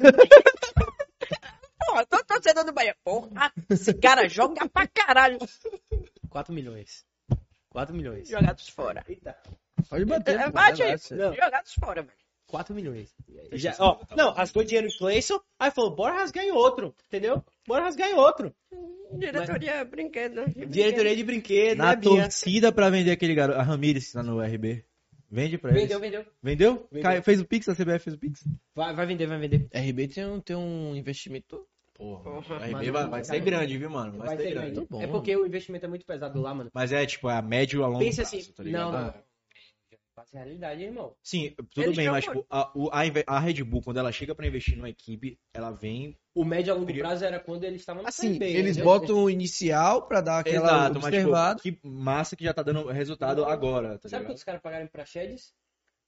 Porra, 1.77 2.05
tô 2.05 2.23
torcedor 2.23 2.63
do 2.63 2.71
Bahia. 2.71 2.95
Porra, 3.03 3.51
esse 3.69 3.93
cara 3.95 4.29
joga 4.29 4.69
pra 4.69 4.87
caralho. 4.87 5.39
4 6.29 6.53
milhões. 6.53 7.03
4 7.69 7.93
milhões. 7.95 8.29
Jogados 8.29 8.69
fora. 8.69 9.03
Eita. 9.09 9.35
Pode 9.89 10.05
bater. 10.05 10.39
É, 10.39 10.45
pô, 10.45 10.51
bate 10.51 10.83
aí. 10.83 10.95
Não. 11.11 11.33
Jogados 11.33 11.73
fora, 11.73 12.01
velho. 12.01 12.17
4 12.47 12.73
milhões. 12.73 13.13
Já, 13.53 13.75
ó, 13.79 13.99
não, 14.17 14.31
rasgou 14.31 14.63
dinheiro 14.63 14.87
em 14.87 14.97
Clayson, 14.97 15.39
aí 15.59 15.69
falou, 15.69 15.95
bora 15.95 16.15
rasgar 16.15 16.43
em 16.43 16.51
outro, 16.51 16.95
entendeu? 17.07 17.43
Bora 17.67 17.83
rasgar 17.83 18.09
em 18.09 18.15
outro. 18.15 18.51
Diretoria 19.17 19.85
brinquedo. 19.85 20.35
né? 20.35 20.45
De 20.47 20.65
Diretoria 20.65 21.15
de 21.15 21.23
brinquedo, 21.23 21.77
Na 21.77 21.95
né, 21.95 22.01
torcida 22.01 22.71
pra 22.71 22.89
vender 22.89 23.11
aquele 23.11 23.35
garoto. 23.35 23.59
A 23.59 23.63
Ramires 23.63 24.11
tá 24.11 24.23
no 24.23 24.39
RB. 24.41 24.83
Vende 25.31 25.59
pra 25.59 25.69
eles. 25.69 25.83
Vendeu, 25.83 25.99
vendeu. 25.99 26.25
Vendeu? 26.41 26.87
Vendeu. 26.91 27.03
Cai- 27.03 27.21
fez 27.21 27.39
o 27.39 27.45
Pix, 27.45 27.69
a 27.69 27.75
CBF 27.75 27.99
fez 27.99 28.15
o 28.15 28.19
Pix? 28.19 28.43
Vai, 28.73 28.95
vai 28.95 29.05
vender, 29.05 29.27
vai 29.27 29.37
vender. 29.37 29.67
RB 29.71 30.07
tem 30.07 30.25
um, 30.25 30.39
tem 30.41 30.55
um 30.55 30.95
investimento. 30.95 31.67
Porra, 31.93 32.39
RB 32.39 32.71
mano, 32.71 32.91
vai, 32.93 33.07
vai 33.09 33.23
ser 33.23 33.39
grande, 33.41 33.77
viu, 33.77 33.89
mano? 33.89 34.17
Vai, 34.17 34.37
ser 34.37 34.51
grande. 34.51 34.75
Muito 34.77 34.89
bom. 34.89 35.01
É 35.03 35.07
porque 35.07 35.35
o 35.35 35.45
investimento 35.45 35.85
é 35.85 35.89
muito 35.89 36.05
pesado 36.05 36.41
lá, 36.41 36.55
mano. 36.55 36.71
Mas 36.73 36.91
é, 36.91 37.05
tipo, 37.05 37.27
a 37.27 37.41
médio 37.41 37.83
a 37.83 37.87
longo 37.87 37.99
Pensa 37.99 38.21
prazo, 38.23 38.37
assim, 38.37 38.51
tá 38.53 38.63
ligado? 38.63 38.91
não, 38.91 39.13
Ah, 40.19 40.23
não. 40.23 40.25
Faz 40.25 40.31
realidade, 40.31 40.83
irmão. 40.83 41.15
Sim, 41.23 41.53
tudo 41.73 41.83
Eles 41.83 41.95
bem, 41.95 42.09
mas 42.09 42.25
tipo, 42.25 42.45
a, 42.49 42.71
o- 42.75 42.89
a, 42.91 43.01
a 43.35 43.39
Red 43.39 43.63
Bull, 43.63 43.81
quando 43.81 43.97
ela 43.97 44.11
chega 44.11 44.35
pra 44.35 44.47
investir 44.47 44.75
numa 44.75 44.89
equipe, 44.89 45.37
ela 45.53 45.71
vem. 45.71 46.17
O 46.35 46.45
médio 46.45 46.73
a 46.73 46.75
longo 46.75 46.93
prazo 46.93 47.25
era 47.25 47.39
quando 47.39 47.63
eles 47.63 47.81
estavam 47.81 48.01
no 48.03 48.07
Assim, 48.07 48.33
Série 48.33 48.39
B, 48.39 48.45
eles 48.51 48.77
entendeu? 48.77 48.99
botam 48.99 49.23
o 49.23 49.29
inicial 49.29 50.07
pra 50.07 50.21
dar 50.21 50.39
aquela 50.39 50.87
Exato, 50.87 50.99
mas 50.99 51.05
observada. 51.05 51.59
tipo, 51.61 51.81
que 51.81 51.87
massa 51.87 52.35
que 52.35 52.43
já 52.43 52.53
tá 52.53 52.63
dando 52.63 52.87
resultado 52.87 53.43
agora, 53.45 53.97
tá 53.99 54.07
Sabe 54.07 54.21
ligado? 54.21 54.31
quantos 54.31 54.43
caras 54.43 54.61
pagaram 54.61 54.87
pra 54.87 55.05
Chedes? 55.05 55.53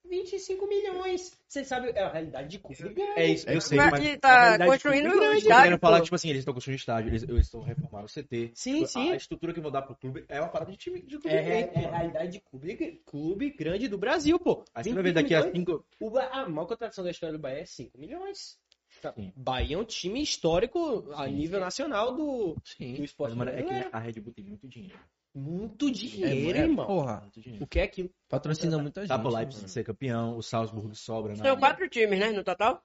25 0.04 0.68
milhões. 0.68 1.40
Você 1.48 1.64
sabe, 1.66 1.90
é 1.90 2.02
a 2.02 2.12
realidade 2.12 2.48
de 2.50 2.60
custo 2.60 2.84
grande. 2.84 3.02
É 3.20 3.28
isso, 3.28 3.50
eu 3.50 3.60
sei, 3.62 3.78
Mas 3.78 3.92
mas. 3.92 4.14
a 4.14 4.18
tá 4.20 4.66
construindo 4.66 5.08
é 5.08 5.10
grande. 5.10 5.28
o 5.28 5.34
estádio, 5.34 5.64
querendo 5.64 5.80
falar 5.80 5.98
que, 6.00 6.04
tipo 6.06 6.16
assim, 6.16 6.30
eles 6.30 6.40
estão 6.40 6.54
construindo 6.54 6.80
estádio, 6.80 7.10
eles, 7.10 7.24
eles 7.24 7.46
estão 7.46 7.62
reformando 7.62 8.06
o 8.06 8.10
CT. 8.10 8.52
Sim, 8.54 8.74
Tipo, 8.76 8.88
sim. 8.88 9.12
A 9.12 9.16
estrutura 9.16 9.54
que 9.54 9.60
vão 9.60 9.72
dar 9.72 9.82
pro 9.82 9.96
clube 9.96 10.26
é 10.30 10.40
uma 10.40 10.50
parada 10.50 10.72
de 10.72 10.78
time 10.78 11.02
de 11.02 11.18
clube. 11.18 11.30
É, 11.30 11.40
é, 11.40 11.44
grande, 11.44 11.76
é 11.76 11.80
a 11.80 11.82
mano. 11.84 11.96
realidade 11.98 12.32
de 12.32 12.40
clube, 12.40 13.02
clube 13.06 13.50
grande 13.52 13.88
do 13.88 13.98
Brasil, 13.98 14.40
pô. 14.40 14.64
Aí 14.74 14.84
você 14.84 14.94
vai 14.94 15.04
ver 15.04 15.14
daqui 15.14 15.36
a 15.36 15.42
25 15.42 15.58
milhões. 15.60 15.78
cinco. 15.82 15.86
O 16.00 16.10
Ba- 16.10 16.30
a 16.32 16.50
maior 16.50 16.68
contratação 16.68 17.04
da 17.04 17.12
história 17.12 17.34
do 17.34 17.40
Bahia 17.42 17.60
é 17.62 17.66
5 17.66 17.98
milhões. 17.98 18.58
Tá. 19.02 19.14
Sim. 19.14 19.32
Bahia 19.36 19.76
é 19.76 19.80
um 19.80 19.86
time 19.86 20.22
histórico 20.22 21.10
a 21.16 21.26
Sim. 21.26 21.34
nível 21.34 21.60
nacional 21.60 22.14
do, 22.14 22.54
do 22.56 22.62
Sim. 22.66 23.02
esporte 23.04 23.36
Mas, 23.36 23.38
mano, 23.38 23.52
é 23.52 23.56
que 23.58 23.64
brasileiro. 23.64 23.90
a 23.94 24.00
Red 24.00 24.14
Bull 24.14 24.34
tem 24.34 24.44
muito 24.46 24.68
dinheiro. 24.68 25.00
Muito 25.34 25.90
dinheiro, 25.90 26.58
É, 26.58 26.62
é, 26.62 26.64
irmão. 26.66 26.86
porra, 26.86 27.22
Muito 27.22 27.40
dinheiro. 27.42 27.64
O 27.64 27.68
que 27.68 27.80
é 27.80 27.84
aquilo? 27.84 28.10
patrocina 28.30 28.78
muita 28.78 29.02
gente. 29.02 29.10
Tá 29.10 29.18
pro. 29.20 29.30
Leipzig 29.34 29.70
ser 29.70 29.84
campeão, 29.84 30.38
o 30.38 30.42
Salzburg 30.44 30.94
sobra. 30.96 31.34
na- 31.36 31.44
São 31.44 31.58
quatro 31.58 31.88
times, 31.90 32.20
né, 32.20 32.32
no 32.32 32.44
total? 32.44 32.82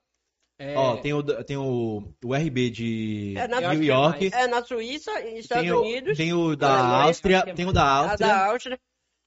É, 0.58 0.74
Ó, 0.76 0.96
tem 0.98 1.12
o, 1.12 1.22
tem 1.44 1.56
o, 1.56 2.02
o 2.24 2.34
RB 2.34 2.70
de 2.70 3.34
É, 3.36 3.46
na- 3.48 3.60
New 3.60 3.70
que 3.80 3.90
é 3.90 3.94
York, 3.94 4.30
mais. 4.30 4.44
É 4.44 4.46
na 4.48 4.64
Suíça, 4.64 5.12
nos 5.20 5.40
Estados 5.40 5.64
tem 5.64 5.72
o, 5.72 5.80
Unidos, 5.82 6.16
tem 6.16 6.32
o 6.32 6.56
da 6.56 6.78
Alemanha, 6.78 7.02
Áustria, 7.04 7.42
que 7.42 7.50
é 7.50 7.54
tem 7.54 7.66
o 7.66 7.72
da 7.72 7.82
a 7.82 7.96
Áustria, 7.98 8.26
da 8.28 8.46
Áustria. 8.46 8.78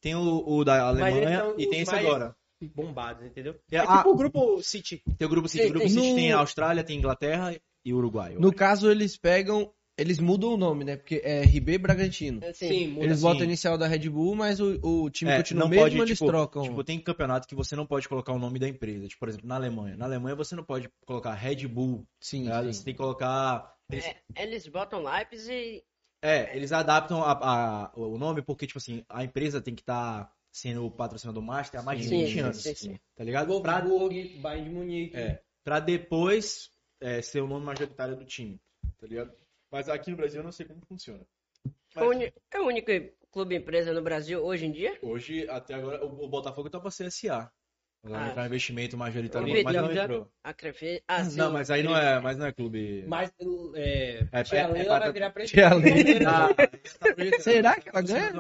tem 0.02 0.16
o, 0.16 0.44
o 0.48 0.64
da 0.64 0.88
Alemanha 0.88 1.54
e 1.58 1.68
tem 1.68 1.82
esse 1.82 1.94
agora. 1.96 2.36
Bombados, 2.74 3.26
entendeu? 3.26 3.56
É, 3.72 3.78
É 3.78 3.80
ah, 3.80 3.98
tipo 3.98 4.10
o 4.10 4.16
grupo 4.16 4.62
City. 4.64 5.02
Tem 5.18 5.26
o 5.26 5.30
grupo 5.30 5.48
City. 5.48 5.66
O 5.68 5.70
grupo 5.70 5.86
tem. 5.86 5.90
City 5.96 6.10
No- 6.10 6.16
tem 6.16 6.34
a 6.34 6.40
Austrália, 6.40 6.84
tem 6.84 6.98
Inglaterra 6.98 7.56
e 7.86 7.94
Uruguai. 7.94 8.36
No 8.38 8.48
acho. 8.50 8.58
caso, 8.58 8.90
eles 8.92 9.16
pegam. 9.16 9.72
Eles 10.00 10.20
mudam 10.20 10.54
o 10.54 10.58
nome, 10.58 10.84
né? 10.86 10.96
Porque 10.96 11.22
é 11.24 11.42
RB 11.44 11.78
Bragantino. 11.78 12.42
Sim. 12.54 12.88
muda 12.88 13.06
Eles 13.06 13.14
assim. 13.18 13.22
botam 13.22 13.42
a 13.42 13.46
inicial 13.46 13.78
da 13.78 13.88
Red 13.88 14.10
Bull, 14.10 14.36
mas 14.36 14.60
o, 14.60 14.80
o 14.82 15.10
time 15.10 15.32
É, 15.32 15.38
continua 15.38 15.64
não 15.64 15.70
mesmo, 15.70 15.84
pode, 15.84 15.98
eles 15.98 16.18
tipo, 16.18 16.26
trocam. 16.28 16.64
Tipo, 16.64 16.84
tem 16.84 17.00
campeonato 17.00 17.48
que 17.48 17.56
você 17.56 17.76
não 17.76 17.86
pode 17.86 18.08
colocar 18.08 18.32
o 18.34 18.40
nome 18.40 18.60
da 18.60 18.68
empresa. 18.68 19.08
Tipo, 19.08 19.20
por 19.20 19.30
exemplo, 19.30 19.48
na 19.48 19.56
Alemanha. 19.56 19.96
Na 19.98 20.06
Alemanha 20.06 20.36
você 20.36 20.56
não 20.56 20.64
pode 20.64 20.90
colocar 21.06 21.34
Red 21.34 21.68
Bull. 21.68 22.06
sim, 22.20 22.46
tá? 22.46 22.62
sim. 22.64 22.74
Você 22.74 22.84
tem 22.86 22.94
que 22.94 22.98
colocar. 22.98 23.76
Eles, 23.92 24.06
É, 24.06 24.44
eles 24.44 24.68
botam 24.68 25.04
Leipzig 25.04 25.84
é, 26.22 26.56
eles 26.56 26.72
adaptam 26.74 27.24
a- 27.24 27.32
a- 27.32 27.92
o 27.96 28.18
nome 28.18 28.42
porque, 28.42 28.68
tipo 28.68 28.78
assim, 28.78 29.04
a 29.08 29.24
empresa 29.24 29.62
tem 29.62 29.74
que 29.74 29.82
estar 29.82 30.30
sendo 30.52 30.86
o 30.86 30.92
patrocinador 30.92 31.42
master 31.42 31.80
há 31.80 31.84
mais 31.84 32.02
de 32.02 32.10
Sim, 32.10 32.24
20 32.26 32.34
sim, 32.34 32.40
anos. 32.42 32.58
sim, 32.58 32.76
sim. 32.76 33.00
Tá 33.16 33.24
ligado? 33.24 33.62
Pra, 33.62 33.80
Wolfsburg, 33.80 34.38
Bayern 34.42 34.68
de 34.70 34.76
Munique. 34.76 35.16
é, 35.16 35.42
pra 35.64 35.80
depois 35.80 36.72
é, 37.00 37.22
ser 37.22 37.42
o 37.42 37.48
nome 37.48 37.66
majoritário 37.66 38.18
do 38.18 38.26
time. 38.26 38.60
Tá 39.00 39.08
ligado? 39.08 39.32
Mas 39.72 39.88
aqui 39.90 40.10
no 40.12 40.18
Brasil 40.18 40.40
eu 40.40 40.44
não 40.44 40.52
sei 40.52 40.66
como 40.66 40.82
funciona. 40.88 41.26
é 41.96 42.04
o 42.04 42.10
uni- 42.10 42.34
é 42.52 42.60
o 42.60 42.66
único 42.66 42.92
clube 43.32 43.56
empresa 43.56 43.94
no 43.94 44.02
Brasil 44.02 44.44
hoje 44.44 44.66
em 44.66 44.72
dia. 44.72 44.98
Hoje, 45.02 45.48
até 45.50 45.76
agora, 45.76 46.04
o, 46.04 46.28
Botafogo 46.28 46.70
tá 46.70 46.80
pra 46.80 46.90
CSA. 46.90 47.52
Agora 48.02 48.24
Ah. 48.24 48.30
entrar 48.30 48.46
investimento 48.46 48.96
majoritário, 48.96 49.46
mas 49.62 49.76
não 49.76 49.92
entrou. 49.92 50.32
A 50.42 50.54
Crefe... 50.54 51.04
Ah, 51.06 51.22
sim. 51.26 51.38
Não, 51.38 51.52
mas 51.52 51.70
aí 51.70 51.84
não 51.84 51.94
é, 51.98 52.18
mas 52.22 52.38
não 52.38 52.46
é 52.46 52.52
clube. 52.54 53.04
Mas 53.06 53.30
é, 53.76 54.26
É, 54.32 54.44
Tia 54.44 54.60
é- 54.60 54.62
é 54.62 54.68
Leila 54.68 54.88
pra- 54.96 55.00
vai 55.00 55.12
virar 55.12 55.30
presidente. 55.32 55.60
Ah, 56.26 56.48
Será 57.42 57.76
que 57.78 57.90
ela 57.90 58.02
ganha? 58.02 58.32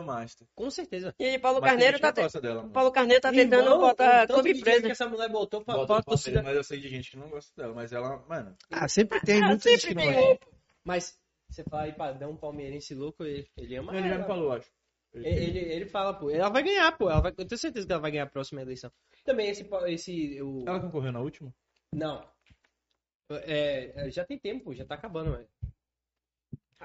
Com 0.55 0.71
certeza. 0.71 1.13
E 1.19 1.37
Paulo 1.39 1.59
Mas 1.59 1.71
Carneiro 1.71 1.99
tá 1.99 2.07
que 2.07 2.13
te- 2.15 2.21
gosta 2.23 2.39
dela, 2.39 2.61
mano. 2.61 2.71
Paulo 2.71 2.89
Carneiro 2.91 3.21
tá 3.21 3.31
tentando 3.33 3.63
Irmão, 3.63 3.79
botar 3.81 4.27
clube 4.27 4.51
empresa. 4.51 4.81
que 4.85 4.91
essa 4.91 5.09
mulher 5.09 5.27
botou 5.29 5.61
pra, 5.61 5.73
Bota 5.75 6.03
pra 6.03 6.41
mas 6.41 6.55
eu 6.55 6.63
sei 6.63 6.79
de 6.79 6.87
gente 6.87 7.11
que 7.11 7.17
não 7.17 7.27
gosta 7.29 7.51
dela, 7.61 7.73
mas 7.75 7.91
ela, 7.91 8.23
mano, 8.29 8.55
Ah, 8.71 8.87
sempre 8.87 9.19
tem 9.19 9.43
Ah, 9.43 9.47
muita 9.47 9.69
gente 9.69 9.81
que 9.81 9.87
sempre 9.87 10.05
não 10.05 10.13
tem 10.13 10.31
é. 10.31 10.39
Mas 10.85 11.18
você 11.49 11.63
fala 11.63 11.83
aí 11.83 12.25
um 12.25 12.35
palmeirense 12.35 12.93
louco, 12.93 13.23
ele, 13.23 13.49
ele 13.57 13.75
ama 13.75 13.95
ele 13.95 14.07
já 14.07 14.15
ela. 14.15 14.21
me 14.21 14.27
falou, 14.27 14.51
acho. 14.51 14.69
Ele, 15.13 15.27
ele, 15.27 15.59
ele 15.59 15.85
fala, 15.87 16.13
pô, 16.13 16.29
ela 16.29 16.49
vai 16.49 16.61
ganhar, 16.61 16.95
pô. 16.95 17.09
Ela 17.09 17.21
vai, 17.21 17.33
eu 17.35 17.45
tenho 17.45 17.59
certeza 17.59 17.85
que 17.87 17.91
ela 17.91 18.01
vai 18.01 18.11
ganhar 18.11 18.25
a 18.25 18.29
próxima 18.29 18.61
eleição. 18.61 18.91
Também 19.25 19.49
esse. 19.49 19.67
esse 19.87 20.41
o, 20.41 20.63
Ela 20.67 20.79
concorreu 20.79 21.11
na 21.11 21.19
última? 21.19 21.53
Não. 21.91 22.23
É, 23.31 24.07
é, 24.07 24.11
já 24.11 24.23
tem 24.23 24.37
tempo, 24.37 24.65
pô, 24.65 24.73
já 24.73 24.85
tá 24.85 24.95
acabando, 24.95 25.31
velho. 25.31 25.47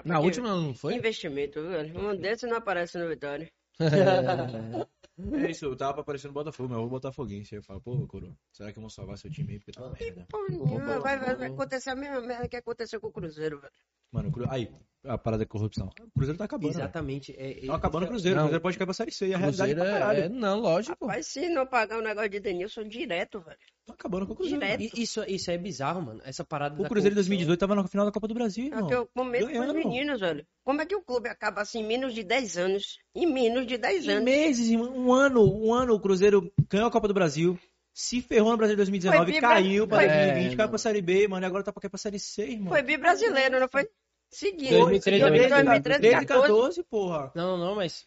Na 0.05 0.19
última 0.19 0.49
ela 0.49 0.61
não 0.61 0.75
foi? 0.75 0.95
Investimento, 0.95 1.63
velho. 1.63 1.99
Um 1.99 2.17
desses 2.17 2.49
não 2.49 2.57
aparece 2.57 2.99
no 2.99 3.09
Vitória. 3.09 3.51
É 5.17 5.49
isso, 5.49 5.67
eu 5.67 5.77
tava 5.77 6.05
no 6.05 6.33
Botafogo, 6.33 6.69
mas 6.69 6.77
eu 6.77 6.83
vou 6.83 6.91
Botafoguense. 6.91 7.55
Aí 7.55 7.61
eu 7.61 7.63
falo, 7.63 7.81
pô, 7.81 8.05
coroa, 8.09 8.37
será 8.51 8.73
que 8.73 8.79
eu 8.79 8.81
vou 8.81 8.91
salvar 8.91 9.17
seu 9.17 9.31
time 9.31 9.53
aí? 9.53 9.59
Porque 9.61 9.71
tá 9.71 9.83
uma 9.83 9.93
merda. 9.93 10.27
Porra 10.29 10.49
nenhuma, 10.49 10.99
vai, 10.99 11.19
vai, 11.19 11.37
vai 11.37 11.47
acontecer 11.47 11.91
a 11.91 11.95
mesma 11.95 12.21
merda 12.21 12.49
que 12.49 12.57
aconteceu 12.57 13.01
com 13.01 13.07
o 13.07 13.13
Cruzeiro, 13.13 13.61
velho. 13.61 13.73
Mano, 14.15 14.29
o 14.29 14.33
Cru- 14.33 14.47
aí, 14.49 14.71
a 15.05 15.19
parada 15.19 15.45
da 15.45 15.49
corrupção. 15.49 15.89
O 16.01 16.11
Cruzeiro 16.13 16.39
tá 16.39 16.45
acabando. 16.45 16.71
Exatamente. 16.71 17.35
É, 17.37 17.65
é, 17.65 17.67
Tá 17.67 17.75
acabando 17.75 18.05
o 18.05 18.09
Cruzeiro. 18.09 18.37
O 18.37 18.39
Não. 18.39 18.45
Cruzeiro 18.47 18.63
pode 18.63 18.79
cair 18.79 18.87
pra 18.87 18.95
Série 18.95 19.11
C. 19.11 19.27
E 19.27 19.35
a 19.35 19.39
realidade 19.39 19.73
é 19.73 19.75
Cruzeiro 19.75 19.99
pra 20.01 20.15
é, 20.15 20.21
é-. 20.21 20.29
Não, 20.29 20.61
lógico. 20.61 21.07
Mas 21.07 21.27
se 21.27 21.49
não 21.49 21.67
pagar 21.67 21.99
o 21.99 22.03
negócio 22.03 22.31
de 22.31 22.41
Denilson 22.41 22.85
direto, 22.85 23.41
velho. 23.41 23.59
Tá 23.87 23.93
acabando 23.93 24.27
com 24.27 24.33
o 24.33 24.37
Cruzeiro. 24.37 24.61
Direto. 24.61 24.81
mano. 24.81 24.91
Isso, 24.95 25.23
isso 25.29 25.51
é 25.51 25.59
bizarro, 25.59 26.01
mano. 26.01 26.23
Essa 26.25 26.43
parada 26.45 26.77
O 26.79 26.83
da 26.85 26.89
Cruzeiro 26.89 27.13
em 27.13 27.17
corrupção. 27.17 27.37
2018 27.37 27.61
tava 27.61 27.75
na 27.75 27.87
final 27.89 28.07
da 28.07 28.13
Copa 28.13 28.29
do 28.29 28.35
Brasil, 28.35 28.67
irmão. 28.67 28.87
Até 28.87 28.95
eu 28.95 29.07
comento 29.15 29.45
com 29.47 29.51
os 29.53 29.59
ganhando. 29.59 29.75
meninos, 29.75 30.21
velho. 30.21 30.47
Como 30.65 30.81
é 30.81 30.87
que 30.87 30.95
o 30.97 31.03
clube 31.03 31.29
acaba 31.29 31.61
assim 31.61 31.81
em 31.81 31.87
menos 31.87 32.15
de 32.15 32.23
10 32.23 32.57
anos? 32.57 32.99
Em 33.15 33.27
menos 33.27 33.67
de 33.67 33.77
10 33.77 34.07
Em 34.07 34.11
anos. 34.13 34.25
meses, 34.25 34.71
em 34.71 34.79
um 34.79 35.13
ano, 35.13 35.43
um 35.45 35.75
ano 35.75 35.93
o 35.95 36.01
Cruzeiro 36.01 36.51
ganhou 36.71 36.87
a 36.89 36.91
Copa 36.91 37.09
do 37.09 37.13
Brasil, 37.15 37.59
se 37.93 38.23
ferrou 38.23 38.53
no 38.53 38.57
Brasil 38.57 38.73
em 38.73 38.77
2019, 38.79 39.33
Foi 39.33 39.41
caiu 39.41 39.87
pra 39.87 39.99
foi- 39.99 40.07
2020, 40.09 40.53
É, 40.53 40.57
caiu 40.57 40.69
pra 40.71 40.79
Série 40.79 41.03
B, 41.03 41.29
mano, 41.29 41.45
e 41.45 41.47
agora 41.47 41.63
tá 41.63 41.73
pra 41.73 41.83
cair 41.83 41.91
pra 41.91 41.99
Série 41.99 42.19
C, 42.19 42.43
irmão. 42.47 42.71
Foi 42.73 42.81
bi 42.83 42.97
brasileiro, 42.97 43.61
não 43.61 43.69
foi? 43.69 43.87
Seguido. 44.35 44.79
2013, 44.79 45.21
2013, 45.21 46.01
13, 46.01 46.27
14. 46.27 46.49
14, 46.53 46.83
porra. 46.85 47.33
Não, 47.35 47.57
não, 47.57 47.75
mas 47.77 48.07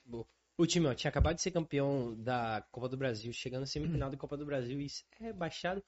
o 0.57 0.65
time 0.65 0.87
ó, 0.87 0.93
tinha 0.93 1.09
acabado 1.09 1.35
de 1.35 1.41
ser 1.41 1.51
campeão 1.51 2.13
da 2.17 2.63
Copa 2.71 2.89
do 2.89 2.97
Brasil, 2.97 3.31
chegando 3.31 3.61
na 3.61 3.65
semifinal 3.67 4.09
da 4.09 4.17
Copa 4.17 4.35
do 4.35 4.45
Brasil, 4.45 4.79
e 4.81 4.85
isso 4.85 5.03
é 5.21 5.31
baixado. 5.31 5.83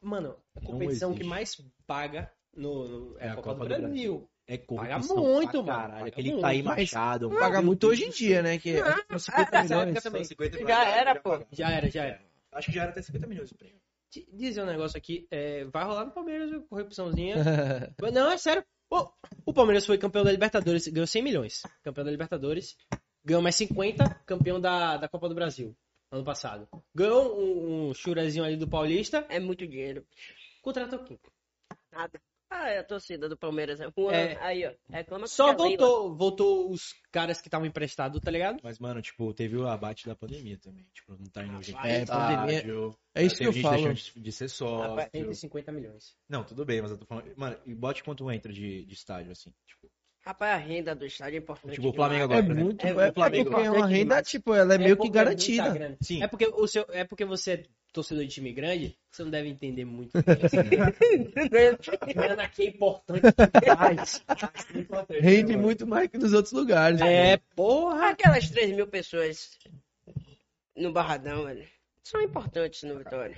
Mano, 0.00 0.36
a 0.54 0.60
competição 0.60 1.14
que 1.14 1.22
mais 1.24 1.56
paga 1.86 2.30
no, 2.54 2.88
no- 2.88 3.18
é, 3.18 3.28
a 3.28 3.36
Copa, 3.36 3.54
do, 3.54 3.66
Brasil. 3.66 4.28
É 4.48 4.56
Paga 4.58 4.98
muito, 5.00 5.62
mano. 5.62 5.92
Paga 5.92 6.06
aquele 6.06 6.28
muito, 6.30 6.42
Thaí 6.42 6.62
mas- 6.62 6.78
Machado. 6.92 7.28
mano. 7.28 7.40
Paga 7.40 7.60
muito 7.62 7.86
hoje 7.88 8.04
em 8.04 8.10
dia, 8.10 8.42
né? 8.42 8.58
Que 8.58 8.74
Não, 8.80 8.86
é 8.86 8.94
tipo 8.94 9.18
50 9.18 9.50
nessa 9.50 9.74
época 9.74 9.84
milhões. 9.86 10.02
também. 10.04 10.24
São 10.24 10.28
50 10.28 10.58
Já 10.66 10.84
era, 10.88 11.14
pô. 11.16 11.44
Já 11.50 11.70
era, 11.70 11.90
já 11.90 12.04
era. 12.04 12.20
Acho 12.52 12.66
que 12.68 12.72
já 12.76 12.82
era 12.82 12.90
até 12.92 13.02
50 13.02 13.26
milhões 13.26 13.50
o 13.50 13.56
prêmio. 13.56 13.80
Dizer 14.32 14.62
um 14.62 14.66
negócio 14.66 14.96
aqui, 14.96 15.26
é, 15.32 15.64
vai 15.64 15.84
rolar 15.84 16.04
no 16.06 16.12
Palmeiras, 16.12 16.48
viu? 16.48 16.62
corrupçãozinha. 16.62 17.34
Não, 18.12 18.30
é 18.30 18.38
sério. 18.38 18.64
O 18.90 19.52
Palmeiras 19.52 19.84
foi 19.86 19.98
campeão 19.98 20.24
da 20.24 20.30
Libertadores, 20.32 20.86
ganhou 20.88 21.06
100 21.06 21.22
milhões. 21.22 21.62
Campeão 21.82 22.04
da 22.04 22.10
Libertadores. 22.10 22.76
Ganhou 23.24 23.42
mais 23.42 23.56
50, 23.56 24.08
campeão 24.24 24.60
da, 24.60 24.96
da 24.96 25.08
Copa 25.08 25.28
do 25.28 25.34
Brasil, 25.34 25.76
ano 26.12 26.24
passado. 26.24 26.68
Ganhou 26.94 27.36
um, 27.40 27.88
um 27.88 27.94
churazinho 27.94 28.44
ali 28.44 28.56
do 28.56 28.68
Paulista, 28.68 29.26
É 29.28 29.40
muito 29.40 29.66
dinheiro. 29.66 30.06
contratou 30.62 31.00
quem? 31.00 31.18
Nada. 31.90 32.20
Ah, 32.50 32.68
é 32.70 32.78
a 32.78 32.84
torcida 32.84 33.28
do 33.28 33.36
Palmeiras. 33.36 33.80
É. 33.80 33.86
É. 34.12 34.36
Aí, 34.40 34.64
ó. 34.66 34.72
Reclama 34.88 35.22
com 35.24 35.28
Só 35.28 35.46
Leila. 35.46 35.56
voltou, 35.58 36.14
voltou 36.16 36.70
os 36.70 36.94
caras 37.10 37.40
que 37.40 37.48
estavam 37.48 37.66
emprestados, 37.66 38.20
tá 38.20 38.30
ligado? 38.30 38.60
Mas, 38.62 38.78
mano, 38.78 39.02
tipo, 39.02 39.34
teve 39.34 39.56
o 39.56 39.66
abate 39.66 40.06
da 40.06 40.14
pandemia 40.14 40.56
também. 40.58 40.86
Tipo, 40.94 41.16
não 41.18 41.26
tá 41.26 41.42
indo 41.44 41.60
gente 41.62 41.76
É, 41.86 42.00
no 42.00 42.06
pandemia- 42.06 42.52
estádio, 42.58 42.98
É 43.14 43.22
isso 43.24 43.34
que 43.34 43.38
teve 43.44 43.48
eu 43.48 43.52
gente 43.52 43.62
falo. 43.62 43.76
deixando 43.76 44.14
de, 44.14 44.20
de 44.20 44.32
ser 44.32 44.48
sócio. 44.48 45.08
150 45.12 45.72
milhões. 45.72 46.16
Não, 46.28 46.44
tudo 46.44 46.64
bem, 46.64 46.80
mas 46.80 46.90
eu 46.92 46.98
tô 46.98 47.04
falando... 47.04 47.32
Mano, 47.36 47.58
e 47.66 47.74
bote 47.74 48.04
quanto 48.04 48.30
entra 48.30 48.52
de, 48.52 48.84
de 48.84 48.94
estádio, 48.94 49.32
assim. 49.32 49.52
Tipo, 49.66 49.90
Rapaz, 50.26 50.54
a 50.54 50.56
renda 50.56 50.92
do 50.92 51.06
estádio 51.06 51.36
é 51.36 51.38
importante. 51.38 51.74
tipo 51.76 51.88
o 51.88 51.92
Flamengo 51.92 52.24
agora, 52.24 52.40
É 52.40 52.42
por 52.42 52.50
exemplo. 52.50 52.64
muito. 52.64 52.84
É, 52.84 52.90
É, 52.90 52.94
o 52.94 53.00
é 53.00 53.12
Flamengo- 53.12 53.50
porque 53.50 53.66
é 53.66 53.70
uma 53.70 53.86
renda, 53.86 53.98
demais. 54.02 54.28
tipo, 54.28 54.54
ela 54.54 54.74
é 54.74 54.78
meio 54.78 54.96
que 54.96 55.06
é 55.06 55.10
garantida. 55.10 55.70
grana. 55.70 55.96
Sim. 56.00 56.20
É 56.22 56.26
porque, 56.26 56.46
o 56.48 56.66
seu, 56.66 56.84
é 56.90 57.04
porque 57.04 57.24
você 57.24 57.52
é 57.52 57.62
torcedor 57.92 58.24
de 58.24 58.30
time 58.30 58.52
grande, 58.52 58.98
você 59.08 59.22
não 59.22 59.30
deve 59.30 59.48
entender 59.48 59.84
muito. 59.84 60.10
grana 62.14 62.42
aqui 62.42 62.64
é 62.64 62.66
importante 62.66 63.22
demais. 63.62 64.24
Rende 65.20 65.56
muito 65.56 65.86
mais 65.86 66.08
que 66.08 66.18
nos 66.18 66.32
outros 66.32 66.52
lugares. 66.52 67.00
É, 67.00 67.38
porra. 67.54 68.10
Aquelas 68.10 68.50
3 68.50 68.74
mil 68.74 68.88
pessoas 68.88 69.50
no 70.76 70.92
Barradão, 70.92 71.44
velho. 71.44 71.64
São 72.06 72.22
importantes 72.22 72.84
no 72.84 72.98
Vitória. 72.98 73.36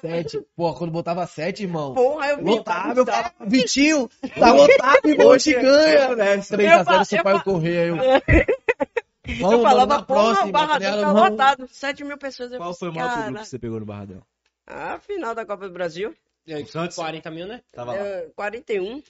7. 0.00 0.44
Pô, 0.56 0.74
quando 0.74 0.90
botava 0.90 1.24
7, 1.24 1.62
irmão. 1.62 1.94
Porra, 1.94 2.26
eu 2.30 2.38
vi. 2.38 2.42
Lotado, 2.42 2.98
eu 2.98 3.06
falava, 3.06 3.34
Vitinho, 3.46 4.10
tá 4.36 4.52
lotado, 4.52 5.08
irmão, 5.08 5.28
hoje 5.28 5.54
ganha. 5.54 6.08
3x0 6.16 7.04
seu 7.04 7.18
eu 7.18 7.22
pai 7.22 7.40
correr. 7.44 7.90
Eu, 7.90 7.96
Eu 9.52 9.62
falava, 9.62 10.02
porra, 10.02 10.20
o 10.20 10.34
próxima. 10.34 10.50
Barradão 10.50 11.02
tá 11.02 11.12
lotado. 11.12 11.68
7 11.68 12.02
mil 12.02 12.18
pessoas. 12.18 12.56
Qual 12.56 12.74
foi 12.74 12.88
o 12.88 12.94
maior 12.94 13.14
público 13.14 13.42
que 13.42 13.48
você 13.48 13.58
pegou 13.60 13.78
no 13.78 13.86
Barradão? 13.86 14.22
A 14.66 14.98
final 14.98 15.32
da 15.32 15.46
Copa 15.46 15.68
do 15.68 15.72
Brasil, 15.72 16.12
Santos 16.66 16.96
40 16.96 17.30
mil, 17.30 17.46
né? 17.46 17.62
tava 17.70 17.92
lá. 17.92 17.98
é, 17.98 18.28
41. 18.34 19.04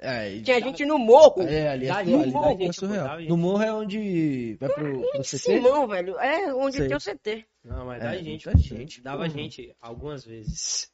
É, 0.00 0.32
e- 0.32 0.42
Tinha 0.42 0.60
gente 0.60 0.84
no 0.84 0.98
morro. 0.98 1.42
É, 1.42 1.68
ali, 1.70 1.86
Dá 1.88 1.96
ali, 1.96 2.10
gente, 2.12 2.22
ali 2.22 2.32
dá 2.32 2.40
dá 2.40 2.48
gente, 2.50 2.68
é 2.68 2.72
surreal. 2.72 3.20
No 3.22 3.36
morro 3.36 3.62
é 3.62 3.72
onde 3.72 4.56
vai 4.60 4.68
pro, 4.68 5.10
pro 5.10 5.24
CC? 5.24 5.38
Simão, 5.54 5.88
velho. 5.88 6.18
É 6.20 6.54
onde 6.54 6.76
Sei. 6.76 6.86
tem 6.88 6.96
o 6.96 7.00
CT. 7.00 7.44
Não, 7.64 7.86
mas 7.86 8.00
É, 8.02 8.04
dá 8.04 8.16
gente. 8.16 8.44
pô. 8.50 8.56
gente, 8.56 9.00
Dava 9.02 9.24
porra. 9.24 9.30
gente 9.30 9.74
algumas 9.80 10.24
vezes. 10.24 10.90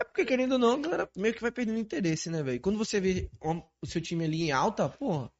É 0.00 0.04
porque, 0.04 0.24
querendo 0.26 0.52
ou 0.52 0.58
não, 0.58 0.74
a 0.74 0.78
galera 0.78 1.08
meio 1.16 1.34
que 1.34 1.40
vai 1.40 1.50
perdendo 1.50 1.78
interesse, 1.78 2.28
né, 2.30 2.42
velho? 2.42 2.60
Quando 2.60 2.76
você 2.78 3.00
vê 3.00 3.30
o 3.42 3.62
o 3.82 3.86
seu 3.86 4.00
time 4.00 4.24
ali 4.24 4.42
em 4.42 4.52
alta, 4.52 4.88
porra, 4.88 5.30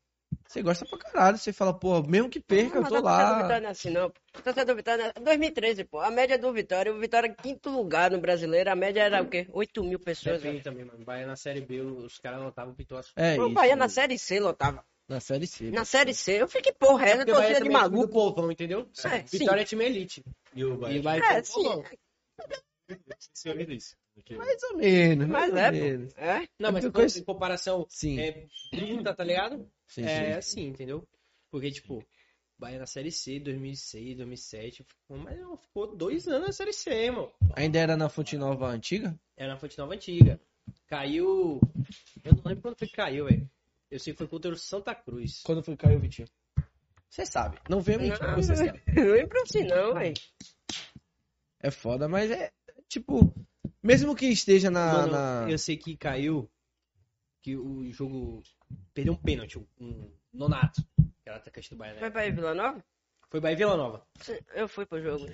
você 0.46 0.62
gosta 0.62 0.84
pra 0.86 0.98
caralho. 0.98 1.38
Você 1.38 1.52
fala, 1.52 1.72
pô, 1.78 2.02
mesmo 2.02 2.28
que 2.28 2.40
perca, 2.40 2.76
eu 2.78 2.82
Mas 2.82 2.90
tô 2.90 3.00
lá. 3.00 3.34
Vitória 3.34 3.60
não 3.60 3.68
é 3.68 3.72
assim, 3.72 3.90
não. 3.90 4.12
Torcida 4.42 4.64
do 4.64 4.74
Vitória 4.76 5.12
é 5.14 5.20
2013, 5.20 5.84
pô. 5.84 6.00
A 6.00 6.10
média 6.10 6.38
do 6.38 6.52
Vitória, 6.52 6.92
o 6.92 6.98
Vitória 6.98 7.28
em 7.28 7.34
quinto 7.34 7.70
lugar 7.70 8.10
no 8.10 8.18
brasileiro, 8.20 8.70
a 8.70 8.74
média 8.76 9.02
era 9.02 9.22
o 9.22 9.28
quê? 9.28 9.46
8 9.52 9.82
mil 9.84 9.98
pessoas. 9.98 10.40
Depende 10.42 10.62
também, 10.62 10.84
mano. 10.84 11.04
Bahia 11.04 11.26
na 11.26 11.36
Série 11.36 11.60
B, 11.60 11.80
os 11.80 12.18
caras 12.18 12.40
lotavam 12.40 12.72
o 12.72 12.76
Pitoço. 12.76 13.12
É 13.16 13.38
O 13.38 13.46
isso. 13.46 13.54
Bahia 13.54 13.76
na 13.76 13.88
Série 13.88 14.18
C 14.18 14.40
lotava. 14.40 14.84
Na 15.08 15.20
Série 15.20 15.46
C. 15.46 15.70
Na 15.70 15.84
Série 15.86 16.12
C, 16.12 16.42
eu 16.42 16.48
fiquei, 16.48 16.72
porra, 16.72 17.06
essa 17.06 17.16
Porque 17.18 17.32
Bahia 17.32 17.46
torcida 17.48 17.64
de 17.64 17.68
é 17.70 17.72
maluco. 17.72 18.08
povão, 18.08 18.52
entendeu? 18.52 18.88
É, 19.04 19.26
sim. 19.26 19.38
Vitória 19.38 19.62
é 19.62 19.64
time 19.64 19.84
elite. 19.86 20.22
E 20.54 20.64
o 20.64 20.74
E 20.74 20.76
Bahia. 20.76 21.02
vai 21.02 21.18
É, 21.20 21.40
pro 21.40 21.46
sim. 21.46 21.62
povão. 21.62 21.84
Você 23.34 23.50
ouviu 23.50 23.70
isso? 23.72 23.96
Mais 24.36 24.62
ou 24.64 24.76
menos, 24.76 25.26
mais 25.28 25.52
Mas 25.52 25.52
ou 25.52 25.58
é, 25.58 25.70
menos. 25.70 26.14
É? 26.16 26.48
Não, 26.58 26.72
mas 26.72 26.84
É 26.84 26.88
em 26.88 26.90
coisa- 26.92 27.24
comparação 27.24 27.86
Sim, 27.88 28.18
é, 28.20 28.46
bruta, 28.74 29.14
tá 29.14 29.24
ligado? 29.24 29.70
sim, 29.86 30.02
é 30.04 30.24
sim. 30.24 30.32
assim, 30.32 30.66
entendeu? 30.68 31.06
Porque, 31.50 31.70
tipo, 31.70 32.04
Bahia 32.58 32.78
na 32.78 32.86
Série 32.86 33.10
C, 33.12 33.38
2006, 33.40 34.16
2007, 34.16 34.84
ficou, 34.84 35.16
mas 35.18 35.38
não, 35.38 35.56
ficou 35.56 35.94
dois 35.96 36.26
anos 36.28 36.48
na 36.48 36.52
Série 36.52 36.72
C, 36.72 36.90
irmão. 36.90 37.30
Ainda 37.54 37.78
era 37.78 37.96
na 37.96 38.08
Fonte 38.08 38.36
Nova 38.36 38.66
antiga? 38.68 39.18
Era 39.36 39.52
na 39.54 39.58
Fonte 39.58 39.78
Nova 39.78 39.94
Antiga. 39.94 40.40
Caiu. 40.88 41.60
Eu 42.24 42.32
não 42.34 42.42
lembro 42.44 42.62
quando 42.62 42.76
foi 42.78 42.88
que 42.88 42.94
caiu, 42.96 43.26
velho. 43.26 43.48
Eu 43.90 43.98
sei 43.98 44.12
que 44.12 44.18
foi 44.18 44.26
contra 44.26 44.50
o 44.52 44.56
Santa 44.56 44.94
Cruz. 44.94 45.40
Quando 45.42 45.62
foi 45.62 45.76
que 45.76 45.86
caiu, 45.86 45.98
Vitinho? 46.00 46.28
Você 47.08 47.24
sabe. 47.24 47.58
Não 47.70 47.80
venha 47.80 47.98
mentir, 47.98 48.20
Não, 48.22 48.34
você 48.34 48.54
sabe. 48.56 48.82
Não 48.86 49.28
pra 49.28 49.46
si, 49.46 49.62
não, 49.64 49.94
velho. 49.94 50.14
É 51.60 51.70
foda, 51.70 52.08
mas 52.08 52.30
é 52.30 52.52
tipo, 52.88 53.32
mesmo 53.88 54.14
que 54.14 54.26
esteja 54.26 54.70
na. 54.70 54.92
Mano, 54.92 55.12
na- 55.12 55.46
eu 55.50 55.58
sei 55.58 55.76
que 55.76 55.96
caiu, 55.96 56.48
que 57.42 57.56
o 57.56 57.90
jogo 57.92 58.42
perdeu 58.94 59.14
um 59.14 59.16
pênalti, 59.16 59.58
um 59.80 60.10
nonato, 60.32 60.82
que 61.22 61.28
era 61.28 61.38
atacante 61.38 61.70
do 61.70 61.76
Bahia, 61.76 61.94
Foi 61.94 62.02
né? 62.02 62.10
pra 62.10 62.30
Vila 62.30 62.54
Nova? 62.54 62.84
Foi 63.30 63.40
Bahia 63.40 63.56
Vila 63.56 63.76
Nova. 63.76 64.06
Eu 64.54 64.68
fui 64.68 64.86
pro 64.86 65.00
jogo. 65.02 65.26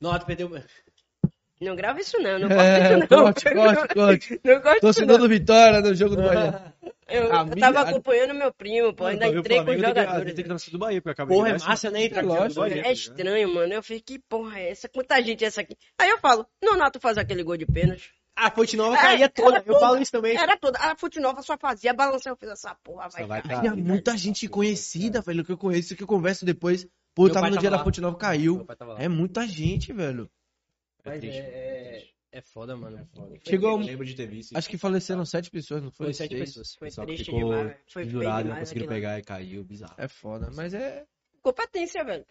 Nonato 0.00 0.26
perdeu... 0.26 0.50
Não 1.60 1.76
grava 1.76 2.00
isso 2.00 2.18
não, 2.20 2.38
não 2.38 2.48
gosto 2.48 2.60
É, 2.60 2.80
disso 2.80 2.98
não. 2.98 3.06
corte, 3.06 3.44
corte, 3.54 3.94
corte. 3.94 4.40
Não 4.44 4.60
disso 4.60 4.80
Torcedor 4.80 5.18
do 5.18 5.28
Vitória 5.28 5.80
no 5.80 5.94
jogo 5.94 6.16
do 6.16 6.22
Bahia. 6.24 6.74
Eu, 7.06 7.32
A 7.32 7.40
eu 7.40 7.44
mídia- 7.46 7.60
tava 7.60 7.80
acompanhando 7.82 8.34
meu 8.34 8.52
primo, 8.52 8.94
pô. 8.94 9.04
Ainda 9.06 9.26
entrei 9.28 9.34
com 9.34 9.40
os 9.40 9.46
Flamengo, 9.46 9.82
tem 9.84 9.94
que- 9.94 10.00
jogadores. 10.00 10.34
Tem 10.34 10.42
que 10.44 10.48
torcer 10.48 10.72
do 10.72 10.78
Bahia, 10.78 11.02
porque 11.02 11.26
Porra, 11.26 11.48
é 11.50 11.58
massa, 11.58 11.90
né? 11.90 12.04
É 12.04 12.08
com 12.08 12.20
o 12.20 12.26
lógico, 12.26 12.60
Bahia. 12.60 12.82
É 12.86 12.92
estranho, 12.92 13.54
mano. 13.54 13.72
Eu 13.72 13.82
fiquei, 13.82 14.00
que 14.18 14.24
porra 14.28 14.58
é 14.58 14.70
essa? 14.70 14.88
Quanta 14.88 15.20
gente 15.22 15.44
é 15.44 15.48
essa 15.48 15.60
aqui? 15.60 15.76
Aí 15.98 16.08
eu 16.08 16.18
falo, 16.18 16.46
Nonato 16.62 16.98
faz 17.00 17.18
aquele 17.18 17.42
gol 17.42 17.56
de 17.56 17.66
pênalti. 17.66 18.10
A 18.36 18.50
Fonte 18.50 18.76
Nova 18.76 18.96
É, 18.96 19.00
caía 19.00 19.28
toda, 19.28 19.62
eu 19.64 19.78
falo 19.78 19.96
isso 20.02 20.10
também. 20.10 20.36
Era 20.36 20.56
toda. 20.56 20.76
A 20.80 20.96
Fute 20.96 21.20
Nova 21.20 21.40
só 21.42 21.56
fazia 21.56 21.94
balançar. 21.94 22.32
Eu 22.32 22.36
fiz 22.36 22.48
essa 22.48 22.74
porra, 22.82 23.08
vai, 23.08 23.26
vai 23.26 23.40
cair. 23.42 23.60
Tinha 23.60 23.76
muita 23.76 24.16
gente 24.16 24.48
conhecida, 24.48 25.20
velho, 25.20 25.44
que 25.44 25.52
eu 25.52 25.56
conheço, 25.58 25.94
que 25.94 26.02
eu 26.02 26.06
converso 26.06 26.44
depois. 26.44 26.84
Pô, 27.14 27.28
eu 27.28 27.32
tava 27.32 27.46
no 27.48 27.52
dia 27.52 27.62
tava 27.62 27.70
da 27.70 27.76
lá. 27.76 27.84
Fonte 27.84 28.00
Nova, 28.00 28.16
caiu. 28.18 28.66
lá. 28.80 28.96
É 29.00 29.06
muita 29.08 29.46
gente, 29.46 29.92
velho. 29.92 30.28
Mas 31.04 31.20
triste, 31.20 31.38
é, 31.38 31.42
é, 31.42 32.04
é 32.38 32.42
foda, 32.42 32.76
mano. 32.76 33.08
Chegou 33.46 33.70
Eu 33.72 33.76
lembro 33.78 34.04
de 34.04 34.14
ter 34.14 34.26
visto. 34.26 34.56
Acho 34.56 34.68
que 34.68 34.76
faleceram 34.78 35.24
sete 35.24 35.50
pessoas, 35.50 35.82
não 35.82 35.90
foi? 35.90 36.06
Foi 36.06 36.14
sete 36.14 36.36
Seis. 36.36 36.50
pessoas. 36.50 36.74
Foi 36.74 36.90
Só 36.90 37.04
triste 37.04 37.24
ficou 37.26 37.40
demais, 37.40 37.62
velho. 37.68 37.76
Foi 37.88 38.04
pendurado, 38.04 38.48
não 38.48 38.56
conseguiram 38.56 38.86
lá. 38.88 38.92
pegar 38.94 39.18
e 39.18 39.22
caiu, 39.22 39.64
bizarro. 39.64 39.94
É 39.96 40.08
foda, 40.08 40.50
mas 40.54 40.74
é. 40.74 41.04
Competência, 41.42 42.04
velho. 42.04 42.24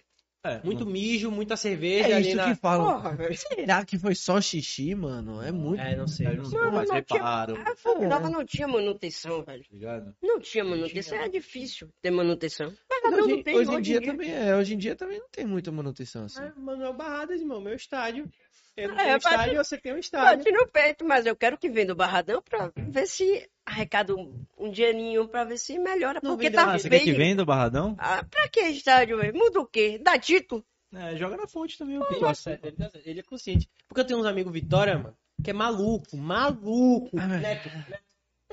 É, 0.45 0.59
Muito 0.61 0.85
mijo, 0.85 1.31
muita 1.31 1.55
cerveja 1.55 2.09
É 2.09 2.13
ali 2.15 2.27
isso 2.27 2.35
na... 2.35 2.49
que 2.53 2.55
falam. 2.59 3.01
Porra. 3.01 3.17
Será 3.33 3.85
que 3.85 3.97
foi 3.97 4.13
só 4.13 4.41
xixi, 4.41 4.93
mano? 4.93 5.41
É 5.41 5.53
muito. 5.53 5.79
É, 5.79 5.95
não 5.95 6.05
sei. 6.05 6.27
Não 6.35 6.43
Mano, 6.51 6.71
mais 6.73 6.89
não 6.89 7.01
tinha- 7.01 7.17
reparo, 7.19 7.55
A 7.65 7.73
Fute 7.77 8.05
Nova 8.05 8.29
não 8.29 8.43
tinha 8.45 8.67
manutenção, 8.67 9.41
velho. 9.41 9.63
ligado? 9.71 10.13
Não 10.21 10.41
tinha 10.41 10.65
manutenção. 10.65 11.17
É 11.17 11.29
difícil 11.29 11.87
ter 12.01 12.11
manutenção. 12.11 12.73
Mas 12.89 12.99
Mas 13.03 13.11
não, 13.13 13.19
hoje, 13.23 13.35
não 13.37 13.43
tem 13.43 13.55
hoje 13.57 13.71
em 13.71 13.81
dia 13.81 14.01
também 14.01 14.31
é. 14.33 14.53
Hoje 14.53 14.73
em 14.73 14.77
dia 14.77 14.95
também 14.97 15.19
não 15.19 15.29
tem 15.29 15.45
muita 15.45 15.71
manutenção 15.71 16.25
assim. 16.25 16.41
Ah, 16.41 16.51
Manuel 16.57 16.93
Barradas, 16.93 17.39
irmão, 17.39 17.61
meu 17.61 17.75
estádio. 17.75 18.29
Eu 18.75 18.89
não 18.89 18.95
É, 18.95 19.03
tenho 19.03 19.19
bate- 19.19 19.27
estádio, 19.35 19.57
você 19.63 19.77
tem 19.77 19.93
um 19.93 19.97
estádio. 19.97 20.37
Bate 20.43 20.51
no 20.51 20.67
peito, 20.67 21.05
mas 21.05 21.25
eu 21.25 21.35
quero 21.35 21.57
que 21.57 21.69
venda 21.69 21.93
o 21.93 21.95
Barradão 21.95 22.41
pra 22.41 22.71
ver 22.75 23.05
se 23.07 23.47
arrecada 23.65 24.15
um, 24.15 24.43
um 24.57 24.71
dinheirinho 24.71 25.27
pra 25.27 25.43
ver 25.43 25.57
se 25.59 25.77
melhora. 25.77 26.19
Não 26.23 26.31
porque 26.35 26.49
tá 26.49 26.65
nada. 26.65 26.79
Você 26.79 26.89
quer 26.89 26.99
que 27.01 27.11
venda 27.11 27.43
o 27.43 27.45
Barradão? 27.45 27.95
Ah, 27.99 28.23
pra 28.23 28.47
que 28.49 28.59
estádio, 28.61 29.17
velho? 29.17 29.35
Muda 29.35 29.59
o 29.59 29.65
quê? 29.67 29.99
Dá 30.03 30.17
título? 30.17 30.65
É, 30.91 31.15
joga 31.15 31.37
na 31.37 31.47
fonte 31.47 31.77
também, 31.77 31.97
o 31.97 32.03
Ele 32.03 33.01
ele 33.05 33.19
é 33.19 33.23
consciente. 33.23 33.69
Porque 33.87 34.01
eu 34.01 34.05
tenho 34.05 34.19
uns 34.19 34.25
amigos 34.25 34.53
Vitória, 34.53 34.97
mano, 34.97 35.17
que 35.43 35.49
é 35.49 35.53
maluco, 35.53 36.15
maluco. 36.17 37.09
Ah, 37.19 37.27
mas- 37.27 37.41
Neto, 37.41 37.69
Neto. 37.89 38.03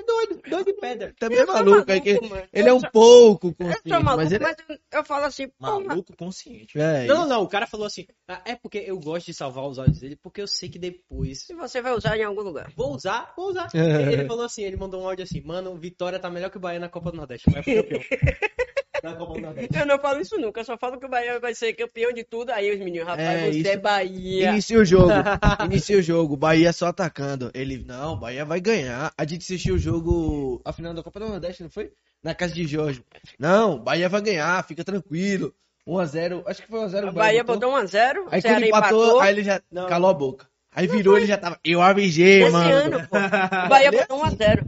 É 0.01 0.05
doido, 0.05 0.41
doido 0.49 0.67
de 0.67 0.73
pedra. 0.75 1.15
Também 1.19 1.39
é 1.39 1.43
Eu 1.43 1.47
maluco, 1.47 1.91
é 1.93 2.01
que 2.01 2.21
mano. 2.29 2.43
ele 2.53 2.69
é 2.69 2.71
Eu 2.71 2.77
um 2.77 2.81
sou- 2.81 2.91
pouco 2.91 3.49
Eu 3.49 3.55
consciente, 3.55 3.89
sou 3.89 4.03
maluco, 4.03 4.17
mas 4.17 4.33
mas, 4.41 4.57
ele 4.69 4.81
eu, 4.93 4.99
eu 4.99 5.05
falo 5.05 5.25
assim, 5.27 5.49
porra, 5.49 5.81
Maluco 5.81 6.17
consciente. 6.17 6.79
é. 6.81 7.07
Não, 7.07 7.27
não, 7.29 7.43
o 7.43 7.49
cara 7.49 7.67
falou 7.67 7.87
assim, 7.87 8.07
"Ah, 8.29 8.41
é 8.47 8.55
porque 8.57 8.79
eu 8.79 8.99
gosto 8.99 9.27
de 9.27 9.35
salvar 9.35 9.65
os 9.67 9.79
olhos 9.79 9.99
dele, 10.01 10.17
porque 10.23 10.41
eu 10.41 10.47
sei 10.47 10.69
que 10.69 10.79
depois 10.79 11.43
se 11.43 11.55
você 11.55 11.83
vai 11.83 11.93
usar 11.93 12.17
em 12.17 12.23
algum 12.25 12.43
lugar. 12.43 12.71
Vou 12.77 12.95
usar, 12.95 13.33
vou 13.37 13.51
usar. 13.51 13.69
Ele 14.23 14.27
falou 14.27 14.45
assim, 14.45 14.63
ele 14.63 14.77
mandou 14.77 15.03
um 15.03 15.07
áudio 15.09 15.25
assim, 15.25 15.41
mano, 15.43 15.75
Vitória 15.77 16.19
tá 16.19 16.31
melhor 16.31 16.51
que 16.51 16.57
o 16.57 16.61
Bahia 16.61 16.79
na 16.81 16.89
Copa 16.89 17.11
do 17.11 17.17
Nordeste. 17.17 17.51
Vai 17.51 17.63
pro 17.63 17.75
campeão. 17.75 18.01
do 19.03 19.41
Nordeste. 19.41 19.79
Eu 19.79 19.87
não 19.87 19.99
falo 19.99 20.21
isso 20.21 20.39
nunca, 20.39 20.61
eu 20.61 20.65
só 20.65 20.77
falo 20.79 20.99
que 20.99 21.07
o 21.07 21.09
Bahia 21.09 21.39
vai 21.41 21.55
ser 21.55 21.73
campeão 21.75 22.13
de 22.13 22.25
tudo. 22.25 22.51
Aí 22.51 22.73
os 22.73 22.79
meninos, 22.79 23.07
rapaz, 23.09 23.29
É, 23.29 23.51
você 23.51 23.59
isso- 23.59 23.69
é 23.69 23.77
Bahia. 23.77 24.51
Inicia 24.53 24.79
o 24.79 24.85
jogo. 24.85 25.11
Inicia 25.65 25.99
o 25.99 26.03
jogo. 26.03 26.37
Bahia 26.37 26.73
só 26.73 26.87
atacando. 26.87 27.51
Ele, 27.55 27.85
não, 27.87 28.19
Bahia 28.19 28.45
vai 28.45 28.61
ganhar. 28.61 29.13
A 29.17 29.25
gente 29.25 29.43
assistiu 29.43 29.75
o 29.75 29.79
jogo. 29.79 30.61
A 30.65 30.73
final 30.73 30.93
da 30.95 31.03
Copa 31.03 31.21
do 31.21 31.29
Nordeste, 31.29 31.63
não 31.63 31.71
foi? 31.71 31.93
Na 32.23 32.35
casa 32.35 32.53
de 32.55 32.67
Jorge. 32.67 33.03
Não, 33.39 33.79
Bahia 33.79 34.09
vai 34.09 34.21
ganhar, 34.21 34.63
fica 34.67 34.85
tranquilo. 34.85 35.55
1x0. 35.87 36.43
Acho 36.47 36.63
que 36.63 36.69
foi 36.69 36.81
1x0. 36.81 37.09
O 37.09 37.13
Bahia 37.13 37.43
botou 37.43 37.73
1x0, 37.73 38.27
Aí 38.31 38.43
quando 38.43 38.65
empatou, 38.65 39.03
empatou. 39.05 39.21
aí 39.21 39.33
ele 39.33 39.43
já 39.43 39.61
Não. 39.71 39.87
calou 39.89 40.11
a 40.11 40.15
boca. 40.15 40.47
Aí 40.73 40.87
virou, 40.87 41.17
ele 41.17 41.27
já 41.27 41.37
tava. 41.39 41.59
Eu 41.65 41.83
avisei, 41.83 42.49
mano. 42.49 42.71
ano, 42.71 43.09
pô. 43.09 43.17
O 43.17 43.69
Bahia 43.69 43.91
botou 43.91 44.21
1x0. 44.25 44.65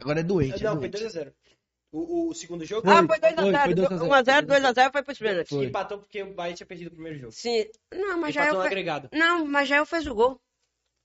Agora 0.00 0.20
é 0.20 0.22
doente. 0.22 0.60
é 0.62 0.66
Não, 0.68 0.78
foi 0.78 0.88
doente. 0.88 1.04
2x0. 1.06 1.32
O, 1.96 2.28
o 2.28 2.34
segundo 2.34 2.64
jogo 2.64 2.88
Ah, 2.90 2.96
Foi, 3.06 3.18
foi 3.18 3.18
foi, 3.18 3.36
foi 3.36 3.52
2x0. 3.52 3.74
2 3.74 3.86
a 3.92 3.96
0. 3.96 4.46
1x0, 4.46 4.46
2x0 4.74 4.92
foi 4.92 5.02
pros 5.02 5.18
pênaltis. 5.18 5.48
Foi. 5.56 5.64
empatou 5.66 5.98
porque 5.98 6.22
o 6.22 6.34
Bahia 6.34 6.54
tinha 6.54 6.66
perdido 6.66 6.88
o 6.88 6.90
primeiro 6.92 7.18
jogo. 7.18 7.32
Sim. 7.32 7.64
Não, 7.94 8.18
mas 8.20 8.34
já 8.34 8.42
Empatou 8.42 8.58
eu 8.58 8.62
fe... 8.62 8.66
agregado. 8.68 9.08
Não, 9.12 9.46
mas 9.46 9.68
já 9.68 9.76
eu 9.78 9.86
fez 9.86 10.06
o 10.06 10.14
gol. 10.14 10.40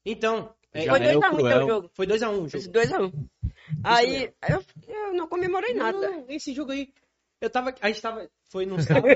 Então, 0.06 0.54
é, 0.74 0.82
Já 0.82 0.92
Foi 0.92 1.00
é 1.00 1.04
o 1.04 1.06
2x1 1.14 1.18
então 1.18 1.36
cruel. 1.38 1.64
o 1.66 1.68
jogo. 1.70 1.92
foi 1.94 2.08
2x1 2.08 2.46
o 2.46 2.50
Foi 2.50 2.60
jogo. 2.60 2.74
2x1. 2.74 3.30
Aí, 3.84 4.34
eu, 4.50 4.64
eu 4.88 5.14
não 5.14 5.28
comemorei 5.28 5.74
nada. 5.74 5.98
Não, 6.10 6.26
esse 6.28 6.54
jogo 6.54 6.72
aí, 6.72 6.94
eu 7.40 7.50
tava, 7.50 7.74
a 7.82 7.88
gente 7.88 8.02
tava, 8.02 8.30
foi 8.52 8.66
no 8.66 8.80
sábado. 8.84 9.08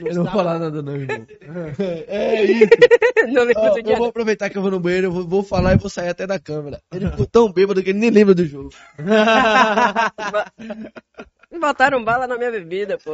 No 0.00 0.08
Eu 0.08 0.14
não 0.14 0.24
vou 0.24 0.32
falar 0.32 0.58
nada, 0.58 0.82
não, 0.82 0.96
irmão. 0.96 1.26
É 2.08 2.42
isso. 2.42 2.70
não 3.28 3.46
dia. 3.46 3.92
eu 3.92 3.96
vou 3.98 4.08
aproveitar 4.08 4.48
que 4.48 4.56
eu 4.56 4.62
vou 4.62 4.70
no 4.70 4.80
banheiro, 4.80 5.08
eu 5.08 5.12
vou, 5.12 5.28
vou 5.28 5.42
falar 5.42 5.74
e 5.74 5.78
vou 5.78 5.90
sair 5.90 6.08
até 6.08 6.26
da 6.26 6.38
câmera. 6.38 6.82
Ele 6.92 7.10
ficou 7.10 7.26
tão 7.26 7.52
bêbado 7.52 7.82
que 7.82 7.90
ele 7.90 7.98
nem 7.98 8.10
lembra 8.10 8.34
do 8.34 8.46
jogo. 8.46 8.70
Botaram 11.60 12.02
bala 12.02 12.26
na 12.26 12.36
minha 12.38 12.50
bebida, 12.50 12.98
pô. 12.98 13.12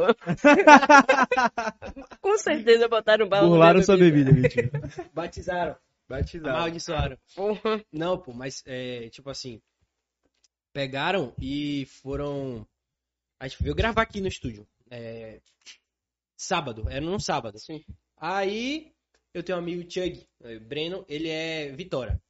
Com 2.21 2.37
certeza 2.37 2.87
botaram 2.87 3.27
bala 3.27 3.47
Burlaram 3.47 3.79
na 3.79 3.85
sua 3.85 3.97
minha 3.97 4.11
bebida. 4.11 4.31
bebida, 4.31 4.61
mentira. 4.71 5.09
Batizaram, 5.13 5.75
Batizado. 6.07 6.49
amaldiçoaram. 6.55 7.17
Porra. 7.35 7.83
Não, 7.91 8.17
pô, 8.17 8.33
mas 8.33 8.61
é, 8.65 9.09
tipo 9.09 9.29
assim, 9.29 9.61
pegaram 10.73 11.33
e 11.41 11.85
foram. 12.01 12.65
A 13.39 13.47
gente 13.47 13.61
veio 13.63 13.75
gravar 13.75 14.03
aqui 14.03 14.21
no 14.21 14.27
estúdio. 14.27 14.65
É, 14.89 15.41
sábado, 16.35 16.85
era 16.89 17.01
num 17.01 17.19
sábado. 17.19 17.59
Sim. 17.59 17.83
Aí 18.17 18.93
eu 19.33 19.43
tenho 19.43 19.57
um 19.57 19.61
amigo 19.61 19.89
Chug, 19.89 20.25
é, 20.43 20.59
Breno, 20.59 21.05
ele 21.07 21.29
é 21.29 21.71
Vitória. 21.71 22.21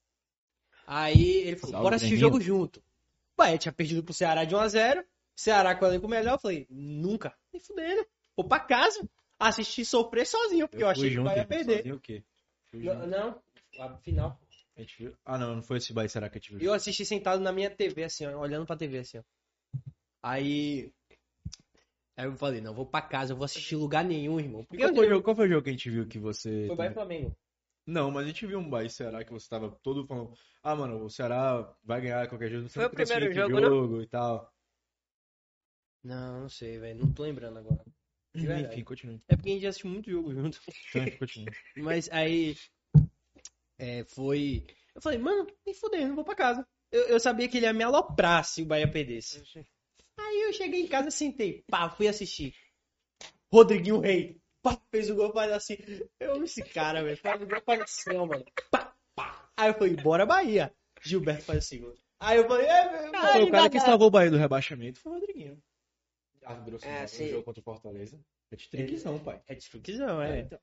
Aí 0.88 1.38
ele 1.38 1.58
falou, 1.58 1.72
Salve, 1.72 1.84
bora 1.84 1.95
assistir 1.95 2.16
o 2.16 2.20
jogo 2.20 2.39
junto. 2.39 2.84
Bahia 3.36 3.58
tinha 3.58 3.74
perdido 3.74 4.03
pro 4.03 4.14
Ceará 4.14 4.45
de 4.45 4.56
1x0. 4.56 5.03
Ceará 5.36 5.76
com 5.76 5.84
o 5.86 5.88
elenco 5.88 6.08
melhor. 6.08 6.36
Eu 6.36 6.39
falei, 6.39 6.66
nunca. 6.70 7.36
Nem 7.51 7.60
fudendo. 7.62 8.06
Vou 8.36 8.47
pra 8.47 8.60
casa. 8.60 9.08
Assistir 9.38 9.84
sofrer 9.84 10.26
sozinho, 10.26 10.68
porque 10.68 10.84
eu, 10.84 10.88
achei 10.88 11.10
que 11.10 11.20
o 11.20 11.24
Bahia 11.24 11.39
ia 11.39 11.45
perder. 11.45 11.78
Sozinho 11.78 11.95
o 11.95 11.99
quê? 11.99 12.24
Não, 12.74 12.82
junto. 12.93 13.08
não, 13.08 13.41
a 13.80 13.97
final. 13.97 14.39
A 14.78 14.82
gente 14.82 14.97
viu- 14.97 15.18
Ah, 15.26 15.38
não, 15.38 15.56
não 15.56 15.62
foi 15.64 15.78
esse 15.78 15.91
Bahia, 15.91 16.08
será 16.08 16.30
que 16.30 16.38
a 16.38 16.41
gente 16.41 16.56
viu? 16.56 16.62
Eu 16.70 16.74
assisti 16.74 17.03
sentado 17.06 17.41
na 17.41 17.51
minha 17.51 17.70
TV, 17.70 18.03
assim, 18.06 18.26
ó, 18.26 18.39
olhando 18.39 18.66
pra 18.66 18.78
TV, 18.78 18.99
assim, 18.99 19.18
ó. 19.18 19.24
Aí. 20.24 20.93
Aí 22.18 22.26
eu 22.26 22.36
falei, 22.38 22.61
não, 22.61 22.74
vou 22.74 22.86
pra 22.86 23.01
casa, 23.01 23.34
eu 23.34 23.38
vou 23.38 23.43
assistir 23.43 23.76
lugar 23.76 24.03
nenhum, 24.03 24.39
irmão. 24.39 24.63
Porque 24.63 24.82
Qual 24.82 24.95
foi, 24.95 25.05
o 25.05 25.09
jogo, 25.09 25.24
qual 25.24 25.36
foi 25.36 25.45
o 25.47 25.49
jogo 25.49 25.63
que 25.63 25.70
a 25.70 25.74
gente 25.74 25.89
viu 25.89 26.07
que 26.07 26.18
você. 26.18 26.68
Foi 26.68 26.76
Bahia 26.76 26.91
e 26.91 26.93
Flamengo. 26.93 27.38
Não, 27.86 28.09
mas 28.09 28.24
a 28.24 28.28
gente 28.28 28.45
viu 28.45 28.57
um 28.57 28.70
Bahia 28.70 28.88
e 28.88 28.89
Ceará 28.89 29.24
que 29.24 29.32
você 29.32 29.47
tava 29.49 29.70
todo 29.84 30.07
falando. 30.07 30.34
Ah, 30.63 30.76
mano, 30.76 31.03
o 31.03 31.09
Ceará 31.09 31.76
vai 31.84 32.01
ganhar 32.01 32.28
qualquer 32.28 32.49
jogo. 32.49 32.63
Não 32.63 32.70
sei 32.70 32.82
Foi 32.82 32.91
o 32.91 32.95
primeiro 32.95 33.34
jogo, 33.34 33.61
jogo 33.61 34.01
e 34.01 34.07
tal. 34.07 34.51
Não, 36.03 36.41
não 36.41 36.49
sei, 36.49 36.80
velho. 36.80 36.99
Não 36.99 37.13
tô 37.13 37.24
lembrando 37.24 37.59
agora. 37.59 37.84
Enfim, 38.34 38.84
continue. 38.84 39.22
É 39.28 39.36
porque 39.36 39.49
a 39.49 39.53
gente 39.53 39.61
já 39.61 39.70
assistiu 39.70 39.89
muito 39.89 40.09
jogo 40.09 40.34
junto. 40.34 40.59
Continue. 41.20 41.51
Mas 41.78 42.09
aí. 42.11 42.55
É, 43.78 44.03
foi. 44.05 44.66
Eu 44.93 45.01
falei, 45.01 45.20
mano, 45.20 45.47
nem 45.66 45.76
fudendo, 45.76 46.09
não 46.09 46.16
vou 46.16 46.24
pra 46.24 46.36
casa. 46.36 46.66
Eu, 46.91 47.03
eu 47.07 47.20
sabia 47.20 47.47
que 47.47 47.57
ele 47.57 47.66
ia 47.66 47.74
me 47.74 47.84
aloprar 47.84 48.43
se 48.45 48.61
o 48.61 48.66
Bahia 48.66 48.89
perdesse. 48.89 49.43
Aí 50.18 50.41
eu 50.43 50.53
cheguei 50.53 50.82
em 50.82 50.88
casa, 50.88 51.11
sentei, 51.11 51.63
pá, 51.68 51.89
fui 51.89 52.07
assistir. 52.07 52.53
Rodriguinho 53.51 53.99
Rei, 53.99 54.41
pá, 54.61 54.80
fez 54.91 55.09
o 55.09 55.16
gol, 55.16 55.32
faz 55.32 55.51
assim. 55.51 55.78
Eu 56.20 56.36
amo 56.36 56.45
esse 56.45 56.63
cara, 56.63 57.03
velho. 57.03 57.18
Faz 57.18 57.41
o 57.41 57.45
gol, 57.45 57.61
faz 57.66 57.82
assim, 57.82 58.16
ó, 58.16 58.26
mano. 58.26 58.45
Pá, 58.72 58.93
pá. 59.16 59.49
Aí 59.55 59.70
eu 59.70 59.74
falei, 59.74 59.95
bora 59.95 60.26
Bahia. 60.26 60.74
Gilberto 61.01 61.43
faz 61.43 61.59
assim, 61.59 61.80
mano. 61.80 61.95
Aí 62.20 62.38
eu 62.38 62.47
falei, 62.47 62.66
é, 62.66 62.89
velho. 62.89 63.11
Foi 63.11 63.43
o 63.43 63.51
cara 63.51 63.70
que 63.70 63.80
salvou 63.80 64.07
o 64.07 64.11
Bahia 64.11 64.32
do 64.32 64.38
rebaixamento 64.38 64.99
foi 64.99 65.11
o 65.11 65.16
Rodriguinho. 65.16 65.61
Ah, 66.43 66.53
grosso, 66.55 66.86
É, 66.86 67.01
no 67.01 67.07
sim. 67.07 67.30
jogo 67.30 67.43
contra 67.43 67.61
o 67.61 67.63
Fortaleza. 67.63 68.20
É 68.51 68.55
de 68.55 68.70
triquizão, 68.70 69.20
pai. 69.20 69.41
É 69.47 69.55
destruição, 69.55 70.22
é. 70.22 70.41
então. 70.41 70.59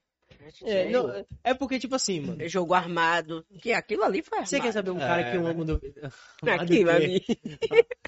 É, 0.62 0.88
não, 0.88 1.26
é 1.44 1.53
porque, 1.53 1.78
tipo 1.78 1.94
assim, 1.94 2.20
mano. 2.20 2.48
Jogo 2.48 2.72
armado. 2.72 3.44
Que 3.61 3.72
aquilo 3.72 4.03
ali 4.03 4.22
foi 4.22 4.38
armado. 4.38 4.48
Você 4.48 4.61
quer 4.61 4.72
saber 4.72 4.90
um 4.90 4.98
cara 4.98 5.30
que 5.30 5.36
eu 5.36 5.46
amo 5.46 5.64
do. 5.64 5.80
Ali. 6.90 7.22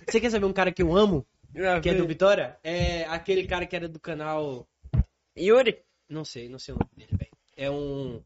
Você 0.09 0.21
quer 0.21 0.31
saber 0.31 0.47
um 0.47 0.53
cara 0.53 0.73
que 0.73 0.83
eu 0.83 0.97
amo, 0.97 1.27
que 1.83 1.89
é 1.89 1.95
do 1.95 2.07
Vitória? 2.07 2.59
É 2.63 3.05
aquele 3.05 3.47
cara 3.47 3.67
que 3.67 3.77
era 3.77 3.89
do 3.89 4.01
canal. 4.01 4.69
Yuri? 5.39 5.83
Não 6.09 6.25
sei, 6.25 6.49
não 6.49 6.59
sei 6.59 6.75
o 6.75 6.79
nome 6.79 6.91
dele, 6.97 7.17
velho. 7.17 7.33
É 7.57 7.71
um. 7.71 8.23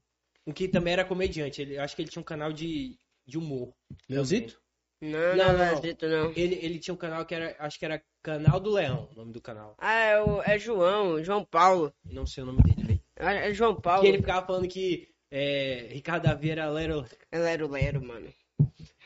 Um 0.46 0.52
que 0.52 0.66
também 0.66 0.94
era 0.94 1.04
comediante. 1.04 1.60
Ele, 1.60 1.78
acho 1.78 1.94
que 1.94 2.02
ele 2.02 2.10
tinha 2.10 2.20
um 2.20 2.24
canal 2.24 2.52
de, 2.52 2.98
de 3.26 3.36
humor. 3.36 3.74
Leozito? 4.08 4.60
Não, 5.00 5.36
Não, 5.36 5.36
não, 5.36 5.58
não. 5.58 5.66
não, 5.72 5.80
Zito, 5.80 6.08
não. 6.08 6.30
Ele, 6.34 6.58
ele 6.60 6.78
tinha 6.78 6.94
um 6.94 6.98
canal 6.98 7.24
que 7.24 7.34
era, 7.34 7.54
acho 7.60 7.78
que 7.78 7.84
era 7.84 8.02
Canal 8.22 8.58
do 8.58 8.70
Leão, 8.70 9.08
o 9.12 9.16
nome 9.16 9.32
do 9.32 9.40
canal. 9.40 9.76
Ah, 9.78 9.94
é, 9.94 10.20
o, 10.20 10.42
é 10.42 10.58
João, 10.58 11.22
João 11.22 11.44
Paulo. 11.44 11.94
Não 12.04 12.26
sei 12.26 12.42
o 12.42 12.46
nome 12.46 12.62
dele, 12.62 12.82
velho. 12.82 13.02
É, 13.16 13.50
é 13.50 13.54
João 13.54 13.80
Paulo. 13.80 14.02
Que 14.02 14.08
ele 14.08 14.18
ficava 14.18 14.44
falando 14.44 14.66
que 14.66 15.08
é, 15.30 15.88
Ricardo 15.92 16.24
Davi 16.24 16.50
era 16.50 16.68
Lero. 16.68 17.06
É 17.30 17.38
Lero 17.38 17.68
Lero, 17.68 18.04
mano. 18.04 18.32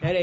Era, 0.01 0.19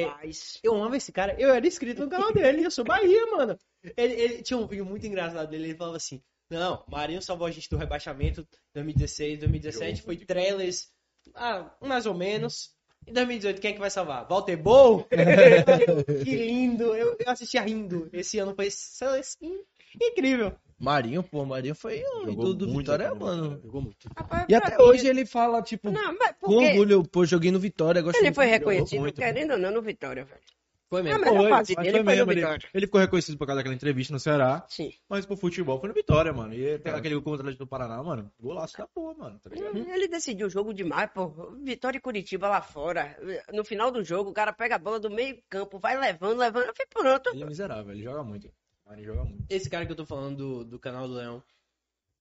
eu 0.64 0.76
amo 0.76 0.96
esse 0.96 1.12
cara. 1.12 1.36
Eu 1.40 1.54
era 1.54 1.66
inscrito 1.66 2.04
no 2.04 2.10
canal 2.10 2.34
dele. 2.34 2.66
Eu 2.66 2.72
sou 2.72 2.84
Bahia, 2.84 3.26
mano. 3.28 3.58
Ele, 3.96 4.14
ele 4.14 4.42
tinha 4.42 4.58
um 4.58 4.68
vídeo 4.68 4.86
muito 4.86 5.06
engraçado 5.08 5.50
dele. 5.50 5.66
Ele 5.66 5.76
falava 5.78 5.98
assim: 5.98 6.22
Não, 6.50 6.84
Marinho 6.88 7.22
salvou 7.22 7.48
a 7.48 7.52
gente 7.52 7.70
do 7.70 7.78
rebaixamento 7.78 8.48
2016, 8.74 9.40
2017. 9.40 10.02
Foi 10.02 10.18
trailers, 10.18 10.90
ah, 11.36 11.72
mais 11.82 12.06
ou 12.06 12.14
menos. 12.14 12.78
Em 13.08 13.14
2018, 13.14 13.62
quem 13.62 13.72
é 13.72 13.74
que 13.74 13.80
vai 13.80 13.90
salvar? 13.90 14.28
Walter 14.28 14.58
Bow? 14.58 15.08
que 16.24 16.36
lindo. 16.36 16.94
Eu, 16.96 17.16
eu 17.18 17.30
assistia 17.32 17.62
rindo. 17.62 18.10
Esse 18.12 18.38
ano 18.38 18.54
foi 18.54 18.68
assim, 18.68 19.64
incrível. 20.00 20.54
Marinho, 20.78 21.24
pô, 21.24 21.44
Marinho 21.46 21.76
foi 21.76 22.02
um 22.04 22.20
Jogou 22.26 22.32
ídolo 22.32 22.54
do 22.54 22.68
muito, 22.68 22.80
Vitória, 22.92 23.08
jogou 23.10 23.28
mano. 23.28 23.60
Jogou 23.64 23.82
muito. 23.82 24.10
Rapaz, 24.16 24.46
E 24.48 24.56
até 24.56 24.78
mim- 24.78 24.84
hoje 24.84 25.08
ele 25.08 25.26
fala, 25.26 25.62
tipo, 25.62 25.92
Não, 25.92 26.16
com 26.42 26.54
orgulho, 26.56 27.04
pô, 27.04 27.26
joguei 27.26 27.52
no 27.52 27.60
Vitória, 27.60 28.02
gosto 28.02 28.18
ele 28.18 28.34
foi 28.34 28.46
do 28.46 28.52
reconhecido, 28.52 29.00
muito, 29.02 29.16
querendo 29.16 29.52
ou 29.52 29.58
não, 29.58 29.72
no 29.72 29.82
Vitória, 29.82 30.24
velho. 30.24 30.42
Foi 30.90 31.02
A 31.02 31.04
mesmo. 31.04 31.20
melhor 31.20 31.42
Foi, 31.42 31.50
fase 31.50 31.74
mas 31.76 31.86
dele 31.86 31.98
foi 31.98 32.06
foi 32.06 32.16
mesmo, 32.16 32.32
ele, 32.32 32.64
ele 32.74 32.86
ficou 32.88 33.00
reconhecido 33.00 33.38
por 33.38 33.46
causa 33.46 33.60
daquela 33.60 33.76
entrevista 33.76 34.12
no 34.12 34.20
Ceará, 34.20 34.66
Sim. 34.68 34.92
mas 35.08 35.24
pro 35.24 35.38
futebol 35.38 35.80
foi 35.80 35.88
no 35.88 35.94
Vitória, 35.94 36.34
mano. 36.34 36.54
E 36.54 36.74
até 36.74 36.90
aquele 36.90 37.22
contra 37.22 37.54
do 37.54 37.68
Paraná, 37.68 38.02
mano, 38.02 38.32
golaço 38.40 38.76
da 38.76 38.88
porra, 38.88 39.14
mano, 39.14 39.40
tá 39.40 39.52
ligado? 39.52 39.78
Ele 39.78 40.08
decidiu 40.08 40.48
o 40.48 40.50
jogo 40.50 40.74
demais, 40.74 41.10
pô. 41.14 41.30
Vitória 41.62 41.98
e 42.00 42.02
Curitiba 42.02 42.50
lá 42.50 42.62
fora. 42.62 43.16
No 43.54 43.64
final 43.64 43.92
do 43.92 44.04
jogo, 44.04 44.32
o 44.32 44.34
cara 44.34 44.52
pega 44.52 44.76
a 44.76 44.80
bola 44.80 45.00
do 45.00 45.12
meio 45.12 45.40
campo, 45.48 45.78
vai 45.78 45.96
levando, 45.96 46.40
levando. 46.40 46.66
Eu 46.66 46.74
falei, 46.74 46.88
pronto. 46.92 47.30
Ele 47.36 47.44
é 47.44 47.46
miserável, 47.46 47.94
ele 47.94 48.04
joga 48.04 48.24
muito. 48.24 48.52
Ele 48.92 49.04
joga 49.04 49.24
muito. 49.26 49.46
Esse 49.48 49.70
cara 49.70 49.86
que 49.86 49.92
eu 49.92 49.96
tô 49.96 50.06
falando 50.08 50.38
do, 50.38 50.66
do 50.66 50.80
canal 50.80 51.08
do 51.08 51.14
Leão, 51.14 51.44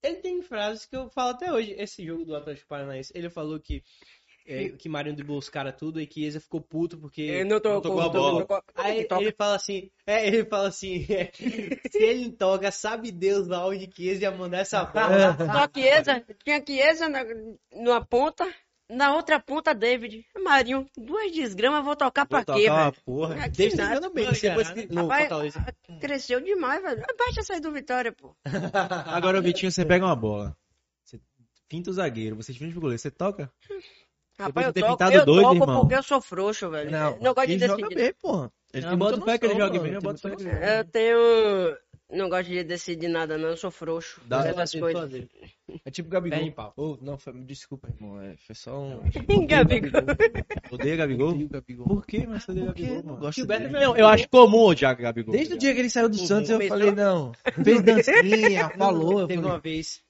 ele 0.02 0.16
tem 0.16 0.42
frases 0.42 0.86
que 0.86 0.94
eu 0.94 1.08
falo 1.08 1.30
até 1.30 1.52
hoje. 1.52 1.74
Esse 1.78 2.04
jogo 2.04 2.24
do 2.24 2.36
Atlético 2.36 2.68
Paranaense, 2.68 3.12
ele 3.14 3.30
falou 3.30 3.58
que, 3.58 3.82
é, 4.48 4.70
que 4.70 4.88
Marinho 4.88 5.14
driblou 5.14 5.38
os 5.38 5.50
caras 5.50 5.74
tudo 5.76 6.00
e 6.00 6.06
que 6.06 6.24
Eza 6.24 6.40
ficou 6.40 6.60
puto 6.60 6.96
porque. 6.96 7.20
Ele 7.20 7.44
não 7.44 7.60
tocou, 7.60 7.82
tocou 7.82 8.00
a 8.00 8.08
bola. 8.08 8.64
Aí 8.74 9.06
ele 9.20 9.32
fala 9.32 9.56
assim, 9.56 9.90
é, 10.06 10.26
ele 10.26 10.44
fala 10.46 10.68
assim, 10.68 11.06
é, 11.12 11.30
se 11.90 12.02
ele 12.02 12.32
toca, 12.32 12.70
sabe 12.70 13.12
Deus 13.12 13.50
aonde 13.50 13.86
que 13.86 14.08
Eza 14.08 14.22
ia 14.22 14.30
mandar 14.30 14.60
essa 14.60 14.84
bola. 14.84 15.36
Só 15.36 15.68
que 15.68 15.82
Chiesa, 15.82 16.24
tinha 16.42 16.64
Chiesa 16.66 17.08
na, 17.10 17.24
numa 17.74 18.02
ponta, 18.02 18.50
na 18.88 19.14
outra 19.14 19.38
ponta 19.38 19.74
David. 19.74 20.24
Marinho, 20.42 20.86
duas 20.96 21.30
desgramas, 21.30 21.84
vou 21.84 21.94
tocar 21.94 22.26
pra 22.26 22.42
Vou 22.42 22.54
quê, 22.56 22.62
tocar 22.62 22.74
uma 22.74 22.90
velho? 22.90 23.02
porra. 23.04 23.34
Ah, 23.34 23.48
que 23.50 23.56
David 23.58 23.76
tá 23.76 23.94
jogando 23.94 24.14
bem, 24.14 24.24
Mano, 24.24 24.40
depois 24.40 24.70
que, 24.70 24.86
no 24.86 25.02
Rapaz, 25.02 25.28
Fortaleza. 25.28 25.66
Cresceu 26.00 26.40
demais, 26.40 26.82
velho. 26.82 27.04
Baixa 27.18 27.42
sair 27.42 27.60
do 27.60 27.70
Vitória, 27.70 28.12
pô. 28.12 28.34
Agora, 29.06 29.42
Vitinho, 29.42 29.70
você 29.70 29.84
pega 29.84 30.06
uma 30.06 30.16
bola. 30.16 30.56
Você 31.04 31.20
finta 31.68 31.90
o 31.90 31.92
zagueiro, 31.92 32.36
você 32.36 32.54
finta 32.54 32.78
o 32.78 32.80
goleiro, 32.80 32.98
você 32.98 33.10
toca? 33.10 33.52
Rapaz, 34.38 34.66
eu 34.68 34.72
pintado 34.72 35.12
eu 35.16 35.24
doido, 35.26 35.42
toco 35.42 35.54
irmão. 35.56 35.80
porque 35.80 35.94
eu 35.96 36.02
sou 36.02 36.20
frouxo, 36.20 36.70
velho. 36.70 36.90
Não, 36.90 37.18
Não, 37.20 37.34
gosto 37.34 37.46
de 37.48 37.52
ele 37.54 37.66
joga 37.66 37.82
decidir. 37.82 37.94
bem, 37.96 38.12
porra. 38.20 38.52
Ele 38.72 38.86
tem 38.86 38.96
boto 38.98 39.16
muita 39.16 39.32
fé 39.32 39.38
que 39.38 39.46
ele 39.46 39.54
mano, 39.54 39.80
bem, 39.82 39.92
eu 39.94 40.00
boto 40.00 40.20
tenho. 40.92 41.76
Não 42.10 42.26
gosto 42.30 42.48
de 42.48 42.64
decidir 42.64 43.08
nada, 43.08 43.36
não. 43.36 43.48
Eu 43.50 43.56
sou 43.58 43.70
frouxo. 43.70 44.18
Dá- 44.24 44.38
Fazer 44.42 44.60
as 44.60 44.72
coisas. 44.72 45.26
É 45.84 45.90
tipo 45.90 46.08
Gabigol. 46.08 46.38
Pé 46.38 46.50
pau. 46.50 46.72
Oh, 46.74 46.96
não, 47.02 47.18
foi, 47.18 47.34
desculpa, 47.40 47.86
irmão. 47.88 48.18
É, 48.22 48.34
foi 48.46 48.54
só 48.54 48.80
um. 48.80 49.00
Gabigol. 49.46 50.00
Odeia 50.70 50.96
Gabigol? 50.96 51.28
Odeio 51.30 51.46
o 51.46 51.50
Gabigol. 51.50 51.86
Por 51.86 52.06
que, 52.06 52.26
mas 52.26 52.44
você 52.44 52.52
odeia 52.52 52.66
Porque 52.66 52.82
Gabigol, 52.82 52.98
eu 53.00 53.02
não 53.04 53.12
mano? 53.12 53.20
gosto 53.26 53.36
Gilberto 53.36 53.62
dele. 53.64 53.76
é 53.76 53.80
Não, 53.86 53.96
eu 53.96 54.06
acho 54.08 54.26
comum 54.30 54.64
odiar 54.64 54.96
Gabigol. 54.96 55.32
Desde 55.34 55.52
o 55.54 55.58
dia 55.58 55.74
que 55.74 55.80
ele 55.80 55.90
saiu 55.90 56.08
do 56.08 56.18
Uhum. 56.18 56.26
Santos, 56.26 56.48
eu 56.48 56.60
falei, 56.66 56.92
não. 56.92 57.32
Fez 57.62 57.82
dancinha, 57.82 58.70
falou. 58.70 59.26
Teve 59.26 59.44
uma 59.44 59.58
vez 59.58 60.00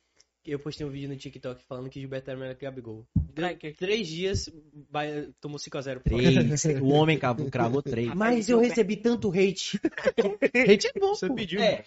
eu 0.51 0.59
postei 0.59 0.87
um 0.87 0.91
vídeo 0.91 1.09
no 1.09 1.17
TikTok 1.17 1.63
falando 1.65 1.89
que 1.91 2.01
Gilberto 2.01 2.31
era 2.31 2.39
melhor 2.39 2.55
que 2.55 2.65
Gabigol. 2.65 3.07
Deu 3.15 3.75
três 3.75 4.09
dias, 4.09 4.49
Bahia 4.91 5.31
tomou 5.41 5.59
5x0. 5.59 6.01
Três. 6.03 6.65
O 6.81 6.89
homem 6.89 7.19
cravou, 7.19 7.51
cravou 7.51 7.83
três. 7.83 8.13
Mas 8.15 8.49
eu 8.49 8.59
recebi 8.59 8.97
tanto 8.97 9.31
hate. 9.31 9.81
hate 10.55 10.89
é 10.95 10.99
bom, 10.99 11.15
Você 11.15 11.29
pô. 11.29 11.35
pediu. 11.35 11.61
É, 11.61 11.85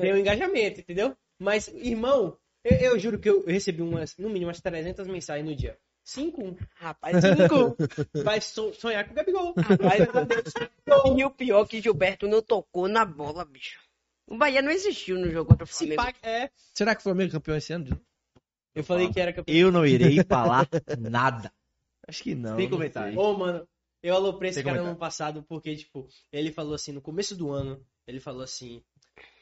deu 0.00 0.16
engajamento, 0.16 0.80
entendeu? 0.80 1.16
Mas, 1.38 1.68
irmão, 1.68 2.36
eu, 2.62 2.76
eu 2.76 2.98
juro 2.98 3.18
que 3.18 3.30
eu 3.30 3.44
recebi 3.46 3.82
umas, 3.82 4.16
no 4.18 4.28
mínimo 4.28 4.48
umas 4.48 4.60
300 4.60 5.06
mensagens 5.06 5.48
no 5.48 5.56
dia. 5.56 5.78
5 6.02 6.56
Rapaz, 6.74 7.16
cinco. 7.20 7.76
Vai 8.24 8.40
so- 8.40 8.72
sonhar 8.74 9.04
com 9.06 9.12
o 9.12 9.14
Gabigol. 9.14 9.54
Rapaz, 9.56 10.02
e 11.16 11.24
o 11.24 11.30
pior 11.30 11.62
é 11.62 11.66
que 11.68 11.80
Gilberto 11.80 12.26
não 12.26 12.42
tocou 12.42 12.88
na 12.88 13.04
bola, 13.04 13.44
bicho. 13.44 13.78
O 14.30 14.36
Bahia 14.36 14.62
não 14.62 14.70
existiu 14.70 15.18
no 15.18 15.28
jogo 15.28 15.50
contra 15.50 15.64
o 15.64 15.66
Se 15.66 15.86
Flamengo. 15.92 16.02
pá, 16.02 16.14
é. 16.22 16.50
Será 16.72 16.94
que 16.94 17.00
o 17.00 17.02
Flamengo 17.02 17.30
é 17.30 17.32
campeão 17.32 17.56
esse 17.56 17.72
ano? 17.72 18.00
Eu 18.72 18.84
falei 18.84 19.12
que 19.12 19.18
era 19.20 19.32
campeão. 19.32 19.56
Eu 19.56 19.72
não 19.72 19.84
irei 19.84 20.22
falar 20.22 20.68
nada. 20.98 21.52
Acho 22.06 22.22
que 22.22 22.34
não. 22.36 22.56
Sem 22.56 22.66
não 22.68 22.78
comentário. 22.78 23.18
Ô, 23.18 23.36
mano, 23.36 23.68
eu 24.00 24.14
aloprei 24.14 24.50
esse 24.50 24.62
cara 24.62 24.76
comentário. 24.76 24.94
no 24.94 24.98
passado 24.98 25.44
porque, 25.48 25.74
tipo, 25.74 26.06
ele 26.32 26.52
falou 26.52 26.74
assim, 26.74 26.92
no 26.92 27.00
começo 27.02 27.36
do 27.36 27.50
ano, 27.50 27.84
ele 28.06 28.20
falou 28.20 28.42
assim, 28.42 28.80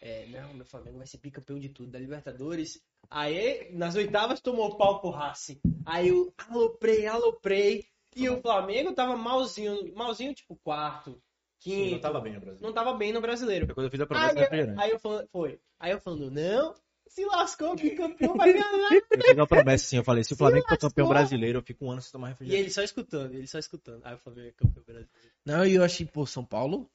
é, 0.00 0.26
não, 0.28 0.54
meu 0.54 0.64
Flamengo 0.64 0.96
vai 0.96 1.06
ser 1.06 1.18
bicampeão 1.18 1.58
de 1.58 1.68
tudo, 1.68 1.90
da 1.90 1.98
Libertadores. 1.98 2.80
Aí, 3.10 3.70
nas 3.72 3.94
oitavas, 3.94 4.40
tomou 4.40 4.74
pau 4.76 5.00
pro 5.00 5.10
Racing. 5.10 5.60
Aí 5.84 6.08
eu 6.08 6.32
aloprei, 6.48 7.06
aloprei, 7.06 7.84
e 8.16 8.28
o 8.28 8.40
Flamengo 8.40 8.94
tava 8.94 9.16
malzinho, 9.16 9.94
malzinho, 9.94 10.34
tipo, 10.34 10.56
quarto, 10.56 11.20
quinto. 11.58 11.84
Sim, 11.86 11.90
não 11.92 11.98
tava 12.00 12.20
bem 12.20 12.32
no 12.34 12.40
Brasil. 12.40 12.66
Não 12.66 12.72
tava 12.72 12.94
bem 12.94 13.12
no 13.12 13.20
brasileiro. 13.20 13.66
Foi 13.66 13.74
quando 13.74 13.86
eu 13.86 13.90
fiz 13.90 14.00
a 14.00 14.06
promessa 14.06 14.28
Aí, 14.30 14.34
do 14.34 14.40
refrigerante. 14.40 14.80
aí 14.82 14.90
eu 14.90 14.98
falando, 14.98 15.28
foi. 15.32 15.60
Aí 15.80 15.90
eu 15.92 16.00
falando, 16.00 16.30
não, 16.30 16.74
se 17.08 17.24
lascou, 17.24 17.74
bicampeão 17.76 18.36
vai 18.36 18.52
ganhar. 18.52 18.68
Eu 18.92 19.22
fiz 19.22 19.36
uma 19.36 19.46
promessa 19.46 19.84
assim, 19.84 19.96
eu 19.96 20.04
falei, 20.04 20.22
se 20.24 20.32
o 20.34 20.36
Flamengo 20.36 20.66
for 20.68 20.78
campeão 20.78 21.08
brasileiro, 21.08 21.58
eu 21.58 21.62
fico 21.62 21.84
um 21.86 21.90
ano 21.90 22.00
sem 22.02 22.12
tomar 22.12 22.28
E 22.28 22.30
refrigerante. 22.30 22.62
ele 22.64 22.70
só 22.70 22.82
escutando, 22.82 23.34
ele 23.34 23.46
só 23.46 23.58
escutando. 23.58 24.00
Aí 24.04 24.14
o 24.14 24.18
Flamengo 24.18 24.48
é 24.48 24.52
campeão 24.52 24.82
brasileiro. 24.84 25.08
Não, 25.44 25.64
e 25.66 25.74
eu 25.74 25.82
achei, 25.84 26.06
pô, 26.06 26.24
São 26.26 26.44
Paulo. 26.44 26.88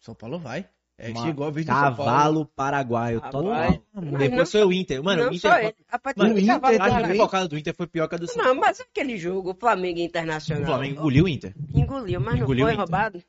São 0.00 0.14
Paulo 0.14 0.38
vai. 0.38 0.68
É 0.98 1.06
que 1.10 1.18
Uma- 1.18 1.26
chegou 1.26 1.46
a 1.46 1.50
vez 1.50 1.66
do. 1.66 1.72
Cavalo 1.72 2.46
paraguaio, 2.54 3.20
mas 3.20 3.80
Depois 4.18 4.30
não 4.30 4.46
foi 4.46 4.64
o 4.64 4.72
Inter. 4.72 5.02
Mano, 5.02 5.24
não 5.24 5.30
o 5.32 5.38
só 5.38 5.48
Inter. 5.58 5.64
ele. 5.64 5.74
Rapaz, 5.88 6.16
Mano, 6.16 6.34
tem 6.34 6.38
o 6.38 6.46
que 6.46 6.52
cavalo 6.52 6.74
Inter 6.74 6.94
A 6.94 7.08
pipocada 7.08 7.48
do 7.48 7.58
Inter 7.58 7.74
foi 7.74 7.86
pior 7.88 8.08
que 8.08 8.14
a 8.14 8.18
do 8.18 8.26
São 8.28 8.44
Não, 8.44 8.54
mas 8.54 8.80
aquele 8.80 9.16
jogo, 9.16 9.56
Flamengo 9.58 9.98
e 9.98 10.02
Internacional. 10.04 10.62
O 10.62 10.66
Flamengo 10.66 11.00
engoliu 11.00 11.24
o 11.24 11.28
Inter. 11.28 11.52
Engoliu, 11.74 12.20
mas 12.20 12.34
não 12.36 12.42
Engoliu 12.44 12.64
foi 12.66 12.72
o 12.72 12.74
Inter. 12.74 12.78
roubado. 12.84 13.24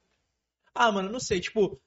Ah, 0.76 0.92
mano, 0.92 1.10
não 1.10 1.20
sei, 1.20 1.40
tipo. 1.40 1.82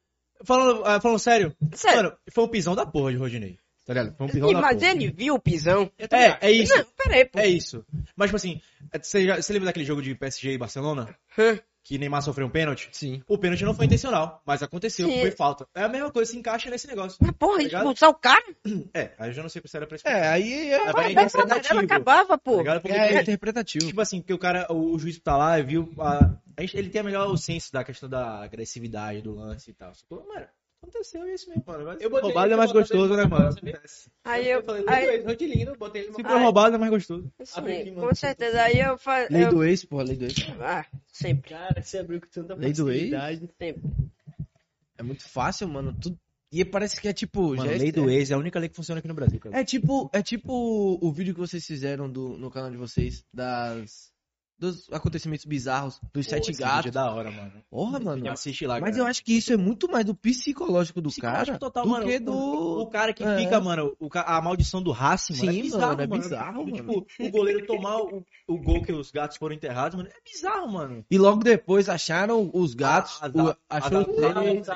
Falando, 0.45 0.85
ah, 0.85 1.01
falando 1.01 1.19
sério, 1.19 1.55
Sério. 1.75 1.97
mano, 1.97 2.17
foi 2.31 2.45
um 2.45 2.49
pisão 2.49 2.75
da 2.75 2.87
porra 2.87 3.11
de 3.11 3.19
Rodinei. 3.19 3.59
Tá 3.89 3.95
ligado? 3.95 4.15
Foi 4.19 4.27
um 4.27 4.29
pisão 4.31 4.51
E, 4.51 4.53
da 4.53 4.61
mas 4.61 4.77
porra. 4.77 4.91
ele 4.91 5.11
viu 5.11 5.35
o 5.35 5.39
pisão. 5.41 5.91
É, 5.99 6.47
é 6.49 6.53
isso. 6.53 6.77
Não, 6.77 6.85
peraí, 6.95 7.25
pô. 7.25 7.39
É 7.39 7.47
isso. 7.47 7.83
Mas, 8.15 8.27
tipo 8.29 8.37
assim, 8.37 8.61
você, 9.03 9.25
já, 9.25 9.37
você 9.41 9.51
lembra 9.55 9.65
daquele 9.67 9.87
jogo 9.87 10.03
de 10.03 10.15
PSG 10.15 10.53
e 10.53 10.59
Barcelona? 10.59 11.17
Hã? 11.39 11.59
Que 11.83 11.97
Neymar 11.97 12.21
sofreu 12.21 12.47
um 12.47 12.51
pênalti? 12.51 12.91
Sim. 12.93 13.23
O 13.27 13.39
pênalti 13.39 13.65
não 13.65 13.73
foi 13.73 13.87
intencional, 13.87 14.43
mas 14.45 14.63
aconteceu, 14.63 15.09
Sim. 15.09 15.21
foi 15.23 15.31
falta. 15.31 15.67
É 15.75 15.85
a 15.85 15.89
mesma 15.89 16.11
coisa, 16.13 16.31
se 16.31 16.37
encaixa 16.37 16.69
nesse 16.69 16.87
negócio. 16.87 17.17
Mas 17.19 17.31
porra, 17.33 17.63
ligado? 17.63 17.81
expulsar 17.81 18.11
o 18.11 18.15
cara? 18.15 18.45
É, 18.93 19.13
aí 19.19 19.31
eu 19.31 19.33
já 19.33 19.41
não 19.43 19.49
sei 19.49 19.63
se 19.65 19.75
era 19.75 19.87
pra 19.87 19.97
isso. 19.97 20.07
É, 20.07 20.29
aí 20.29 20.71
é, 20.71 20.93
vai 20.93 21.15
Mas 21.15 21.27
essa 21.35 21.39
interpretativo. 21.39 21.81
acabava, 21.81 22.29
Tá 22.29 22.39
pô. 22.39 22.59
ligado? 22.59 22.83
Porque, 22.83 22.95
é 22.95 23.23
interpretativo. 23.23 23.87
tipo 23.87 24.01
assim, 24.03 24.21
porque 24.21 24.35
o 24.35 24.39
cara, 24.39 24.67
o, 24.71 24.93
o 24.95 24.99
juiz 24.99 25.19
tá 25.19 25.35
lá 25.35 25.59
e 25.59 25.63
viu. 25.63 25.91
A, 25.99 26.37
ele 26.59 26.91
tem 26.91 27.01
a 27.01 27.05
melhor 27.05 27.35
senso 27.39 27.73
da 27.73 27.83
questão 27.83 28.07
da 28.07 28.43
agressividade 28.45 29.23
do 29.23 29.35
lance 29.35 29.71
e 29.71 29.73
tal. 29.73 29.91
Mano, 30.11 30.47
aconteceu 30.83 31.27
isso 31.29 31.49
mesmo, 31.49 31.65
mano. 31.67 31.85
Mas 31.85 32.01
Eu 32.01 32.11
botei 32.11 32.27
roubado 32.27 32.53
é 32.53 32.57
mais 32.57 32.73
gostoso, 32.73 33.15
né, 33.15 33.25
mano? 33.25 33.55
Aí 34.25 34.49
eu. 34.49 34.63
falei, 34.63 34.85
Aí, 34.87 35.09
Aí... 35.09 35.23
Rodilindo, 35.23 35.77
botei 35.77 36.03
ele 36.03 36.15
Se 36.15 36.23
for 36.23 36.41
roubado 36.41 36.75
é 36.75 36.79
mais 36.79 36.91
gostoso. 36.91 37.31
Mano. 37.57 38.09
com 38.09 38.15
certeza. 38.15 38.63
Aí 38.63 38.81
eu 38.81 38.97
falei. 38.99 39.29
Lei 39.31 39.47
do 39.47 39.65
ex, 39.65 39.85
porra, 39.85 40.05
lei 40.05 40.17
do 40.17 40.25
ex. 40.25 40.35
Ah, 40.61 40.87
sempre, 41.07 41.51
Cara, 41.51 41.83
você 41.83 41.99
abriu 41.99 42.21
com 42.21 42.29
tanta 42.29 42.55
Lei 42.55 42.73
do 42.73 42.91
ex. 42.91 43.11
facilidade. 43.11 43.51
sempre. 43.59 43.83
É 44.97 45.03
muito 45.03 45.29
fácil, 45.29 45.69
mano. 45.69 45.95
Tudo... 46.01 46.19
E 46.51 46.65
parece 46.65 47.01
que 47.01 47.09
é 47.09 47.13
tipo. 47.13 47.55
Mano, 47.55 47.71
é- 47.71 47.77
lei 47.77 47.93
do 47.93 48.11
ex 48.11 48.31
é 48.31 48.35
a 48.35 48.39
única 48.39 48.59
lei 48.59 48.69
que 48.69 48.77
funciona 48.77 49.01
aqui 49.01 49.09
no 49.09 49.15
Brasil, 49.15 49.39
cara. 49.39 49.59
É 49.59 49.65
tipo, 49.65 50.11
é 50.13 50.23
tipo 50.23 50.99
o 51.01 51.13
vídeo 51.13 51.35
que 51.35 51.41
vocês 51.41 51.65
fizeram 51.67 52.11
do, 52.11 52.39
no 52.39 52.51
canal 52.51 52.71
de 52.71 52.77
vocês 52.77 53.25
das 53.33 54.11
dos 54.59 54.91
acontecimentos 54.93 55.45
bizarros 55.45 56.01
dos 56.13 56.27
Pô, 56.27 56.31
sete 56.31 56.51
esse 56.51 56.61
gatos. 56.61 56.87
é 56.87 56.91
da 56.91 57.11
hora, 57.13 57.31
mano. 57.31 57.53
Porra, 57.71 58.01
mano. 58.01 58.29
Assiste 58.31 58.67
lá, 58.67 58.81
Mas 58.81 58.91
cara. 58.91 59.03
eu 59.03 59.07
acho 59.07 59.23
que 59.25 59.35
isso 59.37 59.53
é 59.53 59.57
muito 59.57 59.89
mais 59.91 60.05
do 60.05 60.15
psicológico 60.15 61.01
do 61.01 61.09
Psicológico 61.11 61.47
cara 61.47 61.59
total, 61.59 61.85
do 61.85 61.91
mano. 61.91 62.07
que 62.07 62.17
O 62.17 62.21
do 62.85 62.87
cara 62.91 63.13
que 63.13 63.23
É. 63.23 63.39
fica, 63.39 63.61
mano, 63.61 63.95
o 64.01 64.09
a 64.15 64.41
maldição 64.43 64.83
do 64.83 64.91
Racing, 64.91 65.35
mano, 65.39 65.53
Sim, 65.53 65.59
é 65.59 65.63
bizarro, 65.63 65.87
mano, 65.87 66.03
é 66.03 66.07
mano. 66.07 66.23
bizarro, 66.23 66.65
mano. 66.65 66.77
Tipo, 66.77 67.07
o 67.21 67.31
goleiro 67.31 67.67
tomar 67.67 67.99
o, 67.99 68.25
o 68.49 68.59
gol 68.59 68.83
que 68.83 68.93
os 68.93 69.11
gatos 69.11 69.37
foram 69.37 69.55
enterrados, 69.55 69.97
mano, 69.97 70.09
é 70.09 70.31
bizarro, 70.31 70.69
mano. 70.73 71.05
E 71.11 71.19
logo 71.19 71.43
depois 71.45 71.89
acharam 71.89 72.51
os 72.53 72.75
gatos, 72.75 73.19
Ah, 73.23 73.31
o- 73.33 73.49
a- 73.51 73.57
achou 73.69 74.01
a- 74.01 74.05
três, 74.05 74.67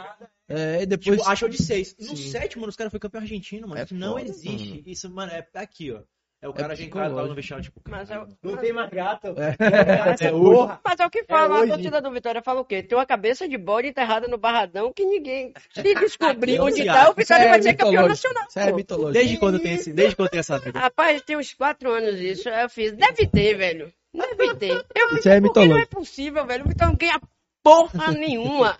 é, 0.48 0.82
e 0.82 0.86
depois 0.86 1.18
Tipo, 1.18 1.28
achou 1.30 1.48
de 1.48 1.62
seis. 1.62 1.96
No 1.98 2.16
Sim. 2.16 2.30
sétimo, 2.30 2.60
mano, 2.62 2.70
os 2.70 2.76
caras 2.76 2.90
foram 2.90 3.00
campeão 3.00 3.22
argentino, 3.22 3.66
mano. 3.66 3.80
É 3.80 3.84
Isso 3.84 3.94
não 3.94 4.12
foda, 4.12 4.22
existe. 4.28 4.68
mano. 4.70 4.82
Isso, 4.86 5.10
mano, 5.10 5.32
é 5.32 5.46
aqui, 5.54 5.90
ó. 5.92 6.02
É 6.42 6.48
o 6.48 6.52
cara 6.52 6.74
É 6.74 6.86
casa, 6.88 7.14
tava 7.14 7.28
no 7.28 7.34
vestiário, 7.36 7.62
tipo, 7.62 7.80
Mas 7.88 8.10
é, 8.10 8.20
Não 8.42 8.56
tem 8.56 8.72
mais 8.72 8.90
gato. 8.90 9.28
É, 9.38 9.54
Essa 10.10 10.32
hoje. 10.34 10.54
porra. 10.56 10.80
mas 10.84 10.98
é 10.98 11.06
o 11.06 11.10
que 11.10 11.22
fala, 11.22 11.60
hoje. 11.60 11.70
a 11.70 11.74
torcida 11.74 12.00
do 12.02 12.10
Vitória 12.10 12.42
fala 12.42 12.60
o 12.60 12.64
quê? 12.64 12.82
Tem 12.82 12.98
uma 12.98 13.06
cabeça 13.06 13.48
de 13.48 13.56
bode 13.56 13.86
enterrada 13.86 14.26
no 14.26 14.36
barradão 14.36 14.92
que 14.92 15.04
ninguém 15.04 15.52
se 15.72 15.82
descobrir 15.94 16.54
Aqui, 16.54 16.60
onde 16.60 16.84
tá, 16.84 17.10
o 17.10 17.14
Vitória 17.14 17.44
é 17.44 17.48
vai 17.48 17.62
ser 17.62 17.74
campeão 17.74 18.02
mitológico. 18.02 18.08
nacional. 18.28 18.46
Isso 18.48 18.58
é 18.58 18.72
mitológico. 18.72 19.12
Desde 19.12 19.36
quando 19.38 19.58
tem 19.60 19.74
esse, 19.74 19.92
desde 19.92 20.16
quando 20.16 20.30
tem 20.30 20.40
essa 20.40 20.58
vida? 20.58 20.80
Rapaz, 20.80 21.22
tem 21.22 21.36
uns 21.36 21.54
quatro 21.54 21.92
anos 21.92 22.18
isso. 22.18 22.48
Eu 22.48 22.68
fiz. 22.68 22.90
Deve 22.90 23.24
ter, 23.28 23.54
velho. 23.54 23.92
Deve 24.12 24.54
ter. 24.56 24.84
Eu 24.94 25.16
Isso 25.16 25.28
é 25.28 25.40
porque 25.40 25.60
não 25.60 25.66
é 25.66 25.70
mitológico. 25.80 25.96
possível, 25.96 26.44
velho. 26.44 26.64
O 26.64 26.68
Vitória 26.68 26.90
não 26.90 26.98
ganha 26.98 27.20
porra 27.62 28.12
nenhuma. 28.12 28.76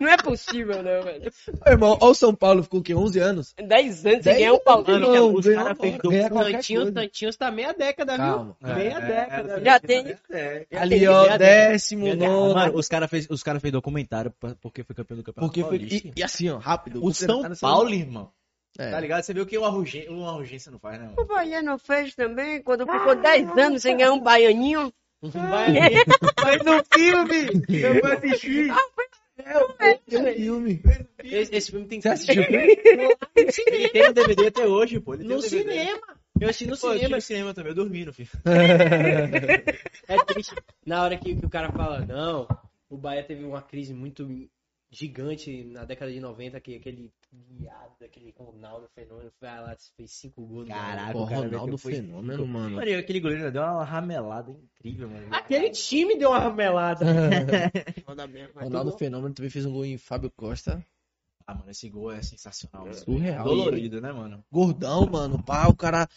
Não 0.00 0.08
é 0.08 0.16
possível, 0.16 0.76
não, 0.82 1.02
velho. 1.02 1.30
Ô, 1.66 1.70
irmão, 1.70 1.98
ó, 2.00 2.10
o 2.10 2.14
São 2.14 2.34
Paulo 2.34 2.62
ficou 2.62 2.80
o 2.80 2.82
quê? 2.82 2.94
11 2.94 3.18
anos? 3.18 3.54
Dez 3.56 3.86
anos 3.86 3.98
sem 4.00 4.20
Dez 4.20 4.38
ganhar 4.38 4.52
um 4.54 4.58
pau. 4.58 4.84
Mano, 4.86 5.12
Não, 5.12 5.34
os 5.34 5.44
ganhou 5.46 5.62
cara 5.64 5.74
uma 5.74 5.80
fez 5.82 5.96
bola, 5.98 6.14
ganha 6.14 6.30
qualquer 6.30 6.52
Tantinho. 6.52 6.92
Tantinho 6.92 7.28
está 7.28 7.50
meia 7.50 7.72
década, 7.72 8.16
Calma. 8.16 8.56
viu? 8.60 8.74
Meia 8.74 9.00
década. 9.00 9.52
é, 9.52 9.56
viu? 9.56 9.64
Já 9.64 9.80
tem. 9.80 10.16
É. 10.30 10.66
Já 10.70 10.80
Ali, 10.82 10.98
tem 10.98 11.08
ó, 11.08 11.36
décimo 11.38 12.14
nono. 12.14 12.54
Mano, 12.54 12.76
os 12.76 12.88
caras 12.88 13.10
fez, 13.10 13.26
os 13.30 13.42
cara 13.42 13.60
fez 13.60 13.72
documentário 13.72 14.30
pra- 14.38 14.54
porque 14.60 14.82
foi 14.84 14.94
campeão 14.94 15.16
do 15.18 15.22
campeonato 15.24 15.48
Porque 15.52 15.62
foi. 15.66 15.78
paulista. 15.78 16.08
E, 16.08 16.12
e 16.16 16.22
assim, 16.22 16.48
ó, 16.50 16.58
rápido. 16.58 17.04
O 17.04 17.12
São 17.12 17.42
Paulo, 17.60 17.90
irmão. 17.92 18.30
É. 18.78 18.90
Tá 18.90 19.00
ligado? 19.00 19.22
Você 19.22 19.32
viu 19.32 19.46
que 19.46 19.56
uma 19.56 19.70
urgência, 19.70 20.10
uma 20.12 20.36
urgência 20.36 20.70
não 20.70 20.78
faz, 20.78 20.98
né, 20.98 21.06
mano? 21.06 21.16
O 21.18 21.24
Bahia 21.24 21.62
não 21.62 21.78
fez 21.78 22.14
também, 22.14 22.62
quando 22.62 22.84
ficou 22.84 23.16
10 23.16 23.48
anos 23.56 23.80
sem 23.80 23.96
ganhar 23.96 24.12
um 24.12 24.20
baianinho. 24.20 24.92
Vai, 25.22 25.72
Mas 26.42 26.62
no 26.62 26.84
filme! 26.92 27.64
Eu 27.82 28.00
vou 28.00 28.12
assistir! 28.12 28.72
Tem 30.08 30.20
um 30.20 30.34
filme. 30.34 30.82
esse, 31.22 31.54
esse 31.54 31.70
filme 31.70 31.86
tem 31.86 32.00
que 32.00 32.16
filme? 32.16 32.46
Ele 33.34 33.88
tem 33.90 34.06
no 34.08 34.12
DVD 34.14 34.46
até 34.46 34.66
hoje, 34.66 34.98
pô. 35.00 35.14
Ele 35.14 35.24
tem 35.24 35.36
No 35.36 35.42
cinema. 35.42 36.16
Eu 36.40 36.48
assisti 36.48 36.66
no 36.66 36.76
Pô, 36.76 36.88
eu 36.88 36.94
cinema. 36.98 37.16
no 37.16 37.22
cinema 37.22 37.54
também, 37.54 37.70
eu 37.70 37.76
dormi 37.76 38.04
no 38.04 38.12
filme. 38.12 38.30
É 40.08 40.24
triste. 40.24 40.54
Na 40.84 41.02
hora 41.02 41.16
que, 41.16 41.34
que 41.34 41.46
o 41.46 41.50
cara 41.50 41.70
fala, 41.72 42.00
não, 42.00 42.46
o 42.88 42.96
Bahia 42.96 43.24
teve 43.24 43.44
uma 43.44 43.60
crise 43.62 43.92
muito 43.92 44.28
gigante 44.96 45.62
na 45.64 45.84
década 45.84 46.10
de 46.10 46.18
90, 46.20 46.58
que 46.60 46.76
aquele 46.76 47.12
viado, 47.30 48.02
aquele 48.02 48.34
Ronaldo 48.36 48.88
Fenômeno 48.94 49.30
foi 49.38 49.48
lá, 49.48 49.76
fez 49.94 50.10
cinco 50.12 50.40
gols. 50.46 50.66
Caraca, 50.68 51.18
o 51.18 51.26
cara 51.28 51.46
Ronaldo 51.46 51.76
foi- 51.76 51.96
Fenômeno, 51.96 52.46
mano. 52.46 52.76
Mano, 52.76 52.98
aquele 52.98 53.20
goleiro 53.20 53.52
deu 53.52 53.62
uma 53.62 53.84
ramelada 53.84 54.50
incrível, 54.50 55.10
mano. 55.10 55.26
Aquele 55.34 55.70
time 55.70 56.16
deu 56.16 56.30
uma 56.30 56.38
ramelada. 56.38 57.04
Ronaldo 58.56 58.92
Fenômeno 58.96 59.34
também 59.34 59.50
fez 59.50 59.66
um 59.66 59.72
gol 59.72 59.84
em 59.84 59.98
Fábio 59.98 60.30
Costa. 60.34 60.82
Ah, 61.46 61.54
mano, 61.54 61.70
esse 61.70 61.88
gol 61.90 62.10
é 62.10 62.22
sensacional. 62.22 62.86
mano. 62.86 62.94
Surreal. 62.96 63.44
Dolorido, 63.44 64.00
né, 64.00 64.10
mano? 64.12 64.42
Gordão, 64.50 65.06
mano. 65.06 65.42
Pá, 65.42 65.68
o 65.68 65.76
cara. 65.76 66.08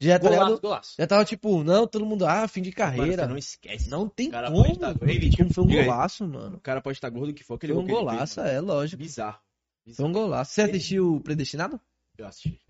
Já, 0.00 0.18
tá 0.18 0.28
Golaço, 0.28 0.44
ligado? 0.46 0.60
golaço. 0.60 0.94
já 0.98 1.06
tava 1.06 1.24
tipo, 1.24 1.62
não, 1.64 1.86
todo 1.86 2.04
mundo, 2.04 2.26
ah, 2.26 2.46
fim 2.48 2.60
de 2.60 2.70
Mano, 2.70 2.76
carreira. 2.76 3.22
você 3.22 3.28
não 3.28 3.38
esquece. 3.38 3.88
Não 3.88 4.08
tem 4.08 4.28
O 4.28 4.32
cara 4.32 4.50
como. 4.50 4.62
pode 4.62 4.72
estar- 4.74 4.92
Vitinho, 5.06 5.36
como 5.36 5.54
foi 5.54 5.64
um 5.64 5.66
golaço, 5.84 6.26
mano. 6.26 6.56
O 6.56 6.60
cara 6.60 6.80
pode 6.80 6.96
estar 6.98 7.08
gordo 7.10 7.32
que 7.32 7.44
for, 7.44 7.54
aquele 7.54 7.72
Foi 7.74 7.82
um 7.82 7.86
gol 7.86 7.96
que 7.98 8.02
ele 8.02 8.08
fez, 8.18 8.34
golaço, 8.34 8.40
mano. 8.40 8.50
é, 8.52 8.60
lógico. 8.60 9.02
Bizarro. 9.02 9.38
Foi 9.84 9.92
Bizarro. 9.92 10.08
um 10.08 10.12
golaço. 10.12 10.52
Você 10.52 10.62
assistiu 10.62 11.14
o 11.14 11.20
Predestinado? 11.20 11.80
Eu 12.18 12.26
assisti. 12.26 12.60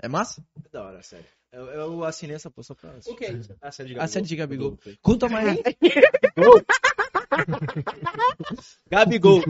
É 0.00 0.08
massa? 0.08 0.44
É 0.64 0.68
da 0.70 0.84
hora, 0.84 1.02
sério. 1.02 1.26
Eu, 1.50 1.64
eu 1.66 2.04
assinei 2.04 2.36
essa 2.36 2.50
porra 2.50 2.64
só 2.64 2.74
pra 2.74 2.90
assistir. 2.90 3.10
O 3.12 3.16
que 3.16 3.24
é 3.24 3.32
isso? 3.32 3.56
A 3.62 3.72
série 3.72 3.94
de 3.94 3.98
A 4.00 4.06
série 4.06 4.26
de 4.26 4.36
Gabigol. 4.36 4.72
Gabigol. 4.72 4.98
Conta 5.02 5.28
mais. 5.28 5.58
Gabigol, 8.90 9.42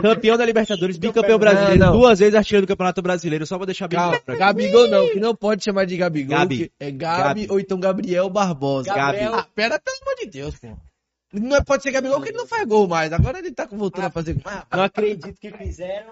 campeão 0.00 0.36
da 0.36 0.44
Libertadores, 0.44 0.96
bicampeão 0.98 1.38
brasileiro, 1.38 1.78
Não, 1.78 1.86
não. 1.92 1.98
duas 2.00 2.18
vezes 2.18 2.34
artilheiro 2.34 2.66
do 2.66 2.68
Campeonato 2.70 3.00
Brasileiro, 3.02 3.46
só 3.46 3.56
pra 3.56 3.66
deixar 3.66 3.88
bem 3.88 3.98
claro 3.98 4.22
Gabigol 4.38 4.88
não, 4.88 5.08
que 5.08 5.20
não 5.20 5.34
pode 5.34 5.64
chamar 5.64 5.84
de 5.86 5.96
Gabigol. 5.96 6.36
Gabi. 6.38 6.56
que 6.58 6.72
É 6.78 6.90
Gabi, 6.90 7.22
Gabi. 7.22 7.46
ou 7.50 7.58
então 7.60 7.78
Gabriel 7.80 8.28
Barbosa. 8.28 8.92
Gabriel. 8.94 9.34
Ah, 9.34 9.46
pera, 9.54 9.78
pelo 9.78 9.96
amor 10.02 10.14
de 10.16 10.26
Deus, 10.26 10.56
pô. 10.58 10.68
Não 11.34 11.56
é- 11.56 11.62
pode 11.64 11.82
ser 11.82 11.90
Gabigol 11.92 12.16
porque 12.18 12.30
ele 12.30 12.36
não 12.38 12.46
faz 12.46 12.66
gol 12.68 12.86
mais. 12.86 13.10
Agora 13.10 13.38
ele 13.38 13.50
tá 13.52 13.64
voltando 13.64 14.04
a 14.04 14.10
fazer 14.10 14.34
gol. 14.34 14.42
Ah, 14.44 14.66
Não 14.76 14.82
acredito 14.84 15.40
que 15.40 15.50
fizeram. 15.50 16.10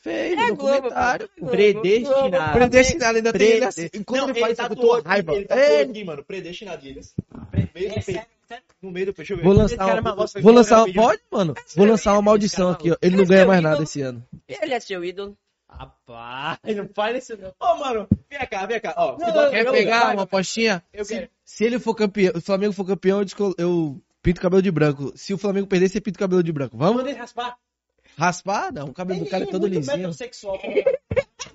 fez, 0.00 0.38
É 0.38 0.46
documentário. 0.48 1.30
Globo. 1.38 1.50
Predestinado. 1.50 2.52
Predestinado, 2.52 3.16
ainda 3.16 3.32
tem 3.32 3.48
ele 3.52 3.64
assim. 3.64 3.88
Quando 4.04 4.20
Não, 4.20 4.28
ele 4.30 4.40
faz 4.40 4.58
isso, 4.58 4.62
eu 4.70 4.76
tô 4.76 5.00
raiva. 5.00 5.32
Ele 5.34 5.44
tatuou 5.46 5.66
É, 5.66 5.80
aqui, 5.80 6.04
mano, 6.04 6.22
predestinado. 6.22 6.86
ele 6.86 7.00
meio 7.74 7.88
do 7.94 8.02
peito. 8.04 8.20
No 8.82 8.90
meio 8.90 9.06
do 9.06 9.12
ver. 9.12 9.42
Vou 9.42 9.52
lançar, 9.52 9.76
cara 9.76 9.98
é 9.98 10.00
uma, 10.00 10.14
vou 10.14 10.52
lançar 10.52 10.78
uma, 10.78 10.88
é 10.88 10.92
pode, 10.94 11.20
mano? 11.30 11.54
Vou 11.76 11.86
lançar 11.86 12.12
uma 12.14 12.22
maldição 12.22 12.70
aqui, 12.70 12.90
ó. 12.90 12.96
Ele 13.02 13.16
não 13.16 13.26
ganha 13.26 13.44
mais 13.46 13.62
nada 13.62 13.82
esse 13.82 14.00
ano. 14.00 14.26
Ele 14.48 14.72
é 14.74 14.80
seu 14.80 15.04
ídolo. 15.04 15.36
Rapaz, 15.68 16.58
não 16.76 16.88
faz 16.94 17.22
isso 17.24 17.38
não. 17.40 17.52
Ô, 17.60 17.76
mano, 17.78 18.08
vem 18.28 18.38
cá, 18.48 18.66
vem 18.66 18.80
cá. 18.80 18.94
Ó, 18.96 19.18
Não, 19.18 19.26
não, 19.28 19.50
Quer 19.50 19.62
meu 19.64 19.72
pegar 19.72 20.14
uma 20.14 20.22
apostinha? 20.22 20.82
Se, 21.04 21.30
se 21.44 21.64
ele 21.64 21.78
for 21.78 21.94
campeão, 21.94 22.32
o 22.34 22.40
Flamengo 22.40 22.72
for 22.72 22.84
campeão, 22.86 23.18
eu, 23.20 23.24
descol- 23.24 23.54
eu 23.56 24.00
pinto 24.22 24.38
o 24.38 24.42
cabelo 24.42 24.62
de 24.62 24.70
branco. 24.70 25.12
Se 25.14 25.32
o 25.32 25.38
Flamengo 25.38 25.66
perder, 25.66 25.88
você 25.88 26.00
pinta 26.00 26.16
o 26.16 26.20
cabelo 26.20 26.42
de 26.42 26.50
branco. 26.52 26.76
Vamos? 26.76 26.96
Manda 26.96 27.10
ele 27.10 27.18
raspar. 27.18 27.56
Raspar? 28.18 28.72
Não, 28.72 28.86
o 28.88 28.92
cabelo 28.92 29.20
do 29.20 29.26
cara 29.30 29.44
é 29.44 29.46
todo 29.46 29.66
lisinho. 29.66 29.96
metrosexual. 29.96 30.58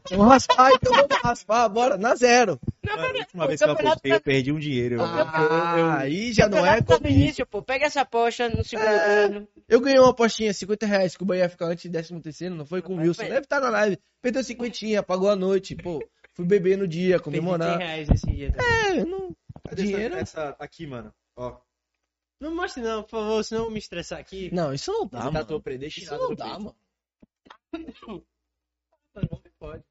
Vamos 0.09 0.27
raspar, 0.27 0.71
então 0.73 0.93
vamos 0.93 1.17
raspar, 1.23 1.67
bora, 1.69 1.97
na 1.97 2.13
zero. 2.15 2.59
Mano, 2.85 3.01
a 3.03 3.19
última 3.19 3.47
vez 3.47 3.59
que 3.61 3.67
eu 3.67 3.71
apostei, 3.71 4.13
eu 4.13 4.21
perdi 4.21 4.51
um 4.51 4.59
dinheiro. 4.59 5.01
Ah, 5.01 5.97
aí 5.99 6.31
já 6.31 6.47
não 6.47 6.65
é 6.65 6.81
tá 6.81 6.99
no 6.99 7.07
início, 7.09 7.45
pô. 7.45 7.61
Pega 7.61 7.85
essa 7.85 8.01
aposta 8.01 8.47
no 8.49 8.63
segundo 8.63 8.85
É. 8.87 9.27
turno. 9.27 9.47
Eu 9.67 9.81
ganhei 9.81 9.99
uma 9.99 10.11
apostinha, 10.11 10.53
50 10.53 10.85
reais, 10.85 11.15
que 11.17 11.23
o 11.23 11.25
Bahia 11.25 11.49
fica 11.49 11.65
antes 11.65 11.83
de 11.83 11.89
13 11.89 12.21
terceiro, 12.21 12.53
não 12.55 12.65
foi 12.65 12.81
com 12.81 12.93
o 12.93 12.97
Wilson. 12.97 13.23
foi. 13.23 13.29
Deve 13.29 13.41
estar 13.45 13.59
na 13.59 13.69
live. 13.69 13.97
Perdeu 14.21 14.43
cinquentinha, 14.43 15.01
pagou 15.01 15.29
a 15.29 15.35
noite, 15.35 15.75
pô. 15.75 16.03
Fui 16.33 16.45
beber 16.45 16.77
no 16.77 16.87
dia, 16.87 17.17
Perdi 17.19 17.23
100 17.37 17.41
comemorar. 17.41 17.77
reais 17.79 18.09
esse 18.09 18.27
dia. 18.27 18.51
também. 18.51 18.99
É, 18.99 19.05
não... 19.05 19.35
Cadê 19.67 19.83
Dinheiro? 19.83 20.15
Essa, 20.15 20.41
essa 20.41 20.55
aqui, 20.59 20.85
mano. 20.85 21.11
Ó, 21.35 21.57
Não 22.39 22.53
mostre 22.53 22.83
não, 22.83 23.01
por 23.03 23.09
favor, 23.11 23.43
senão 23.43 23.61
eu 23.61 23.65
vou 23.65 23.73
me 23.73 23.79
estressar 23.79 24.19
aqui. 24.19 24.49
Não, 24.53 24.71
isso 24.73 24.91
não 24.91 25.07
dá, 25.07 25.19
você 25.19 25.23
mano. 25.25 25.39
tatuou 25.39 25.57
Isso 25.57 25.63
predestinado 25.63 26.17
não 26.23 26.35
dá, 26.35 26.45
peito. 26.45 26.61
mano. 26.61 26.75
Mano, 29.15 29.27
não 29.31 29.41
pode. 29.57 29.83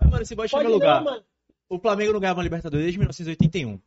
Ah, 0.00 0.08
mano, 0.08 0.22
esse 0.22 0.34
bote 0.34 0.54
no 0.54 0.60
meu 0.62 0.70
lugar. 0.72 1.02
mano. 1.02 1.22
O 1.68 1.78
Flamengo 1.78 2.12
não 2.12 2.20
ganhava 2.20 2.38
uma 2.38 2.44
Libertadores 2.44 2.84
desde 2.84 2.98
1981. 2.98 3.80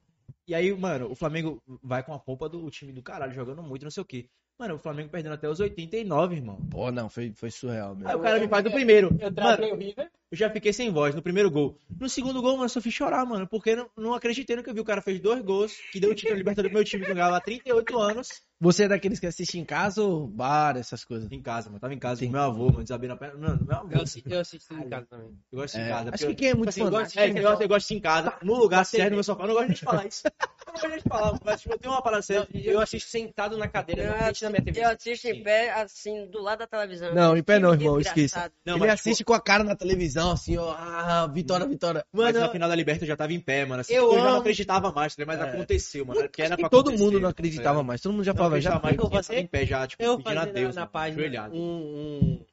E 0.47 0.55
aí, 0.55 0.73
mano, 0.73 1.11
o 1.11 1.15
Flamengo 1.15 1.61
vai 1.81 2.03
com 2.03 2.13
a 2.13 2.19
pompa 2.19 2.47
do 2.47 2.69
time 2.69 2.91
do 2.91 3.01
caralho, 3.01 3.33
jogando 3.33 3.63
muito, 3.63 3.83
não 3.83 3.91
sei 3.91 4.01
o 4.01 4.05
quê. 4.05 4.29
Mano, 4.57 4.75
o 4.75 4.79
Flamengo 4.79 5.09
perdendo 5.09 5.33
até 5.33 5.49
os 5.49 5.59
89, 5.59 6.35
irmão. 6.35 6.57
Pô, 6.69 6.91
não, 6.91 7.09
foi, 7.09 7.33
foi 7.35 7.49
surreal 7.49 7.95
mesmo. 7.95 8.09
Aí 8.09 8.15
o 8.15 8.19
cara 8.19 8.39
me 8.39 8.47
faz 8.47 8.63
do 8.63 8.71
primeiro. 8.71 9.07
Eu 9.19 9.31
Mano, 9.31 9.33
travei 9.33 9.71
o 9.71 9.75
River. 9.75 10.11
Eu 10.33 10.37
já 10.37 10.49
fiquei 10.49 10.73
sem 10.73 10.89
voz 10.91 11.13
no 11.13 11.21
primeiro 11.21 11.51
gol. 11.51 11.77
No 11.99 12.09
segundo 12.09 12.41
gol, 12.41 12.53
mano, 12.53 12.65
eu 12.65 12.69
só 12.69 12.81
fiz 12.81 12.91
chorar, 12.91 13.23
mano. 13.23 13.47
Porque 13.47 13.75
não, 13.75 13.87
não 13.95 14.13
acreditei 14.15 14.55
no 14.55 14.63
que 14.63 14.69
eu 14.69 14.73
vi. 14.73 14.79
O 14.79 14.83
cara 14.83 14.99
fez 14.99 15.19
dois 15.19 15.43
gols, 15.43 15.73
que 15.91 15.99
deu 15.99 16.09
o 16.09 16.15
título 16.15 16.33
da 16.33 16.37
Libertadores 16.39 16.71
pro 16.71 16.77
meu 16.79 16.83
time, 16.83 17.03
que 17.03 17.09
jogava 17.09 17.37
há 17.37 17.41
38 17.41 17.99
anos. 17.99 18.29
Você 18.59 18.83
é 18.85 18.87
daqueles 18.87 19.19
que 19.19 19.27
assiste 19.27 19.59
em 19.59 19.65
casa 19.65 20.01
ou 20.01 20.25
bar, 20.25 20.77
essas 20.77 21.03
coisas? 21.03 21.29
Em 21.31 21.41
casa, 21.41 21.67
mano. 21.69 21.79
Tava 21.81 21.93
em 21.93 21.99
casa 21.99 22.21
Sim. 22.21 22.27
com 22.27 22.31
meu 22.31 22.41
avô, 22.41 22.65
mano, 22.71 22.81
desabei 22.83 23.09
na 23.09 23.15
perna. 23.17 23.35
Não, 23.37 23.65
meu 23.65 23.75
avô. 23.77 23.89
Eu 23.91 24.01
assisti, 24.01 24.31
eu 24.31 24.39
assisti 24.39 24.73
em 24.73 24.89
casa 24.89 25.05
também. 25.07 25.37
Eu 25.51 25.59
gosto 25.59 25.77
É, 25.77 25.85
em 25.85 25.89
casa. 25.89 26.09
acho 26.13 26.25
que 26.25 26.31
eu- 26.31 26.35
quem 26.35 26.47
é 26.49 26.53
muito 26.55 26.69
assim, 26.69 26.81
eu 26.81 26.89
gosto, 26.89 27.19
é, 27.19 27.29
eu, 27.29 27.59
eu 27.59 27.67
gosto 27.67 27.91
em 27.91 27.99
casa, 27.99 28.33
no 28.41 28.55
lugar 28.55 28.85
certo, 28.85 29.03
TV. 29.03 29.09
no 29.11 29.15
meu 29.17 29.23
sofá. 29.23 29.43
Eu 29.43 29.47
não 29.47 29.53
gosto 29.55 29.67
nem 29.67 29.75
de 29.75 29.81
falar 29.81 30.07
isso. 30.07 30.23
Eu 30.65 30.71
não 30.71 30.73
gosto 30.79 30.87
nem 30.87 30.97
de 30.97 31.03
falar, 31.09 31.39
mas 31.43 31.61
tipo, 31.61 31.73
eu 31.73 31.77
tenho 31.77 31.93
uma 31.93 32.01
parada 32.01 32.21
séria. 32.23 32.47
Eu 32.53 32.79
assisto 32.79 33.09
sentado 33.09 33.57
na 33.57 33.67
cadeira, 33.67 34.07
na 34.09 34.23
frente 34.23 34.41
da 34.43 34.49
minha 34.49 34.61
TV. 34.63 34.79
Eu 34.79 34.89
assisto 34.89 35.27
em 35.27 35.43
pé, 35.43 35.71
assim, 35.73 36.25
do 36.27 36.41
lado 36.41 36.59
da 36.59 36.67
televisão. 36.67 37.13
Não, 37.13 37.35
em 37.37 37.43
pé 37.43 37.59
não, 37.59 37.73
irmão, 37.73 37.97
desgraçado. 37.97 38.21
esqueça. 38.25 38.51
Não, 38.65 38.75
Ele 38.77 38.79
mas, 38.87 38.99
tipo, 38.99 39.09
assiste 39.09 39.23
com 39.25 39.33
a 39.33 39.41
cara 39.41 39.63
na 39.65 39.75
televisão, 39.75 40.22
assim, 40.31 40.57
ó. 40.57 40.71
Ah, 40.77 41.27
vitória, 41.27 41.67
vitória. 41.67 42.05
Mas 42.11 42.33
Mano, 42.33 42.45
na 42.45 42.51
final 42.51 42.69
da 42.69 42.75
Liberta 42.75 43.03
eu 43.03 43.07
já 43.07 43.15
tava 43.15 43.33
em 43.33 43.39
pé, 43.39 43.65
mano. 43.65 43.81
Assim, 43.81 43.93
eu 43.93 44.11
eu, 44.13 44.19
já 44.19 44.23
não 44.31 44.37
acreditava 44.39 44.91
mais, 44.91 45.15
tá 45.15 45.25
mas 45.25 45.39
É. 45.39 45.43
aconteceu, 45.43 46.05
mano. 46.05 46.29
Que 46.29 46.41
era 46.41 46.57
pra 46.57 46.69
todo 46.69 46.91
mundo 46.91 47.13
não 47.13 47.21
tá 47.21 47.29
acreditava 47.29 47.69
ligado? 47.75 47.85
mais. 47.85 48.01
Todo 48.01 48.11
mundo 48.13 48.23
já 48.23 48.31
Não 48.33 48.37
falava, 48.37 48.61
já. 48.61 48.79
mais, 48.79 48.97
Eu 48.97 49.09
fazer- 49.09 49.39
em 49.39 49.47
pé 49.47 49.65
já, 49.65 49.85
tipo, 49.87 50.01
Eu 50.03 50.17
pedindo 50.17 50.39
a 50.39 50.45
Deus, 50.45 50.75
na, 50.75 50.81
na 50.81 50.87
página 50.87 51.49
um, 51.49 51.57
um... 51.59 52.45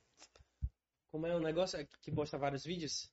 Como 1.11 1.27
é 1.27 1.35
o 1.35 1.41
negócio 1.41 1.79
que- 1.79 1.87
que 2.03 2.13
posta 2.13 2.39
vários 2.39 2.65
vídeos? 2.65 3.09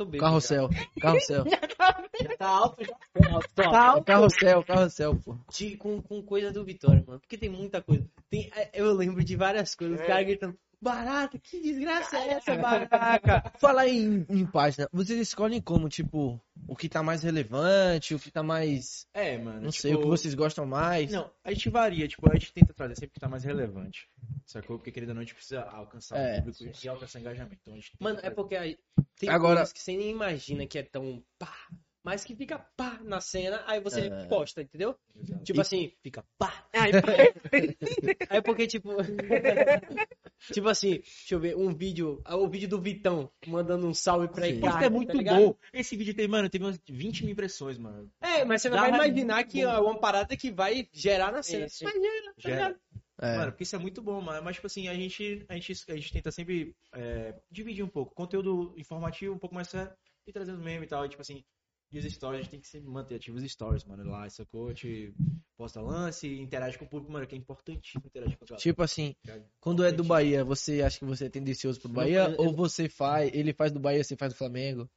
Bêbado 0.00 0.18
Carrossel, 0.20 0.70
carrossel. 1.00 1.44
Já, 1.44 1.58
já 2.22 2.36
tá 2.36 2.46
alto, 2.46 2.84
já. 2.84 2.94
Tô 3.12 3.34
alto. 3.34 3.48
Tá, 3.56 4.02
carrossel, 4.04 4.62
carrossel, 4.64 5.16
pô. 5.16 5.36
De- 5.52 5.76
com, 5.76 6.00
com 6.00 6.22
coisa 6.22 6.52
do 6.52 6.64
Vitória, 6.64 7.02
mano. 7.04 7.18
Porque 7.18 7.36
tem 7.36 7.48
muita 7.48 7.82
coisa. 7.82 8.06
Tem, 8.30 8.48
é, 8.54 8.70
eu 8.74 8.92
lembro 8.94 9.24
de 9.24 9.34
várias 9.34 9.74
coisas. 9.74 9.98
Os 10.00 10.06
caras 10.06 10.24
gritando, 10.24 10.56
barata, 10.80 11.38
que 11.38 11.60
desgraça 11.60 12.16
é 12.18 12.28
essa, 12.34 12.56
barata? 12.56 13.52
Falar 13.58 13.88
em, 13.88 14.24
em 14.28 14.46
página, 14.46 14.88
vocês 14.92 15.18
escolhem 15.20 15.60
como, 15.60 15.88
tipo, 15.88 16.40
o 16.66 16.76
que 16.76 16.88
tá 16.88 17.02
mais 17.02 17.22
relevante, 17.22 18.14
o 18.14 18.18
que 18.18 18.30
tá 18.30 18.42
mais. 18.42 19.06
É, 19.12 19.36
mano. 19.38 19.60
Não 19.62 19.70
tipo, 19.70 19.82
sei, 19.82 19.94
o 19.94 20.00
que 20.00 20.06
vocês 20.06 20.34
gostam 20.34 20.64
mais. 20.66 21.10
Não, 21.10 21.30
a 21.44 21.52
gente 21.52 21.68
varia, 21.70 22.06
tipo, 22.08 22.30
a 22.30 22.34
gente 22.34 22.52
tenta 22.52 22.72
trazer 22.72 22.94
sempre 22.94 23.10
o 23.10 23.14
que 23.14 23.20
tá 23.20 23.28
mais 23.28 23.44
relevante. 23.44 24.08
Sacou? 24.46 24.78
Porque 24.78 24.90
querendo 24.92 25.10
ou 25.10 25.14
não, 25.16 25.20
a 25.22 25.24
gente 25.24 25.34
precisa 25.34 25.62
alcançar 25.62 26.16
É, 26.18 26.38
o 26.40 26.44
público 26.44 26.78
e 26.82 26.88
alcançar 26.88 27.20
engajamento. 27.20 27.58
Então 27.60 27.74
a 27.74 27.76
gente 27.76 27.90
tenta 27.92 28.04
Mano, 28.04 28.20
é 28.22 28.30
porque 28.30 28.56
aí 28.56 28.78
tem 29.18 29.28
Agora- 29.28 29.56
coisas 29.56 29.72
que 29.72 29.80
você 29.80 29.96
nem 29.96 30.10
imagina 30.10 30.66
que 30.66 30.78
é 30.78 30.82
tão 30.82 31.22
pá, 31.38 31.54
mas 32.04 32.24
que 32.24 32.34
fica 32.36 32.58
pá 32.58 32.98
na 33.02 33.20
cena, 33.20 33.62
aí 33.66 33.80
você 33.80 34.02
É. 34.08 34.26
posta, 34.26 34.62
entendeu? 34.62 34.96
Tipo 35.44 35.58
E 35.58 35.60
assim, 35.60 35.92
fica 36.02 36.24
pá. 36.38 36.66
Ai, 36.72 36.90
aí 38.30 38.42
porque 38.42 38.66
tipo. 38.66 38.90
Tipo 40.52 40.68
assim, 40.68 40.90
deixa 41.00 41.34
eu 41.34 41.40
ver, 41.40 41.56
um 41.56 41.74
vídeo, 41.74 42.20
ah, 42.24 42.36
o 42.36 42.48
vídeo 42.48 42.68
do 42.68 42.80
Vitão 42.80 43.28
mandando 43.46 43.86
um 43.88 43.92
salve 43.92 44.28
pra 44.28 44.46
Isso 44.46 44.64
é 44.66 44.88
muito 44.88 45.12
tá 45.12 45.34
bom. 45.34 45.54
Esse 45.72 45.96
vídeo 45.96 46.14
teve, 46.14 46.28
mano, 46.28 46.48
teve 46.48 46.64
umas 46.64 46.78
20 46.88 47.24
mil 47.24 47.32
impressões, 47.32 47.76
mano. 47.76 48.08
É, 48.20 48.44
mas 48.44 48.62
você 48.62 48.68
não 48.68 48.76
Dá 48.76 48.82
vai 48.82 48.90
imaginar 49.08 49.42
que 49.44 49.62
é 49.62 49.68
uma 49.78 49.98
parada 49.98 50.36
que 50.36 50.50
vai 50.52 50.88
gerar 50.92 51.32
na 51.32 51.42
cena. 51.42 51.68
Sim, 51.68 51.78
sim. 51.78 51.84
Mas 51.86 51.94
gera, 51.94 52.26
tá 52.26 52.32
Gera. 52.38 52.54
ligado? 52.54 52.80
É. 53.20 53.36
Mano, 53.36 53.50
porque 53.50 53.64
isso 53.64 53.74
é 53.74 53.78
muito 53.80 54.00
bom, 54.00 54.20
mano. 54.20 54.40
Mas, 54.44 54.54
tipo 54.54 54.68
assim, 54.68 54.86
a 54.86 54.94
gente, 54.94 55.44
a 55.48 55.54
gente, 55.54 55.72
a 55.88 55.94
gente 55.96 56.12
tenta 56.12 56.30
sempre 56.30 56.72
é, 56.94 57.34
dividir 57.50 57.84
um 57.84 57.88
pouco. 57.88 58.14
Conteúdo 58.14 58.72
informativo, 58.76 59.34
um 59.34 59.38
pouco 59.38 59.56
mais 59.56 59.66
sério, 59.68 59.92
e 60.24 60.32
trazendo 60.32 60.62
meme 60.62 60.84
e 60.86 60.88
tal. 60.88 61.04
E, 61.04 61.08
tipo 61.08 61.20
assim, 61.20 61.42
e 61.90 61.98
os 61.98 62.04
stories, 62.12 62.40
a 62.40 62.42
gente 62.42 62.50
tem 62.50 62.60
que 62.60 62.68
sempre 62.68 62.88
manter 62.90 63.14
ativos 63.16 63.42
os 63.42 63.50
stories, 63.50 63.84
mano. 63.84 64.04
Lá, 64.04 64.28
sacou? 64.28 64.68
A 64.68 64.72
gente 64.72 65.14
posta 65.56 65.80
lance, 65.80 66.28
interage 66.38 66.78
com 66.78 66.84
o 66.84 66.88
público, 66.88 67.12
mano, 67.12 67.26
que 67.26 67.34
é 67.34 67.38
importantíssimo 67.38 68.02
interagir 68.06 68.36
com 68.38 68.44
a 68.44 68.48
galera. 68.48 68.62
Tipo 68.62 68.82
assim, 68.82 69.14
cara. 69.24 69.44
quando 69.60 69.82
é 69.84 69.90
do 69.90 70.04
Bahia, 70.04 70.44
você 70.44 70.82
acha 70.82 70.98
que 70.98 71.04
você 71.04 71.24
é 71.26 71.28
tendencioso 71.30 71.80
pro 71.80 71.88
Bahia? 71.90 72.30
eu- 72.30 72.46
Ou 72.46 72.52
você 72.54 72.88
faz, 72.88 73.30
ele 73.34 73.52
faz 73.52 73.72
do 73.72 73.80
Bahia, 73.80 74.04
você 74.04 74.16
faz 74.16 74.32
do 74.32 74.36
Flamengo? 74.36 74.88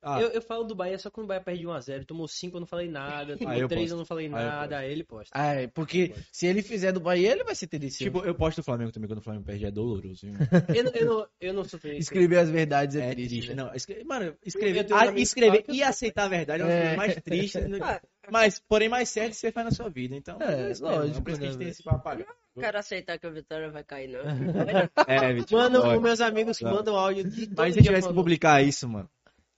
Ah, 0.00 0.20
Eu, 0.20 0.28
eu 0.28 0.40
falo 0.40 0.62
do 0.64 0.74
Bahia 0.74 0.96
só 0.98 1.10
quando 1.10 1.24
o 1.24 1.28
Bahia 1.28 1.40
perde 1.40 1.64
1x0. 1.64 2.04
Tomou 2.04 2.28
5, 2.28 2.56
eu 2.56 2.60
não 2.60 2.66
falei 2.66 2.88
nada. 2.88 3.36
Tomou 3.36 3.52
eu 3.54 3.66
3, 3.66 3.80
posto. 3.82 3.92
eu 3.92 3.98
não 3.98 4.04
falei 4.04 4.26
eu 4.26 4.30
nada. 4.30 4.78
Aí 4.78 4.92
ele 4.92 5.02
posta. 5.04 5.30
Ah, 5.32 5.54
é, 5.54 5.66
porque 5.66 6.14
se 6.32 6.46
ele 6.46 6.62
fizer 6.62 6.92
do 6.92 7.00
Bahia, 7.00 7.32
ele 7.32 7.42
vai 7.44 7.54
ser 7.54 7.66
tendencioso. 7.66 8.04
tipo, 8.04 8.24
eu 8.24 8.34
posto 8.34 8.58
o 8.60 8.62
Flamengo 8.62 8.92
também 8.92 9.08
quando 9.08 9.18
o 9.18 9.22
Flamengo 9.22 9.44
perde, 9.44 9.66
é 9.66 9.70
doloroso. 9.70 10.26
Eu, 10.78 10.84
não- 10.84 10.92
eu, 10.94 11.06
não, 11.06 11.26
eu 11.40 11.52
não 11.54 11.64
sou 11.64 11.78
feliz. 11.80 12.04
Escrever 12.04 12.38
as 12.38 12.48
verdades 12.50 12.94
é, 12.96 13.10
É 13.10 13.14
triste. 13.14 13.28
triste. 13.30 13.48
né? 13.54 13.54
Não, 13.62 13.74
escre- 13.74 14.04
mano, 14.04 14.34
escrever, 14.44 14.86
Eu 14.90 15.12
que 15.14 15.20
escrever 15.20 15.64
eu 15.68 15.74
e 15.74 15.82
aceitar 15.82 16.24
a 16.24 16.28
verdade 16.28 16.62
é 16.62 16.66
uma 16.66 16.72
É. 16.72 16.80
coisa 16.82 16.96
mais 16.96 17.14
triste. 17.16 17.60
né? 17.60 17.78
Ah, 18.28 18.30
Mas, 18.30 18.58
porém, 18.68 18.90
mais 18.90 19.08
certo 19.08 19.30
que 19.30 19.36
você 19.38 19.50
faz 19.50 19.64
na 19.64 19.70
sua 19.70 19.88
vida. 19.88 20.14
Então, 20.14 20.36
É, 20.40 20.68
mesmo, 20.68 20.86
lógico, 20.86 21.18
É 21.18 21.20
por 21.22 21.30
isso 21.30 21.40
que 21.40 21.46
a 21.46 21.48
gente 21.48 21.58
né, 21.58 21.64
tem 21.64 21.68
esse 21.70 21.82
papo. 21.82 22.10
Não 22.10 22.62
quero 22.62 22.78
aceitar 22.78 23.18
que 23.18 23.26
a 23.26 23.30
Vitória 23.30 23.70
vai 23.70 23.82
cair, 23.84 24.08
não. 24.08 24.20
É, 25.08 25.32
Vitor. 25.32 25.58
Mano, 25.58 25.94
os 25.96 26.02
meus 26.02 26.20
amigos 26.20 26.60
mandam 26.60 26.94
áudio 26.96 27.24
de 27.24 27.46
todo 27.46 27.56
Mas 27.58 27.72
se 27.74 27.80
dia 27.80 27.88
tivesse 27.90 28.08
que 28.08 28.14
publicar 28.14 28.62
isso, 28.62 28.86
mano. 28.88 29.08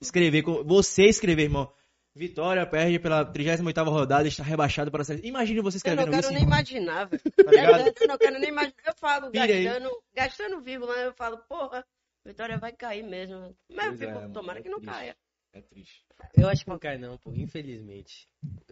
Escrever, 0.01 0.41
com- 0.43 0.63
você 0.63 1.03
escrever, 1.05 1.43
irmão. 1.43 1.71
Vitória 2.13 2.65
perde 2.65 2.99
pela 2.99 3.23
38ª 3.23 3.89
rodada, 3.89 4.27
está 4.27 4.43
rebaixado 4.43 4.91
para 4.91 5.01
a 5.01 5.05
série. 5.05 5.25
Imagine 5.25 5.61
você 5.61 5.77
Eu 5.77 5.95
não 5.95 6.03
escrevendo 6.03 6.11
quero 6.11 6.23
isso. 6.25 6.33
nem 6.33 6.43
imaginar, 6.43 7.05
velho. 7.05 7.21
Tá? 7.23 8.01
Eu 8.01 8.07
não 8.07 8.17
quero 8.17 8.39
nem 8.39 8.49
imaginar. 8.49 8.75
Eu 8.85 8.93
falo, 8.97 9.31
Pira 9.31 9.45
aí. 9.45 9.63
gastando, 9.63 10.03
gastando 10.13 10.61
vírgula, 10.61 10.93
eu 10.97 11.13
falo, 11.13 11.37
porra, 11.47 11.85
Vitória 12.25 12.57
vai 12.57 12.71
cair 12.73 13.03
mesmo. 13.03 13.55
Mas 13.69 13.85
eu 13.85 13.91
Pois 13.91 14.01
é, 14.01 14.05
fico, 14.07 14.19
mano, 14.19 14.33
tomara 14.33 14.59
é 14.59 14.61
que 14.61 14.69
não 14.69 14.81
caia. 14.81 15.15
É 15.53 15.61
triste. 15.61 16.03
Eu 16.37 16.47
acho 16.49 16.63
que 16.65 16.69
não 16.69 16.77
cai, 16.79 16.97
não, 16.97 17.17
pô. 17.17 17.31
Infelizmente. 17.33 18.27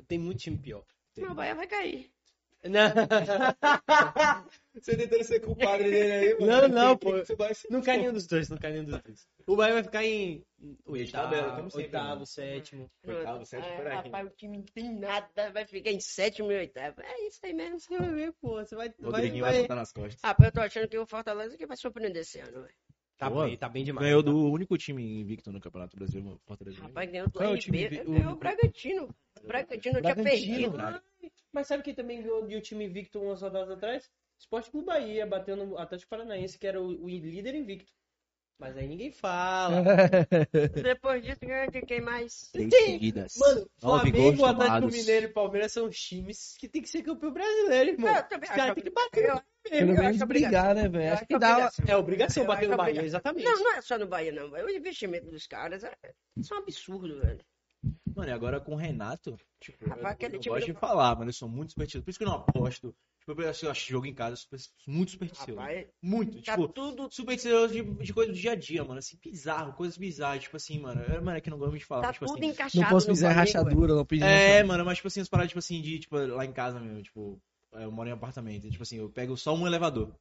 Tem 0.07 0.18
muito 0.19 0.39
time 0.39 0.57
pior. 0.57 0.84
Meu 1.18 1.34
Bahia 1.34 1.56
vai 1.56 1.65
cair. 1.68 2.11
Não, 2.64 2.90
Você 4.81 4.95
tentando 4.95 5.23
ser 5.23 5.40
culpado 5.40 5.84
dele 5.84 6.11
aí, 6.11 6.38
Não, 6.40 6.68
não, 6.68 6.98
pô. 6.98 7.11
Não 7.69 7.81
cai 7.81 7.98
nenhum 7.98 8.14
dos 8.14 8.27
dois, 8.27 8.49
não 8.49 8.57
cai 8.57 8.72
nenhum 8.72 8.86
dos 8.86 9.02
dois. 9.02 9.27
O 9.48 9.56
Bahia 9.56 9.73
vai 9.76 9.84
ficar 9.84 10.03
em 10.06 10.45
tabela, 11.11 11.56
como 11.56 11.64
oitavo, 11.64 11.77
oitavo 11.77 12.14
mano. 12.15 12.26
sétimo. 12.26 12.91
Oitavo, 13.06 13.45
sétimo, 13.45 13.73
É, 13.73 13.77
por 13.77 13.88
aí. 13.88 13.95
rapaz, 13.95 14.27
o 14.27 14.30
time 14.31 14.57
não 14.57 14.65
tem 14.65 14.94
nada, 14.94 15.52
vai 15.52 15.65
ficar 15.65 15.91
em 15.91 15.99
sétimo 15.99 16.52
e 16.52 16.57
oitavo. 16.57 17.02
É 17.02 17.27
isso 17.27 17.40
aí 17.44 17.53
mesmo. 17.53 17.80
Você 17.80 17.98
vai 17.98 18.14
ver, 18.14 18.34
pô. 18.34 18.56
Você 18.56 18.76
vai. 18.76 18.94
O 18.99 19.10
vai, 19.10 19.30
vai 19.30 19.40
vai... 19.40 19.61
botar 19.61 19.76
nas 19.76 19.91
costas. 19.91 20.22
Rapaz, 20.22 20.48
eu 20.48 20.53
tô 20.53 20.61
achando 20.61 20.88
que 20.88 20.98
o 20.98 21.06
Fortaleza 21.06 21.57
que 21.57 21.65
vai 21.65 21.77
surpreender 21.77 22.22
esse 22.22 22.40
ano, 22.40 22.61
velho. 22.61 22.76
Tá 23.19 23.29
Boa. 23.29 23.47
bem, 23.47 23.57
tá 23.57 23.67
bem 23.67 23.83
demais. 23.83 24.07
Ganhou 24.07 24.23
tá? 24.23 24.31
do 24.31 24.49
único 24.49 24.77
time 24.77 25.19
invicto 25.19 25.51
no 25.51 25.59
Campeonato 25.59 25.97
Brasileiro, 25.97 26.35
o 26.35 26.39
Fortaleza. 26.47 26.81
Rapaz, 26.81 27.11
ganhou 27.11 27.27
do 27.27 27.33
Qual 27.33 27.49
é 27.49 27.53
o 27.53 27.57
time 27.59 27.83
RB, 27.83 27.97
ganhou 28.05 28.29
o- 28.31 28.33
o 28.33 28.35
Bragantino. 28.37 29.09
O 29.43 29.45
Bragantino 29.47 30.01
tinha 30.01 30.15
perdido. 30.15 30.77
Mas 31.51 31.67
sabe 31.67 31.83
quem 31.83 31.93
também 31.93 32.21
ganhou 32.21 32.47
de 32.47 32.55
um 32.55 32.61
time 32.61 32.85
invicto 32.85 33.19
umas 33.21 33.41
rodadas 33.41 33.71
atrás? 33.71 34.09
Esporte 34.37 34.71
Clube 34.71 34.85
Bahia, 34.87 35.25
bateu 35.27 35.57
no 35.57 35.77
Atlético 35.77 36.09
Paranaense, 36.11 36.57
que 36.57 36.65
era 36.65 36.81
o, 36.81 37.03
o 37.03 37.09
líder 37.09 37.55
invicto. 37.55 37.91
Mas 38.60 38.76
aí 38.76 38.88
ninguém 38.88 39.10
fala. 39.10 39.81
Depois 40.84 41.23
disso, 41.23 41.40
de 41.72 41.81
quem 41.84 42.02
mais? 42.02 42.49
Tem- 42.52 42.69
seguidas. 42.69 43.36
Mano, 43.38 43.69
Nove 43.81 44.11
Flamengo, 44.11 44.45
Atlético 44.45 44.53
tomados. 44.68 44.95
Mineiro 44.95 45.26
e 45.27 45.30
Palmeiras 45.30 45.72
são 45.72 45.88
os 45.88 45.98
times 45.98 46.56
que 46.60 46.68
tem 46.68 46.81
que 46.81 46.90
ser 46.90 47.02
campeão 47.02 47.31
brasileiro, 47.31 47.91
irmão. 47.91 48.14
Eu 48.14 48.23
também 48.23 48.49
Os 48.49 48.56
caras 48.56 48.76
têm 48.76 48.84
que 48.84 48.90
bater. 48.90 49.30
Eu- 49.30 49.41
Pelo 49.69 49.94
menos 49.94 50.15
acho 50.15 50.26
brigar, 50.26 50.73
né, 50.76 50.90
velho? 50.90 51.14
Acho 51.14 51.26
que 51.27 51.38
dá. 51.38 51.72
É 51.88 51.95
obrigação 51.95 52.45
bater 52.45 52.68
no 52.68 52.76
Bahia, 52.77 53.02
exatamente. 53.02 53.45
Não, 53.45 53.56
não 53.60 53.76
é 53.76 53.81
só 53.81 53.98
no 53.98 54.07
Bahia, 54.07 54.31
não. 54.31 54.49
O 54.52 54.69
investimento 54.69 55.30
dos 55.30 55.45
caras 55.48 55.84
é, 55.84 55.95
é 56.03 56.14
um 56.53 56.57
absurdo, 56.57 57.22
velho. 57.22 57.40
Mano, 58.14 58.30
e 58.30 58.34
agora 58.34 58.60
com 58.60 58.73
o 58.73 58.77
Renato, 58.77 59.38
tipo, 59.61 59.88
Rapaz, 59.88 60.18
eu, 60.19 60.30
eu 60.31 60.41
gosto 60.41 60.65
de 60.65 60.73
falar, 60.73 61.15
mano, 61.15 61.30
eu 61.30 61.34
sou 61.34 61.48
muito 61.48 61.69
supersticioso. 61.72 62.03
Por 62.03 62.10
isso 62.10 62.19
que 62.19 62.26
eu 62.26 62.30
não 62.30 62.36
aposto. 62.36 62.94
Tipo, 63.30 63.41
eu 63.41 63.49
acho, 63.49 63.65
eu 63.65 63.72
acho 63.72 63.89
jogo 63.89 64.06
em 64.06 64.14
casa 64.14 64.35
super- 64.35 64.60
muito 64.88 65.11
supersticioso. 65.11 65.60
Rapaz, 65.60 65.88
muito, 66.01 66.41
tá 66.41 66.53
tipo, 66.53 66.68
tudo, 66.68 67.07
supersticioso 67.11 67.73
de, 67.73 67.84
de 67.84 68.14
coisa 68.14 68.31
do 68.31 68.38
dia 68.38 68.51
a 68.51 68.56
dia, 68.56 68.84
mano. 68.84 68.99
Assim, 68.99 69.18
bizarro, 69.23 69.73
coisas 69.73 69.97
bizarras. 69.97 70.43
Tipo 70.43 70.57
assim, 70.57 70.80
mano, 70.80 71.01
eu, 71.01 71.22
mano, 71.22 71.38
é 71.38 71.41
que 71.41 71.49
não 71.49 71.57
gosto 71.57 71.77
de 71.77 71.85
falar. 71.85 72.01
tá 72.01 72.07
mas, 72.07 72.15
tipo 72.15 72.26
tudo 72.26 72.39
assim, 72.39 72.47
encaixado 72.51 72.84
Não 72.84 72.89
posso 72.89 73.07
pisar 73.07 73.31
rachadura, 73.34 73.93
não 73.93 74.06
pedir. 74.06 74.23
É, 74.26 74.64
mano, 74.64 74.84
mas 74.85 74.97
tipo 74.97 75.07
assim, 75.07 75.22
as 75.22 75.30
paradas, 75.30 75.49
tipo 75.49 75.60
assim, 75.60 75.81
de, 75.81 75.99
tipo, 75.99 76.18
lá 76.18 76.45
em 76.45 76.51
casa 76.51 76.80
mesmo, 76.80 77.01
tipo, 77.03 77.41
eu 77.73 77.91
moro 77.91 78.10
em 78.10 78.14
apartamento. 78.14 78.65
e, 78.68 78.72
Tipo 78.72 78.84
assim, 78.84 78.97
eu 78.97 79.10
pego 79.10 79.38
só 79.38 79.53
um 79.53 79.68
elevador. 79.68 80.15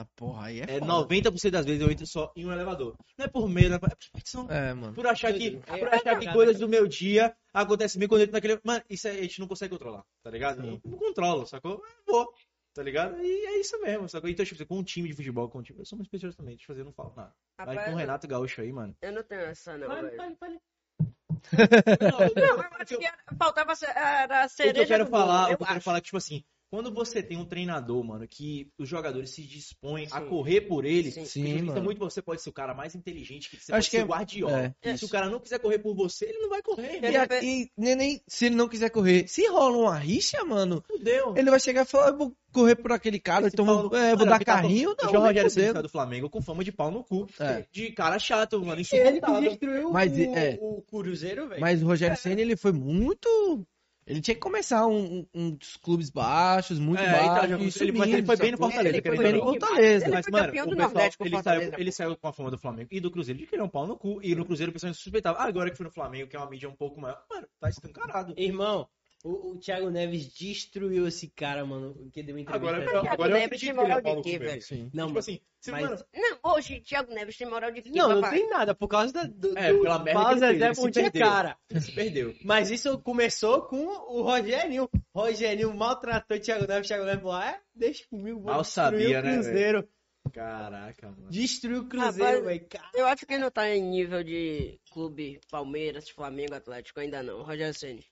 Ah, 0.00 0.06
porra, 0.16 0.46
aí 0.46 0.60
é 0.60 0.62
É, 0.62 0.78
foda. 0.78 0.86
90% 0.86 1.50
das 1.50 1.66
vezes 1.66 1.82
eu 1.82 1.90
entro 1.90 2.06
só 2.06 2.32
em 2.34 2.46
um 2.46 2.52
elevador. 2.52 2.96
Não 3.18 3.26
é 3.26 3.28
por 3.28 3.46
medo, 3.46 3.68
não 3.68 3.76
é 3.76 3.78
por 3.78 3.90
é 3.90 3.96
superstição. 4.00 4.50
É, 4.50 4.72
mano. 4.72 4.94
Por 4.94 5.06
achar 5.06 5.30
que, 5.34 5.60
É, 5.66 5.76
por 5.76 5.88
achar 5.88 6.18
que 6.18 6.26
é, 6.26 6.32
coisas 6.32 6.58
do 6.58 6.66
meu 6.66 6.86
dia 6.88 7.36
acontecem 7.52 7.98
bem 7.98 8.08
quando 8.08 8.20
eu 8.22 8.24
entro 8.24 8.32
naquele. 8.32 8.58
Mano, 8.64 8.82
isso 8.88 9.06
aí 9.06 9.18
a 9.18 9.22
gente 9.22 9.38
não 9.40 9.46
consegue 9.46 9.72
controlar, 9.72 10.02
tá 10.22 10.30
ligado? 10.30 10.64
Eu 10.64 10.80
não 10.86 10.98
controlo, 10.98 11.46
sacou? 11.46 11.82
Eu 12.06 12.12
vou, 12.14 12.32
tá 12.72 12.82
ligado? 12.82 13.20
E 13.20 13.46
é 13.46 13.60
isso 13.60 13.78
mesmo, 13.82 14.08
sacou? 14.08 14.30
Então, 14.30 14.42
tipo, 14.42 14.64
com 14.64 14.78
um 14.78 14.82
time 14.82 15.06
de 15.06 15.14
futebol, 15.14 15.50
com 15.50 15.58
um 15.58 15.62
time. 15.62 15.78
Eu 15.80 15.84
sou 15.84 15.98
muito 15.98 16.06
especialista 16.06 16.42
também, 16.42 16.56
deixa 16.56 16.64
eu 16.64 16.74
fazer, 16.74 16.80
eu 16.80 16.86
não 16.86 16.94
falo 16.94 17.12
nada. 17.14 17.34
Rapaz, 17.58 17.84
com 17.84 17.92
o 17.92 17.96
Renato 17.96 18.26
Gaúcho 18.26 18.62
aí, 18.62 18.72
mano. 18.72 18.96
Eu 19.02 19.12
não 19.12 19.22
tenho 19.22 19.42
essa, 19.42 19.76
não, 19.76 19.86
velho. 19.86 20.16
fale, 20.16 20.36
fale. 20.36 20.58
Não, 22.00 22.20
eu 22.20 22.60
acho 22.80 22.96
que 22.98 23.36
faltava 23.36 23.72
a 23.72 23.74
O 23.74 24.48
que 24.48 24.48
cereja 24.48 24.82
eu 24.82 24.86
quero 24.86 25.06
falar, 25.06 25.48
o 25.48 25.52
eu 25.52 25.56
que 25.58 25.62
eu 25.62 25.66
quero 25.66 25.80
falar 25.82 25.98
é 25.98 26.00
que, 26.00 26.06
tipo 26.06 26.16
assim, 26.16 26.42
quando 26.70 26.92
você 26.94 27.20
tem 27.22 27.36
um 27.36 27.44
treinador, 27.44 28.02
mano, 28.04 28.26
que 28.28 28.70
os 28.78 28.88
jogadores 28.88 29.30
se 29.30 29.42
dispõem 29.42 30.06
a 30.12 30.20
Sim. 30.20 30.26
correr 30.28 30.60
por 30.62 30.84
ele, 30.84 31.10
Sim. 31.10 31.24
Sim, 31.24 31.58
é 31.58 31.62
mano. 31.62 31.82
muito 31.82 31.98
você 31.98 32.22
pode 32.22 32.40
ser 32.42 32.50
o 32.50 32.52
cara 32.52 32.72
mais 32.74 32.94
inteligente, 32.94 33.50
que 33.50 33.56
você 33.56 33.72
Acho 33.72 33.78
pode 33.78 33.84
que 33.90 33.96
ser 33.96 34.02
é- 34.02 34.04
o 34.04 34.06
guardiola. 34.08 34.74
é, 34.82 34.96
Se 34.96 35.04
o 35.04 35.08
cara 35.08 35.28
não 35.28 35.40
quiser 35.40 35.58
correr 35.58 35.78
por 35.80 35.94
você, 35.94 36.26
ele 36.26 36.38
não 36.38 36.48
vai 36.48 36.62
correr. 36.62 37.00
E, 37.02 37.06
Ele 37.06 37.16
a- 37.16 37.26
e 37.42 37.70
nem, 37.76 37.96
nem 37.96 38.22
se 38.28 38.46
ele 38.46 38.54
não 38.54 38.68
quiser 38.68 38.90
correr, 38.90 39.26
se 39.28 39.46
rola 39.48 39.76
uma 39.76 39.98
rixa, 39.98 40.44
mano, 40.44 40.82
Fudeu. 40.86 41.34
ele 41.36 41.50
vai 41.50 41.58
chegar 41.60 41.82
e 41.82 41.88
falar, 41.88 42.08
eu 42.10 42.16
vou 42.18 42.36
correr 42.52 42.76
por 42.76 42.92
aquele 42.92 43.18
cara, 43.18 43.46
Esse 43.46 43.54
então 43.56 43.66
pau 43.66 43.88
vou, 43.88 43.98
é, 43.98 44.14
vou 44.16 44.26
dar 44.26 44.38
que 44.38 44.44
tá 44.44 44.54
carrinho, 44.54 44.90
O 44.90 44.96
não. 45.02 45.10
João 45.10 45.22
nem 45.24 45.28
Rogério 45.32 45.50
saiu 45.50 45.82
do 45.82 45.88
Flamengo 45.88 46.30
com 46.30 46.40
fama 46.40 46.62
de 46.64 46.70
pau 46.72 46.90
no 46.90 47.02
cu. 47.04 47.26
É. 47.38 47.64
De 47.72 47.90
cara 47.92 48.18
chato, 48.18 48.58
mano. 48.60 48.72
Ele 48.74 48.82
Insuportável. 48.82 49.50
destruiu 49.50 49.90
Mas, 49.90 50.12
o, 50.12 50.20
é. 50.20 50.58
o 50.60 50.82
Cruzeiro, 50.82 51.48
velho. 51.48 51.60
Mas 51.60 51.82
o 51.82 51.86
Rogério 51.86 52.16
Senna, 52.16 52.40
ele 52.40 52.56
foi 52.56 52.72
muito... 52.72 53.66
Ele 54.10 54.20
tinha 54.20 54.34
que 54.34 54.40
começar 54.40 54.86
um, 54.86 55.18
um- 55.20 55.26
um 55.32 55.50
dos 55.52 55.76
clubes 55.76 56.10
baixos, 56.10 56.78
muito 56.78 57.00
É, 57.00 57.06
então, 57.24 57.34
baixos, 57.34 57.48
já- 57.50 57.56
e 57.58 57.60
ele, 57.62 57.70
subindo, 57.70 58.04
ele 58.04 58.26
foi 58.26 58.36
bem 58.36 58.50
no? 58.50 58.58
Fortaleza, 58.58 58.88
Ele 58.96 59.02
foi 59.02 59.16
bem 59.18 59.32
no 59.32 59.38
Fortaleza. 59.40 60.04
Ele 60.06 60.12
Mas, 60.14 60.26
mano, 60.28 60.48
o 60.48 60.76
pessoal, 60.76 61.04
ele, 61.20 61.30
Fortaleza. 61.36 61.42
saiu, 61.70 61.80
ele 61.80 61.92
saiu 61.92 62.16
com 62.16 62.28
a 62.28 62.32
fama 62.32 62.50
do 62.50 62.58
Flamengo 62.58 62.88
e 62.90 62.98
do 63.00 63.10
Cruzeiro 63.10 63.38
de 63.38 63.46
que 63.46 63.54
ele 63.54 63.62
é 63.62 63.64
um 63.64 63.68
pau 63.68 63.86
no 63.86 63.96
cu. 63.96 64.20
E 64.22 64.34
no 64.34 64.44
Cruzeiro 64.44 64.70
o 64.70 64.72
pessoal 64.72 64.92
suspeitava. 64.92 65.38
Ah, 65.38 65.44
agora 65.44 65.70
que 65.70 65.76
foi 65.76 65.84
no 65.84 65.92
Flamengo, 65.92 66.28
que 66.28 66.34
é 66.34 66.38
uma 66.40 66.50
mídia 66.50 66.68
um 66.68 66.74
pouco 66.74 67.00
maior. 67.00 67.22
Mano, 67.30 67.46
tá 67.60 67.68
escancarado. 67.68 68.34
Irmão, 68.36 68.88
o, 69.24 69.50
o 69.52 69.58
Thiago 69.58 69.90
Neves 69.90 70.26
destruiu 70.32 71.06
esse 71.06 71.28
cara, 71.28 71.64
mano, 71.64 71.94
que 72.12 72.22
deu 72.22 72.38
entrevista. 72.38 72.54
Agora, 72.76 72.84
Thiago 72.90 73.08
agora 73.08 73.30
eu 73.32 73.36
acredito 73.44 73.50
tem 73.50 73.58
que 73.58 73.66
ele 73.66 73.70
é 73.70 73.82
moral 73.82 74.02
pau 74.02 74.12
de 74.12 74.16
no 74.16 74.22
cu 74.22 74.28
quê, 74.28 74.38
mesmo. 74.38 74.50
velho? 74.50 74.62
Sim. 74.62 74.90
Não, 74.94 75.06
Tipo 75.08 75.18
assim, 75.18 75.40
você, 75.60 75.70
mas- 75.72 76.04
Não, 76.14 76.52
hoje, 76.54 76.80
Thiago 76.80 77.12
Neves 77.14 77.36
tem 77.36 77.46
moral 77.48 77.70
de 77.70 77.82
quê, 77.82 77.90
Não, 77.94 78.20
não 78.20 78.30
tem 78.30 78.48
nada, 78.48 78.74
por 78.74 78.88
causa 78.88 79.12
da, 79.12 79.24
do, 79.24 79.58
É, 79.58 79.72
do 79.72 79.82
pela 79.82 79.98
merda 79.98 80.20
Paulo 80.20 80.38
que 80.38 80.44
ele 80.44 80.46
fez, 80.46 80.52
Zezé 80.54 80.66
ele 80.66 80.74
se 80.74 80.80
Pontinha 80.80 81.10
perdeu. 81.10 81.28
cara. 81.30 81.56
se 81.80 81.92
perdeu. 81.92 82.34
Mas 82.44 82.70
isso 82.70 82.98
começou 83.00 83.62
com 83.62 83.84
o 83.86 84.22
Rogerinho. 84.22 84.88
Rogerinho 85.14 85.74
maltratou 85.74 86.36
o 86.36 86.40
Thiago 86.40 86.66
Neves. 86.66 86.86
Thiago 86.88 87.04
Neves 87.04 87.22
falou, 87.22 87.42
é, 87.42 87.60
deixa 87.74 88.06
comigo, 88.08 88.40
vou 88.40 88.52
Mal 88.52 88.62
destruir 88.62 88.90
sabia, 88.90 89.20
o 89.20 89.22
né, 89.22 89.32
Cruzeiro. 89.34 89.88
Caraca, 90.32 91.10
mano. 91.10 91.30
Destruiu 91.30 91.80
o 91.82 91.88
Cruzeiro, 91.88 92.44
velho. 92.44 92.66
Cara, 92.68 92.90
Eu 92.94 93.06
acho 93.06 93.26
que 93.26 93.32
ele 93.34 93.42
não 93.42 93.50
tá 93.50 93.68
em 93.68 93.82
nível 93.82 94.22
de 94.22 94.78
clube 94.92 95.40
Palmeiras, 95.50 96.08
Flamengo, 96.08 96.54
Atlético, 96.54 97.00
ainda 97.00 97.22
não. 97.22 97.42
Rogério 97.42 97.74
Ceni. 97.74 98.04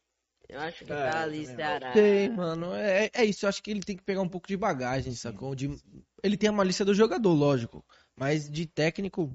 Eu 0.48 0.60
acho 0.60 0.84
que 0.84 0.92
É, 0.92 0.96
tá 1.10 1.22
ali, 1.22 1.44
Ceará. 1.46 1.92
Tem, 1.92 2.30
mano. 2.30 2.74
É, 2.74 3.10
é 3.12 3.24
isso. 3.24 3.44
Eu 3.44 3.48
acho 3.50 3.62
que 3.62 3.70
ele 3.70 3.80
tem 3.80 3.96
que 3.96 4.02
pegar 4.02 4.22
um 4.22 4.28
pouco 4.28 4.48
de 4.48 4.56
bagagem, 4.56 5.12
sacou? 5.14 5.54
De... 5.54 5.70
Ele 6.22 6.36
tem 6.38 6.48
a 6.48 6.52
malícia 6.52 6.84
do 6.84 6.94
jogador, 6.94 7.32
lógico. 7.34 7.84
Mas 8.16 8.50
de 8.50 8.64
técnico. 8.66 9.30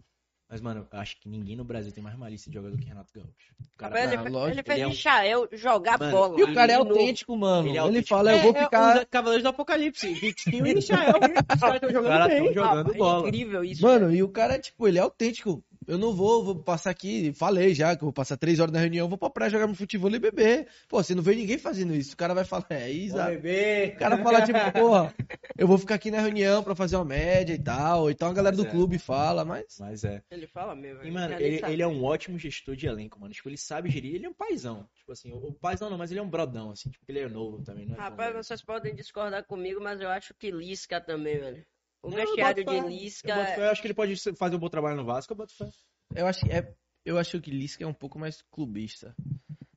Mas, 0.49 0.59
mano, 0.61 0.87
eu 0.91 0.99
acho 0.99 1.19
que 1.19 1.27
ninguém 1.29 1.55
no 1.55 1.63
Brasil 1.63 1.91
tem 1.91 2.03
mais 2.03 2.15
malícia 2.15 2.49
de 2.51 2.55
jogador 2.55 2.77
que 2.77 2.85
Renato 2.85 3.11
Gaúcho. 3.13 3.31
O 3.73 3.77
cara, 3.77 3.93
Rapaz, 3.95 4.11
ele, 4.11 4.21
Ah, 4.21 4.23
fe- 4.23 4.29
lógico, 4.29 4.53
ele 4.55 4.63
fez 4.63 4.75
ele 4.77 4.81
é 4.83 4.87
um- 4.87 4.89
Michael 4.91 5.49
jogar 5.53 5.99
Mano, 5.99 6.11
bola. 6.11 6.39
E 6.39 6.43
o 6.43 6.53
cara 6.53 6.73
é 6.73 6.77
novo. 6.77 6.89
autêntico, 6.91 7.37
mano. 7.37 7.61
Ele 7.63 7.69
Ele, 7.69 7.77
é 7.77 7.81
autêntico. 7.81 8.09
fala, 8.09 8.31
eu 8.31 8.37
vou 8.39 8.53
É, 8.55 8.59
é, 8.59 8.63
ficar. 8.65 8.97
os 8.99 9.05
Cavaleiros 9.09 9.43
do 9.43 9.49
Apocalipse. 9.49 10.13
Vitinho 10.13 10.67
e 10.67 10.73
Michael. 10.75 11.19
Os 11.53 11.59
caras 11.59 11.75
estão 11.75 11.89
jogando 11.91 12.07
caras 12.11 12.27
bem. 12.27 12.53
jogando 12.53 12.77
Rapaz, 12.77 12.97
bola. 12.97 13.25
É 13.25 13.29
incrível 13.29 13.63
isso. 13.63 13.81
Mano, 13.81 14.13
e 14.13 14.21
o 14.21 14.29
cara, 14.29 14.59
tipo, 14.59 14.87
ele 14.87 14.99
é 14.99 15.01
autêntico. 15.01 15.63
Eu 15.87 15.97
não 15.97 16.13
vou, 16.13 16.43
vou 16.43 16.55
passar 16.55 16.89
aqui, 16.89 17.33
falei 17.33 17.73
já 17.73 17.95
que 17.95 18.03
eu 18.03 18.07
vou 18.07 18.13
passar 18.13 18.37
três 18.37 18.59
horas 18.59 18.73
na 18.73 18.79
reunião, 18.79 19.07
vou 19.07 19.17
pra 19.17 19.29
praia 19.29 19.51
jogar 19.51 19.67
no 19.67 19.75
futebol 19.75 20.13
e 20.13 20.19
beber. 20.19 20.67
Pô, 20.87 21.01
você 21.01 21.15
não 21.15 21.23
vê 21.23 21.35
ninguém 21.35 21.57
fazendo 21.57 21.93
isso. 21.95 22.13
O 22.13 22.17
cara 22.17 22.33
vai 22.33 22.45
falar, 22.45 22.65
é, 22.69 22.89
bebê. 23.31 23.93
O 23.95 23.99
cara 23.99 24.17
fala, 24.17 24.41
tipo, 24.45 24.59
porra, 24.71 25.13
eu 25.57 25.67
vou 25.67 25.77
ficar 25.77 25.95
aqui 25.95 26.11
na 26.11 26.19
reunião 26.19 26.63
pra 26.63 26.75
fazer 26.75 26.95
uma 26.95 27.05
média 27.05 27.53
e 27.53 27.59
tal. 27.59 28.09
Então 28.09 28.29
a 28.29 28.33
galera 28.33 28.55
Mas 28.55 28.65
do 28.65 28.69
é. 28.69 28.71
clube 28.71 28.97
fala, 28.97 29.43
mas. 29.45 29.77
Mas 29.79 30.03
é. 30.03 30.21
Ele 30.31 30.47
fala 30.47 30.75
mesmo. 30.75 31.03
E, 31.03 31.11
mano, 31.11 31.35
ele, 31.35 31.61
ele 31.65 31.81
é 31.81 31.87
um 31.87 32.03
ótimo 32.03 32.37
gestor 32.37 32.75
de 32.75 32.87
elenco, 32.87 33.19
mano. 33.19 33.33
Tipo, 33.33 33.49
ele 33.49 33.57
sabe 33.57 33.89
gerir. 33.89 34.15
Ele 34.15 34.25
é 34.25 34.29
um 34.29 34.33
paizão. 34.33 34.87
Tipo 34.95 35.11
assim, 35.11 35.31
o, 35.31 35.37
o 35.37 35.53
paizão 35.53 35.89
não, 35.89 35.97
mas 35.97 36.11
ele 36.11 36.19
é 36.19 36.23
um 36.23 36.29
brodão, 36.29 36.71
assim. 36.71 36.89
Tipo, 36.89 37.05
ele 37.07 37.19
é 37.19 37.29
novo 37.29 37.61
também, 37.63 37.85
não 37.85 37.95
é? 37.95 37.97
Rapaz, 37.97 38.31
velho. 38.31 38.43
vocês 38.43 38.61
podem 38.61 38.95
discordar 38.95 39.43
comigo, 39.43 39.81
mas 39.81 39.99
eu 40.01 40.09
acho 40.09 40.33
que 40.33 40.51
Lisca 40.51 40.99
também, 41.01 41.39
velho. 41.39 41.65
O 42.03 42.09
Não, 42.09 42.19
eu 42.19 42.25
vestiário 42.25 42.65
de. 42.65 42.79
Lisca. 42.81 43.55
Eu. 43.57 43.63
Eu 43.63 43.71
acho 43.71 43.81
que 43.81 43.87
ele 43.87 43.93
pode 43.93 44.15
fazer 44.37 44.55
um 44.55 44.59
bom 44.59 44.67
trabalho 44.69 44.97
no 44.97 45.05
Vasco, 45.05 45.31
eu 45.31 45.37
boto 45.37 45.55
fé. 45.55 45.69
Eu 46.13 46.27
acho, 46.27 46.45
é, 46.51 46.75
eu 47.05 47.17
acho 47.17 47.39
que 47.41 47.49
Lisca 47.49 47.83
é 47.83 47.87
um 47.87 47.93
pouco 47.93 48.19
mais 48.19 48.41
clubista. 48.51 49.15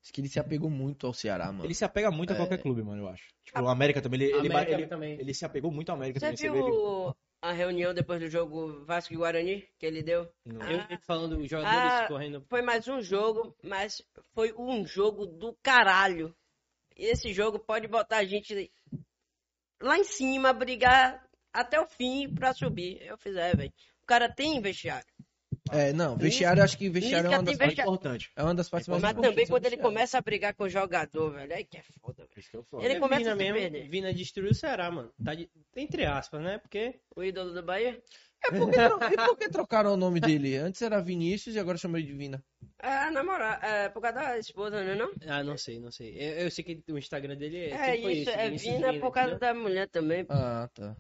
Acho 0.03 0.13
que 0.13 0.21
ele 0.21 0.29
se 0.29 0.39
apegou 0.39 0.69
muito 0.69 1.07
ao 1.07 1.13
Ceará, 1.13 1.47
mano. 1.47 1.65
Ele 1.65 1.75
se 1.75 1.85
apega 1.85 2.11
muito 2.11 2.33
a 2.33 2.37
qualquer 2.37 2.59
clube, 2.63 2.83
mano, 2.83 3.03
eu 3.03 3.09
acho. 3.09 3.25
Tipo, 3.45 3.61
o 3.61 3.69
América 3.69 4.01
também, 4.03 4.21
ele, 4.23 4.33
ele, 4.33 4.49
América 4.49 4.73
ele, 4.73 4.87
também. 4.87 5.19
ele 5.21 5.35
se 5.35 5.45
apegou 5.45 5.71
muito 5.73 5.89
ao 5.91 5.97
América 5.97 6.21
Você 6.21 6.27
também. 6.27 6.37
Você 6.37 6.51
viu 6.51 7.07
ele... 7.09 7.15
a 7.43 7.53
reunião 7.53 7.93
depois 7.95 8.21
do 8.21 8.29
jogo 8.29 8.85
Vasco 8.85 9.13
e 9.15 9.17
Guarani 9.17 9.69
que 9.79 9.87
ele 9.87 10.03
deu? 10.03 10.29
no- 10.45 10.63
Ah. 10.63 10.73
Eu 10.73 10.87
vi 10.87 10.97
falando 11.05 11.39
os 11.39 11.49
jogadores 11.51 11.93
Ah, 11.93 12.07
correndo. 12.09 12.45
Foi 12.49 12.63
mais 12.63 12.87
um 12.87 13.01
jogo, 13.01 13.57
mas 13.65 14.01
foi 14.33 14.53
um 14.57 14.87
jogo 14.87 15.27
do 15.27 15.57
caralho. 15.63 16.33
E 16.97 17.07
esse 17.07 17.33
jogo 17.33 17.59
pode 17.59 17.89
botar 17.89 18.19
a 18.19 18.25
gente 18.25 18.71
lá 19.83 19.99
em 19.99 20.05
cima, 20.05 20.53
brigar 20.53 21.26
até 21.61 21.81
o 21.81 21.87
fim 21.87 22.33
pra 22.33 22.53
subir. 22.55 23.03
Eu 23.03 23.17
fiz, 23.19 23.35
é, 23.37 23.55
velho. 23.55 23.73
O 24.03 24.07
cara 24.07 24.29
tem 24.29 24.61
vestiário. 24.61 25.07
É, 25.73 25.93
não, 25.93 26.17
vestiário, 26.17 26.63
acho 26.63 26.79
que 26.79 26.89
vestiário 26.89 27.27
é 27.27 27.31
Lisca 27.31 27.37
uma 27.39 27.43
das, 27.43 27.57
partes, 27.57 27.67
vestiário. 27.77 27.91
importante. 27.93 28.31
é 28.37 28.43
uma 28.45 28.55
das 28.55 28.69
partes 28.69 28.89
mais 28.89 29.03
Mas 29.03 29.11
importantes 29.13 29.33
também 29.35 29.47
do 29.47 29.51
quando 29.51 29.67
ele 29.67 29.77
começa 29.83 30.17
a 30.19 30.21
brigar 30.21 30.55
com 30.55 30.63
o 30.65 30.69
jogador, 30.69 31.31
velho. 31.33 31.53
Aí 31.55 31.65
que 31.65 31.77
é 31.77 31.83
foda, 32.01 32.23
velho. 32.25 32.31
Isso 32.37 32.51
que 32.51 32.57
eu 32.57 32.63
falo. 32.71 32.85
Ele 32.85 32.95
É, 32.95 33.01
começa 33.01 33.21
Vina 33.23 33.33
a 33.33 33.37
mesmo, 33.37 33.55
perder. 33.59 33.89
Vina 33.89 34.15
destruiu 34.15 34.51
o 34.53 34.55
Ceará, 34.55 34.91
mano. 34.93 35.13
Tá 35.25 35.35
de- 35.35 35.51
Entre 35.75 36.05
aspas, 36.05 36.41
né? 36.41 36.59
Porque 36.59 37.01
O 37.17 37.25
ídolo 37.25 37.53
do 37.53 37.63
Bahia. 37.65 38.01
É 38.45 38.51
porque 38.57 38.79
e 38.79 39.17
por 39.27 39.37
que 39.39 39.49
trocaram 39.49 39.95
o 39.95 39.97
nome 39.97 40.21
dele? 40.21 40.57
Antes 40.57 40.83
era 40.83 41.01
Vinícius 41.01 41.57
e 41.57 41.59
agora 41.59 41.79
chamou 41.79 41.99
ele 41.99 42.07
de 42.07 42.13
Vina. 42.13 42.45
É, 42.81 43.11
namorar. 43.11 43.59
É, 43.65 43.89
por 43.89 44.01
causa 44.01 44.21
da 44.21 44.39
esposa, 44.39 44.85
não 44.85 44.91
é 44.93 44.95
não? 44.95 45.11
Ah, 45.27 45.43
não 45.43 45.57
sei, 45.59 45.81
não 45.81 45.91
sei. 45.91 46.15
Eu, 46.17 46.45
eu 46.45 46.51
sei 46.51 46.63
que 46.63 46.93
o 46.93 46.99
Instagram 46.99 47.35
dele 47.37 47.57
é, 47.59 47.71
É, 47.71 48.01
foi 48.03 48.13
isso. 48.13 48.31
esse, 48.31 48.39
É 48.39 48.51
Vina 48.51 48.93
Vina, 48.93 49.01
por 49.01 49.11
causa 49.11 49.31
entendeu? 49.35 49.55
da 49.55 49.55
mulher 49.61 49.89
também. 49.89 50.25
Ah, 50.29 50.69
tá. 50.73 50.97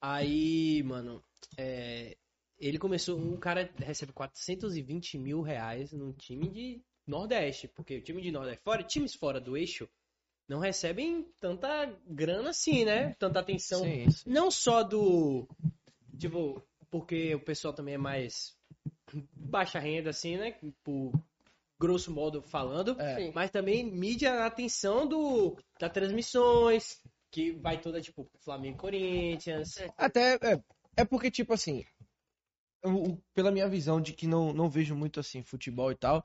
Aí, 0.00 0.82
mano, 0.84 1.22
é, 1.56 2.16
ele 2.58 2.78
começou. 2.78 3.18
Um 3.18 3.36
cara 3.36 3.70
recebe 3.76 4.12
420 4.12 5.18
mil 5.18 5.42
reais 5.42 5.92
num 5.92 6.12
time 6.12 6.48
de 6.48 6.82
Nordeste. 7.06 7.68
Porque 7.68 7.96
o 7.96 8.02
time 8.02 8.22
de 8.22 8.30
Nordeste, 8.30 8.62
fora, 8.62 8.82
times 8.82 9.14
fora 9.14 9.40
do 9.40 9.56
eixo, 9.56 9.88
não 10.48 10.58
recebem 10.58 11.26
tanta 11.40 11.86
grana 12.06 12.50
assim, 12.50 12.84
né? 12.84 13.14
Tanta 13.18 13.40
atenção. 13.40 13.82
Sim, 13.82 14.10
sim. 14.10 14.30
Não 14.30 14.50
só 14.50 14.82
do. 14.82 15.48
Tipo, 16.18 16.62
porque 16.90 17.34
o 17.34 17.40
pessoal 17.40 17.74
também 17.74 17.94
é 17.94 17.98
mais 17.98 18.56
baixa 19.34 19.78
renda, 19.78 20.10
assim, 20.10 20.36
né? 20.36 20.56
Por 20.82 21.12
grosso 21.78 22.10
modo 22.12 22.42
falando. 22.42 23.00
É. 23.00 23.30
Mas 23.32 23.50
também 23.50 23.84
mídia 23.84 24.34
na 24.34 24.46
atenção 24.46 25.06
do, 25.06 25.56
das 25.78 25.92
transmissões, 25.92 27.00
que 27.30 27.52
vai 27.52 27.80
toda, 27.80 28.00
tipo, 28.00 28.28
Flamengo 28.40 28.76
e 28.76 28.80
Corinthians. 28.80 29.74
Até, 29.96 30.34
é, 30.36 30.60
é 30.96 31.04
porque, 31.04 31.30
tipo 31.30 31.52
assim, 31.52 31.84
o- 32.84 33.10
o- 33.12 33.22
pela 33.34 33.50
minha 33.50 33.68
visão 33.68 34.00
de 34.00 34.12
que 34.12 34.26
não, 34.26 34.52
não 34.52 34.68
vejo 34.68 34.94
muito 34.94 35.20
assim 35.20 35.42
futebol 35.42 35.90
e 35.90 35.94
tal, 35.96 36.24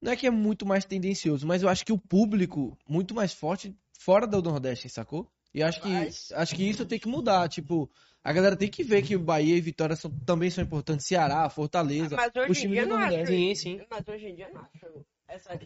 não 0.00 0.12
é 0.12 0.16
que 0.16 0.26
é 0.26 0.30
muito 0.30 0.66
mais 0.66 0.84
tendencioso, 0.84 1.46
mas 1.46 1.62
eu 1.62 1.68
acho 1.68 1.84
que 1.84 1.92
o 1.92 1.98
público 1.98 2.76
muito 2.88 3.14
mais 3.14 3.32
forte 3.32 3.76
fora 3.98 4.26
do 4.26 4.42
Nordeste, 4.42 4.88
sacou? 4.88 5.30
E 5.54 5.62
acho 5.62 5.82
que, 5.82 5.88
Mas- 5.88 6.32
acho 6.32 6.54
que 6.56 6.64
isso 6.64 6.86
tem 6.86 6.98
que 6.98 7.06
mudar, 7.06 7.48
tipo, 7.48 7.90
a 8.24 8.32
galera 8.32 8.56
tem 8.56 8.70
que 8.70 8.82
ver 8.82 9.02
que 9.02 9.14
o 9.14 9.20
Bahia 9.20 9.54
e 9.56 9.60
Vitória 9.60 9.94
são, 9.94 10.10
também 10.24 10.48
são 10.50 10.64
importantes, 10.64 11.06
Ceará, 11.06 11.48
Fortaleza, 11.50 12.16
Mas 12.16 12.32
hoje 12.34 12.66
em 12.66 12.70
dia 12.70 12.82
do 12.86 12.88
não 12.88 12.96
acho. 12.96 13.10
Nordeste. 13.10 13.34
Sim, 13.36 13.54
sim. 13.54 13.86
Mas 13.90 14.08
hoje 14.08 14.26
em 14.28 14.34
dia 14.34 14.48
não 14.50 14.62
acho 14.62 15.04
essa 15.32 15.58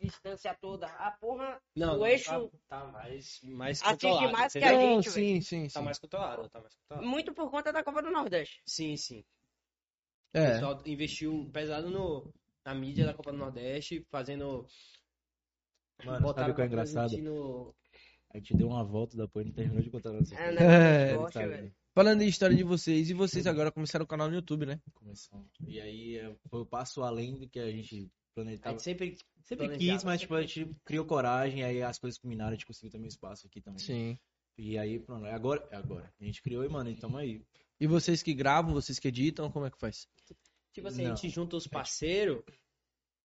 distância 0.00 0.54
toda. 0.54 0.86
A 0.86 1.10
porra, 1.12 1.60
Não, 1.76 1.94
o 1.94 1.98
não, 1.98 2.06
eixo 2.06 2.50
tá, 2.68 2.80
tá 2.80 2.86
mais, 2.92 3.40
mais 3.42 3.82
controlado, 3.82 4.32
mais 4.32 4.52
que 4.52 4.58
a 4.64 4.72
Não, 4.72 4.80
gente, 5.02 5.10
sim, 5.10 5.40
sim, 5.40 5.64
Tá 5.68 5.80
sim. 5.80 5.84
mais 5.84 5.98
controlado, 5.98 6.48
tá 6.48 6.60
mais 6.60 6.74
controlado. 6.74 7.08
muito 7.08 7.34
por 7.34 7.50
conta 7.50 7.72
da 7.72 7.84
Copa 7.84 8.02
do 8.02 8.10
Nordeste. 8.10 8.62
Sim, 8.66 8.96
sim. 8.96 9.24
O 10.34 10.38
É. 10.38 10.52
pessoal 10.54 10.82
investiu 10.86 11.48
pesado 11.52 11.90
no, 11.90 12.32
na 12.64 12.74
mídia 12.74 13.06
da 13.06 13.14
Copa 13.14 13.32
do 13.32 13.38
Nordeste, 13.38 14.04
fazendo... 14.10 14.66
Mano, 16.04 16.20
botaram 16.20 16.48
sabe 16.48 16.50
o 16.52 16.54
que 16.56 16.62
é 16.62 16.66
engraçado? 16.66 17.18
No... 17.18 17.74
A 18.32 18.38
gente 18.38 18.56
deu 18.56 18.66
uma 18.66 18.82
volta 18.82 19.16
depois 19.16 19.46
e 19.46 19.48
não 19.48 19.54
terminou 19.54 19.80
de 19.82 19.90
contar 19.90 20.10
a 20.10 20.12
nossa 20.14 20.34
É, 20.34 20.50
né? 20.52 21.12
É, 21.12 21.16
velho. 21.46 21.74
Falando 21.94 22.22
em 22.22 22.28
história 22.28 22.56
de 22.56 22.64
vocês, 22.64 23.08
e 23.08 23.14
vocês 23.14 23.46
agora 23.46 23.70
começaram 23.70 24.04
o 24.04 24.08
canal 24.08 24.28
no 24.28 24.34
YouTube, 24.34 24.66
né? 24.66 24.80
Começou. 24.94 25.46
E 25.64 25.80
aí 25.80 26.36
foi 26.50 26.62
o 26.62 26.66
passo 26.66 27.04
além 27.04 27.38
do 27.38 27.48
que 27.48 27.60
a 27.60 27.70
gente 27.70 28.10
A 28.40 28.42
planejava. 28.42 28.70
gente 28.70 28.82
sempre... 28.82 29.16
Sempre 29.44 29.66
planejava, 29.68 29.92
quis, 29.98 30.04
mas 30.04 30.20
tipo, 30.22 30.34
a 30.34 30.40
gente 30.40 30.74
criou 30.84 31.04
coragem, 31.04 31.62
aí 31.62 31.82
as 31.82 31.98
coisas 31.98 32.18
culminaram, 32.18 32.52
a 32.52 32.54
gente 32.54 32.64
conseguiu 32.66 32.90
também 32.90 33.08
espaço 33.08 33.46
aqui 33.46 33.60
também. 33.60 33.78
Sim. 33.78 34.18
E 34.56 34.78
aí, 34.78 34.98
pronto, 34.98 35.26
é 35.26 35.32
agora, 35.34 35.66
é 35.70 35.76
agora. 35.76 36.10
A 36.20 36.24
gente 36.24 36.40
criou 36.40 36.64
e, 36.64 36.68
mano, 36.68 36.88
e 36.88 36.96
tamo 36.96 37.18
aí. 37.18 37.42
E 37.78 37.86
vocês 37.86 38.22
que 38.22 38.32
gravam, 38.32 38.72
vocês 38.72 38.98
que 38.98 39.08
editam, 39.08 39.50
como 39.50 39.66
é 39.66 39.70
que 39.70 39.78
faz? 39.78 40.08
Tipo 40.72 40.88
assim, 40.88 41.04
a 41.04 41.08
Não. 41.10 41.16
gente 41.16 41.28
junta 41.28 41.56
os 41.56 41.66
parceiros 41.66 42.42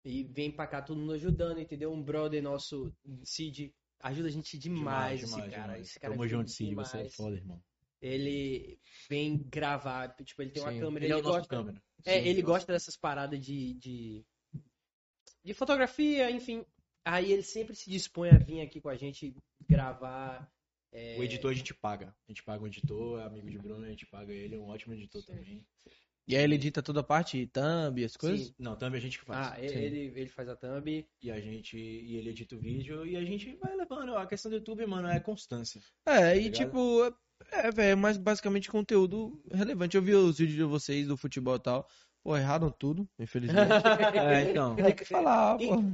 e 0.05 0.22
vem 0.22 0.51
pra 0.52 0.66
cá 0.66 0.81
todo 0.82 1.01
mundo 1.01 1.14
ajudando, 1.14 1.59
entendeu? 1.59 1.93
Um 1.93 2.01
brother 2.02 2.43
nosso, 2.43 2.94
Cid, 3.24 3.74
ajuda 4.01 4.28
a 4.28 4.31
gente 4.31 4.56
demais, 4.59 5.22
esse 5.22 5.35
cara. 5.36 5.48
demais. 5.51 5.89
Esse 5.89 5.98
cara 5.98 6.12
Tamo 6.14 6.28
junto, 6.28 6.51
Cid, 6.51 6.74
você 6.74 6.97
é 6.97 6.98
demais. 7.01 7.14
foda, 7.16 7.36
irmão. 7.36 7.60
Ele 8.01 8.78
vem 9.09 9.39
gravar, 9.39 10.14
tipo, 10.24 10.43
ele 10.43 10.51
tem 10.51 10.62
uma 10.62 10.72
Sim. 10.72 10.81
câmera, 10.81 11.05
Ele 11.06 11.12
é 11.12 11.16
o 11.16 11.22
nosso 11.22 11.39
gosta, 11.39 11.48
câmera. 11.48 11.82
é, 12.05 12.20
Sim, 12.22 12.28
ele 12.28 12.43
nosso- 12.43 12.52
gosta 12.52 12.72
dessas 12.72 12.97
paradas 12.97 13.40
de, 13.40 13.74
de, 13.74 14.24
de 15.44 15.54
fotografia, 15.54 16.30
enfim. 16.30 16.64
Aí 17.04 17.32
ele 17.32 17.42
sempre 17.42 17.76
se 17.76 17.90
dispõe 17.90 18.30
a 18.30 18.38
vir 18.38 18.62
aqui 18.62 18.80
com 18.80 18.88
a 18.88 18.96
gente 18.96 19.36
gravar. 19.68 20.50
é, 20.90 21.16
O 21.18 21.22
editor 21.22 21.50
a 21.50 21.54
gente 21.54 21.74
paga. 21.74 22.14
A 22.26 22.30
gente 22.32 22.42
paga 22.42 22.62
o 22.64 22.66
editor, 22.66 23.20
é 23.20 23.24
amigo 23.24 23.50
de 23.50 23.58
Bruno, 23.58 23.84
a 23.84 23.90
gente 23.90 24.06
paga 24.06 24.32
ele, 24.32 24.54
é 24.54 24.58
um 24.58 24.68
ótimo 24.68 24.94
editor 24.94 25.22
também. 25.22 25.64
E 26.26 26.34
aí 26.34 26.42
ele 26.42 26.54
edita 26.54 26.82
toda 26.82 27.00
a 27.00 27.04
parte, 27.04 27.46
thumb, 27.48 28.02
as 28.02 28.16
coisas? 28.16 28.46
Sim. 28.46 28.54
Não, 28.58 28.74
também 28.76 28.96
a 28.98 29.02
gente 29.02 29.18
que 29.18 29.26
faz. 29.26 29.46
Ah, 29.46 29.56
Sim. 29.56 29.76
ele, 29.76 30.12
ele 30.18 30.28
faz 30.28 30.48
a 30.48 30.56
thumb. 30.56 31.06
E 31.20 31.30
a 31.30 31.38
gente. 31.38 31.76
E 31.76 32.16
ele 32.16 32.30
edita 32.30 32.56
o 32.56 32.58
vídeo 32.58 33.04
e 33.04 33.14
a 33.14 33.24
gente 33.24 33.54
vai 33.56 33.76
levando. 33.76 34.16
A 34.16 34.26
questão 34.26 34.50
do 34.50 34.56
YouTube, 34.56 34.86
mano, 34.86 35.08
é 35.08 35.20
constância. 35.20 35.82
É, 36.06 36.34
e 36.34 36.44
ligado? 36.44 36.54
tipo, 36.54 37.14
é, 37.52 37.70
velho, 37.70 37.98
mas 37.98 38.16
basicamente 38.16 38.70
conteúdo 38.70 39.38
relevante. 39.52 39.98
Eu 39.98 40.02
vi 40.02 40.14
os 40.14 40.38
vídeos 40.38 40.56
de 40.56 40.64
vocês 40.64 41.06
do 41.06 41.16
futebol 41.16 41.56
e 41.56 41.60
tal. 41.60 41.86
Pô, 42.24 42.36
erraram 42.36 42.70
tudo, 42.70 43.06
infelizmente. 43.18 43.68
É, 44.18 44.51
então. 44.51 44.74
Tem 44.76 44.94
que 44.94 45.05
falar, 45.05 45.59
pô. 45.59 45.84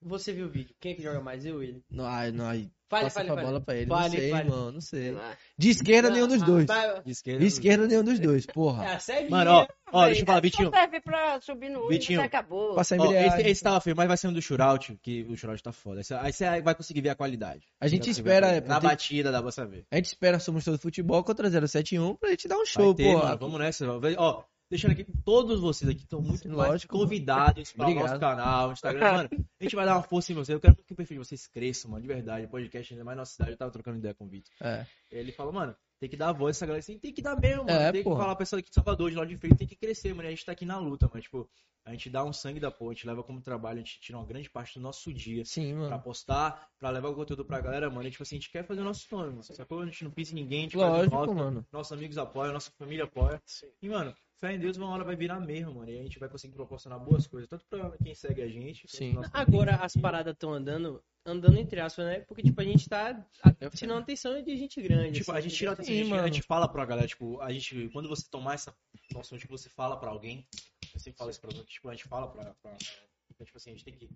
Você 0.00 0.32
viu 0.32 0.46
o 0.46 0.48
vídeo? 0.48 0.74
Quem 0.80 0.92
é 0.92 0.94
que 0.94 1.02
joga 1.02 1.20
mais? 1.20 1.44
Eu 1.44 1.56
ou 1.56 1.62
ele? 1.62 1.82
Não, 1.90 2.06
ai, 2.06 2.30
não, 2.30 2.46
ai, 2.46 2.70
Fale, 2.88 3.04
passa 3.04 3.18
fale, 3.18 3.30
a 3.30 3.34
fale. 3.34 3.46
bola 3.46 3.60
pra 3.60 3.74
ele. 3.74 3.86
Fale, 3.88 4.08
não 4.08 4.16
sei, 4.20 4.30
fale. 4.30 4.48
mano, 4.48 4.72
não 4.72 4.80
sei. 4.80 5.16
De 5.58 5.68
esquerda, 5.70 6.08
nenhum 6.08 6.28
dos 6.28 6.40
Ah, 6.40 6.46
dois. 6.46 6.66
De 7.04 7.10
esquerda. 7.10 7.40
De 7.40 7.46
esquerda, 7.46 7.86
nenhum 7.88 8.04
dos 8.04 8.18
dois, 8.20 8.46
porra. 8.46 8.84
É 8.86 8.94
a 8.94 8.98
série. 9.00 9.28
Mano, 9.28 9.50
ó, 9.50 9.66
ó, 9.92 10.06
deixa 10.06 10.22
eu 10.22 10.26
falar, 10.26 10.40
Vitinho. 10.40 10.70
serve 10.70 11.00
pra 11.00 11.40
subir 11.40 11.68
no 11.68 11.88
Vitinho. 11.88 12.22
acabou. 12.22 12.76
Passa 12.76 12.94
a 12.94 12.98
Ó, 13.02 13.12
esse, 13.12 13.42
esse 13.42 13.62
tava 13.62 13.80
feio, 13.80 13.96
mas 13.96 14.06
vai 14.08 14.16
ser 14.16 14.28
um 14.28 14.32
do 14.32 14.40
shootout, 14.40 14.96
que 15.02 15.24
o 15.24 15.36
shootout 15.36 15.62
tá 15.64 15.72
foda. 15.72 16.00
Esse- 16.00 16.14
Aí 16.14 16.32
você 16.32 16.60
vai 16.62 16.74
conseguir 16.76 17.00
ver 17.02 17.10
a 17.10 17.14
qualidade. 17.16 17.66
A 17.80 17.88
gente 17.88 18.08
espera, 18.08 18.46
a 18.46 18.52
é. 18.52 18.60
Na 18.60 18.80
tem- 18.80 18.88
batida 18.88 19.32
dá 19.32 19.42
pra 19.42 19.50
saber. 19.50 19.84
A 19.90 19.96
gente 19.96 20.06
espera 20.06 20.38
Somos 20.38 20.64
Todo 20.64 20.78
Futebol 20.78 21.22
contra 21.24 21.50
071 21.50 22.14
pra 22.14 22.30
gente 22.30 22.46
dar 22.48 22.54
um 22.54 22.58
Vai 22.58 22.66
show, 22.66 22.94
ter, 22.94 23.12
pô. 23.12 23.18
mano, 23.18 23.36
vamos 23.38 23.58
nessa. 23.58 23.84
Ó, 24.16 24.44
deixando 24.70 24.92
aqui, 24.92 25.06
todos 25.24 25.60
vocês 25.60 25.90
aqui 25.90 26.02
estão 26.02 26.20
muito 26.20 26.48
mais 26.48 26.70
Lógico. 26.70 26.96
convidados 26.96 27.72
para 27.72 27.88
o 27.88 27.94
nosso 27.94 28.18
canal, 28.18 28.72
Instagram. 28.72 29.12
Mano, 29.12 29.28
a 29.60 29.64
gente 29.64 29.76
vai 29.76 29.86
dar 29.86 29.96
uma 29.96 30.02
força 30.02 30.32
em 30.32 30.34
vocês. 30.34 30.54
Eu 30.54 30.60
quero 30.60 30.76
que 30.76 30.92
o 30.92 30.96
perfil 30.96 31.20
de 31.20 31.26
vocês 31.26 31.46
cresça, 31.46 31.88
mano, 31.88 32.02
de 32.02 32.08
verdade. 32.08 32.46
Podcast 32.46 32.92
ainda 32.92 33.04
mais 33.04 33.16
na 33.16 33.22
nossa 33.22 33.32
cidade. 33.32 33.52
Eu 33.52 33.56
tava 33.56 33.70
trocando 33.70 33.98
ideia 33.98 34.14
com 34.14 34.24
o 34.24 34.28
Vitor. 34.28 34.52
É. 34.60 34.86
Ele 35.10 35.32
falou, 35.32 35.52
mano, 35.52 35.74
tem 35.98 36.08
que 36.08 36.16
dar 36.16 36.32
voz 36.32 36.56
a 36.56 36.58
essa 36.58 36.66
galera. 36.66 36.80
Assim, 36.80 36.98
tem 36.98 37.12
que 37.12 37.22
dar 37.22 37.38
mesmo, 37.40 37.64
mano. 37.64 37.78
É, 37.78 37.92
tem 37.92 38.02
porra. 38.02 38.16
que 38.16 38.22
falar 38.22 38.34
pra 38.36 38.44
pessoa 38.44 38.60
aqui 38.60 38.68
de 38.68 38.74
Salvador, 38.74 39.10
de 39.10 39.16
lá 39.16 39.24
de 39.24 39.36
feito, 39.36 39.56
tem 39.56 39.66
que 39.66 39.76
crescer, 39.76 40.14
mano. 40.14 40.24
E 40.24 40.28
a 40.28 40.30
gente 40.30 40.44
tá 40.44 40.52
aqui 40.52 40.64
na 40.64 40.78
luta, 40.78 41.08
mano. 41.08 41.20
Tipo, 41.20 41.48
a 41.84 41.92
gente 41.92 42.10
dá 42.10 42.22
um 42.22 42.32
sangue 42.32 42.60
da 42.60 42.70
porra, 42.70 42.90
a 42.90 42.94
gente 42.94 43.06
leva 43.06 43.22
como 43.22 43.40
trabalho, 43.40 43.76
a 43.76 43.82
gente 43.82 43.98
tira 43.98 44.18
uma 44.18 44.26
grande 44.26 44.50
parte 44.50 44.78
do 44.78 44.82
nosso 44.82 45.12
dia 45.12 45.44
Sim, 45.44 45.72
pra 45.72 45.88
mano. 45.88 46.02
postar, 46.02 46.68
pra 46.78 46.90
levar 46.90 47.08
o 47.08 47.14
conteúdo 47.14 47.44
pra 47.44 47.60
galera, 47.60 47.88
mano. 47.90 48.06
E, 48.06 48.10
tipo 48.10 48.22
assim, 48.22 48.36
a 48.36 48.38
gente 48.38 48.50
quer 48.50 48.64
fazer 48.64 48.82
o 48.82 48.84
nosso 48.84 49.08
sonho, 49.08 49.30
mano. 49.30 49.42
Sacou? 49.42 49.80
A 49.80 49.86
gente 49.86 50.04
não 50.04 50.10
pisa 50.10 50.32
em 50.32 50.34
ninguém, 50.34 50.60
a 50.60 50.62
gente 50.64 50.76
faz 50.76 50.86
o 50.86 50.96
Lógico, 50.96 51.16
nosso, 51.16 51.34
mano. 51.34 51.66
nossos 51.72 51.92
amigos 51.92 52.18
apoiam, 52.18 52.52
nossa 52.52 52.70
família 52.78 53.04
apoia. 53.04 53.42
E, 53.82 53.88
mano, 53.88 54.14
fé 54.40 54.54
em 54.54 54.58
Deus, 54.58 54.76
uma 54.76 54.88
hora 54.88 55.04
vai 55.04 55.16
virar 55.16 55.40
mesmo, 55.40 55.74
mano. 55.74 55.90
E 55.90 55.98
a 55.98 56.02
gente 56.02 56.18
vai 56.18 56.28
conseguir 56.28 56.54
proporcionar 56.54 56.98
boas 56.98 57.26
coisas, 57.26 57.48
tanto 57.48 57.64
pra 57.68 57.90
quem 57.98 58.14
segue 58.14 58.42
a 58.42 58.48
gente. 58.48 58.86
Sim. 58.88 59.14
Agora 59.32 59.76
as 59.76 59.94
paradas 59.96 60.32
estão 60.32 60.52
andando, 60.52 61.02
andando 61.26 61.58
entre 61.58 61.80
aspas, 61.80 62.06
né? 62.06 62.20
Porque, 62.20 62.42
tipo, 62.42 62.60
a 62.60 62.64
gente 62.64 62.88
tá 62.88 63.24
a- 63.42 63.70
tirando 63.70 63.98
atenção 64.00 64.40
de 64.42 64.56
gente 64.56 64.80
grande. 64.80 65.18
Tipo, 65.20 65.32
assim, 65.32 65.38
a 65.38 65.42
gente 65.42 65.54
tira 65.56 65.72
atenção, 65.72 65.92
a 65.94 65.96
gente, 65.96 66.08
mano. 66.10 66.22
a 66.22 66.26
gente 66.26 66.42
fala 66.42 66.68
pra 66.68 66.84
galera, 66.84 67.06
tipo, 67.08 67.40
a 67.40 67.52
gente, 67.52 67.88
quando 67.92 68.08
você 68.08 68.26
tomar 68.30 68.54
essa 68.54 68.74
noção 69.12 69.36
de 69.38 69.44
que 69.44 69.50
você 69.50 69.68
fala 69.68 69.96
pra 69.96 70.10
alguém, 70.10 70.46
Eu 70.94 71.00
sempre 71.00 71.18
falo 71.18 71.30
isso 71.30 71.40
pra 71.40 71.50
tipo, 71.64 71.88
a 71.88 71.92
gente 71.94 72.08
fala 72.08 72.28
pra, 72.28 72.44
pra, 72.44 72.54
pra- 72.72 73.44
Tipo 73.46 73.56
assim, 73.58 73.70
a 73.70 73.72
gente 73.74 73.84
tem 73.84 73.94
que. 73.94 74.08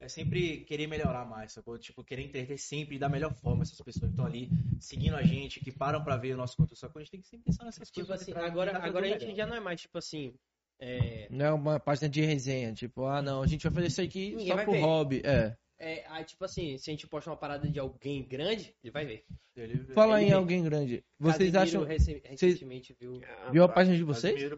É 0.00 0.08
sempre 0.08 0.64
querer 0.64 0.86
melhorar 0.86 1.26
mais, 1.26 1.52
sacou? 1.52 1.78
Tipo, 1.78 2.02
querer 2.02 2.22
entender 2.22 2.56
sempre 2.56 2.98
da 2.98 3.06
melhor 3.08 3.34
forma 3.34 3.62
essas 3.62 3.78
pessoas 3.82 4.06
que 4.06 4.10
estão 4.12 4.24
ali 4.24 4.48
seguindo 4.80 5.14
a 5.14 5.22
gente, 5.22 5.60
que 5.60 5.70
param 5.70 6.02
pra 6.02 6.16
ver 6.16 6.32
o 6.32 6.36
nosso 6.38 6.56
conteúdo. 6.56 6.78
Sacou? 6.78 7.00
A 7.00 7.02
gente 7.02 7.10
tem 7.12 7.20
que 7.20 7.28
sempre 7.28 7.44
pensar 7.44 7.64
nessas 7.66 7.90
Tipo 7.90 8.06
coisas. 8.06 8.22
assim, 8.22 8.32
pra 8.32 8.46
agora, 8.46 8.78
agora 8.78 9.04
a 9.06 9.08
gente 9.10 9.20
melhor. 9.22 9.36
já 9.36 9.46
não 9.46 9.56
é 9.56 9.60
mais, 9.60 9.80
tipo 9.82 9.98
assim. 9.98 10.34
É, 10.82 11.28
Não 11.30 11.44
é 11.44 11.52
uma 11.52 11.78
página 11.78 12.08
de 12.08 12.22
resenha, 12.22 12.72
tipo, 12.72 13.04
ah 13.04 13.20
não, 13.20 13.42
a 13.42 13.46
gente 13.46 13.62
vai 13.64 13.72
fazer 13.72 13.88
isso 13.88 14.00
aqui 14.00 14.30
Ninguém 14.30 14.46
só 14.48 14.54
vai 14.54 14.64
pro 14.64 14.72
ver. 14.72 14.80
hobby. 14.80 15.22
É. 15.22 15.54
é, 15.78 16.06
aí, 16.08 16.24
tipo 16.24 16.42
assim, 16.42 16.78
se 16.78 16.88
a 16.88 16.92
gente 16.94 17.06
posta 17.06 17.28
uma 17.28 17.36
parada 17.36 17.68
de 17.68 17.78
alguém 17.78 18.26
grande, 18.26 18.74
ele 18.82 18.90
vai 18.90 19.04
ver. 19.04 19.26
Ele- 19.54 19.84
Fala 19.92 20.16
Ele 20.16 20.22
em 20.24 20.28
vem. 20.30 20.38
alguém 20.38 20.64
grande. 20.64 21.04
Vocês 21.18 21.52
Casemiro 21.52 21.82
acham. 21.82 21.84
rece- 21.84 22.22
recentemente 22.24 22.96
viu. 22.98 23.20
Viu 23.52 23.62
a 23.64 23.68
página 23.68 23.94
de 23.94 24.02
vocês? 24.02 24.32
Casimiro, 24.32 24.56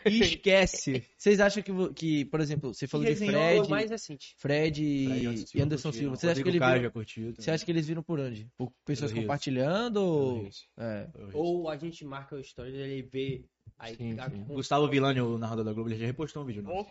Foi. 0.00 0.12
Esquece. 0.36 1.04
Vocês 1.18 1.40
acham 1.40 1.62
que, 1.62 1.72
que, 1.94 2.24
por 2.26 2.40
exemplo, 2.40 2.72
você 2.72 2.86
falou 2.86 3.06
de 3.06 3.12
o 3.12 3.16
Fred, 3.16 3.68
mais 3.68 3.90
recente. 3.90 4.34
Fred 4.38 5.06
Fred 5.06 5.44
e 5.54 5.60
Anderson 5.60 5.88
e 5.88 5.92
curtiram, 5.92 5.92
Silva. 5.92 6.16
Você 6.16 6.28
acha 6.28 6.42
que 6.42 6.48
ele 6.48 6.58
viram, 6.58 6.82
já 6.82 6.90
curtiu 6.90 7.34
você 7.36 7.50
acha 7.50 7.64
que 7.64 7.70
eles 7.70 7.86
viram 7.86 8.02
por 8.02 8.18
onde? 8.20 8.48
Por 8.56 8.72
pessoas 8.84 9.12
compartilhando 9.12 9.96
ou. 9.98 10.48
É. 10.78 11.08
Ou 11.34 11.68
a 11.68 11.76
gente 11.76 12.04
marca 12.04 12.36
o 12.36 12.40
story 12.40 12.74
ele 12.74 13.02
vê. 13.02 13.44
Aí, 13.78 13.96
Sim, 13.96 14.18
a- 14.18 14.30
sim. 14.30 14.44
com- 14.44 14.54
Gustavo 14.54 14.88
Villani, 14.88 15.20
o 15.20 15.38
narrador 15.38 15.64
da 15.64 15.72
Globo, 15.72 15.88
ele 15.90 15.98
já 15.98 16.06
repostou 16.06 16.42
um 16.42 16.46
vídeo. 16.46 16.62
Não? 16.62 16.86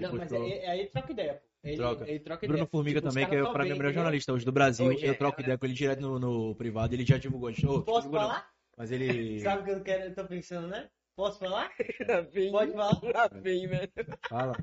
Não, 0.00 0.14
mas 0.14 0.32
aí, 0.32 0.52
aí 0.66 0.80
ele 0.80 0.88
troca 0.90 1.12
ideia, 1.12 1.34
pô. 1.34 1.40
Ele 1.64 1.76
Troca. 1.76 2.08
Ele 2.10 2.18
troca 2.20 2.40
Bruno 2.46 2.54
ideia. 2.58 2.68
Formiga 2.70 3.00
Tipo, 3.00 3.08
também, 3.08 3.26
que 3.26 3.34
é 3.34 3.42
o 3.42 3.52
pra 3.52 3.64
mim 3.64 3.72
o 3.72 3.76
melhor 3.78 3.92
jornalista 3.94 4.32
hoje 4.34 4.44
do 4.44 4.52
Brasil. 4.52 4.84
Hoje, 4.86 5.04
eu 5.04 5.12
é, 5.12 5.14
troco 5.14 5.40
é. 5.40 5.42
ideia 5.42 5.56
com 5.58 5.64
ele 5.64 5.74
direto 5.74 6.00
no, 6.00 6.18
no 6.18 6.54
privado, 6.54 6.94
ele 6.94 7.06
já 7.06 7.16
divulgou. 7.16 7.48
Ô, 7.48 7.52
Posso 7.54 7.62
divulgou 7.62 8.10
não. 8.12 8.28
falar? 8.28 8.50
Mas 8.76 8.90
ele. 8.90 9.40
Sabe 9.40 9.62
o 9.62 9.64
que 9.64 9.70
eu 9.70 9.82
quero, 9.82 10.04
eu 10.04 10.14
tô 10.14 10.24
pensando, 10.26 10.68
né? 10.68 10.88
Posso 11.16 11.38
falar? 11.38 11.70
Lá 12.08 12.20
vem, 12.22 12.50
Pode 12.50 12.72
falar? 12.72 13.00
lá 13.02 13.28
vem, 13.32 13.66
velho. 13.68 13.90
Fala. 14.28 14.56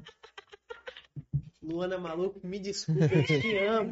Luana 1.64 1.98
Maluco, 1.98 2.45
me 2.45 2.60
desculpa, 2.60 3.06
eu 3.06 3.23
te 3.23 3.57
amo. 3.57 3.91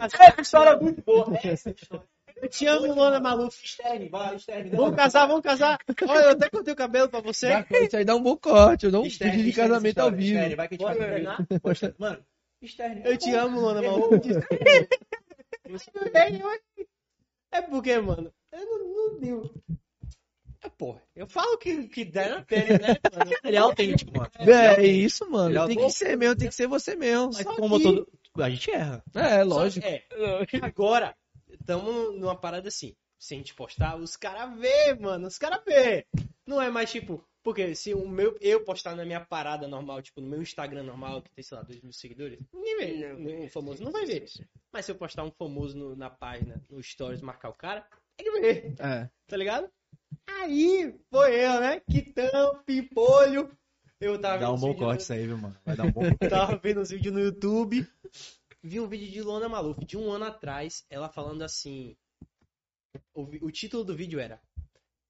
Essa 0.00 0.40
história 0.40 0.70
é 0.70 0.80
muito 0.80 1.02
boa. 1.02 1.26
Essa 1.42 1.70
história. 1.70 2.06
Eu 2.36 2.48
te 2.48 2.66
amo, 2.66 2.94
Luana 2.94 3.20
Maluco. 3.20 3.52
Stern, 3.52 4.08
vai, 4.08 4.38
Stern. 4.38 4.70
Vamos 4.70 4.96
casar, 4.96 5.26
vamos 5.26 5.42
casar. 5.42 5.78
Olha, 6.08 6.24
eu 6.24 6.30
até 6.30 6.48
cortei 6.48 6.72
o 6.72 6.76
cabelo 6.76 7.08
pra 7.08 7.20
você. 7.20 7.48
Isso 7.82 7.96
aí 7.96 8.04
dá 8.04 8.14
um 8.16 8.22
bom 8.22 8.36
corte, 8.36 8.86
eu 8.86 8.92
dou 8.92 9.02
um 9.04 9.08
pedido 9.10 9.42
de 9.42 9.52
casamento 9.52 9.98
ao 9.98 10.08
história. 10.08 10.16
vivo. 10.16 10.38
Stern, 10.38 10.54
vai 10.56 10.68
que 10.68 10.74
a 10.74 10.78
gente 10.78 10.86
Pode 10.86 10.98
faz 10.98 11.10
treinar? 11.10 11.36
vídeo. 11.38 11.60
Poxa, 11.60 11.94
Mano, 11.98 12.24
Stern. 12.64 13.02
Eu 13.04 13.16
te 13.18 13.34
amo, 13.34 13.60
Luana 13.60 13.82
Maluco. 13.82 14.14
me 14.14 14.20
desculpa. 14.20 16.10
É 17.52 17.62
porque, 17.62 17.98
mano, 17.98 18.32
eu 18.52 18.64
não, 18.64 19.10
não 19.12 19.18
deu. 19.20 19.50
É, 20.64 20.68
porra, 20.68 21.02
eu 21.16 21.26
falo 21.26 21.58
que, 21.58 21.88
que 21.88 22.04
der 22.04 22.30
na 22.30 22.42
pele, 22.42 22.78
né, 22.78 22.96
mano? 23.12 23.30
Ele 23.44 23.56
é 23.56 23.60
autêntico, 23.60 24.12
mano. 24.16 24.30
É, 24.38 24.80
é 24.80 24.86
isso, 24.86 25.28
mano. 25.28 25.50
Ele 25.50 25.58
é 25.58 25.66
Tem 25.66 25.76
que 25.76 25.90
ser 25.90 26.16
mesmo, 26.16 26.36
tem 26.36 26.48
que 26.48 26.54
ser 26.54 26.66
você 26.68 26.94
mesmo. 26.94 27.26
Mas 27.34 27.42
Só 27.42 27.56
como 27.56 27.76
que- 27.78 27.82
todo. 27.84 28.08
A 28.38 28.48
gente 28.48 28.70
erra. 28.70 29.02
É, 29.14 29.42
lógico. 29.42 29.86
Só- 29.86 29.92
é, 29.92 30.02
agora, 30.62 31.14
estamos 31.50 32.14
numa 32.18 32.36
parada 32.36 32.68
assim. 32.68 32.94
Se 33.18 33.34
a 33.34 33.36
gente 33.36 33.54
postar, 33.54 33.96
os 33.96 34.16
caras 34.16 34.58
vê, 34.58 34.94
mano. 34.94 35.26
Os 35.26 35.36
caras 35.38 35.60
vê. 35.66 36.06
Não 36.46 36.60
é 36.62 36.70
mais 36.70 36.90
tipo. 36.90 37.22
Porque 37.42 37.74
se 37.74 37.92
o 37.92 38.08
meu, 38.08 38.36
eu 38.40 38.64
postar 38.64 38.94
na 38.94 39.04
minha 39.04 39.20
parada 39.20 39.66
normal, 39.66 40.00
tipo, 40.00 40.20
no 40.20 40.28
meu 40.28 40.40
Instagram 40.40 40.84
normal, 40.84 41.22
que 41.22 41.30
tem, 41.32 41.42
sei 41.42 41.56
lá, 41.56 41.64
2 41.64 41.80
mil 41.82 41.92
seguidores, 41.92 42.38
ninguém 42.54 42.76
vê. 43.00 43.12
Um 43.44 43.48
famoso 43.48 43.82
não 43.82 43.90
vai 43.90 44.06
ver. 44.06 44.26
Mas 44.72 44.84
se 44.86 44.92
eu 44.92 44.96
postar 44.96 45.24
um 45.24 45.30
famoso 45.32 45.76
no- 45.76 45.96
na 45.96 46.08
página, 46.08 46.62
no 46.70 46.80
Stories, 46.80 47.20
marcar 47.20 47.48
o 47.50 47.54
cara, 47.54 47.84
ele 48.16 48.40
vê, 48.40 48.74
É. 48.78 49.08
tá 49.26 49.36
ligado? 49.36 49.68
Aí, 50.26 50.94
foi 51.10 51.34
eu, 51.44 51.60
né? 51.60 51.80
Quitão, 51.80 52.62
pipolho. 52.64 53.50
Eu 54.00 54.20
tava 54.20 54.38
Dá 54.38 54.52
um 54.52 54.58
bom 54.58 54.74
corte 54.74 54.96
no- 54.96 55.02
isso 55.02 55.12
aí, 55.12 55.26
viu, 55.26 55.38
mano? 55.38 55.56
Vai 55.64 55.76
dar 55.76 55.84
um 55.84 55.92
bom 55.92 56.00
eu 56.20 56.28
tava 56.28 56.56
vendo 56.58 56.80
os 56.80 56.90
vídeos 56.90 57.14
no 57.14 57.20
YouTube. 57.20 57.86
Vi 58.62 58.80
um 58.80 58.88
vídeo 58.88 59.10
de 59.10 59.22
Luana 59.22 59.48
Maluf 59.48 59.84
de 59.84 59.96
um 59.96 60.10
ano 60.10 60.24
atrás, 60.24 60.84
ela 60.90 61.08
falando 61.08 61.42
assim. 61.42 61.96
O, 63.14 63.22
o 63.46 63.50
título 63.50 63.84
do 63.84 63.94
vídeo 63.96 64.18
era 64.20 64.40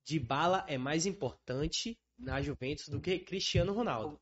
De 0.05 0.19
bala 0.19 0.65
é 0.69 0.77
mais 0.79 1.07
importante 1.07 1.99
na 2.19 2.41
Juventus 2.43 2.89
do 2.89 3.01
que 3.01 3.19
Cristiano 3.19 3.73
Ronaldo. 3.73 4.21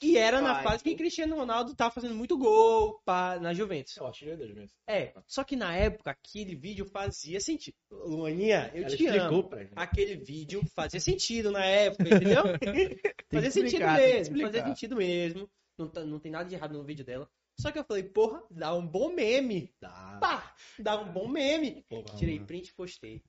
E 0.00 0.16
era 0.16 0.40
na 0.40 0.62
fase 0.62 0.82
que 0.84 0.94
Cristiano 0.94 1.36
Ronaldo 1.36 1.74
tava 1.74 1.90
fazendo 1.90 2.14
muito 2.14 2.36
gol 2.38 3.00
pra, 3.04 3.38
na 3.40 3.52
Juventus. 3.52 3.96
Eu 3.96 4.06
acho 4.06 4.24
que 4.24 4.30
é 4.30 4.36
dois 4.36 4.54
meses. 4.54 4.76
É, 4.86 5.12
só 5.26 5.42
que 5.44 5.56
na 5.56 5.74
época 5.74 6.10
aquele 6.10 6.54
vídeo 6.54 6.86
fazia 6.86 7.40
sentido. 7.40 7.74
Luaninha, 7.90 8.70
eu 8.74 8.84
Ela 8.84 8.96
te 8.96 9.04
explicou 9.04 9.38
amo. 9.38 9.48
pra 9.48 9.62
gente. 9.64 9.72
Aquele 9.76 10.16
vídeo 10.16 10.62
fazia 10.74 11.00
sentido 11.00 11.50
na 11.50 11.64
época, 11.64 12.04
entendeu? 12.04 12.42
fazia 13.32 13.50
sentido 13.50 13.86
mesmo, 13.86 14.40
fazia 14.40 14.64
sentido 14.64 14.96
mesmo. 14.96 15.50
Não, 15.78 15.88
tá- 15.88 16.04
não 16.04 16.18
tem 16.18 16.32
nada 16.32 16.48
de 16.48 16.54
errado 16.54 16.72
no 16.72 16.84
vídeo 16.84 17.04
dela. 17.04 17.28
Só 17.60 17.72
que 17.72 17.78
eu 17.78 17.84
falei, 17.84 18.04
porra, 18.04 18.42
dá 18.50 18.72
um 18.74 18.86
bom 18.86 19.12
meme. 19.12 19.74
Dá. 19.80 20.18
Pá, 20.20 20.54
dá 20.78 21.00
um 21.00 21.12
bom 21.12 21.26
meme. 21.26 21.84
Porra, 21.88 22.16
Tirei 22.16 22.38
print 22.38 22.68
e 22.68 22.74
postei. 22.74 23.22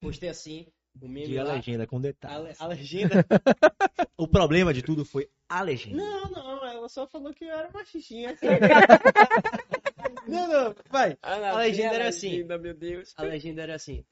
Postei 0.00 0.28
assim, 0.28 0.66
o 1.00 1.08
meme 1.08 1.26
Diga 1.28 1.42
a 1.42 1.44
lá, 1.44 1.52
legenda 1.54 1.86
com 1.86 1.96
a, 1.96 2.00
detalhes. 2.00 2.58
le- 2.58 2.64
a 2.64 2.66
legenda. 2.68 3.14
O 4.16 4.26
problema 4.26 4.74
de 4.74 4.82
tudo 4.82 5.04
foi 5.04 5.30
a 5.48 5.62
legenda. 5.62 5.96
Não, 5.96 6.30
não, 6.30 6.66
ela 6.66 6.88
só 6.88 7.06
falou 7.06 7.32
que 7.32 7.44
eu 7.44 7.50
era 7.54 7.70
machistinha. 7.70 8.36
não, 10.26 10.48
não, 10.48 10.74
vai. 10.90 11.16
A 11.22 11.56
legenda 11.58 11.94
era 11.94 12.08
assim. 12.08 12.30
legenda, 12.30 12.58
Meu 12.58 12.74
Deus. 12.74 13.14
A 13.16 13.22
legenda 13.22 13.62
era 13.62 13.74
assim: 13.76 14.04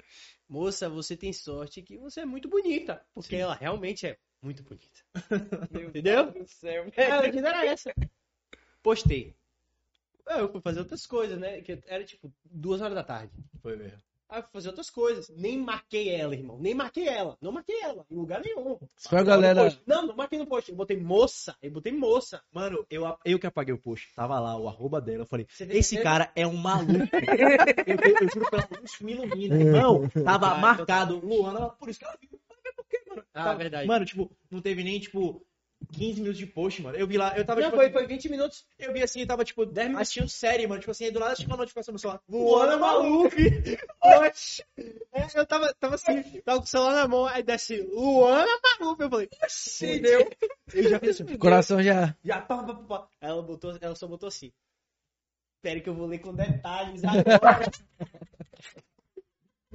Moça, 0.49 0.89
você 0.89 1.17
tem 1.17 1.33
sorte 1.33 1.83
que 1.83 1.99
você 1.99 2.21
é 2.21 2.25
muito 2.25 2.49
bonita. 2.49 3.05
Porque 3.15 3.35
ela 3.37 3.55
realmente 3.55 4.07
é 4.07 4.17
muito 4.41 4.63
bonita. 4.63 5.01
Meu 5.71 5.89
Entendeu? 5.89 6.31
Deus 6.31 6.45
do 6.47 6.51
céu. 6.51 6.87
A 7.13 7.21
legenda 7.21 7.49
era 7.49 7.67
essa. 7.67 7.93
Postei. 8.83 9.35
Eu 10.29 10.51
fui 10.51 10.61
fazer 10.61 10.81
outras 10.81 11.07
coisas, 11.07 11.39
né? 11.39 11.61
Que 11.63 11.81
era 11.87 12.05
tipo 12.05 12.33
duas 12.45 12.81
horas 12.81 12.95
da 12.95 13.03
tarde. 13.05 13.33
Foi 13.61 13.77
mesmo. 13.77 13.99
Aí 14.29 14.39
eu 14.41 14.43
fui 14.43 14.51
fazer 14.53 14.69
outras 14.69 14.91
coisas. 14.91 15.29
Nem 15.37 15.57
marquei 15.59 16.09
ela, 16.09 16.35
irmão. 16.35 16.59
Nem 16.59 16.75
marquei 16.75 17.07
ela. 17.09 17.37
Não 17.41 17.53
marquei 17.53 17.81
ela. 17.81 18.05
Em 18.11 18.17
lugar 18.17 18.41
nenhum. 18.43 18.77
For 18.97 19.17
a 19.17 19.19
Não, 19.21 19.25
galera. 19.25 19.79
Não, 19.87 20.07
não 20.09 20.17
marquei 20.17 20.39
no 20.39 20.47
post. 20.47 20.71
Eu 20.71 20.77
botei 20.77 20.97
moça. 20.99 21.57
Eu 21.63 21.71
botei 21.71 21.93
moça. 21.93 22.43
Mano, 22.53 22.85
eu, 22.91 23.05
eu 23.25 23.39
que 23.39 23.47
apaguei 23.47 23.73
o 23.73 23.79
post. 23.79 24.13
Tava 24.17 24.41
lá 24.41 24.57
o 24.59 24.67
arroba 24.69 25.01
dela. 25.01 25.23
Eu 25.23 25.27
falei, 25.27 25.47
esse 25.71 26.03
cara 26.03 26.31
é 26.35 26.45
um 26.47 26.57
maluco. 26.57 26.93
eu, 27.39 27.49
eu, 27.87 28.17
eu 28.21 28.29
juro 28.35 28.51
pela 28.51 28.69
luz 28.81 28.99
me 29.01 29.13
ilumina. 29.13 29.57
Irmão, 29.61 30.09
tava 30.25 30.49
Ah, 30.49 30.59
marcado. 30.59 31.19
Luana, 31.19 31.69
por 31.71 31.89
isso 31.89 32.01
que 32.01 32.05
ela 32.05 32.17
viu. 32.21 32.31
Por 32.75 32.85
quê, 32.91 33.03
mano? 33.09 33.23
Ah, 33.33 33.45
Tava- 33.45 33.59
verdade. 33.59 33.87
Mano, 33.87 34.05
tipo, 34.05 34.31
não 34.51 34.61
teve 34.61 34.83
nem, 34.83 34.99
tipo, 34.99 35.46
15 35.93 36.21
minutos 36.21 36.39
de 36.39 36.47
post, 36.47 36.83
mano. 36.83 36.97
Eu 36.97 37.07
vi 37.07 37.17
lá, 37.17 37.37
eu 37.37 37.45
tava, 37.45 37.61
Não, 37.61 37.67
tipo, 37.69 37.77
foi, 37.77 37.87
assim, 37.87 37.93
foi 37.93 38.07
20 38.07 38.29
minutos. 38.29 38.67
eu 38.79 38.93
vi 38.93 39.03
assim, 39.03 39.21
eu 39.21 39.27
tava, 39.27 39.45
tipo, 39.45 39.65
10 39.67 39.89
minutos. 39.89 40.03
assistindo 40.03 40.29
série, 40.29 40.67
mano. 40.67 40.81
Tipo 40.81 40.91
assim, 40.91 41.05
aí 41.05 41.11
do 41.11 41.21
nada 41.21 41.35
tinha 41.35 41.49
uma 41.49 41.57
notificação 41.57 41.93
no 41.93 41.99
celular. 41.99 42.21
Luana 42.29 42.77
Maluf. 42.77 43.35
Oxi. 44.03 44.65
É, 45.13 45.27
eu 45.35 45.47
tava, 45.47 45.73
tava 45.75 45.95
assim, 45.95 46.41
tava 46.41 46.59
com 46.59 46.65
o 46.65 46.69
celular 46.69 46.95
na 46.95 47.09
mão, 47.09 47.27
aí 47.27 47.43
desce 47.43 47.83
Luana 47.83 48.47
Maluf. 48.81 49.01
Eu 49.03 49.11
falei, 49.11 49.29
oxi, 49.45 49.99
deu. 50.01 50.31
Eu 50.73 50.89
já 50.91 50.99
fiz 50.99 51.21
assim, 51.21 51.35
O 51.35 51.39
coração 51.39 51.83
já. 51.83 52.17
já 52.25 52.41
pá, 52.41 52.63
pá, 52.63 52.75
pá, 52.75 52.83
pá. 52.83 53.09
Aí 53.21 53.31
ela, 53.31 53.43
botou, 53.43 53.77
ela 53.81 53.95
só 53.95 54.07
botou 54.07 54.29
assim. 54.29 54.53
Espere 55.57 55.81
que 55.81 55.89
eu 55.89 55.95
vou 55.95 56.07
ler 56.07 56.19
com 56.21 56.35
detalhes 56.35 57.03
agora. 57.05 57.71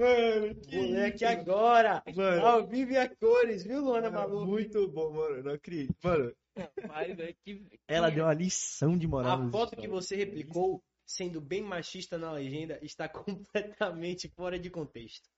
Mano, 0.02 0.56
ler 0.72 1.06
aqui 1.06 1.24
agora. 1.24 2.04
Mano. 2.16 2.46
Ao 2.46 2.68
vivo 2.68 2.92
e 2.94 2.98
a 2.98 3.08
cores, 3.08 3.64
viu, 3.64 3.82
Luana 3.82 4.10
Maluf? 4.10 4.50
Muito 4.50 4.88
bom, 4.88 5.12
mano. 5.12 5.38
Eu 5.38 5.44
não 5.44 5.54
acredito. 5.54 5.96
Mano, 6.04 6.34
Mas 6.88 7.20
é 7.20 7.34
que. 7.34 7.68
ela 7.88 8.10
deu 8.10 8.26
uma 8.26 8.34
lição 8.34 8.98
de 8.98 9.08
moral. 9.08 9.44
A 9.44 9.50
foto 9.52 9.76
que 9.76 9.88
você 9.88 10.16
replicou, 10.16 10.84
sendo 11.06 11.40
bem 11.40 11.62
machista 11.62 12.18
na 12.18 12.32
legenda, 12.32 12.80
está 12.82 13.08
completamente 13.88 14.28
fora 14.30 14.58
de 14.58 14.72
contexto. 14.72 15.30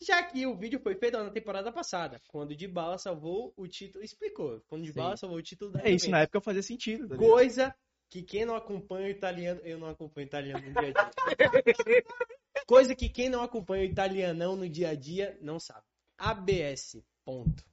Já 0.00 0.22
que 0.22 0.46
o 0.46 0.56
vídeo 0.56 0.80
foi 0.80 0.96
feito 0.96 1.16
na 1.16 1.30
temporada 1.30 1.70
passada, 1.70 2.20
quando 2.26 2.56
de 2.56 2.66
bala 2.66 2.98
salvou 2.98 3.52
o 3.56 3.68
título, 3.68 4.02
explicou, 4.02 4.60
quando 4.66 4.82
de 4.84 4.92
bala 4.92 5.16
salvou 5.16 5.38
o 5.38 5.42
título 5.42 5.70
da 5.70 5.86
É 5.86 5.90
isso, 5.90 6.10
na 6.10 6.22
época 6.22 6.40
fazia 6.40 6.62
sentido. 6.62 7.08
tá? 7.08 7.16
Coisa 7.16 7.72
que 8.10 8.22
quem 8.22 8.44
não 8.44 8.56
acompanha 8.56 9.06
o 9.06 9.10
italiano, 9.10 9.60
eu 9.62 9.78
não 9.78 9.88
acompanho 9.88 10.26
o 10.26 10.28
italiano 10.28 10.66
no 10.66 10.72
dia 10.72 10.92
a 10.96 11.04
dia. 11.04 12.04
Coisa 12.66 12.94
que 12.94 13.08
quem 13.08 13.28
não 13.28 13.42
acompanha 13.42 13.82
o 13.82 13.86
italianão 13.90 14.56
no 14.56 14.68
dia 14.68 14.90
a 14.90 14.94
dia 14.94 15.38
não 15.42 15.58
sabe. 15.58 15.82
ABS. 16.18 17.02
Ponto. 17.24 17.64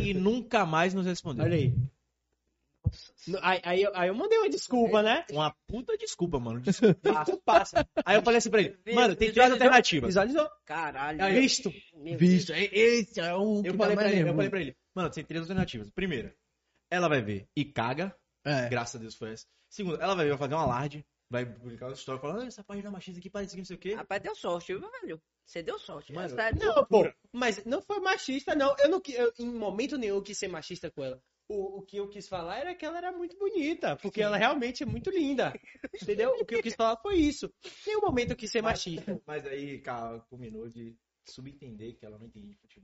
E 0.00 0.14
nunca 0.14 0.64
mais 0.64 0.94
nos 0.94 1.06
respondeu. 1.06 1.44
Olha 1.44 1.56
aí. 1.56 1.74
Aí, 3.42 3.60
aí, 3.64 3.82
eu- 3.82 3.92
aí 3.96 4.08
eu 4.08 4.14
mandei 4.14 4.38
uma 4.38 4.48
desculpa, 4.48 5.02
né? 5.02 5.24
Uma 5.30 5.54
puta 5.66 5.96
desculpa, 5.96 6.38
mano. 6.38 6.60
Desculpa. 6.60 6.94
Passa, 7.12 7.36
passa. 7.44 7.88
Aí 8.04 8.16
eu 8.16 8.22
falei 8.22 8.38
assim 8.38 8.50
pra 8.50 8.60
ele, 8.60 8.78
mano, 8.94 9.16
tem 9.16 9.32
três 9.32 9.50
alternativas. 9.50 10.08
Visualizou? 10.08 10.48
Caralho. 10.64 11.22
Aí, 11.22 11.40
visto. 11.40 11.72
Visto. 12.16 12.52
Esse 12.52 13.20
é 13.20 13.34
o. 13.34 13.62
que 13.62 13.70
Eu 13.70 13.74
falei, 13.74 13.96
pra 13.96 14.12
ele, 14.12 14.28
eu 14.28 14.34
falei 14.34 14.50
pra 14.50 14.60
ele, 14.60 14.76
mano, 14.94 15.10
tem 15.10 15.24
três 15.24 15.42
alternativas. 15.42 15.90
Primeira, 15.90 16.36
ela 16.90 17.08
vai 17.08 17.22
ver 17.22 17.48
e 17.56 17.64
caga. 17.64 18.14
É. 18.44 18.68
Graças 18.68 18.96
a 18.96 18.98
Deus 18.98 19.14
foi 19.14 19.32
essa. 19.32 19.46
Segunda, 19.68 19.96
ela 20.02 20.14
vai 20.14 20.26
ver, 20.26 20.30
vai 20.32 20.38
fazer 20.38 20.54
um 20.54 20.58
alarde. 20.58 21.04
Vai 21.30 21.44
publicar 21.46 21.86
uma 21.86 21.94
história 21.94 22.20
falando, 22.20 22.42
"Ah, 22.42 22.46
essa 22.46 22.62
página 22.64 22.90
machista 22.90 23.18
aqui 23.18 23.30
parece 23.30 23.52
que 23.54 23.58
não 23.58 23.64
sei 23.64 23.76
o 23.76 23.78
quê. 23.78 23.94
Rapaz, 23.94 24.22
deu 24.22 24.34
sorte, 24.34 24.74
viu, 24.74 24.90
velho? 25.02 25.20
Você 25.46 25.62
deu 25.62 25.78
sorte. 25.78 26.12
Mano, 26.12 26.26
Essa- 26.26 26.52
Não, 26.52 26.84
pô, 26.86 27.04
mas 27.32 27.64
não 27.64 27.82
foi 27.82 28.00
machista, 28.00 28.54
não. 28.54 28.74
Eu 28.78 28.88
não 28.88 29.00
eu, 29.08 29.32
em 29.38 29.46
momento 29.46 29.98
nenhum 29.98 30.16
eu 30.16 30.22
quis 30.22 30.38
ser 30.38 30.48
machista 30.48 30.90
com 30.90 31.04
ela. 31.04 31.22
O, 31.46 31.78
o 31.78 31.82
que 31.82 31.98
eu 31.98 32.08
quis 32.08 32.26
falar 32.26 32.58
era 32.58 32.74
que 32.74 32.86
ela 32.86 32.96
era 32.96 33.12
muito 33.12 33.36
bonita, 33.38 33.96
porque 33.96 34.22
ela 34.22 34.36
realmente 34.38 34.82
é 34.82 34.86
muito 34.86 35.10
linda. 35.10 35.52
Entendeu? 36.02 36.30
O 36.40 36.44
que 36.46 36.54
eu 36.54 36.62
quis 36.62 36.74
falar 36.74 36.96
foi 37.02 37.16
isso. 37.16 37.52
Em 37.64 37.88
nenhum 37.88 38.00
momento 38.00 38.30
eu 38.30 38.36
quis 38.36 38.50
ser 38.50 38.62
machista. 38.62 39.20
Mas 39.26 39.44
aí, 39.46 39.78
cara, 39.80 40.20
culminou 40.20 40.68
de 40.70 40.96
subentender 41.28 41.96
que 41.96 42.06
ela 42.06 42.18
não 42.18 42.26
entende 42.26 42.54
de 42.54 42.80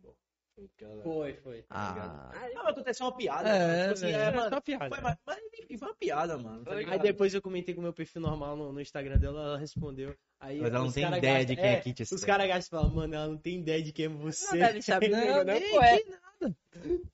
Foi 0.54 0.68
Foi, 1.02 1.32
foi. 1.34 1.64
Ah, 1.70 2.30
Ah, 2.34 2.48
Não, 2.54 2.64
mas 2.64 2.72
aconteceu 2.72 3.06
uma 3.06 3.16
piada. 3.16 3.48
É, 3.48 3.66
mano. 3.66 3.80
Tipo 3.82 3.92
assim, 3.94 4.12
é, 4.12 4.30
mano, 4.30 4.48
só 4.50 4.60
piada. 4.60 4.88
Foi, 4.88 5.00
mas, 5.00 5.16
mas, 5.26 5.38
foi 5.78 5.88
uma 5.88 5.94
piada, 5.94 6.38
mano. 6.38 6.64
tá 6.64 6.72
Aí 6.74 6.98
depois 6.98 7.32
eu 7.34 7.40
comentei 7.42 7.74
com 7.74 7.80
o 7.80 7.84
meu 7.84 7.92
perfil 7.92 8.20
normal 8.20 8.56
no, 8.56 8.72
no 8.72 8.80
Instagram 8.80 9.16
dela, 9.18 9.40
ela 9.40 9.58
respondeu. 9.58 10.14
Aí 10.40 10.60
Mas 10.60 10.70
ela 10.74 10.84
não 10.84 10.92
tem 10.92 11.04
ideia 11.06 11.20
gasta- 11.20 11.46
de 11.46 11.56
quem 11.56 11.64
é, 11.70 11.72
é, 11.74 11.80
Kit 11.80 12.02
Os 12.02 12.24
caras 12.24 12.48
gastam 12.48 12.78
e 12.78 12.82
falam, 12.82 12.94
mano, 12.94 13.14
ela 13.14 13.28
não 13.28 13.38
tem 13.38 13.60
ideia 13.60 13.82
de 13.82 13.92
quem 13.92 14.06
é 14.06 14.08
Não 14.08 14.18
você. 14.18 14.58
deve 14.58 14.82
saber 14.82 15.08
Não, 15.10 15.18
comigo, 15.20 15.44
não, 15.44 15.44
nem 15.44 15.70
pô. 15.70 15.82
É, 15.82 16.02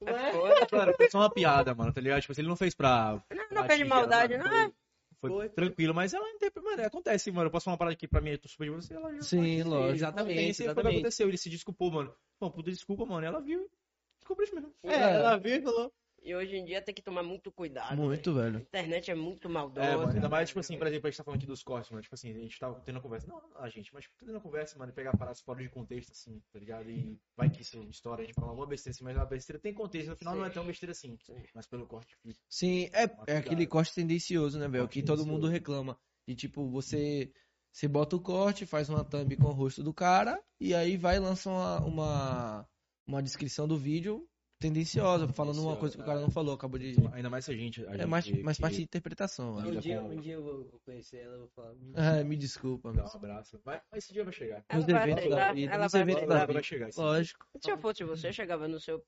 Não 0.00 0.16
é? 0.18 0.32
foi. 0.32 0.66
Claro, 0.66 0.94
foi 0.96 1.10
só 1.10 1.18
uma 1.18 1.30
piada, 1.30 1.74
mano, 1.74 1.92
tá 1.92 2.00
ligado? 2.00 2.20
Tipo 2.20 2.32
assim, 2.32 2.40
ele 2.42 2.48
não 2.48 2.56
fez 2.56 2.74
pra. 2.74 3.20
Não, 3.30 3.44
não 3.52 3.64
fez 3.64 3.78
de 3.78 3.84
maldade, 3.84 4.36
não 4.38 4.44
mano. 4.44 4.74
Foi, 5.20 5.30
Foi. 5.30 5.48
tranquilo, 5.48 5.94
mas 5.94 6.12
ela 6.12 6.24
não 6.26 6.38
tem. 6.38 6.51
Mano, 6.62 6.82
acontece, 6.84 7.30
mano. 7.30 7.47
Eu 7.47 7.51
posso 7.51 7.64
falar 7.64 7.74
uma 7.74 7.78
parada 7.78 7.94
aqui 7.94 8.06
pra 8.06 8.20
mim, 8.20 8.30
eu 8.30 8.38
tô 8.38 8.48
super 8.48 8.64
de 8.64 8.70
você, 8.70 8.94
ela 8.94 9.14
já. 9.14 9.22
sim, 9.22 9.62
lógico. 9.62 9.94
Exatamente, 9.97 10.36
Tem, 10.36 10.48
esse 10.51 10.56
foi 10.62 10.64
o 10.64 10.74
que 10.74 10.80
exatamente. 10.80 10.98
aconteceu. 10.98 11.28
Ele 11.28 11.38
se 11.38 11.48
desculpou, 11.51 11.90
mano. 11.90 12.14
Bom, 12.38 12.51
puta 12.51 12.70
desculpa, 12.70 13.06
mano. 13.06 13.26
Ela 13.26 13.40
viu. 13.40 13.70
Descobriu 14.18 14.44
isso 14.47 14.55
mesmo. 14.55 14.74
É, 14.82 14.94
ela 14.94 15.36
viu 15.38 15.56
e 15.56 15.62
falou. 15.62 15.93
E 16.22 16.34
hoje 16.34 16.56
em 16.56 16.64
dia 16.64 16.82
tem 16.82 16.94
que 16.94 17.02
tomar 17.02 17.22
muito 17.22 17.52
cuidado. 17.52 17.97
Muito, 17.97 18.30
A 18.30 18.34
velho. 18.34 18.59
internet 18.59 19.10
é 19.10 19.14
muito 19.14 19.48
maldosa. 19.48 19.86
É, 19.86 19.97
mano, 19.97 20.12
ainda 20.12 20.28
mais, 20.28 20.48
tipo 20.48 20.59
assim, 20.59 20.76
por 20.76 20.86
exemplo, 20.86 21.06
a 21.06 21.10
gente 21.10 21.18
tá 21.18 21.24
falando 21.24 21.38
aqui 21.38 21.47
dos 21.47 21.62
cortes, 21.62 21.90
mano. 21.90 22.02
Tipo 22.02 22.14
assim, 22.14 22.30
a 22.30 22.38
gente 22.38 22.59
tava 22.59 22.80
tendo 22.80 22.97
uma 22.97 23.02
conversa. 23.02 23.28
Não, 23.28 23.40
a 23.56 23.68
gente, 23.68 23.94
mas 23.94 24.05
tipo, 24.05 24.16
tendo 24.18 24.32
uma 24.32 24.40
conversa, 24.40 24.76
mano, 24.76 24.90
e 24.90 24.94
pegar 24.94 25.16
paradas 25.16 25.40
fora 25.40 25.62
de 25.62 25.68
contexto, 25.68 26.10
assim, 26.10 26.43
tá 26.52 26.59
ligado? 26.59 26.90
E 26.90 27.16
vai 27.36 27.48
que 27.48 27.62
isso 27.62 27.80
história, 27.84 28.22
a 28.22 28.26
gente 28.26 28.34
fala 28.34 28.52
uma 28.52 28.66
besteira 28.66 28.94
assim, 28.94 29.05
mas 29.05 29.16
a 29.16 29.24
besteira 29.24 29.60
tem 29.60 29.72
contexto, 29.72 30.09
no 30.09 30.16
final 30.16 30.34
não 30.34 30.44
é 30.44 30.51
tão 30.51 30.66
besteira 30.66 30.93
assim. 30.93 31.16
Mas 31.55 31.66
pelo 31.66 31.86
corte 31.86 32.16
fica. 32.16 32.40
Sim, 32.48 32.90
é, 32.93 33.02
é 33.02 33.09
cuidado. 33.09 33.36
aquele 33.36 33.66
corte 33.66 33.94
tendencioso, 33.94 34.59
né, 34.59 34.66
velho? 34.66 34.84
Corte 34.84 35.01
Que 35.01 35.06
todo 35.06 35.26
mundo 35.26 35.47
reclama. 35.47 35.98
E 36.26 36.34
tipo, 36.34 36.68
você, 36.68 37.32
você 37.70 37.86
bota 37.86 38.16
o 38.16 38.20
corte, 38.20 38.66
faz 38.66 38.88
uma 38.88 39.05
thumb 39.05 39.36
com 39.36 39.48
o 39.48 39.52
rosto 39.52 39.82
do 39.82 39.94
cara, 39.94 40.43
e 40.60 40.74
aí 40.74 40.97
vai 40.97 41.16
e 41.16 41.20
lança 41.20 41.48
uma, 41.48 41.80
uma, 41.84 42.68
uma 43.06 43.22
descrição 43.22 43.68
do 43.68 43.76
vídeo 43.76 44.28
tendenciosa, 44.59 45.28
falando 45.28 45.61
uma 45.62 45.77
coisa 45.77 45.95
que 45.95 46.01
o 46.01 46.05
é. 46.05 46.07
cara 46.07 46.20
não 46.20 46.31
falou, 46.31 46.55
acabou 46.55 46.78
de. 46.78 46.97
Ainda 47.12 47.28
mais 47.31 47.45
se 47.45 47.51
a 47.51 47.55
gente. 47.55 47.85
A 47.87 47.91
É 47.91 47.99
gente 47.99 48.07
mais, 48.07 48.31
mais 48.43 48.57
que 48.57 48.62
parte 48.62 48.77
de 48.77 48.83
interpretação. 48.83 49.59
Ainda 49.59 49.78
Um 49.78 49.81
dia, 49.81 50.01
com- 50.01 50.09
um 50.09 50.16
dia 50.20 50.35
eu 50.35 50.43
vou 50.43 50.81
conhecer 50.85 51.19
ela, 51.19 51.35
eu 51.35 51.39
vou 51.41 51.49
falar. 51.49 51.73
"Hum, 51.73 51.93
Ah, 51.95 52.24
me 52.24 52.37
desculpa, 52.37 52.91
Dá 52.93 53.03
meu. 53.03 53.05
um 53.12 53.16
abraço. 53.16 53.61
Vai, 53.65 53.81
mas 53.91 54.05
esse 54.05 54.12
dia 54.12 54.24
vai 54.24 54.33
chegar. 54.33 54.65
Ela 54.69 54.78
Nos 54.83 54.87
vai 54.93 55.03
eventos 55.11 55.31
da 55.31 55.53
vida, 55.53 55.73
ela 55.73 55.83
nos 55.85 55.93
vai 55.93 56.01
eventos 56.03 56.23
aceitar. 56.23 56.35
da 56.35 56.47
Vai 56.47 56.55
vida. 56.55 56.62
chegar. 56.62 56.89
esse 56.89 56.97
dia. 56.97 57.05
Lógico. 57.07 57.47
Se 57.62 57.70
eu 57.70 57.78
fosse 57.78 58.05
você, 58.05 58.28
eu 58.28 58.33
chegava 58.33 58.66
no 58.69 58.81
seu. 58.81 59.05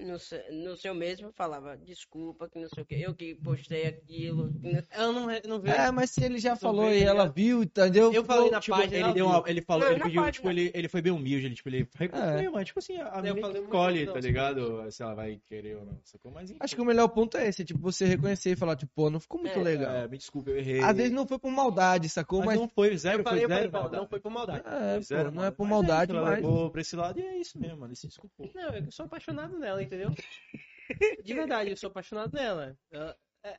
No 0.00 0.18
seu, 0.18 0.40
no 0.52 0.76
seu 0.76 0.94
mesmo, 0.94 1.30
falava, 1.32 1.76
desculpa, 1.76 2.48
que 2.48 2.58
não 2.58 2.68
sei 2.68 2.82
o 2.82 2.86
que, 2.86 2.94
eu 3.00 3.14
que 3.14 3.36
postei 3.36 3.86
aquilo. 3.86 4.52
que 4.52 4.72
não- 4.72 4.82
Ela 4.90 5.12
não, 5.12 5.26
não 5.46 5.60
vê. 5.60 5.70
É, 5.70 5.90
mas 5.92 6.10
se 6.10 6.24
ele 6.24 6.38
já 6.38 6.56
falou 6.56 6.90
e 6.92 7.02
ela 7.04 7.28
viu, 7.28 7.62
entendeu? 7.62 8.12
Eu 8.12 8.24
falei 8.24 8.50
na 8.50 8.58
Tipo, 8.58 8.76
página, 8.76 8.96
ele 8.96 9.12
deu 9.12 9.26
uma, 9.26 9.44
ele 9.46 9.62
falou, 9.62 9.84
Não, 9.84 9.92
ele 9.92 10.02
pediu, 10.02 10.16
página. 10.22 10.32
tipo, 10.32 10.50
ele, 10.50 10.72
ele 10.74 10.88
foi 10.88 11.02
bem 11.02 11.12
humilde, 11.12 11.46
ele, 11.46 11.54
tipo, 11.54 11.68
ele 11.68 11.88
reconheceu, 11.94 12.50
mano, 12.50 12.64
tipo 12.64 12.78
assim, 12.80 12.96
a 12.96 13.22
Eu 13.24 13.34
menina 13.34 13.58
escolhe, 13.60 14.06
não, 14.06 14.12
tá 14.14 14.20
ligado? 14.20 14.90
Se 14.90 15.02
ela 15.04 15.14
vai 15.14 15.40
querer 15.48 15.76
ou 15.76 15.84
não, 15.86 16.00
sacou? 16.02 16.32
Mas 16.32 16.50
enfim. 16.50 16.58
Acho 16.60 16.74
que 16.74 16.80
o 16.82 16.84
melhor 16.84 17.06
ponto 17.08 17.36
é 17.36 17.46
esse, 17.46 17.64
tipo, 17.64 17.78
você 17.78 18.04
reconhecer 18.04 18.50
e 18.50 18.56
falar, 18.56 18.74
tipo, 18.74 18.90
pô, 18.96 19.08
não 19.08 19.20
ficou 19.20 19.40
muito 19.40 19.56
É, 19.56 19.62
legal. 19.62 19.92
É, 19.94 20.08
me 20.08 20.18
desculpa, 20.18 20.50
eu 20.50 20.58
errei. 20.58 20.80
Às 20.80 20.96
vezes 20.96 21.12
não 21.12 21.28
foi 21.28 21.38
por 21.38 21.50
maldade, 21.52 22.08
sacou? 22.08 22.40
mas, 22.40 22.48
Mas, 22.48 22.58
não 22.58 22.68
foi 22.68 22.96
zero, 22.96 23.20
Eu 23.20 23.24
falei, 23.24 23.40
foi 23.46 23.48
zero 23.54 23.70
falei, 23.70 23.70
não, 23.70 23.80
maldade. 23.82 24.02
não 24.02 24.08
foi 24.08 24.18
por 24.20 24.30
maldade. 24.32 24.64
é, 24.66 24.92
Foi 24.94 25.02
zero 25.02 25.28
pô, 25.30 25.36
não 25.36 25.44
é 25.44 25.50
por 25.52 25.66
maldade. 25.68 26.12
Mas 26.12 26.22
é 26.22 26.24
mas... 26.24 26.38
Ela 26.38 26.48
levou 26.48 26.70
pra 26.72 26.80
esse 26.80 26.96
lado 26.96 27.20
e 27.20 27.22
é 27.22 27.38
isso 27.38 27.56
mesmo, 27.60 27.76
mano, 27.76 27.90
ele 27.92 27.96
se 27.96 28.08
desculpou. 28.08 28.50
Não, 28.52 28.74
eu 28.74 28.90
sou 28.90 29.06
apaixonado 29.06 29.56
nela, 29.58 29.81
entendeu? 29.82 30.10
De 31.24 31.34
verdade, 31.34 31.70
eu 31.70 31.76
sou 31.76 31.88
apaixonado 31.90 32.32
nela. 32.34 32.76
Ela- 32.90 33.16
é- 33.44 33.58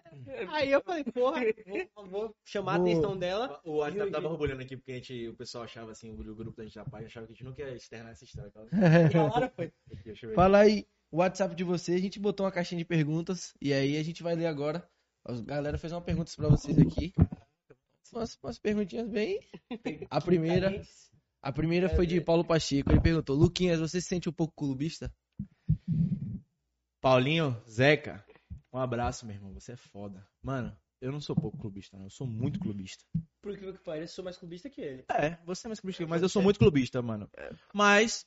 Aí 0.49 0.71
eu 0.71 0.81
falei, 0.81 1.03
porra, 1.03 1.41
vou, 1.95 2.07
vou 2.07 2.35
chamar 2.45 2.75
a 2.75 2.77
Vou- 2.77 2.87
atenção 2.87 3.17
dela. 3.17 3.59
O 3.65 3.77
WhatsApp 3.77 4.11
tava 4.11 4.29
borbulhando 4.29 4.61
aqui 4.61 4.77
porque 4.77 4.91
a 4.93 4.95
gente, 4.95 5.27
o 5.27 5.35
pessoal 5.35 5.63
achava 5.65 5.91
assim, 5.91 6.11
o 6.11 6.15
grupo 6.35 6.55
da 6.55 6.63
gente 6.63 6.75
da 6.75 6.85
página 6.85 7.07
achava 7.07 7.25
que 7.27 7.33
a 7.33 7.35
gente 7.35 7.43
não 7.45 7.53
quer 7.53 7.75
externar 7.75 8.11
essa 8.13 8.23
história. 8.23 8.51
A 8.55 8.61
hora 9.35 9.49
foi. 9.49 9.73
Fala 10.35 10.59
aí, 10.59 10.85
o 11.11 11.17
WhatsApp 11.17 11.53
de 11.55 11.63
você, 11.65 11.93
a 11.95 11.99
gente 11.99 12.17
botou 12.19 12.45
uma 12.45 12.51
caixinha 12.51 12.79
de 12.79 12.85
perguntas 12.85 13.53
e 13.61 13.73
aí 13.73 13.97
a 13.97 14.03
gente 14.03 14.23
vai 14.23 14.35
ler 14.35 14.45
agora. 14.45 14.87
A 15.25 15.33
galera 15.41 15.77
fez 15.77 15.91
uma 15.91 16.01
pergunta 16.01 16.31
pra 16.35 16.47
vocês 16.49 16.77
aqui. 16.79 17.13
Umas, 18.13 18.37
umas 18.43 18.59
perguntinhas 18.59 19.07
bem. 19.09 19.39
A 20.09 20.21
primeira, 20.21 20.81
a 21.41 21.51
primeira 21.51 21.89
foi 21.89 22.05
de 22.07 22.21
Paulo 22.21 22.45
Pacheco. 22.45 22.91
Ele 22.91 23.01
perguntou: 23.01 23.35
Luquinhas, 23.35 23.79
você 23.79 23.99
se 23.99 24.07
sente 24.07 24.29
um 24.29 24.33
pouco 24.33 24.53
clubista? 24.55 25.11
Paulinho, 27.03 27.61
Zeca, 27.69 28.25
um 28.71 28.77
abraço, 28.80 29.25
meu 29.25 29.35
irmão. 29.35 29.53
Você 29.53 29.73
é 29.73 29.75
foda. 29.75 30.25
Mano, 30.41 30.73
eu 31.01 31.11
não 31.11 31.19
sou 31.19 31.35
pouco 31.35 31.57
clubista, 31.57 31.97
não. 31.97 32.05
Eu 32.05 32.09
sou 32.09 32.25
muito 32.25 32.61
clubista. 32.61 33.03
Por 33.41 33.57
que 33.57 33.73
que 33.73 33.80
parece, 33.84 34.13
eu 34.13 34.15
sou 34.15 34.23
mais 34.23 34.38
clubista 34.38 34.69
que 34.69 34.80
ele. 34.80 35.03
É, 35.11 35.38
você 35.45 35.67
é 35.67 35.69
mais 35.69 35.81
clubista, 35.81 36.07
mas 36.07 36.21
eu 36.21 36.30
sou 36.30 36.41
muito 36.41 36.57
clubista, 36.57 37.01
mano. 37.01 37.30
Mas, 37.73 38.25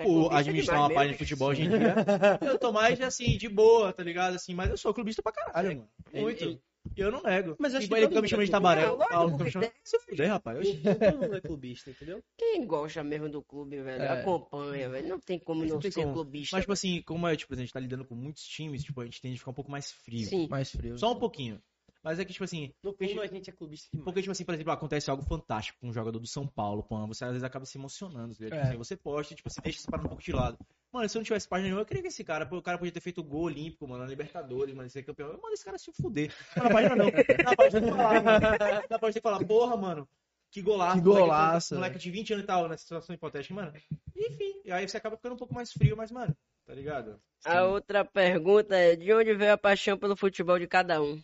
é 0.00 0.04
por 0.04 0.10
clubista 0.14 0.36
administrar 0.40 0.80
uma 0.80 0.92
página 0.92 1.12
de 1.12 1.18
futebol 1.20 1.50
hoje 1.50 1.62
em 1.62 1.68
dia, 1.70 1.94
eu 2.42 2.58
tô 2.58 2.72
mais, 2.72 3.00
assim, 3.00 3.38
de 3.38 3.48
boa, 3.48 3.92
tá 3.92 4.02
ligado? 4.02 4.34
Assim, 4.34 4.52
mas 4.52 4.68
eu 4.68 4.76
sou 4.76 4.92
clubista 4.92 5.22
pra 5.22 5.30
caralho, 5.30 5.76
mano. 5.78 5.90
Muito. 6.12 6.42
Ele- 6.42 6.52
E 6.54 6.67
eu 6.96 7.10
não 7.12 7.22
nego. 7.22 7.56
Mas 7.58 7.72
eu 7.72 7.78
acho 7.78 7.88
que 7.88 7.94
ele 7.94 8.08
fica 8.08 8.22
me 8.22 8.28
chamando 8.28 8.42
é 8.42 8.46
de 8.46 8.50
clubista. 8.52 9.08
Paulo 9.08 9.30
fica 9.32 9.44
me 9.44 9.50
chamando... 9.50 9.72
Se 9.84 9.98
fuder, 10.00 10.28
rapaz. 10.28 10.68
Todo 10.68 11.18
mundo 11.20 11.36
é 11.36 11.40
clubista, 11.40 11.90
entendeu? 11.90 12.22
Quem 12.36 12.66
gosta 12.66 13.02
mesmo 13.04 13.28
do 13.28 13.42
clube, 13.42 13.80
velho, 13.82 14.02
É. 14.02 14.20
acompanha, 14.20 14.88
velho. 14.88 15.08
Não 15.08 15.20
tem 15.20 15.38
como 15.38 15.62
não 15.64 15.74
não 15.74 15.80
tem 15.80 15.90
ser 15.90 16.02
como. 16.02 16.14
clubista. 16.14 16.56
Mas, 16.56 16.62
tipo 16.64 16.72
assim, 16.72 17.02
como 17.02 17.26
é, 17.28 17.36
tipo, 17.36 17.52
a 17.54 17.56
gente 17.56 17.72
tá 17.72 17.80
lidando 17.80 18.04
com 18.04 18.14
muitos 18.14 18.42
times, 18.44 18.82
tipo, 18.84 19.00
a 19.00 19.04
gente 19.04 19.20
tende 19.20 19.34
a 19.36 19.38
ficar 19.38 19.50
um 19.50 19.54
pouco 19.54 19.70
mais 19.70 19.90
frio. 19.92 20.26
Sim. 20.26 20.48
Mais 20.48 20.70
frio. 20.70 20.98
Só 20.98 21.12
um 21.12 21.18
pouquinho. 21.18 21.60
Mas 22.02 22.18
é 22.20 22.24
que, 22.24 22.32
tipo 22.32 22.44
assim, 22.44 22.72
No 22.82 22.92
fundo, 22.92 23.20
a 23.20 23.26
gente 23.26 23.50
é 23.50 23.52
clubista 23.52 23.88
demais. 23.92 24.04
porque, 24.04 24.20
tipo 24.22 24.30
assim, 24.30 24.44
por 24.44 24.54
exemplo, 24.54 24.72
acontece 24.72 25.10
algo 25.10 25.22
fantástico 25.24 25.78
com 25.80 25.88
um 25.88 25.92
jogador 25.92 26.18
do 26.20 26.26
São 26.28 26.46
Paulo, 26.46 26.82
pô, 26.82 27.04
você 27.08 27.24
às 27.24 27.30
vezes 27.30 27.42
acaba 27.44 27.66
se 27.66 27.76
emocionando, 27.76 28.34
tá? 28.36 28.44
Tipo 28.44 28.54
É. 28.54 28.62
assim, 28.62 28.76
você 28.76 28.96
posta, 28.96 29.34
tipo, 29.34 29.50
você 29.50 29.60
deixa 29.60 29.80
essa 29.80 29.90
parada 29.90 30.06
um 30.06 30.10
pouco 30.10 30.22
de 30.22 30.32
lado. 30.32 30.56
Mano, 30.92 31.08
se 31.08 31.16
eu 31.16 31.20
não 31.20 31.24
tivesse 31.24 31.46
página 31.46 31.64
nenhuma, 31.66 31.82
eu 31.82 31.86
queria 31.86 32.02
que 32.02 32.08
esse 32.08 32.24
cara, 32.24 32.48
o 32.50 32.62
cara 32.62 32.78
podia 32.78 32.92
ter 32.92 33.00
feito 33.00 33.22
gol 33.22 33.42
olímpico, 33.42 33.86
mano, 33.86 34.04
na 34.04 34.08
Libertadores, 34.08 34.74
mano, 34.74 34.88
ser 34.88 35.02
campeão. 35.02 35.28
Eu 35.28 35.40
mando 35.40 35.52
esse 35.52 35.64
cara 35.64 35.76
se 35.76 35.92
fuder. 35.92 36.32
Mas 36.56 36.64
na 36.64 36.70
página 36.70 36.96
não. 36.96 37.04
Na 37.06 37.56
página 37.56 37.80
tem 37.80 37.90
que 37.90 37.96
falar, 37.96 38.22
mano. 38.22 38.40
Na 38.40 38.98
página 38.98 38.98
tem 38.98 39.12
que 39.12 39.20
falar, 39.20 39.44
porra, 39.46 39.76
mano, 39.76 40.08
que 40.50 40.62
golaço. 40.62 40.96
Que 40.98 41.04
moleque- 41.04 41.26
golaço, 41.26 41.74
Moleque, 41.74 41.98
de 41.98 42.10
20 42.10 42.32
anos 42.32 42.44
e 42.44 42.46
tal, 42.46 42.68
nessa 42.68 42.82
situação 42.82 43.14
hipotética, 43.14 43.54
mano. 43.54 43.72
Enfim, 44.16 44.62
e 44.64 44.72
aí 44.72 44.88
você 44.88 44.96
acaba 44.96 45.16
ficando 45.16 45.34
um 45.34 45.38
pouco 45.38 45.52
mais 45.54 45.70
frio, 45.72 45.94
mas, 45.96 46.10
mano, 46.10 46.34
tá 46.64 46.72
ligado? 46.74 47.20
A 47.44 47.64
outra 47.64 48.02
pergunta 48.04 48.74
é: 48.74 48.96
de 48.96 49.12
onde 49.12 49.34
veio 49.34 49.52
a 49.52 49.58
paixão 49.58 49.98
pelo 49.98 50.16
futebol 50.16 50.58
de 50.58 50.66
cada 50.66 51.02
um? 51.02 51.22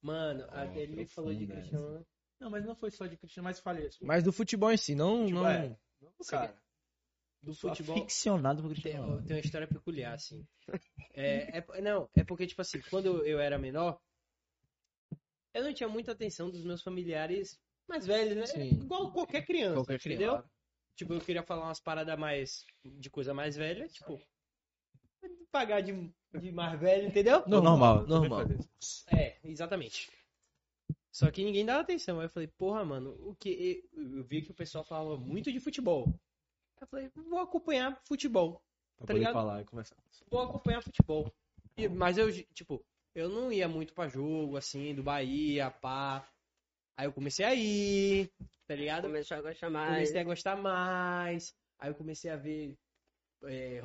Mano, 0.00 0.44
a- 0.50 0.64
Oh, 0.74 0.78
ele 0.78 1.06
falou 1.06 1.32
de 1.34 1.46
Cristiano, 1.46 1.90
né? 1.98 2.00
Não, 2.40 2.50
mas 2.50 2.64
não 2.64 2.74
foi 2.74 2.90
só 2.90 3.06
de 3.06 3.16
Cristiano, 3.16 3.44
mas 3.44 3.60
falei 3.60 3.86
isso. 3.86 3.98
Mas 4.02 4.24
do 4.24 4.32
futebol 4.32 4.72
em 4.72 4.76
si, 4.76 4.94
não. 4.94 5.26
Tipo, 5.26 5.38
não... 5.40 5.48
é, 5.48 5.76
cara. 6.28 6.56
Do 7.42 7.52
Sou 7.54 7.70
futebol. 7.70 7.98
aficionado 8.02 8.62
por 8.62 8.68
Tem, 8.68 8.74
Cristiano 8.82 9.02
Ronaldo. 9.06 9.26
tem 9.26 9.36
uma 9.36 9.40
história 9.40 9.66
peculiar, 9.66 10.14
assim. 10.14 10.46
É, 11.14 11.58
é- 11.58 11.80
não, 11.82 12.08
é 12.16 12.24
porque, 12.24 12.46
tipo 12.46 12.62
assim, 12.62 12.80
quando 12.88 13.22
eu 13.26 13.38
era 13.38 13.58
menor, 13.58 14.00
eu 15.52 15.62
não 15.64 15.74
tinha 15.74 15.88
muita 15.88 16.12
atenção 16.12 16.50
dos 16.50 16.64
meus 16.64 16.80
familiares 16.82 17.60
mais 17.86 18.06
velhos, 18.06 18.34
né? 18.36 18.46
Sim. 18.46 18.70
Igual 18.80 19.12
qualquer 19.12 19.44
criança, 19.44 19.74
Qualquer 19.74 19.96
entendeu? 19.96 20.30
criança. 20.38 20.50
Tipo, 20.96 21.12
eu 21.14 21.20
queria 21.20 21.42
falar 21.42 21.66
umas 21.66 21.80
paradas 21.80 22.18
mais 22.18 22.64
de 22.82 23.10
coisa 23.10 23.34
mais 23.34 23.56
velha, 23.56 23.86
tipo, 23.88 24.18
pagar 25.50 25.82
de, 25.82 25.92
de 26.40 26.52
mais 26.52 26.78
velho, 26.80 27.08
entendeu? 27.08 27.42
Normal, 27.46 28.06
Normal. 28.06 28.06
normal. 28.06 28.46
É, 29.08 29.36
exatamente. 29.44 30.10
Só 31.10 31.30
que 31.30 31.44
ninguém 31.44 31.66
dava 31.66 31.80
atenção. 31.82 32.20
Aí 32.20 32.26
eu 32.26 32.30
falei, 32.30 32.48
porra, 32.48 32.84
mano, 32.84 33.10
o 33.20 33.34
que. 33.34 33.84
Eu 33.94 34.24
vi 34.24 34.40
que 34.42 34.50
o 34.50 34.54
pessoal 34.54 34.82
falava 34.84 35.18
muito 35.18 35.52
de 35.52 35.60
futebol. 35.60 36.14
Eu 36.82 36.86
falei, 36.88 37.08
vou 37.14 37.38
acompanhar 37.38 37.96
futebol. 38.04 38.60
Pra 38.96 39.06
Tá 39.06 39.12
poder 39.12 39.18
ligado? 39.20 39.32
falar 39.34 39.62
e 39.62 39.64
conversar. 39.64 39.96
Vou 40.28 40.40
acompanhar 40.40 40.82
futebol. 40.82 41.32
E- 41.76 41.88
mas 41.88 42.18
eu, 42.18 42.26
tipo, 42.52 42.84
eu 43.14 43.28
não 43.28 43.52
ia 43.52 43.68
muito 43.68 43.94
pra 43.94 44.08
jogo, 44.08 44.56
assim, 44.56 44.92
do 44.92 45.00
Bahia, 45.02 45.70
pá. 45.70 46.28
Aí 46.96 47.06
eu 47.06 47.12
comecei 47.12 47.44
a 47.46 47.54
ir, 47.54 48.28
tá 48.66 48.74
ligado? 48.74 49.02
Começou 49.04 49.36
a 49.36 49.42
gostar 49.42 49.70
mais. 49.70 49.94
Comecei 49.94 50.20
a 50.20 50.24
gostar 50.24 50.56
mais. 50.56 51.54
Aí 51.78 51.88
eu 51.90 51.94
comecei 51.94 52.30
a 52.30 52.36
ver. 52.36 52.74
É, 53.44 53.80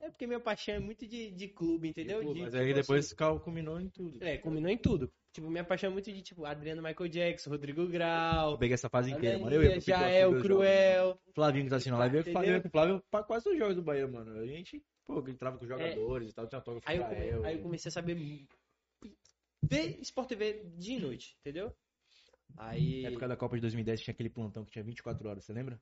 é 0.00 0.10
porque 0.10 0.26
minha 0.26 0.40
paixão 0.40 0.74
é 0.74 0.78
muito 0.80 1.06
de, 1.06 1.30
de 1.30 1.48
clube, 1.48 1.88
entendeu? 1.88 2.22
De, 2.22 2.34
Mas 2.40 2.52
tipo, 2.54 2.56
aí 2.56 2.74
depois 2.74 3.06
assim, 3.06 3.14
cal- 3.16 3.40
culminou 3.40 3.80
em 3.80 3.88
tudo. 3.88 4.18
é, 4.20 4.36
combinou 4.38 4.70
em 4.70 4.78
tudo. 4.78 5.12
Tipo, 5.36 5.50
minha 5.50 5.64
paixão 5.64 5.90
é 5.90 5.92
muito 5.92 6.10
de, 6.10 6.22
tipo, 6.22 6.46
Adriano 6.46 6.80
Michael 6.80 7.10
Jackson, 7.10 7.50
Rodrigo 7.50 7.86
Grau, 7.86 8.52
Eu 8.52 8.58
peguei 8.58 8.72
essa 8.72 8.88
fase 8.88 9.12
inteira, 9.12 9.38
mano. 9.38 9.54
Eu 9.54 9.62
ia 9.64 10.08
é 10.08 10.26
o 10.26 10.40
Cruel. 10.40 11.08
jogos. 11.08 11.20
Flavinho 11.34 11.64
que 11.64 11.68
tá 11.68 11.76
assistindo 11.76 11.96
a 11.96 11.98
live, 11.98 12.16
eu 12.16 12.24
falei 12.32 12.58
com 12.58 12.68
o 12.68 12.70
Flávio 12.70 13.04
pra 13.10 13.22
quase 13.22 13.44
todos 13.44 13.54
os 13.54 13.58
jogos 13.58 13.76
do 13.76 13.82
Bahia, 13.82 14.08
mano. 14.08 14.32
A 14.40 14.46
gente, 14.46 14.82
pô, 15.04 15.22
entrava 15.28 15.58
com 15.58 15.64
os 15.64 15.68
jogadores 15.68 16.30
e 16.30 16.32
tal, 16.32 16.46
tinha 16.46 16.62
toque 16.62 16.80
Aí 16.86 16.96
eu, 16.96 17.44
aí 17.44 17.56
eu 17.56 17.62
comecei 17.62 17.90
a 17.90 17.92
saber 17.92 18.16
ver 19.62 19.98
Sport 20.00 20.26
TV 20.26 20.64
dia 20.78 20.96
e 20.96 21.00
noite, 21.00 21.36
entendeu? 21.40 21.70
Aí. 22.56 23.02
Na 23.02 23.08
época 23.10 23.28
da 23.28 23.36
Copa 23.36 23.56
de 23.56 23.60
2010 23.60 24.00
tinha 24.00 24.14
aquele 24.14 24.30
plantão 24.30 24.64
que 24.64 24.70
tinha 24.70 24.84
24 24.84 25.28
horas, 25.28 25.44
você 25.44 25.52
lembra? 25.52 25.78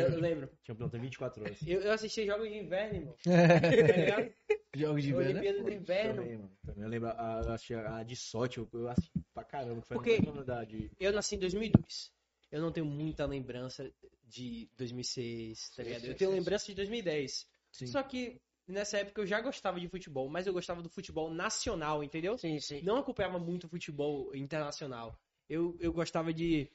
Eu, 0.00 0.20
lembro. 0.20 0.50
Tinha 0.62 0.74
um 0.74 0.78
plantão 0.78 1.00
24 1.00 1.42
horas. 1.44 1.58
Eu, 1.66 1.80
eu 1.80 1.92
assisti 1.92 2.26
jogos 2.26 2.48
de 2.48 2.56
inverno, 2.56 2.96
irmão. 2.96 3.16
Ligado? 3.24 4.32
Jogos 4.76 5.02
de 5.02 5.10
inverno. 5.10 5.30
Olimpíada 5.30 5.64
de 5.64 5.74
Inverno. 5.74 6.50
Também, 6.64 6.82
eu 6.84 6.88
lembro, 6.88 7.08
a, 7.08 7.40
eu 7.46 7.52
assisti 7.52 7.74
a, 7.74 7.96
a 7.96 8.02
de 8.02 8.14
sorte, 8.14 8.58
eu, 8.58 8.68
eu 8.74 8.88
assisti 8.88 9.10
pra 9.32 9.42
caramba, 9.42 9.80
que 9.80 9.88
foi 9.88 9.96
Porque- 9.96 10.18
de... 10.66 10.90
Eu 11.00 11.12
nasci 11.12 11.36
em 11.36 11.38
2002. 11.38 12.12
Eu 12.52 12.60
não 12.60 12.70
tenho 12.70 12.84
muita 12.84 13.24
lembrança 13.24 13.90
de 14.24 14.68
2006, 14.76 15.70
tá 15.70 15.82
ligado? 15.82 16.04
Eu 16.04 16.14
tenho 16.14 16.30
lembrança 16.30 16.66
de 16.66 16.74
2010. 16.74 17.48
Sim. 17.72 17.86
Só 17.86 18.02
que 18.02 18.38
nessa 18.68 18.98
época 18.98 19.22
eu 19.22 19.26
já 19.26 19.40
gostava 19.40 19.80
de 19.80 19.88
futebol, 19.88 20.28
mas 20.28 20.46
eu 20.46 20.52
gostava 20.52 20.82
do 20.82 20.90
futebol 20.90 21.30
nacional, 21.30 22.04
entendeu? 22.04 22.36
Sim, 22.36 22.60
sim. 22.60 22.82
Não 22.82 22.98
acompanhava 22.98 23.38
muito 23.38 23.68
futebol 23.68 24.34
internacional. 24.34 25.18
Eu, 25.48 25.76
eu 25.80 25.92
gostava 25.92 26.32
de. 26.34 26.68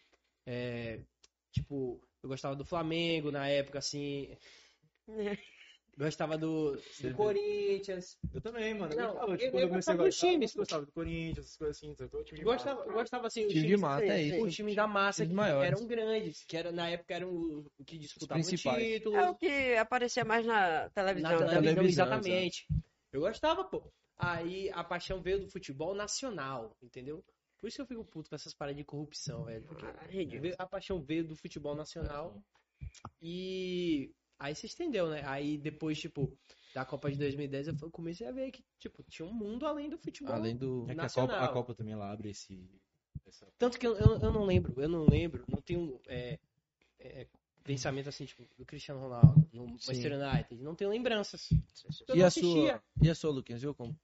é, 0.45 1.01
tipo, 1.51 2.01
eu 2.23 2.29
gostava 2.29 2.55
do 2.55 2.65
Flamengo 2.65 3.31
na 3.31 3.47
época, 3.47 3.79
assim. 3.79 4.29
Gostava 5.97 6.37
do, 6.37 6.71
do. 6.75 7.13
Corinthians. 7.15 8.17
Eu 8.33 8.41
também, 8.41 8.73
mano. 8.73 8.95
Não, 8.95 9.03
eu 9.03 9.13
gostava, 9.13 9.31
eu- 9.33 9.37
tipo, 9.37 9.57
eu 9.57 9.61
eu 9.61 9.69
comecei 9.69 9.93
a 9.93 9.97
gostava 9.97 9.97
dos 9.97 10.15
gostar, 10.15 10.27
times, 10.27 10.55
eu 10.55 10.59
gostava 10.59 10.85
do 10.85 10.91
Corinthians, 10.93 11.45
essas 11.45 11.57
coisas 11.57 11.77
assim? 11.77 11.93
Todo 11.95 12.23
time 12.23 12.39
de 12.39 12.45
Gostava, 12.45 12.79
massa. 12.79 12.89
eu 12.89 12.93
gostava 12.93 13.27
assim, 13.27 13.41
os 13.45 13.47
Time 13.49 13.61
de 13.61 13.67
times, 13.67 13.81
mata, 13.81 14.03
é 14.03 14.21
isso. 14.21 14.45
os 14.45 14.55
times 14.55 14.75
da 14.75 14.87
massa 14.87 15.25
que 15.25 15.33
maiores. 15.33 15.67
eram 15.67 15.87
grandes, 15.87 16.43
que 16.45 16.57
era, 16.57 16.71
na 16.71 16.89
época 16.89 17.13
eram 17.13 17.29
o 17.29 17.83
que 17.85 17.97
disputavam 17.97 18.41
o 18.41 18.43
principais. 18.45 18.87
título. 18.87 19.15
É 19.17 19.29
o 19.29 19.35
que 19.35 19.75
aparecia 19.75 20.23
mais 20.23 20.45
na 20.45 20.89
televisão. 20.89 21.31
Na 21.31 21.37
né? 21.39 21.49
televisão, 21.49 21.75
televisão, 21.75 22.05
exatamente. 22.05 22.67
Eu 23.11 23.21
gostava, 23.21 23.63
pô. 23.65 23.83
Aí 24.17 24.69
a 24.71 24.83
paixão 24.83 25.21
veio 25.21 25.39
do 25.41 25.49
futebol 25.49 25.93
nacional, 25.93 26.75
entendeu? 26.81 27.23
Por 27.61 27.67
isso 27.67 27.75
que 27.75 27.81
eu 27.83 27.85
fico 27.85 28.03
puto 28.03 28.27
com 28.29 28.35
essas 28.35 28.55
paradas 28.55 28.77
de 28.77 28.83
corrupção, 28.83 29.45
velho. 29.45 29.63
Porque 29.65 29.85
Ah, 29.85 30.63
a 30.63 30.65
paixão 30.65 30.99
veio 30.99 31.23
do 31.23 31.35
futebol 31.35 31.75
nacional 31.75 32.43
e 33.21 34.11
aí 34.39 34.55
se 34.55 34.65
estendeu, 34.65 35.07
né? 35.09 35.21
Aí 35.27 35.59
depois, 35.59 35.99
tipo, 35.99 36.35
da 36.73 36.83
Copa 36.83 37.11
de 37.11 37.19
2010 37.19 37.67
eu 37.67 37.91
comecei 37.91 38.25
a 38.27 38.31
ver 38.31 38.51
que, 38.51 38.65
tipo, 38.79 39.03
tinha 39.03 39.27
um 39.27 39.33
mundo 39.33 39.67
além 39.67 39.89
do 39.89 39.97
futebol. 39.99 40.33
Além 40.33 40.57
do. 40.57 40.87
É 40.89 40.95
que 40.95 41.01
a. 41.01 41.09
Copa, 41.09 41.37
a 41.37 41.47
Copa 41.49 41.75
também 41.75 41.93
ela 41.93 42.11
abre 42.11 42.31
esse... 42.31 42.67
essa- 43.27 43.47
Tanto 43.59 43.77
que 43.77 43.85
eu, 43.85 43.95
eu, 43.95 44.19
eu 44.19 44.31
não 44.31 44.43
lembro, 44.43 44.73
eu 44.81 44.89
não 44.89 45.05
lembro, 45.05 45.45
não 45.47 45.61
tenho 45.61 46.01
é, 46.07 46.39
é, 46.99 47.27
pensamento 47.63 48.09
assim, 48.09 48.25
tipo, 48.25 48.43
do 48.57 48.65
Cristiano 48.65 48.99
Ronaldo, 48.99 49.47
no 49.53 49.67
Manchester 49.67 50.13
United, 50.19 50.63
não 50.63 50.73
tenho 50.75 50.89
lembranças. 50.89 51.47
Eu 52.07 52.15
E 52.15 52.19
não 52.19 52.25
a 52.25 52.27
assistia. 52.27 52.71
sua? 52.71 52.83
E 53.03 53.09
a 53.09 53.15
sua, 53.15 53.31
Luquinhas? 53.31 53.61
Viu 53.61 53.75
como? 53.75 53.95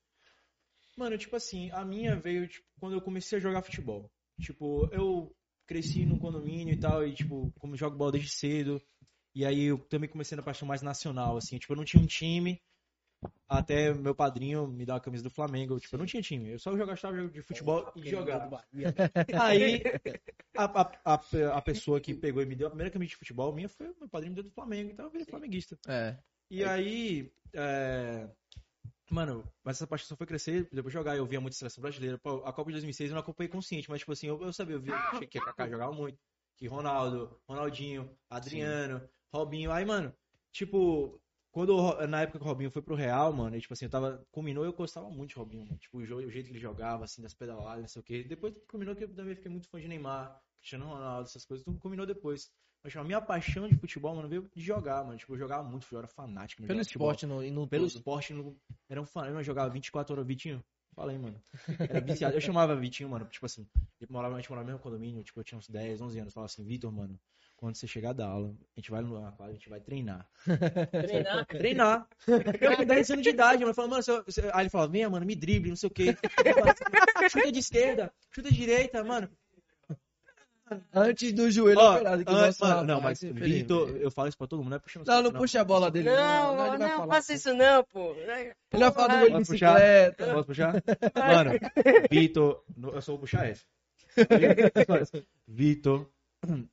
Mano, 0.98 1.18
tipo 1.18 1.36
assim, 1.36 1.70
a 1.72 1.86
minha 1.86 2.16
veio 2.20 2.48
tipo, 2.48 2.66
quando 2.80 2.94
eu 2.94 3.02
comecei 3.02 3.38
a 3.38 3.42
jogar 3.42 3.62
futebol. 3.62 4.10
Tipo, 4.42 4.90
eu 4.92 5.32
cresci 5.68 6.06
no 6.06 6.18
condomínio 6.18 6.74
e 6.74 6.80
tal, 6.80 7.06
e 7.06 7.14
tipo, 7.14 7.52
como 7.60 7.78
jogo 7.78 7.96
bola 7.96 8.14
desde 8.14 8.30
cedo. 8.30 8.82
E 9.36 9.46
aí 9.46 9.66
eu 9.66 9.78
também 9.78 10.10
comecei 10.10 10.36
na 10.36 10.42
paixão 10.42 10.68
mais 10.68 10.82
nacional, 10.82 11.38
assim. 11.38 11.60
Tipo, 11.60 11.74
eu 11.74 11.78
não 11.78 11.86
tinha 11.86 12.02
um 12.02 12.08
time, 12.08 12.60
até 13.48 13.94
meu 13.94 14.16
padrinho 14.16 14.68
me 14.68 14.86
dá 14.86 14.96
a 14.96 15.00
camisa 15.00 15.24
do 15.24 15.30
Flamengo. 15.30 15.80
Tipo, 15.80 15.96
eu 15.96 16.00
não 16.00 16.06
tinha 16.08 16.24
time, 16.24 16.52
eu 16.52 16.60
só 16.60 16.76
jogava 16.76 17.30
de 17.30 17.42
futebol 17.44 17.92
e 17.96 18.10
jogava. 18.10 18.64
Aí, 19.40 19.84
a, 20.56 20.66
a, 20.66 21.14
a, 21.14 21.58
a 21.58 21.62
pessoa 21.62 22.02
que 22.02 22.16
pegou 22.16 22.42
e 22.42 22.46
me 22.46 22.56
deu 22.56 22.68
a 22.68 22.72
primeira 22.72 22.92
camisa 22.92 23.10
de 23.10 23.18
futebol 23.18 23.54
minha 23.54 23.70
foi 23.70 23.94
meu 24.00 24.10
padrinho 24.10 24.32
me 24.32 24.42
deu 24.42 24.44
do 24.44 24.52
Flamengo, 24.56 24.92
então 24.92 25.06
eu 25.06 25.12
virei 25.12 25.26
flamenguista. 25.26 25.78
É. 25.88 26.18
E 26.50 26.64
aí, 26.64 27.32
é, 27.54 28.28
mano, 29.14 29.44
mas 29.64 29.78
essa 29.78 29.88
paixão 29.88 30.08
só 30.08 30.16
foi 30.16 30.28
crescer 30.28 30.68
depois 30.72 30.92
de 30.92 31.00
jogar. 31.00 31.16
Eu 31.18 31.26
via 31.26 31.40
muito 31.42 31.56
seleção 31.56 31.82
brasileira. 31.82 32.18
Pô, 32.18 32.44
a 32.46 32.54
Copa 32.54 32.66
de 32.70 32.74
2006 32.74 33.10
eu 33.10 33.14
não 33.16 33.22
acompanhei 33.22 33.50
consciente, 33.50 33.90
mas 33.90 34.00
tipo 34.00 34.12
assim, 34.12 34.28
eu, 34.28 34.42
eu 34.42 34.54
sabia, 34.54 34.76
eu 34.76 34.82
via 34.82 34.94
que 35.30 35.38
a 35.38 35.42
Kaká 35.42 35.70
jogava 35.70 35.92
muito, 35.94 36.18
que 36.58 36.68
Ronaldo, 36.68 37.40
Ronaldinho, 37.48 38.10
Adriano, 38.30 39.02
Robinho. 39.34 39.72
Aí, 39.72 39.86
mano, 39.86 40.14
tipo, 40.52 41.22
quando 41.52 42.06
na 42.08 42.22
época 42.22 42.40
que 42.40 42.46
o 42.46 42.48
Robinho 42.48 42.72
foi 42.72 42.82
pro 42.82 42.96
Real, 42.96 43.32
mano, 43.34 43.56
e, 43.56 43.62
tipo 43.62 43.74
assim, 43.74 43.86
eu 43.86 43.92
tava 43.92 44.26
combinou, 44.32 44.66
eu 44.66 44.74
gostava 44.74 45.10
muito 45.10 45.30
de 45.32 45.36
Robinho, 45.36 45.66
mano. 45.66 45.78
Tipo, 45.80 45.98
o, 46.00 46.06
jo- 46.06 46.18
o 46.18 46.32
jeito 46.32 46.48
que 46.48 46.52
ele 46.54 46.60
jogava 46.60 47.04
assim, 47.06 47.22
das 47.22 47.34
pedaladas, 47.34 47.82
não 47.82 47.88
sei 47.88 48.00
o 48.02 48.04
quê. 48.04 48.24
Depois 48.24 48.54
combinou 48.68 48.96
que 48.96 49.04
eu 49.04 49.14
também 49.16 49.36
fiquei 49.36 49.52
muito 49.52 49.68
fã 49.70 49.80
de 49.80 49.88
Neymar, 49.88 50.40
Cristiano 50.60 50.86
Ronaldo, 50.88 51.28
essas 51.28 51.46
coisas, 51.46 51.64
tudo 51.66 51.80
combinou 51.80 52.06
depois. 52.06 52.52
Mas 52.84 52.92
tipo, 52.94 53.02
a 53.02 53.06
minha 53.06 53.22
paixão 53.22 53.68
de 53.68 53.76
futebol, 53.76 54.16
mano, 54.16 54.30
veio 54.30 54.50
de 54.56 54.64
jogar, 54.64 55.04
mano. 55.04 55.18
Tipo, 55.18 55.34
eu 55.34 55.40
jogava 55.40 55.64
muito, 55.68 55.88
eu 55.92 56.00
era 56.00 56.08
fanático. 56.08 56.64
Pelo 56.64 56.82
esporte 56.82 57.26
no, 57.26 57.44
e 57.44 57.52
no 57.52 57.68
Pelo 57.68 57.88
todo. 57.88 57.98
esporte, 57.98 58.34
no... 58.34 58.56
era 58.90 59.02
um 59.02 59.06
fã. 59.06 59.26
Eu 59.26 59.44
jogava 59.44 59.70
24 59.70 60.14
horas, 60.14 60.28
Vitinho. 60.28 60.64
Falei, 60.96 61.18
mano. 61.18 61.40
Era 61.80 62.02
viciado. 62.02 62.36
Eu 62.36 62.42
chamava 62.42 62.76
Vitinho, 62.76 63.10
mano, 63.10 63.26
tipo 63.26 63.46
assim, 63.46 63.68
ele 64.02 64.12
morava, 64.12 64.34
a 64.34 64.38
gente 64.40 64.50
morava 64.50 64.66
no 64.66 64.74
mesmo 64.74 64.82
condomínio, 64.82 65.24
tipo, 65.24 65.40
eu 65.40 65.44
tinha 65.44 65.58
uns 65.58 65.68
10, 65.70 66.02
11 66.02 66.20
anos. 66.20 66.34
Falava 66.34 66.52
assim, 66.52 66.64
Vitor, 66.64 66.92
mano, 66.92 67.20
quando 67.56 67.76
você 67.76 67.86
chegar 67.86 68.14
da 68.14 68.28
aula, 68.28 68.56
a 68.76 68.80
gente 68.80 68.90
vai 68.90 69.02
no 69.02 69.20
quadra, 69.34 69.50
a 69.50 69.54
gente 69.54 69.70
vai 69.70 69.80
treinar. 69.80 70.28
Treinar. 70.92 71.46
Treinar. 71.46 72.08
Eu 72.62 72.78
com 72.78 72.86
10 72.86 73.12
anos 73.12 73.24
de 73.24 73.30
idade, 73.30 73.62
mano. 73.64 73.74
Falando, 73.74 73.92
mano, 73.92 74.04
aí 74.54 74.62
ele 74.62 74.70
falava, 74.70 74.92
venha, 74.92 75.10
mano, 75.10 75.26
me 75.26 75.36
drible, 75.36 75.70
não 75.70 75.76
sei 75.76 75.88
o 75.88 75.92
quê. 75.92 76.16
Eu 76.46 76.54
falava 76.54 76.72
assim, 76.72 77.30
chuta 77.30 77.52
de 77.52 77.60
esquerda, 77.60 78.14
chuta 78.32 78.50
de 78.50 78.56
direita, 78.56 79.04
mano. 79.04 79.30
Antes 80.94 81.34
do 81.34 81.50
joelho 81.50 81.80
Ó, 81.80 81.94
operado. 81.96 82.26
Que 82.26 82.32
antes- 82.34 82.60
mano, 82.60 82.84
não, 82.84 83.02
mas. 83.02 83.22
Vitor, 83.22 83.90
eu 83.98 84.12
falo 84.12 84.28
isso 84.28 84.38
pra 84.38 84.48
todo 84.48 84.60
mundo, 84.60 84.70
não 84.70 84.78
é 84.78 84.80
puxando 84.80 85.06
Não, 85.08 85.14
saco, 85.16 85.30
não 85.32 85.40
puxa 85.40 85.62
a 85.62 85.64
bola 85.64 85.90
dele. 85.92 86.10
Não, 86.10 86.68
ele 86.68 86.78
não, 86.78 86.78
vai 86.80 86.90
falar. 86.98 87.08
faça 87.16 87.34
isso 87.34 87.54
não, 87.54 87.84
pô. 87.86 88.14
Ele 88.16 88.54
vai 88.80 88.92
falar 88.92 89.08
do 89.08 89.20
gol 89.20 89.28
de 89.28 89.34
Posso 89.34 89.52
puxar? 89.52 89.74
bicicleta. 89.74 90.34
Posso 90.34 90.46
puxar? 90.46 90.74
Mano, 91.16 91.52
Vitor, 92.12 92.64
eu 92.94 93.02
só 93.02 93.12
vou 93.14 93.20
puxar 93.20 93.48
essa. 93.48 93.64
Vitor 95.48 96.10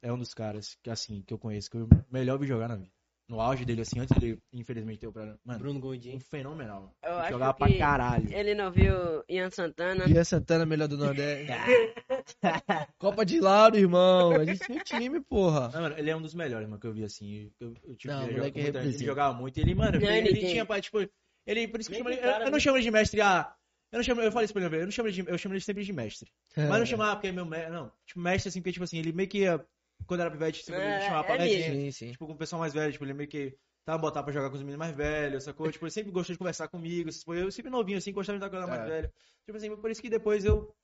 é 0.02 0.12
um 0.12 0.18
dos 0.18 0.34
caras 0.34 0.76
que, 0.82 0.90
assim, 0.90 1.22
que 1.26 1.32
eu 1.32 1.38
conheço, 1.38 1.70
que 1.70 1.76
eu 1.76 1.88
melhor 2.10 2.38
vi 2.38 2.46
jogar 2.46 2.68
na 2.68 2.76
vida. 2.76 2.90
No 3.26 3.40
auge 3.40 3.64
dele, 3.64 3.80
assim, 3.80 3.98
antes 4.00 4.14
dele, 4.18 4.38
infelizmente, 4.52 4.98
ter 4.98 5.06
o 5.06 5.12
pra... 5.12 5.34
Mano, 5.42 5.58
Bruno 5.58 5.78
um 5.78 5.80
Gondim. 5.80 6.18
fenomenal. 6.18 6.80
mano. 6.82 6.92
Eu 7.02 7.14
acho 7.20 7.30
jogava 7.32 7.54
que 7.54 7.58
pra 7.58 7.78
caralho. 7.78 8.30
Ele 8.30 8.54
não 8.54 8.70
viu 8.70 8.92
Ian 9.30 9.48
Santana. 9.50 10.04
Ian 10.06 10.24
Santana, 10.24 10.66
melhor 10.66 10.88
do 10.88 10.98
Nordeste. 10.98 11.46
Copa 12.98 13.24
de 13.24 13.40
Lauro, 13.40 13.76
irmão. 13.76 14.32
A 14.32 14.44
gente 14.44 14.60
tem 14.66 14.78
time, 14.78 15.20
porra. 15.20 15.68
Não, 15.72 15.82
mano, 15.82 15.94
ele 15.98 16.10
é 16.10 16.16
um 16.16 16.22
dos 16.22 16.34
melhores, 16.34 16.66
mano, 16.68 16.80
que 16.80 16.86
eu 16.86 16.92
vi, 16.92 17.04
assim. 17.04 17.50
Eu, 17.60 17.74
eu 17.84 17.96
tive 17.96 18.12
Não, 18.14 18.22
ele, 18.24 18.36
joga 18.36 18.60
muita- 18.60 18.78
ele 18.80 18.98
jogava 19.04 19.34
muito. 19.34 19.58
Ele, 19.58 19.74
mano, 19.74 19.98
Não, 20.00 20.08
ele, 20.08 20.28
ele 20.28 20.38
ele 20.40 20.48
tinha, 20.48 20.80
tipo... 20.80 20.98
Ele, 21.46 21.68
por 21.68 21.80
isso 21.80 21.90
que 21.90 21.96
eu, 21.96 21.98
chamo 21.98 22.10
ele, 22.10 22.16
cara, 22.18 22.32
eu, 22.36 22.38
eu 22.40 22.44
não 22.46 22.52
né? 22.52 22.60
chamo 22.60 22.76
ele 22.76 22.84
de 22.84 22.90
mestre, 22.90 23.20
ah... 23.20 23.54
Eu 23.92 23.98
não 23.98 24.02
chamo, 24.02 24.22
eu 24.22 24.32
falei 24.32 24.44
isso 24.46 24.52
pra 24.52 24.64
ele, 24.64 24.76
eu 24.76 24.84
não 24.84 24.90
chamo 24.90 25.08
ele 25.08 25.22
de, 25.22 25.30
eu 25.30 25.38
chamo 25.38 25.54
ele 25.54 25.60
sempre 25.60 25.84
de 25.84 25.92
mestre. 25.92 26.28
É. 26.56 26.66
Mas 26.66 26.78
não 26.80 26.86
chamava 26.86 27.14
porque 27.14 27.28
é 27.28 27.32
meu 27.32 27.44
mestre, 27.46 27.70
não. 27.72 27.92
Tipo, 28.06 28.18
mestre 28.20 28.48
assim, 28.48 28.60
porque, 28.60 28.72
tipo 28.72 28.82
assim, 28.84 28.98
ele 28.98 29.12
meio 29.12 29.28
que 29.28 29.38
ia, 29.38 29.64
quando 30.06 30.20
era 30.20 30.30
pivete, 30.30 30.60
tipo, 30.64 30.72
ele 30.72 30.82
É, 30.82 31.00
chamava 31.02 31.22
pra 31.24 31.36
é 31.36 31.48
Sim, 31.48 31.90
sim. 31.92 32.10
tipo, 32.10 32.26
com 32.26 32.32
o 32.32 32.36
pessoal 32.36 32.58
mais 32.58 32.72
velho, 32.74 32.90
tipo, 32.90 33.04
ele 33.04 33.14
meio 33.14 33.28
que 33.28 33.54
tava 33.84 33.98
botar 33.98 34.22
pra 34.24 34.32
jogar 34.32 34.48
com 34.48 34.56
os 34.56 34.62
meninos 34.62 34.78
mais 34.80 34.96
velhos, 34.96 35.44
essa 35.44 35.52
coisa, 35.52 35.70
tipo, 35.72 35.84
ele 35.84 35.92
sempre 35.92 36.10
gostou 36.10 36.32
de 36.34 36.38
conversar 36.38 36.66
comigo, 36.66 37.08
tipo, 37.10 37.34
eu 37.34 37.52
sempre 37.52 37.70
novinho, 37.70 37.98
assim, 37.98 38.12
gostava 38.12 38.36
de 38.38 38.44
estar 38.44 38.50
com 38.50 38.56
a 38.56 38.66
galera 38.66 38.78
mais 38.80 38.90
É. 38.90 38.96
velha. 39.02 39.12
Tipo 39.44 39.58
assim, 39.58 39.76
por 39.76 39.90
isso 39.90 40.02
que 40.02 40.08
depois 40.10 40.44
eu, 40.44 40.74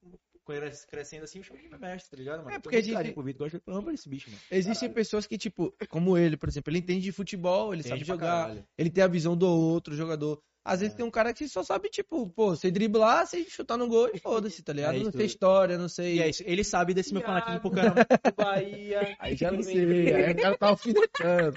crescendo 0.88 1.24
assim, 1.24 1.38
eu 1.38 1.44
chamei 1.44 1.62
de 1.68 1.78
mestre, 1.78 2.10
tá 2.10 2.16
ligado, 2.16 2.38
mano? 2.44 2.50
É, 2.56 2.58
porque 2.58 2.76
a 2.76 2.80
gente- 2.80 2.94
carinho 2.94 3.22
Vitor, 3.22 3.50
esse 3.92 4.08
bicho, 4.08 4.30
mano. 4.30 4.42
Existem 4.50 4.90
pessoas 4.92 5.26
que, 5.26 5.38
tipo, 5.38 5.74
como 5.88 6.16
ele, 6.16 6.36
por 6.36 6.48
exemplo, 6.48 6.70
ele 6.70 6.78
entende 6.78 7.02
de 7.02 7.12
futebol, 7.12 7.72
ele 7.72 7.82
sabe 7.82 7.94
Entende 7.96 8.06
pra 8.06 8.14
jogar, 8.14 8.42
caralho. 8.42 8.66
ele 8.76 8.90
tem 8.90 9.04
a 9.04 9.08
visão 9.08 9.36
do 9.36 9.46
outro 9.46 9.94
jogador. 9.94 10.42
Às 10.62 10.80
vezes 10.80 10.94
É. 10.94 10.96
tem 10.98 11.06
um 11.06 11.10
cara 11.10 11.32
que 11.32 11.48
só 11.48 11.62
sabe, 11.62 11.88
tipo, 11.88 12.28
pô, 12.30 12.54
você 12.54 12.70
driblar, 12.70 13.26
você 13.26 13.42
chutar 13.44 13.78
no 13.78 13.88
gol 13.88 14.10
e 14.12 14.18
foda-se, 14.20 14.62
tá 14.62 14.72
ligado? 14.72 14.96
É 14.96 15.02
não 15.02 15.10
sei 15.10 15.26
história, 15.26 15.78
não 15.78 15.88
sei. 15.88 16.16
E 16.16 16.20
é 16.22 16.28
isso, 16.28 16.42
ele 16.46 16.62
sabe 16.62 16.92
desse 16.92 17.12
meu 17.14 17.22
fanatismo 17.22 17.60
pro 17.60 17.70
caramba. 17.70 18.06
Bahia. 18.36 19.16
Aí 19.18 19.36
já 19.36 19.50
não 19.50 19.62
sei, 19.62 20.14
aí 20.14 20.32
o 20.32 20.36
cara 20.36 20.58
tá 20.58 20.68
alfinetando. 20.68 21.56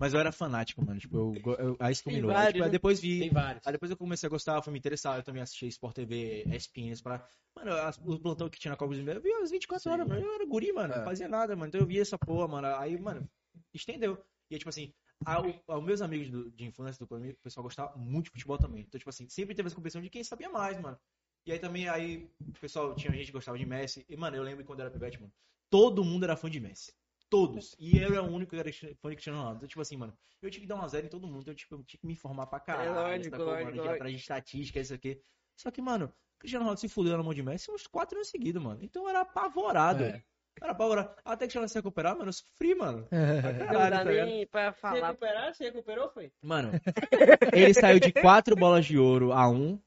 Mas 0.00 0.14
eu 0.14 0.20
era 0.20 0.30
fanático, 0.32 0.84
mano, 0.84 0.98
tipo, 1.00 1.16
eu, 1.16 1.54
eu, 1.58 1.76
aí 1.80 1.92
isso 1.92 2.02
Tem 2.04 2.12
combinou. 2.12 2.30
Aí, 2.30 2.36
vários, 2.36 2.52
tipo, 2.52 2.64
aí 2.64 2.68
né? 2.68 2.72
depois 2.72 3.00
vi, 3.00 3.18
Tem 3.20 3.30
vários. 3.30 3.66
Aí 3.66 3.72
depois 3.72 3.90
eu 3.90 3.96
comecei 3.96 4.26
a 4.26 4.30
gostar, 4.30 4.62
fui 4.62 4.72
me 4.72 4.78
interessar, 4.78 5.16
eu 5.18 5.22
também 5.22 5.42
assisti 5.42 5.66
Sport 5.68 5.94
TV, 5.94 6.44
ESPN, 6.48 6.94
para 7.02 7.26
Mano, 7.56 7.72
as- 7.72 7.98
o 7.98 8.18
plantão 8.18 8.48
que 8.48 8.58
tinha 8.58 8.70
na 8.70 8.76
Copa 8.76 8.94
dos 8.94 9.02
Meia, 9.02 9.16
eu 9.16 9.22
via 9.22 9.38
as 9.42 9.50
24 9.50 9.90
horas, 9.90 10.06
mano. 10.06 10.20
Eu 10.20 10.34
era 10.34 10.46
guri, 10.46 10.72
mano, 10.72 10.94
não 10.94 11.02
É. 11.02 11.04
fazia 11.04 11.28
nada, 11.28 11.56
mano. 11.56 11.68
Então 11.68 11.80
eu 11.80 11.86
via 11.86 12.02
essa 12.02 12.16
porra, 12.18 12.46
mano. 12.46 12.68
Aí, 12.76 12.96
mano, 12.98 13.28
estendeu. 13.74 14.16
E 14.50 14.54
aí, 14.54 14.58
tipo 14.58 14.68
assim, 14.68 14.92
a- 15.24 15.40
o- 15.40 15.62
aos 15.68 15.84
meus 15.84 16.00
amigos 16.00 16.30
do- 16.30 16.50
de 16.50 16.64
infância 16.64 16.98
do 17.04 17.08
condomínio, 17.08 17.36
o 17.38 17.42
pessoal 17.42 17.64
gostava 17.64 17.96
muito 17.96 18.26
de 18.26 18.30
futebol 18.32 18.58
também. 18.58 18.82
Então, 18.82 18.98
tipo 18.98 19.10
assim, 19.10 19.28
sempre 19.28 19.54
teve 19.54 19.66
essa 19.66 19.76
competição 19.76 20.00
de 20.02 20.10
quem 20.10 20.22
sabia 20.24 20.48
mais, 20.48 20.80
mano. 20.80 20.98
E 21.46 21.52
aí 21.52 21.58
também, 21.58 21.88
aí, 21.88 22.30
o 22.40 22.52
pessoal, 22.60 22.94
tinha 22.94 23.12
gente 23.12 23.26
que 23.26 23.32
gostava 23.32 23.58
de 23.58 23.64
Messi. 23.64 24.04
E, 24.08 24.16
mano, 24.16 24.36
eu 24.36 24.42
lembro 24.42 24.64
quando 24.64 24.80
eu 24.80 24.86
era 24.86 24.92
pivete, 24.92 25.20
mano, 25.20 25.32
todo 25.70 26.04
mundo 26.04 26.24
era 26.24 26.36
fã 26.36 26.50
de 26.50 26.60
Messi. 26.60 26.92
Todos. 27.30 27.74
E 27.78 27.98
eu 27.98 28.12
era 28.14 28.22
o 28.22 28.30
único 28.32 28.50
que 28.50 28.56
era 28.56 28.72
fã 28.72 29.10
de 29.10 29.16
Cristiano 29.16 29.38
Ronaldo. 29.38 29.56
Então, 29.58 29.68
tipo 29.68 29.80
assim, 29.80 29.96
mano, 29.96 30.16
eu 30.40 30.50
tinha 30.50 30.60
que 30.62 30.66
dar 30.66 30.76
uma 30.76 30.88
zero 30.88 31.06
em 31.06 31.10
todo 31.10 31.26
mundo. 31.26 31.42
Então, 31.42 31.54
tipo, 31.54 31.74
eu 31.74 31.84
tinha 31.84 32.00
que 32.00 32.06
me 32.06 32.12
informar 32.14 32.46
pra 32.46 32.60
caralho. 32.60 32.94
lógico, 32.94 33.30
sacou, 33.30 33.46
lógico, 33.46 33.64
mano, 33.64 33.76
ir 33.76 33.78
lógico. 33.78 33.94
atrás 33.94 34.12
de 34.14 34.20
estatística, 34.20 34.80
isso 34.80 34.94
aqui. 34.94 35.22
Só 35.56 35.70
que, 35.70 35.82
mano, 35.82 36.12
Cristiano 36.38 36.64
Ronaldo 36.64 36.80
se 36.80 36.88
fudeu 36.88 37.16
na 37.16 37.22
mão 37.22 37.34
de 37.34 37.42
Messi 37.42 37.70
uns 37.70 37.86
quatro 37.86 38.16
anos 38.16 38.28
seguidos, 38.28 38.62
mano. 38.62 38.82
Então 38.82 39.02
eu 39.02 39.08
era 39.10 39.20
apavorado. 39.22 40.04
É. 40.04 40.22
Era 40.60 40.72
apavorado. 40.72 41.10
Até 41.24 41.38
que 41.46 41.48
Cristiano 41.48 41.68
se 41.68 41.74
recuperar, 41.76 42.16
mano, 42.16 42.28
eu 42.28 42.32
sofri, 42.32 42.74
mano. 42.74 43.06
Pra 43.08 43.52
Não 43.72 43.72
dá 43.90 43.90
tá 43.90 44.04
ligado? 44.04 44.26
nem 44.26 44.46
pra 44.46 44.72
Se 44.72 44.80
falar. 44.80 45.08
recuperar? 45.08 45.54
Se 45.54 45.64
recuperou, 45.64 46.08
foi? 46.10 46.32
Mano, 46.42 46.70
ele 47.52 47.74
saiu 47.74 47.98
de 48.00 48.12
quatro 48.12 48.54
bolas 48.56 48.84
de 48.86 48.98
ouro 48.98 49.32
a 49.32 49.48
um 49.48 49.78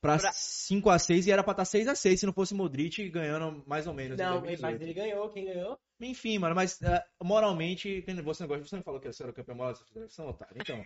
pra 0.00 0.18
Pra- 0.18 0.32
5x6 0.32 1.26
e 1.26 1.30
era 1.30 1.42
pra 1.44 1.52
estar 1.52 1.64
6x6 1.64 2.16
se 2.20 2.26
não 2.26 2.32
fosse 2.32 2.54
Modric 2.54 3.08
ganhando 3.10 3.62
mais 3.66 3.86
ou 3.86 3.92
menos. 3.94 4.16
Não, 4.16 4.40
2018. 4.40 4.62
mas 4.62 4.80
ele 4.80 4.94
ganhou, 4.94 5.28
quem 5.28 5.44
ganhou? 5.44 5.78
Enfim, 6.00 6.38
mano, 6.38 6.54
mas 6.54 6.80
é, 6.80 7.04
moralmente, 7.22 8.00
você 8.00 8.12
não 8.14 8.22
gosta, 8.24 8.46
você 8.64 8.76
não 8.76 8.82
falou 8.82 8.98
que 8.98 9.12
você 9.12 9.22
era 9.22 9.30
o 9.30 9.34
campeão 9.34 9.54
moral 9.56 9.74
da 9.74 9.78
federação, 9.84 10.28
otário. 10.28 10.56
Então, 10.58 10.82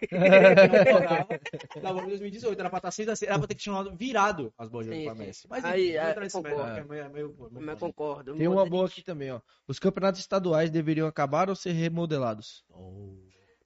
na 1.82 1.92
de 2.02 2.08
2018, 2.08 2.58
era 2.58 2.68
pra 2.70 2.78
estar 2.78 2.90
6x6, 2.90 3.22
era 3.28 3.38
pra 3.38 3.46
ter 3.46 3.54
que 3.54 3.62
chamado 3.62 3.94
virado 3.96 4.52
as 4.58 4.68
de 4.68 4.84
Sim, 4.98 5.04
pra. 5.04 5.14
Messi. 5.14 5.46
Mas 5.48 5.64
Aí, 5.64 5.96
é, 5.96 6.14
concordo. 6.14 6.42
mérito, 6.58 6.74
que 6.74 6.80
é 6.80 6.84
meio- 6.84 7.10
meio- 7.10 7.28
meio- 7.50 7.50
Mas 7.52 7.68
eu 7.68 7.76
concordo. 7.78 8.34
Tem 8.36 8.48
uma 8.48 8.68
boa 8.68 8.86
aqui 8.86 9.02
também, 9.02 9.30
ó. 9.30 9.40
Os 9.68 9.78
campeonatos 9.78 10.20
estaduais 10.20 10.70
deveriam 10.70 11.06
acabar 11.06 11.48
ou 11.48 11.54
ser 11.56 11.72
remodelados? 11.72 12.64
Oh, 12.68 13.14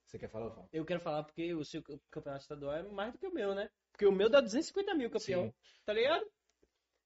Você 0.05 0.19
quer 0.19 0.29
falar, 0.31 0.51
Fábio? 0.51 0.69
Eu 0.73 0.85
quero 0.87 1.01
falar 1.01 1.23
porque 1.23 1.53
o 1.55 1.63
seu 1.65 1.83
campeonato 2.11 2.43
estadual 2.43 2.75
é 2.75 2.83
mais 2.83 3.13
do 3.13 3.19
que 3.19 3.27
o 3.27 3.33
meu, 3.35 3.55
né? 3.55 3.69
Porque 3.99 4.07
o 4.07 4.13
meu 4.13 4.31
dá 4.31 4.41
250 4.41 4.95
mil 4.95 5.11
campeão, 5.11 5.47
Sim. 5.47 5.53
tá 5.85 5.93
ligado? 5.93 6.25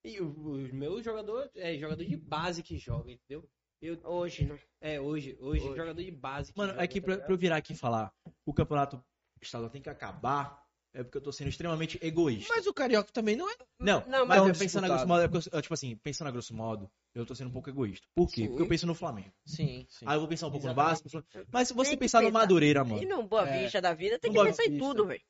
E 0.04 0.20
o, 0.20 0.26
o 0.28 0.74
meu 0.74 1.02
jogador 1.02 1.50
é 1.54 1.74
jogador 1.78 2.04
de 2.04 2.16
base 2.18 2.62
que 2.62 2.76
joga, 2.76 3.10
entendeu? 3.10 3.48
Eu, 3.80 3.98
Hoje, 4.04 4.44
né? 4.44 4.58
é, 4.78 5.00
hoje, 5.00 5.34
hoje, 5.40 5.64
Hoje. 5.64 5.76
jogador 5.76 6.02
de 6.02 6.10
base 6.10 6.52
que 6.52 6.58
Mano, 6.58 6.72
joga, 6.72 6.84
é 6.84 6.86
que 6.86 7.00
tá 7.00 7.06
pra, 7.06 7.16
pra 7.16 7.32
eu 7.32 7.38
virar 7.38 7.56
aqui 7.56 7.72
e 7.72 7.76
falar, 7.76 8.12
o 8.44 8.52
campeonato 8.52 9.02
estadual 9.40 9.70
tem 9.70 9.80
que 9.80 9.88
acabar, 9.88 10.62
é 10.92 11.02
porque 11.02 11.16
eu 11.16 11.22
tô 11.22 11.32
sendo 11.32 11.48
extremamente 11.48 11.98
egoísta. 12.02 12.52
Mas 12.54 12.66
o 12.66 12.74
Carioca 12.74 13.10
também 13.10 13.36
não 13.36 13.48
é. 13.50 13.54
Não, 13.80 14.06
Não, 14.06 14.26
mas 14.26 14.40
mas- 14.42 14.48
eu 14.50 14.58
pensando 14.58 14.84
a 14.84 14.88
grosso 14.88 15.08
modo, 15.08 15.22
é 15.22 15.28
porque 15.28 15.48
eu, 15.50 15.62
tipo 15.62 15.72
assim, 15.74 15.96
pensando 15.96 16.28
a 16.28 16.30
grosso 16.30 16.54
modo, 16.54 16.90
eu 17.14 17.24
tô 17.24 17.34
sendo 17.34 17.48
um 17.48 17.52
pouco 17.52 17.70
egoísta. 17.70 18.06
Por 18.14 18.28
quê? 18.30 18.42
Sim. 18.42 18.48
Porque 18.48 18.62
eu 18.64 18.68
penso 18.68 18.86
no 18.86 18.94
Flamengo. 18.94 19.32
Sim, 19.46 19.86
sim. 19.88 20.04
Aí 20.06 20.14
eu 20.14 20.20
vou 20.20 20.28
pensar 20.28 20.46
um 20.46 20.50
pouco 20.50 20.66
Exatamente. 20.66 21.04
no 21.04 21.10
Vasco. 21.22 21.46
Mas 21.50 21.68
se 21.68 21.74
você 21.74 21.92
que 21.92 21.96
pensar 21.96 22.20
no 22.20 22.26
pensar. 22.28 22.38
Madureira, 22.38 22.82
E 22.82 22.84
mano, 22.84 23.08
no 23.08 23.22
Boa 23.26 23.48
É. 23.48 23.62
Vista 23.62 23.80
da 23.80 23.94
vida 23.94 24.18
tem 24.18 24.30
que 24.30 24.42
pensar 24.42 24.64
em 24.64 24.70
Vista. 24.72 24.84
tudo, 24.84 25.06
velho. 25.06 25.22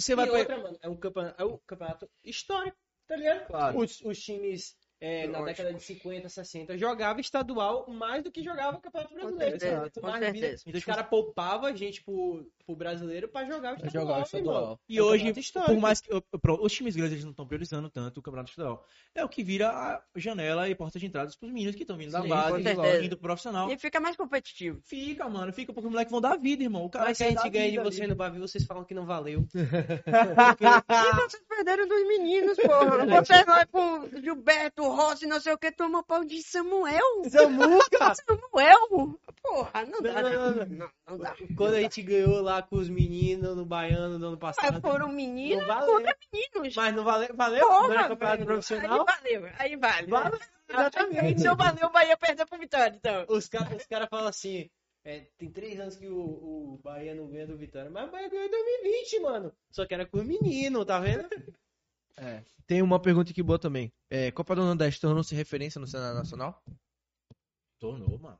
Você 0.00 0.14
vai 0.14 0.26
e 0.26 0.30
pra- 0.30 0.38
outra, 0.38 0.58
mano, 0.58 0.78
é 0.82 0.88
um 0.88 0.96
campeonato, 0.96 1.42
é 1.42 1.44
um 1.44 1.58
campeonato 1.66 2.10
histórico, 2.24 2.76
tá 3.06 3.16
ligado? 3.16 3.46
Claro. 3.46 3.78
Os, 3.78 4.00
os 4.02 4.18
times 4.22 4.76
é, 5.00 5.26
na 5.26 5.38
Lógico. 5.40 5.46
década 5.62 5.74
de 5.78 5.82
50, 5.82 6.28
60 6.28 6.76
jogavam 6.78 7.20
estadual 7.20 7.88
mais 7.88 8.22
do 8.22 8.30
que 8.30 8.42
jogava 8.42 8.76
o 8.76 8.80
Campeonato 8.80 9.14
Brasileiro. 9.14 9.50
certeza, 9.58 9.80
Muito 9.80 10.00
com 10.00 10.06
mais 10.06 10.32
vida. 10.32 10.46
certeza. 10.58 10.78
Os 10.78 10.84
caras 10.84 11.06
poupavam 11.08 11.66
a 11.68 11.72
gente 11.74 12.02
pro, 12.04 12.46
pro 12.66 12.76
brasileiro 12.76 13.28
pra 13.28 13.44
jogar 13.44 13.72
o 13.72 13.76
estadual. 13.76 14.04
jogar 14.06 14.18
o 14.18 14.22
estadual. 14.22 14.80
E 14.88 14.98
É 14.98 15.02
hoje, 15.02 15.32
por 15.66 15.76
mais 15.78 16.00
que 16.00 16.10
pro- 16.42 16.62
os 16.62 16.72
times 16.72 16.94
grandes 16.94 17.12
eles 17.14 17.24
não 17.24 17.30
estão 17.30 17.46
priorizando 17.46 17.88
tanto 17.88 18.18
o 18.20 18.22
campeonato 18.22 18.50
estadual, 18.50 18.84
é 19.14 19.24
o 19.24 19.28
que 19.28 19.42
vira 19.42 19.70
a 19.70 20.02
janela 20.16 20.68
e 20.68 20.74
porta 20.74 20.98
de 20.98 21.06
entrada 21.06 21.30
pros 21.38 21.50
meninos 21.50 21.74
que 21.74 21.82
estão 21.82 21.96
vindo 21.96 22.12
da 22.12 22.20
Sim, 22.22 22.28
base, 22.28 22.50
com 22.50 22.56
que 22.58 22.62
certeza. 22.64 22.86
estão 22.88 23.04
indo 23.04 23.16
pro 23.16 23.22
profissional. 23.28 23.70
E 23.70 23.78
fica 23.78 24.00
mais 24.00 24.16
competitivo. 24.16 24.80
Fica, 24.84 25.28
mano, 25.28 25.52
fica 25.52 25.72
porque 25.72 25.86
os 25.86 25.92
moleques 25.92 26.10
vão 26.10 26.20
dar 26.20 26.36
vida, 26.36 26.62
irmão. 26.62 26.84
O 26.84 26.90
cara 26.90 27.06
Mas 27.06 27.16
se 27.18 27.24
a 27.24 27.28
gente 27.30 27.48
ganha 27.48 27.64
de 27.70 27.70
vida 27.78 27.84
você 27.84 28.00
ali. 28.02 28.10
no 28.10 28.16
Bavi, 28.16 28.38
vocês 28.38 28.64
falam 28.64 28.84
que 28.84 28.92
não 28.94 29.06
valeu. 29.06 29.46
E 30.60 31.14
vocês 31.28 31.42
perderam 31.48 31.86
dos 31.88 32.06
meninos, 32.06 32.56
porra. 32.58 33.06
Vocês 33.22 33.46
lá 33.46 33.66
com 33.66 34.08
Gilberto, 34.20 34.89
Rossi, 34.94 35.26
não 35.26 35.40
sei 35.40 35.52
o 35.52 35.58
que, 35.58 35.70
tomam 35.72 36.02
pau 36.02 36.24
de 36.24 36.42
Samuel. 36.42 37.24
Samuca! 37.28 38.14
Samuel? 38.14 39.18
Porra, 39.42 39.84
não 39.86 40.00
dá. 40.02 40.22
Não, 40.22 40.30
Não, 40.30 40.54
não, 40.54 40.66
não, 40.66 40.90
não 41.08 41.18
dá. 41.18 41.34
Quando 41.56 41.74
a 41.74 41.80
gente 41.80 42.02
ganhou 42.02 42.40
lá 42.40 42.62
com 42.62 42.76
os 42.76 42.88
meninos 42.88 43.56
no 43.56 43.64
Baiano 43.64 44.18
no 44.18 44.26
ano 44.28 44.38
Mas 44.40 44.56
passado. 44.56 44.80
foram 44.80 45.08
meninos 45.08 45.66
Não 45.66 45.74
valeu. 45.74 45.94
contra 45.94 46.16
meninos. 46.32 46.76
Mas 46.76 46.94
não 46.94 47.04
valeu? 47.04 47.28
Valeu? 47.34 47.66
Porra, 47.66 47.88
não 47.88 47.92
era 47.94 48.08
campeonato 48.08 48.44
profissional? 48.44 49.06
Aí 49.08 49.38
valeu, 49.38 49.52
aí 49.58 49.76
vale. 49.76 50.06
Vale, 50.08 50.38
exatamente. 50.68 51.40
Se 51.40 51.46
eu 51.46 51.56
valeu, 51.56 51.86
o 51.86 51.90
Bahia 51.92 52.16
perdeu 52.16 52.46
pro 52.46 52.58
Vitória, 52.58 52.94
então. 52.96 53.24
Os 53.28 53.48
caras 53.48 53.76
os 53.80 53.86
cara 53.86 54.06
falam 54.06 54.28
assim: 54.28 54.68
é, 55.04 55.26
tem 55.38 55.50
três 55.50 55.80
anos 55.80 55.96
que 55.96 56.06
o, 56.08 56.18
o 56.18 56.80
Bahia 56.82 57.14
não 57.14 57.26
ganha 57.28 57.46
do 57.46 57.56
Vitória, 57.56 57.90
mas 57.90 58.08
o 58.08 58.12
Bahia 58.12 58.28
ganhou 58.28 58.46
em 58.46 58.50
2020, 58.50 59.20
mano. 59.20 59.52
Só 59.70 59.86
que 59.86 59.94
era 59.94 60.04
com 60.06 60.18
o 60.18 60.24
menino, 60.24 60.84
tá 60.84 60.98
vendo? 61.00 61.28
É. 62.16 62.42
Tem 62.66 62.82
uma 62.82 63.00
pergunta 63.00 63.30
aqui 63.30 63.42
boa 63.42 63.58
também. 63.58 63.90
É, 64.10 64.30
Copa 64.32 64.56
do 64.56 64.62
Nordeste 64.64 65.00
tornou-se 65.00 65.34
referência 65.34 65.80
no 65.80 65.86
cenário 65.86 66.18
nacional? 66.18 66.60
Tornou, 67.78 68.18
mano. 68.18 68.38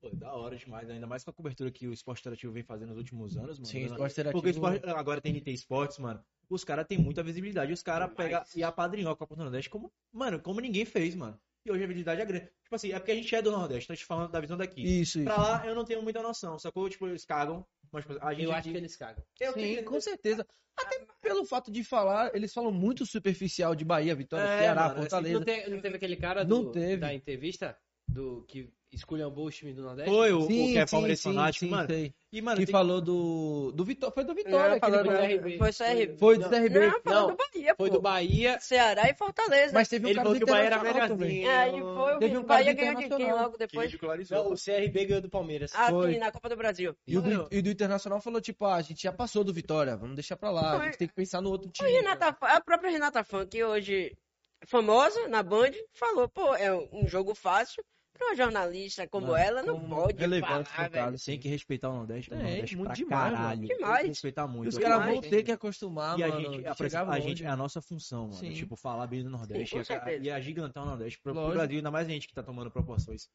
Pô, 0.00 0.08
da 0.10 0.32
hora 0.34 0.56
demais, 0.56 0.88
ainda 0.88 1.06
mais 1.06 1.22
com 1.22 1.30
a 1.30 1.34
cobertura 1.34 1.70
que 1.70 1.86
o 1.86 1.92
esporte 1.92 2.20
interativo 2.20 2.52
vem 2.52 2.62
fazendo 2.62 2.88
nos 2.88 2.98
últimos 2.98 3.36
anos, 3.36 3.58
mano. 3.58 3.66
Sim, 3.70 3.84
esporte 3.84 4.12
interativo. 4.12 4.32
Porque 4.42 4.50
esporte- 4.50 4.86
agora 4.98 5.20
tem 5.20 5.32
NT 5.36 5.50
Esportes, 5.52 5.98
mano. 5.98 6.24
Os 6.48 6.64
caras 6.64 6.86
têm 6.86 6.96
muita 6.98 7.22
visibilidade. 7.22 7.72
Os 7.72 7.82
caras 7.82 8.10
pegam 8.14 8.42
e 8.56 8.62
apadrinhou 8.64 9.12
a 9.12 9.16
Copa 9.16 9.36
do 9.36 9.42
Nordeste 9.42 9.68
como, 9.68 9.92
mano, 10.10 10.40
como 10.40 10.58
ninguém 10.60 10.84
fez, 10.86 11.14
mano. 11.14 11.38
E 11.64 11.70
hoje 11.70 11.84
a 11.84 11.86
visibilidade 11.86 12.20
é 12.20 12.24
grande. 12.24 12.44
Tipo 12.62 12.74
assim, 12.74 12.92
é 12.92 12.98
porque 12.98 13.12
a 13.12 13.14
gente 13.14 13.34
é 13.34 13.42
do 13.42 13.50
Nordeste, 13.50 13.88
tô 13.88 13.94
te 13.94 14.04
falando 14.04 14.30
da 14.30 14.40
visão 14.40 14.56
daqui. 14.56 14.80
Isso, 14.82 15.18
isso. 15.18 15.24
Pra 15.24 15.36
lá 15.36 15.66
eu 15.66 15.74
não 15.74 15.84
tenho 15.84 16.02
muita 16.02 16.22
noção, 16.22 16.58
sacou? 16.58 16.88
Tipo, 16.88 17.06
eles 17.08 17.24
cagam, 17.24 17.66
mas 17.92 18.04
tipo, 18.06 18.18
a 18.24 18.32
gente 18.32 18.44
Eu 18.44 18.52
acho 18.52 18.70
que 18.70 18.76
eles 18.76 18.96
cagam. 18.96 19.22
Sim, 19.54 19.82
com 19.84 20.00
certeza. 20.00 20.46
Até 20.78 21.04
pelo 21.20 21.44
fato 21.44 21.70
de 21.70 21.84
falar, 21.84 22.34
eles 22.34 22.54
falam 22.54 22.72
muito 22.72 23.04
superficial 23.04 23.74
de 23.74 23.84
Bahia, 23.84 24.14
Vitória, 24.14 24.44
É, 24.44 24.58
Ceará, 24.60 24.88
mano, 24.88 25.00
Fortaleza. 25.00 25.38
Não, 25.38 25.44
te- 25.44 25.68
não 25.68 25.80
teve 25.80 25.96
aquele 25.96 26.16
cara 26.16 26.44
Não 26.44 26.62
do, 26.64 26.72
teve. 26.72 26.96
da 26.96 27.12
entrevista 27.12 27.76
do 28.12 28.44
que 28.48 28.68
esculhambou 28.92 29.46
o 29.46 29.50
time 29.52 29.72
do 29.72 29.82
Nordeste? 29.82 30.10
Foi 30.10 30.32
o, 30.32 30.42
Sim, 30.48 30.70
o 30.70 30.72
que 30.72 30.78
é 30.78 30.84
Palmeiras 30.86 31.22
fanático, 31.22 31.64
sim, 31.64 31.70
mano. 31.70 31.88
sei. 31.88 32.12
E, 32.32 32.42
mano, 32.42 32.58
que 32.58 32.66
tem- 32.66 32.72
falou 32.72 33.00
do, 33.00 33.70
do 33.72 33.84
Vitória. 33.84 34.12
Foi 34.12 34.24
do 34.24 34.34
Vitória. 34.34 34.74
que 34.74 34.80
falando 34.80 35.00
ele 35.00 35.08
do 35.08 35.14
falou. 35.14 35.28
CRB. 35.28 35.58
Foi 35.58 35.72
CRB. 35.72 36.16
Foi 36.18 36.34
do 36.38 36.40
Não, 36.42 36.48
CRB. 36.50 36.80
Não, 36.80 37.00
falou 37.00 37.20
Não, 37.20 37.30
do 37.30 37.36
Bahia, 37.36 37.74
Foi 37.76 37.88
pô. 37.88 37.94
do 37.94 38.02
Bahia. 38.02 38.58
Ceará 38.60 39.08
e 39.08 39.14
Fortaleza. 39.14 39.72
Mas 39.74 39.88
teve 39.88 40.06
um 40.06 40.08
Ele 40.08 40.16
cara 40.16 40.24
falou 40.26 40.40
do 40.40 40.44
que 40.44 40.50
o 40.50 40.54
Bahia 40.54 40.66
era 40.66 40.82
melhorzinho. 40.82 41.50
Aí 41.50 41.80
foi 41.80 42.18
Teve 42.18 42.36
o 42.36 42.40
um 42.40 42.44
cara 42.44 42.58
Bahia 42.64 42.74
do 42.74 42.76
ganhou 42.80 42.94
de 42.96 43.08
quem 43.16 43.32
logo 43.32 43.56
depois? 43.56 44.00
Não, 44.30 44.52
o 44.52 44.56
CRB 44.56 45.04
ganhou 45.06 45.22
do 45.22 45.30
Palmeiras. 45.30 45.70
Ah, 45.74 45.90
Foi. 45.90 46.12
sim, 46.14 46.18
na 46.18 46.32
Copa 46.32 46.48
do 46.48 46.56
Brasil. 46.56 46.96
E 47.06 47.16
o, 47.16 47.22
do, 47.22 47.48
e 47.52 47.62
do 47.62 47.70
Internacional 47.70 48.20
falou, 48.20 48.40
tipo, 48.40 48.64
ah, 48.64 48.74
a 48.74 48.82
gente 48.82 49.02
já 49.04 49.12
passou 49.12 49.44
do 49.44 49.52
Vitória, 49.52 49.96
vamos 49.96 50.16
deixar 50.16 50.36
pra 50.36 50.50
lá, 50.50 50.78
a 50.80 50.84
gente 50.86 50.98
tem 50.98 51.06
que 51.08 51.14
pensar 51.14 51.40
no 51.40 51.50
outro 51.50 51.70
time. 51.70 51.88
Renata, 51.88 52.36
a 52.40 52.60
própria 52.60 52.90
Renata 52.90 53.22
Fã, 53.22 53.46
que 53.46 53.62
hoje 53.62 54.16
é 54.60 54.66
famosa 54.66 55.28
na 55.28 55.42
Band, 55.44 55.70
falou, 55.92 56.28
pô, 56.28 56.56
é 56.56 56.74
um 56.92 57.06
jogo 57.06 57.34
fácil 57.36 57.84
pra 58.20 58.28
uma 58.28 58.36
jornalista 58.36 59.08
como 59.08 59.26
Mano, 59.28 59.38
ela, 59.38 59.62
não 59.62 59.80
como 59.80 59.96
pode 59.96 60.18
relevante 60.18 60.68
falar, 60.70 60.88
velho. 60.88 61.14
assim. 61.14 61.30
Tem 61.32 61.40
que 61.40 61.48
respeitar 61.48 61.88
o 61.90 61.94
Nordeste, 61.94 62.30
o 62.30 62.34
É, 62.34 62.36
Nordeste 62.42 62.76
muito 62.76 62.86
pra 62.88 62.94
demais, 62.94 63.32
caralho. 63.32 63.56
mano. 63.56 63.68
Tem 63.68 63.76
Demais. 63.78 64.00
que 64.02 64.08
respeitar 64.08 64.46
muito. 64.46 64.68
Os 64.68 64.78
caras 64.78 65.04
vão 65.06 65.20
ter 65.20 65.42
que 65.42 65.52
acostumar, 65.52 66.18
E 66.18 66.22
a 66.22 66.28
mano, 66.28 66.40
gente, 66.52 66.66
a, 66.66 66.74
chegar 66.74 67.00
a 67.00 67.02
longe. 67.04 67.20
gente, 67.22 67.44
é 67.44 67.48
a 67.48 67.56
nossa 67.56 67.80
função, 67.82 68.22
mano. 68.24 68.34
Sim. 68.34 68.52
Tipo, 68.52 68.76
falar 68.76 69.06
bem 69.06 69.22
do 69.24 69.30
Nordeste 69.30 69.82
Sim, 69.84 69.84
com 69.84 69.92
e, 69.92 69.96
a, 69.96 70.16
e 70.18 70.30
agigantar 70.30 70.82
o 70.84 70.86
Nordeste 70.86 71.18
pro, 71.20 71.32
pro. 71.32 71.50
Brasil, 71.50 71.78
ainda 71.78 71.90
mais 71.90 72.06
a 72.06 72.10
gente 72.10 72.28
que 72.28 72.34
tá 72.34 72.42
tomando 72.42 72.70
proporções 72.70 73.28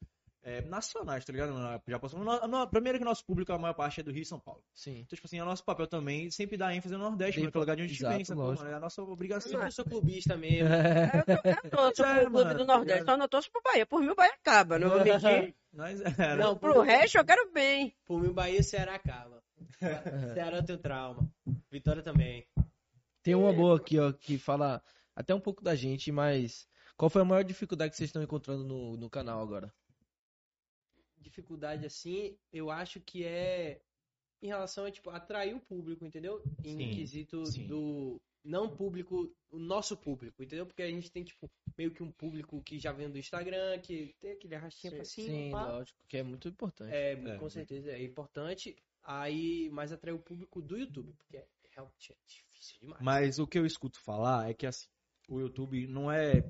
é, 0.48 0.62
nacionais, 0.62 1.24
tá 1.24 1.32
ligado? 1.32 1.52
Já 1.88 1.98
passou, 1.98 2.20
no, 2.20 2.46
no- 2.46 2.68
primeiro 2.68 2.98
que 3.00 3.04
nosso 3.04 3.24
público, 3.24 3.52
a 3.52 3.58
maior 3.58 3.74
parte 3.74 3.98
é 3.98 4.02
do 4.04 4.12
Rio 4.12 4.22
e 4.22 4.24
São 4.24 4.38
Paulo. 4.38 4.62
Sim. 4.72 5.00
Então, 5.00 5.16
tipo 5.16 5.26
assim, 5.26 5.40
é 5.40 5.44
nosso 5.44 5.64
papel 5.64 5.88
também 5.88 6.30
sempre 6.30 6.56
dar 6.56 6.72
ênfase 6.72 6.94
no 6.94 7.00
Nordeste, 7.00 7.34
Sim, 7.34 7.40
mano, 7.40 7.50
que 7.52 7.58
é 7.58 7.58
o 7.58 7.62
lugar 7.62 7.74
de 7.76 7.82
onde 7.82 7.90
a 7.90 7.94
gente 7.94 8.00
exato, 8.02 8.14
vem, 8.16 8.24
sacou, 8.24 8.44
lógico. 8.44 8.62
mano? 8.62 8.74
É 8.74 8.78
a 8.78 8.80
nossa 8.80 9.02
obrigação. 9.02 9.60
Eu 9.60 9.72
sou 9.72 9.84
clubista 9.84 10.36
mesmo. 10.36 10.68
Eu 11.64 11.70
torço 11.70 12.02
É, 12.06 12.14
pro 12.20 12.30
Clube 12.30 12.44
mano, 12.44 12.58
do 12.58 12.64
Nordeste, 12.64 12.92
ligado? 13.00 13.06
só 13.06 13.16
não 13.16 13.28
torço 13.28 13.50
pro 13.50 13.60
Bahia. 13.62 13.84
Por 13.84 14.00
mim 14.00 14.08
o 14.10 14.14
Bahia 14.14 14.34
acaba, 14.34 14.78
não 14.78 14.88
vou 14.88 15.02
mentir. 15.04 15.54
Nós, 15.72 16.00
é, 16.00 16.36
Não, 16.36 16.56
Pro 16.56 16.80
resto 16.80 17.18
eu 17.18 17.24
quero 17.24 17.50
bem. 17.52 17.92
Por 18.06 18.22
mim, 18.22 18.32
Bahia 18.32 18.60
e 18.60 18.62
Ceará 18.62 18.94
acaba. 18.94 19.42
Ceará 20.32 20.62
tem 20.62 20.78
trauma. 20.78 21.28
Vitória 21.70 22.02
também. 22.02 22.46
Tem 23.22 23.34
uma 23.34 23.52
boa 23.52 23.76
aqui, 23.78 23.98
ó, 23.98 24.12
que 24.12 24.38
fala 24.38 24.80
até 25.14 25.34
um 25.34 25.40
pouco 25.40 25.62
da 25.62 25.74
gente, 25.74 26.12
mas 26.12 26.68
qual 26.96 27.10
foi 27.10 27.22
a 27.22 27.24
maior 27.24 27.42
dificuldade 27.42 27.90
que 27.90 27.96
vocês 27.96 28.08
estão 28.08 28.22
encontrando 28.22 28.62
no, 28.62 28.96
no 28.96 29.10
canal 29.10 29.40
agora? 29.42 29.72
Dificuldade 31.30 31.84
assim, 31.84 32.38
eu 32.52 32.70
acho 32.70 33.00
que 33.00 33.24
é 33.24 33.80
em 34.40 34.46
relação 34.46 34.84
a 34.84 34.90
tipo 34.92 35.10
atrair 35.10 35.54
o 35.56 35.60
público, 35.60 36.04
entendeu? 36.04 36.40
Em 36.62 36.76
Sim, 36.78 36.90
quesito 36.94 37.44
sim. 37.46 37.66
do 37.66 38.20
não 38.44 38.68
público, 38.68 39.34
o 39.50 39.58
nosso 39.58 39.96
público, 39.96 40.40
entendeu? 40.40 40.64
Porque 40.64 40.82
a 40.82 40.88
gente 40.88 41.10
tem 41.10 41.24
tipo 41.24 41.50
meio 41.76 41.90
que 41.90 42.00
um 42.02 42.12
público 42.12 42.62
que 42.62 42.78
já 42.78 42.92
vem 42.92 43.10
do 43.10 43.18
Instagram, 43.18 43.80
que 43.80 44.14
tem 44.20 44.32
aquele 44.32 44.54
arrastinho 44.54 44.94
pra 44.94 45.04
cima, 45.04 45.26
Sim, 45.36 45.50
pá. 45.50 45.66
lógico, 45.66 45.98
que 46.08 46.16
é 46.16 46.22
muito 46.22 46.46
importante. 46.48 46.94
É, 46.94 47.12
É, 47.14 47.36
com 47.38 47.50
certeza 47.50 47.90
é 47.90 48.02
importante. 48.04 48.76
Aí, 49.02 49.68
mas 49.70 49.92
atrair 49.92 50.14
o 50.14 50.18
público 50.20 50.62
do 50.62 50.76
YouTube, 50.78 51.12
porque 51.14 51.38
é 51.38 51.46
realmente 51.72 52.12
é 52.12 52.16
difícil 52.26 52.78
demais. 52.80 53.02
Mas 53.02 53.38
o 53.40 53.46
que 53.46 53.58
eu 53.58 53.66
escuto 53.66 54.00
falar 54.00 54.48
é 54.48 54.54
que 54.54 54.66
assim, 54.66 54.86
o 55.28 55.40
YouTube 55.40 55.86
não 55.88 56.10
é. 56.10 56.48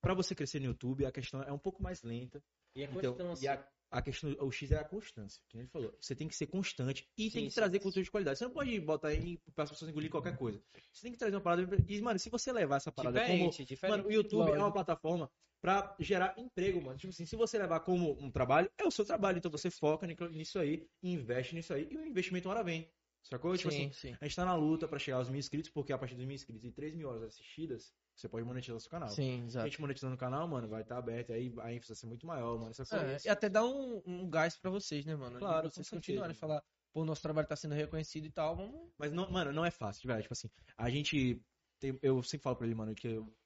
Pra 0.00 0.14
você 0.14 0.34
crescer 0.34 0.58
no 0.60 0.66
YouTube, 0.66 1.06
a 1.06 1.12
questão 1.12 1.42
é 1.42 1.52
um 1.52 1.58
pouco 1.58 1.80
mais 1.82 2.02
lenta. 2.02 2.42
E 2.74 2.82
a 2.84 2.86
Então, 2.90 3.14
constância. 3.14 3.44
e 3.44 3.48
a, 3.48 3.68
a 3.90 4.02
questão, 4.02 4.34
o 4.40 4.50
X 4.50 4.70
é 4.72 4.78
a 4.78 4.84
constância, 4.84 5.42
que 5.48 5.58
ele 5.58 5.68
falou. 5.68 5.96
Você 6.00 6.14
tem 6.14 6.26
que 6.28 6.34
ser 6.36 6.46
constante 6.46 7.08
e 7.16 7.24
Sim, 7.24 7.30
tem 7.30 7.44
que 7.44 7.50
sim. 7.50 7.54
trazer 7.54 7.78
conteúdo 7.78 8.04
de 8.04 8.10
qualidade. 8.10 8.38
Você 8.38 8.44
não 8.44 8.52
pode 8.52 8.80
botar 8.80 9.08
aí 9.08 9.38
para 9.54 9.64
as 9.64 9.70
pessoas 9.70 9.90
engolir 9.90 10.10
qualquer 10.10 10.36
coisa. 10.36 10.62
Você 10.92 11.02
tem 11.02 11.12
que 11.12 11.18
trazer 11.18 11.36
uma 11.36 11.42
parada. 11.42 11.76
E, 11.88 12.00
mano, 12.00 12.18
se 12.18 12.28
você 12.30 12.52
levar 12.52 12.76
essa 12.76 12.90
parada 12.92 13.20
como. 13.20 13.32
Diferente, 13.32 13.64
diferente. 13.64 13.96
Mano, 13.96 14.08
o 14.08 14.12
YouTube 14.12 14.50
é 14.50 14.58
uma 14.58 14.72
plataforma 14.72 15.30
pra 15.60 15.96
gerar 16.00 16.34
emprego, 16.38 16.80
mano. 16.82 16.98
Tipo 16.98 17.10
assim, 17.12 17.26
se 17.26 17.36
você 17.36 17.58
levar 17.58 17.80
como 17.80 18.12
um 18.20 18.30
trabalho, 18.30 18.70
é 18.78 18.84
o 18.84 18.90
seu 18.90 19.04
trabalho. 19.04 19.38
Então 19.38 19.50
você 19.50 19.70
foca 19.70 20.06
ni- 20.06 20.16
nisso 20.32 20.58
aí, 20.58 20.86
investe 21.02 21.54
nisso 21.54 21.72
aí, 21.72 21.88
e 21.90 21.96
o 21.96 22.04
investimento 22.04 22.48
uma 22.48 22.54
hora 22.54 22.64
vem. 22.64 22.90
Sacou? 23.22 23.56
Tipo 23.56 23.68
assim, 23.70 23.90
sim, 23.92 24.10
sim. 24.10 24.16
a 24.20 24.24
gente 24.24 24.36
tá 24.36 24.44
na 24.44 24.54
luta 24.54 24.86
pra 24.86 24.98
chegar 25.00 25.16
aos 25.16 25.28
mil 25.28 25.38
inscritos, 25.40 25.68
porque 25.70 25.92
a 25.92 25.98
partir 25.98 26.14
dos 26.14 26.24
mil 26.24 26.34
inscritos 26.34 26.64
e 26.64 26.70
3 26.70 26.94
mil 26.94 27.08
horas 27.08 27.24
assistidas, 27.24 27.92
você 28.16 28.28
pode 28.28 28.44
monetizar 28.44 28.76
o 28.76 28.80
seu 28.80 28.90
canal. 28.90 29.08
Sim, 29.10 29.42
A 29.42 29.46
exato. 29.46 29.66
gente 29.68 29.80
monetizando 29.80 30.14
o 30.14 30.18
canal, 30.18 30.48
mano, 30.48 30.66
vai 30.66 30.82
estar 30.82 30.96
aberto, 30.96 31.32
aí 31.32 31.52
a 31.58 31.72
ênfase 31.72 31.88
vai 31.88 31.96
ser 31.96 32.06
muito 32.06 32.26
maior, 32.26 32.58
mano. 32.58 32.70
Essas 32.70 32.90
É, 32.92 33.18
e 33.24 33.28
até 33.28 33.48
dá 33.48 33.64
um, 33.64 34.02
um 34.06 34.28
gás 34.28 34.56
pra 34.56 34.70
vocês, 34.70 35.04
né, 35.04 35.14
mano? 35.14 35.38
Claro, 35.38 35.70
vocês 35.70 35.88
continuarem 35.88 36.32
a 36.32 36.38
falar, 36.38 36.62
pô, 36.92 37.04
nosso 37.04 37.22
trabalho 37.22 37.46
tá 37.46 37.54
sendo 37.56 37.74
reconhecido 37.74 38.26
e 38.26 38.30
tal, 38.30 38.56
vamos... 38.56 38.90
Mas, 38.98 39.12
não, 39.12 39.30
mano, 39.30 39.52
não 39.52 39.64
é 39.64 39.70
fácil, 39.70 40.00
de 40.00 40.06
verdade. 40.08 40.22
Tipo 40.24 40.32
assim, 40.34 40.48
a 40.76 40.88
gente 40.90 41.42
tem- 41.78 41.98
eu 42.02 42.22
sempre 42.22 42.42
falo 42.44 42.56
pra 42.56 42.66
ele, 42.66 42.74
mano, 42.74 42.94
que 42.94 43.08
eu, 43.08 43.36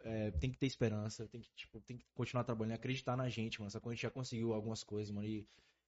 é, 0.00 0.30
tem 0.32 0.50
que 0.50 0.58
ter 0.58 0.66
esperança, 0.66 1.26
tem 1.28 1.40
que, 1.40 1.50
tipo, 1.54 1.80
tem 1.80 1.96
que 1.98 2.06
continuar 2.14 2.44
trabalhando, 2.44 2.74
acreditar 2.74 3.16
na 3.16 3.28
gente, 3.28 3.60
mano. 3.60 3.70
Sacou? 3.70 3.90
A 3.90 3.94
gente 3.94 4.02
já 4.02 4.10
conseguiu 4.10 4.52
algumas 4.52 4.82
coisas, 4.82 5.10
mano. 5.10 5.26
E, 5.26 5.46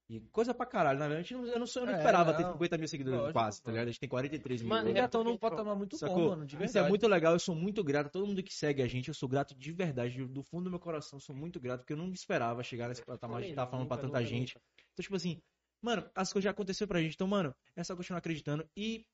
e 0.09 0.21
coisa 0.31 0.55
pra 0.55 0.65
caralho, 0.67 0.99
na 0.99 1.09
verdade. 1.09 1.35
Eu 1.35 1.59
não, 1.59 1.67
sou- 1.67 1.83
eu 1.83 1.87
não 1.87 1.95
É, 1.95 1.97
esperava 1.99 2.33
ter 2.35 2.43
não. 2.45 2.53
50 2.53 2.79
mil 2.79 2.87
seguidores 2.89 3.19
Lógico, 3.19 3.33
quase, 3.33 3.63
tá 3.63 3.71
ligado? 3.73 3.89
A 3.89 3.91
gente 3.91 4.01
tem 4.01 4.09
43 4.09 4.63
mil. 4.63 4.69
Mano. 4.69 4.93
Já 4.93 5.03
é 5.03 5.05
estão 5.05 5.25
num 5.25 5.37
patamar 5.37 5.75
muito 5.77 5.97
Sacou? 5.97 6.17
bom, 6.17 6.29
mano, 6.31 6.47
de 6.47 6.55
Isso 6.55 6.63
é 6.63 6.67
verdade. 6.67 6.89
muito 6.89 7.07
legal, 7.09 7.33
eu 7.33 7.39
sou 7.41 7.55
muito 7.55 7.83
grato 7.83 8.07
a 8.07 8.11
todo 8.11 8.27
mundo 8.27 8.43
que 8.43 8.55
segue 8.55 8.83
a 8.83 8.87
gente, 8.87 9.09
eu 9.09 9.15
sou 9.15 9.29
grato 9.29 9.55
de 9.55 9.73
verdade, 9.73 10.25
do 10.27 10.43
fundo 10.45 10.65
do 10.65 10.71
meu 10.71 10.79
coração, 10.79 11.17
eu 11.17 11.21
sou 11.21 11.35
muito 11.35 11.59
grato, 11.59 11.81
porque 11.81 11.93
eu 11.93 11.97
não 11.97 12.13
esperava 12.13 12.63
chegar 12.63 12.89
nesse 12.89 13.05
patamar 13.05 13.43
de 13.43 13.49
estar 13.51 13.63
não, 13.65 13.71
falando 13.71 13.89
pra 13.89 13.97
nunca, 13.97 14.07
tanta 14.09 14.19
nunca, 14.21 14.31
gente. 14.31 14.55
nunca. 14.55 14.67
Então, 14.93 15.03
tipo 15.03 15.17
assim, 15.17 15.43
mano, 15.83 16.09
as 16.15 16.33
coisas 16.33 16.45
já 16.45 16.51
aconteceram 16.53 16.89
pra 16.89 17.01
gente, 17.03 17.15
então, 17.15 17.27
mano, 17.27 17.53
é 17.75 17.83
só 17.83 17.97
continuar 17.97 18.19
acreditando 18.19 18.65
e 18.77 19.05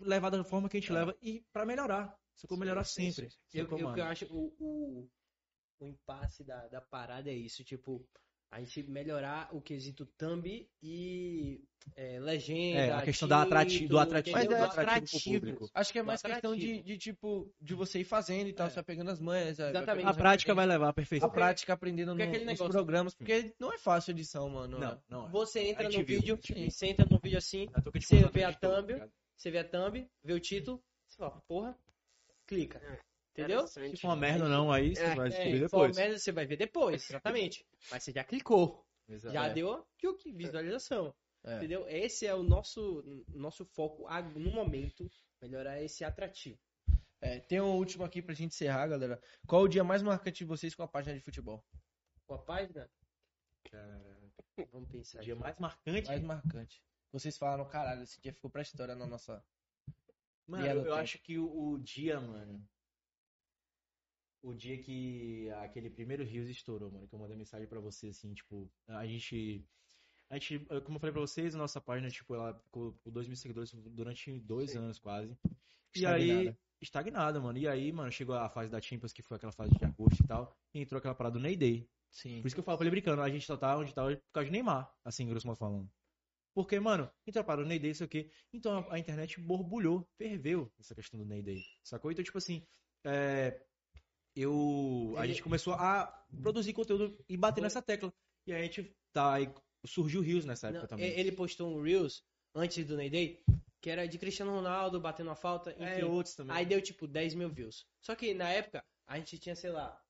levar 0.00 0.28
da 0.30 0.44
forma 0.44 0.68
que 0.68 0.76
a 0.76 0.80
gente 0.80 0.92
leva 0.92 1.16
e 1.22 1.42
pra 1.52 1.64
melhorar. 1.64 2.14
Sacou? 2.34 2.58
Melhorar 2.58 2.84
sempre. 2.84 3.28
Eu, 3.54 3.64
Sacou, 3.64 3.78
eu, 3.78 3.92
que 3.94 4.00
eu 4.00 4.04
acho 4.04 4.26
o, 4.26 4.54
o, 4.58 5.08
o 5.80 5.86
impasse 5.86 6.42
da, 6.44 6.66
da 6.68 6.80
parada 6.80 7.30
é 7.30 7.34
isso, 7.34 7.62
tipo, 7.64 8.06
a 8.52 8.60
gente 8.60 8.82
melhorar 8.84 9.48
o 9.50 9.60
quesito 9.62 10.04
thumb 10.16 10.68
e 10.82 11.64
é, 11.96 12.20
legenda. 12.20 12.78
É, 12.80 12.92
a 12.92 13.02
questão 13.02 13.26
da 13.26 13.42
atrati- 13.42 13.72
do 13.74 13.78
título, 13.80 13.98
atrativo, 13.98 14.38
entendeu? 14.38 14.58
do 14.58 14.64
Do 14.64 14.70
atrativo 14.70 15.06
pro 15.10 15.20
público. 15.32 15.70
Acho 15.74 15.92
que 15.92 15.98
é 15.98 16.02
mais 16.02 16.20
questão 16.22 16.54
de, 16.54 16.82
de, 16.82 16.98
tipo, 16.98 17.50
de 17.60 17.74
você 17.74 18.00
ir 18.00 18.04
fazendo 18.04 18.48
e 18.48 18.52
tal, 18.52 18.66
É. 18.66 18.70
você 18.70 18.74
vai 18.76 18.84
pegando 18.84 19.10
as 19.10 19.18
manhas. 19.18 19.56
vai 19.56 19.70
Exatamente. 19.70 20.06
A 20.06 20.14
prática 20.14 20.54
vai 20.54 20.66
levar 20.66 20.90
à 20.90 20.92
perfeição. 20.92 21.28
A 21.28 21.32
prática 21.32 21.72
aprendendo 21.72 22.10
Porque 22.10 22.24
no, 22.24 22.28
aquele 22.28 22.44
nos 22.44 22.52
negócio- 22.52 22.72
programas, 22.72 23.14
porque 23.14 23.54
não 23.58 23.72
é 23.72 23.78
fácil 23.78 24.10
a 24.10 24.14
edição, 24.14 24.48
mano. 24.50 24.78
Não, 24.78 25.02
não. 25.08 25.26
é. 25.26 25.30
Você 25.30 25.60
entra 25.60 25.86
A 25.86 25.90
no 25.90 25.96
viu, 26.04 26.20
vídeo, 26.20 26.38
a 26.38 26.70
você 26.70 26.86
entra 26.86 27.06
no 27.10 27.18
vídeo 27.18 27.38
assim, 27.38 27.68
a 27.72 27.80
Você 27.80 28.28
vê 28.28 28.44
a 28.44 28.52
tá 28.52 28.68
thumb, 28.68 29.10
você 29.34 29.50
vê 29.50 29.58
a 29.58 29.64
thumb, 29.64 30.06
vê 30.22 30.32
o 30.34 30.38
título, 30.40 30.80
você 31.08 31.16
fala, 31.16 31.42
porra, 31.48 31.76
clica. 32.46 32.80
Entendeu? 33.32 33.66
Se 33.66 33.96
for 33.96 34.08
uma 34.08 34.16
merda 34.16 34.44
ou 34.44 34.50
não, 34.50 34.70
aí 34.70 34.94
você 34.94 35.02
É, 35.02 35.14
vai 35.14 35.26
É, 35.28 35.30
descobrir 35.30 35.52
se 35.60 35.68
for 35.68 35.78
depois. 35.88 35.96
merda, 35.96 36.18
você 36.18 36.32
vai 36.32 36.46
ver 36.46 36.56
depois, 36.56 37.08
exatamente. 37.10 37.66
Mas 37.90 38.02
você 38.02 38.12
já 38.12 38.22
clicou, 38.24 38.86
Exato. 39.08 39.32
já 39.34 39.46
É. 39.46 39.52
deu 39.54 39.86
tchuc, 39.98 40.30
visualização. 40.32 41.14
É. 41.44 41.56
Entendeu? 41.56 41.88
Esse 41.88 42.26
é 42.26 42.34
o 42.34 42.42
nosso, 42.42 43.02
nosso 43.28 43.64
foco 43.64 44.06
no 44.36 44.50
momento, 44.52 45.10
melhorar 45.40 45.82
esse 45.82 46.04
atrativo. 46.04 46.58
É, 47.20 47.40
tem 47.40 47.60
um 47.60 47.76
último 47.76 48.04
aqui 48.04 48.20
pra 48.20 48.34
gente 48.34 48.50
encerrar, 48.52 48.86
galera. 48.86 49.20
Qual 49.46 49.62
o 49.62 49.68
dia 49.68 49.82
mais 49.82 50.02
marcante 50.02 50.38
de 50.38 50.44
vocês 50.44 50.74
com 50.74 50.82
a 50.82 50.88
página 50.88 51.14
de 51.16 51.20
futebol? 51.20 51.64
Com 52.26 52.34
a 52.34 52.38
página, 52.38 52.88
Cara, 53.70 54.20
vamos 54.70 54.88
pensar. 54.90 55.20
o 55.20 55.22
dia 55.22 55.32
aqui. 55.34 55.42
mais 55.42 55.58
marcante. 55.58 56.08
Mais 56.08 56.22
marcante. 56.22 56.82
Vocês 57.10 57.36
falaram, 57.38 57.64
caralho, 57.68 58.02
esse 58.02 58.20
dia 58.20 58.32
ficou 58.32 58.50
pra 58.50 58.62
história 58.62 58.94
na 58.94 59.06
nossa. 59.06 59.42
Mano, 60.46 60.66
eu, 60.66 60.84
eu 60.86 60.94
acho 60.94 61.18
que 61.18 61.38
o, 61.38 61.72
o 61.72 61.78
dia, 61.78 62.20
mano. 62.20 62.62
O 64.42 64.54
dia 64.54 64.76
que 64.76 65.48
aquele 65.62 65.88
primeiro 65.88 66.24
Rios 66.24 66.48
estourou, 66.48 66.90
mano, 66.90 67.06
que 67.06 67.14
eu 67.14 67.18
mandei 67.18 67.36
mensagem 67.36 67.68
pra 67.68 67.80
você, 67.80 68.08
assim, 68.08 68.34
tipo, 68.34 68.68
a 68.88 69.06
gente. 69.06 69.64
A 70.28 70.34
gente, 70.34 70.58
como 70.84 70.96
eu 70.96 71.00
falei 71.00 71.12
pra 71.12 71.20
vocês, 71.20 71.54
a 71.54 71.58
nossa 71.58 71.80
página, 71.80 72.10
tipo, 72.10 72.34
ela 72.34 72.54
ficou 72.54 72.92
com 73.04 73.10
2 73.10 73.28
mil 73.28 73.36
seguidores 73.36 73.72
durante 73.74 74.40
dois 74.40 74.74
anos 74.74 74.98
quase. 74.98 75.36
E 75.94 76.06
aí, 76.06 76.30
Estagnada. 76.30 76.58
estagnada, 76.80 77.40
mano. 77.40 77.58
E 77.58 77.68
aí, 77.68 77.92
mano, 77.92 78.10
chegou 78.10 78.34
a 78.34 78.48
fase 78.48 78.70
da 78.70 78.80
Champions, 78.80 79.12
que 79.12 79.22
foi 79.22 79.36
aquela 79.36 79.52
fase 79.52 79.72
de 79.76 79.84
agosto 79.84 80.24
e 80.24 80.26
tal, 80.26 80.56
e 80.74 80.80
entrou 80.80 80.98
aquela 80.98 81.14
parada 81.14 81.38
do 81.38 81.42
Ney 81.42 81.54
Day. 81.56 81.88
Sim. 82.10 82.40
Por 82.40 82.46
isso 82.46 82.56
que 82.56 82.60
eu 82.60 82.64
falo 82.64 82.78
pra 82.78 82.84
ele 82.86 82.90
brincando, 82.90 83.22
a 83.22 83.28
gente 83.28 83.46
só 83.46 83.56
tá 83.56 83.76
onde 83.76 83.94
tá 83.94 84.04
por 84.04 84.32
causa 84.32 84.46
de 84.46 84.52
Neymar, 84.52 84.90
assim, 85.04 85.28
grosso 85.28 85.46
modo 85.46 85.56
falando. 85.58 85.90
Porque, 86.54 86.78
mano, 86.80 87.10
entrou 87.26 87.44
para 87.44 87.62
o 87.62 87.64
Ney 87.64 87.78
Day, 87.78 87.90
isso 87.90 88.04
aqui. 88.04 88.30
Então 88.52 88.78
a, 88.90 88.94
a 88.94 88.98
internet 88.98 89.40
borbulhou, 89.40 90.06
ferveu 90.18 90.70
essa 90.78 90.94
questão 90.94 91.18
do 91.18 91.26
Ney 91.26 91.42
Day. 91.42 91.62
Sacou? 91.82 92.10
Então, 92.10 92.24
tipo 92.24 92.38
assim, 92.38 92.66
é, 93.04 93.58
eu. 94.34 95.14
A 95.16 95.26
gente 95.26 95.42
começou 95.42 95.74
a 95.74 96.06
produzir 96.42 96.72
conteúdo 96.72 97.16
e 97.28 97.36
bater 97.36 97.56
Foi- 97.56 97.62
nessa 97.64 97.82
tecla. 97.82 98.12
E 98.46 98.52
aí 98.52 98.60
a 98.60 98.64
gente 98.64 98.94
tá. 99.12 99.34
Aí 99.34 99.52
surgiu 99.84 100.20
o 100.20 100.24
Rios 100.24 100.44
nessa 100.44 100.68
época 100.68 100.82
Não, 100.82 100.88
também. 100.88 101.10
Ele 101.18 101.32
postou 101.32 101.68
um 101.76 101.82
Reels 101.82 102.22
antes 102.54 102.84
do 102.86 102.96
Ney 102.96 103.10
Day, 103.10 103.42
que 103.80 103.90
era 103.90 104.06
de 104.06 104.18
Cristiano 104.18 104.52
Ronaldo 104.52 105.00
batendo 105.00 105.30
a 105.30 105.34
falta, 105.34 105.72
enfim. 105.72 106.00
É, 106.00 106.04
outros 106.04 106.34
também. 106.34 106.54
Aí 106.56 106.64
deu 106.66 106.80
tipo 106.80 107.06
10 107.06 107.34
mil 107.34 107.48
views. 107.48 107.86
Só 108.00 108.14
que 108.14 108.34
na 108.34 108.48
época, 108.50 108.84
a 109.06 109.18
gente 109.18 109.38
tinha, 109.38 109.54
sei 109.56 109.70
lá, 109.70 110.00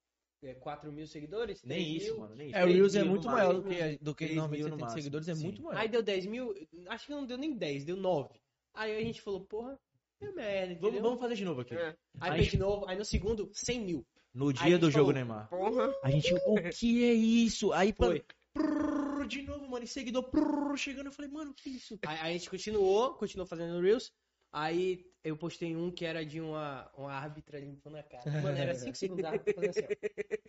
é, 0.42 0.54
4 0.54 0.90
mil 0.92 1.06
seguidores. 1.06 1.62
Nem 1.62 1.78
3 1.84 2.02
isso, 2.02 2.12
mil. 2.12 2.20
mano. 2.20 2.34
Nem 2.34 2.48
isso. 2.48 2.56
É, 2.58 2.64
o 2.64 2.68
Reels 2.68 2.94
é 2.94 3.04
muito 3.04 3.26
maior 3.28 3.54
do 3.54 3.62
que, 3.62 3.98
do 3.98 4.14
que 4.14 4.26
normalmente 4.26 4.58
mil 4.60 4.68
você 4.68 4.70
no 4.70 4.78
tem 4.78 4.88
seguidores, 4.96 5.28
é 5.28 5.34
sim. 5.34 5.44
muito 5.44 5.62
maior. 5.62 5.78
Aí 5.78 5.88
deu 5.88 6.02
10 6.02 6.26
mil, 6.26 6.54
acho 6.88 7.06
que 7.06 7.12
não 7.12 7.24
deu 7.26 7.38
nem 7.38 7.56
10, 7.56 7.84
deu 7.84 7.96
9. 7.96 8.40
Aí 8.74 8.96
a 8.96 9.00
gente 9.04 9.20
falou, 9.22 9.44
porra, 9.44 9.78
deu 10.20 10.34
merda, 10.34 10.74
Vamos, 10.74 10.82
entendeu? 10.84 11.02
vamos 11.02 11.20
fazer 11.20 11.34
de 11.36 11.44
novo 11.44 11.60
aqui. 11.60 11.74
É. 11.74 11.96
Aí 12.20 12.30
a 12.30 12.32
fez 12.32 12.44
gente- 12.44 12.52
de 12.52 12.58
novo, 12.58 12.86
aí 12.88 12.96
no 12.98 13.04
segundo, 13.04 13.50
100 13.54 13.80
mil. 13.80 14.06
No 14.34 14.48
Aí 14.48 14.54
dia 14.54 14.78
do 14.78 14.90
jogo 14.90 15.12
falou, 15.12 15.12
Neymar. 15.14 15.48
Porra. 15.48 15.94
A 16.02 16.10
gente, 16.10 16.32
o 16.34 16.54
que 16.70 17.04
é 17.04 17.12
isso? 17.12 17.72
Aí, 17.72 17.92
Foi. 17.92 18.24
prrr, 18.54 19.26
de 19.26 19.42
novo, 19.42 19.68
mano, 19.68 19.84
e 19.84 19.88
seguidor 19.88 20.24
prrr, 20.30 20.76
chegando. 20.76 21.06
Eu 21.06 21.12
falei, 21.12 21.30
mano, 21.30 21.52
que 21.54 21.68
isso? 21.70 21.98
Aí, 22.06 22.18
aí 22.18 22.30
a 22.30 22.38
gente 22.38 22.48
continuou, 22.50 23.14
continuou 23.14 23.46
fazendo 23.46 23.80
Reels. 23.80 24.10
Aí 24.50 25.06
eu 25.24 25.36
postei 25.36 25.74
um 25.76 25.90
que 25.90 26.04
era 26.04 26.24
de 26.24 26.40
uma, 26.40 26.90
uma 26.96 27.12
árbitra 27.12 27.58
limpando 27.58 27.96
a 27.96 28.02
cara. 28.02 28.30
Mano, 28.42 28.56
era 28.56 28.74
5 28.74 28.96
segundos, 28.96 29.24
fazendo 29.54 29.70
assim, 29.70 29.80
ó. 29.82 30.42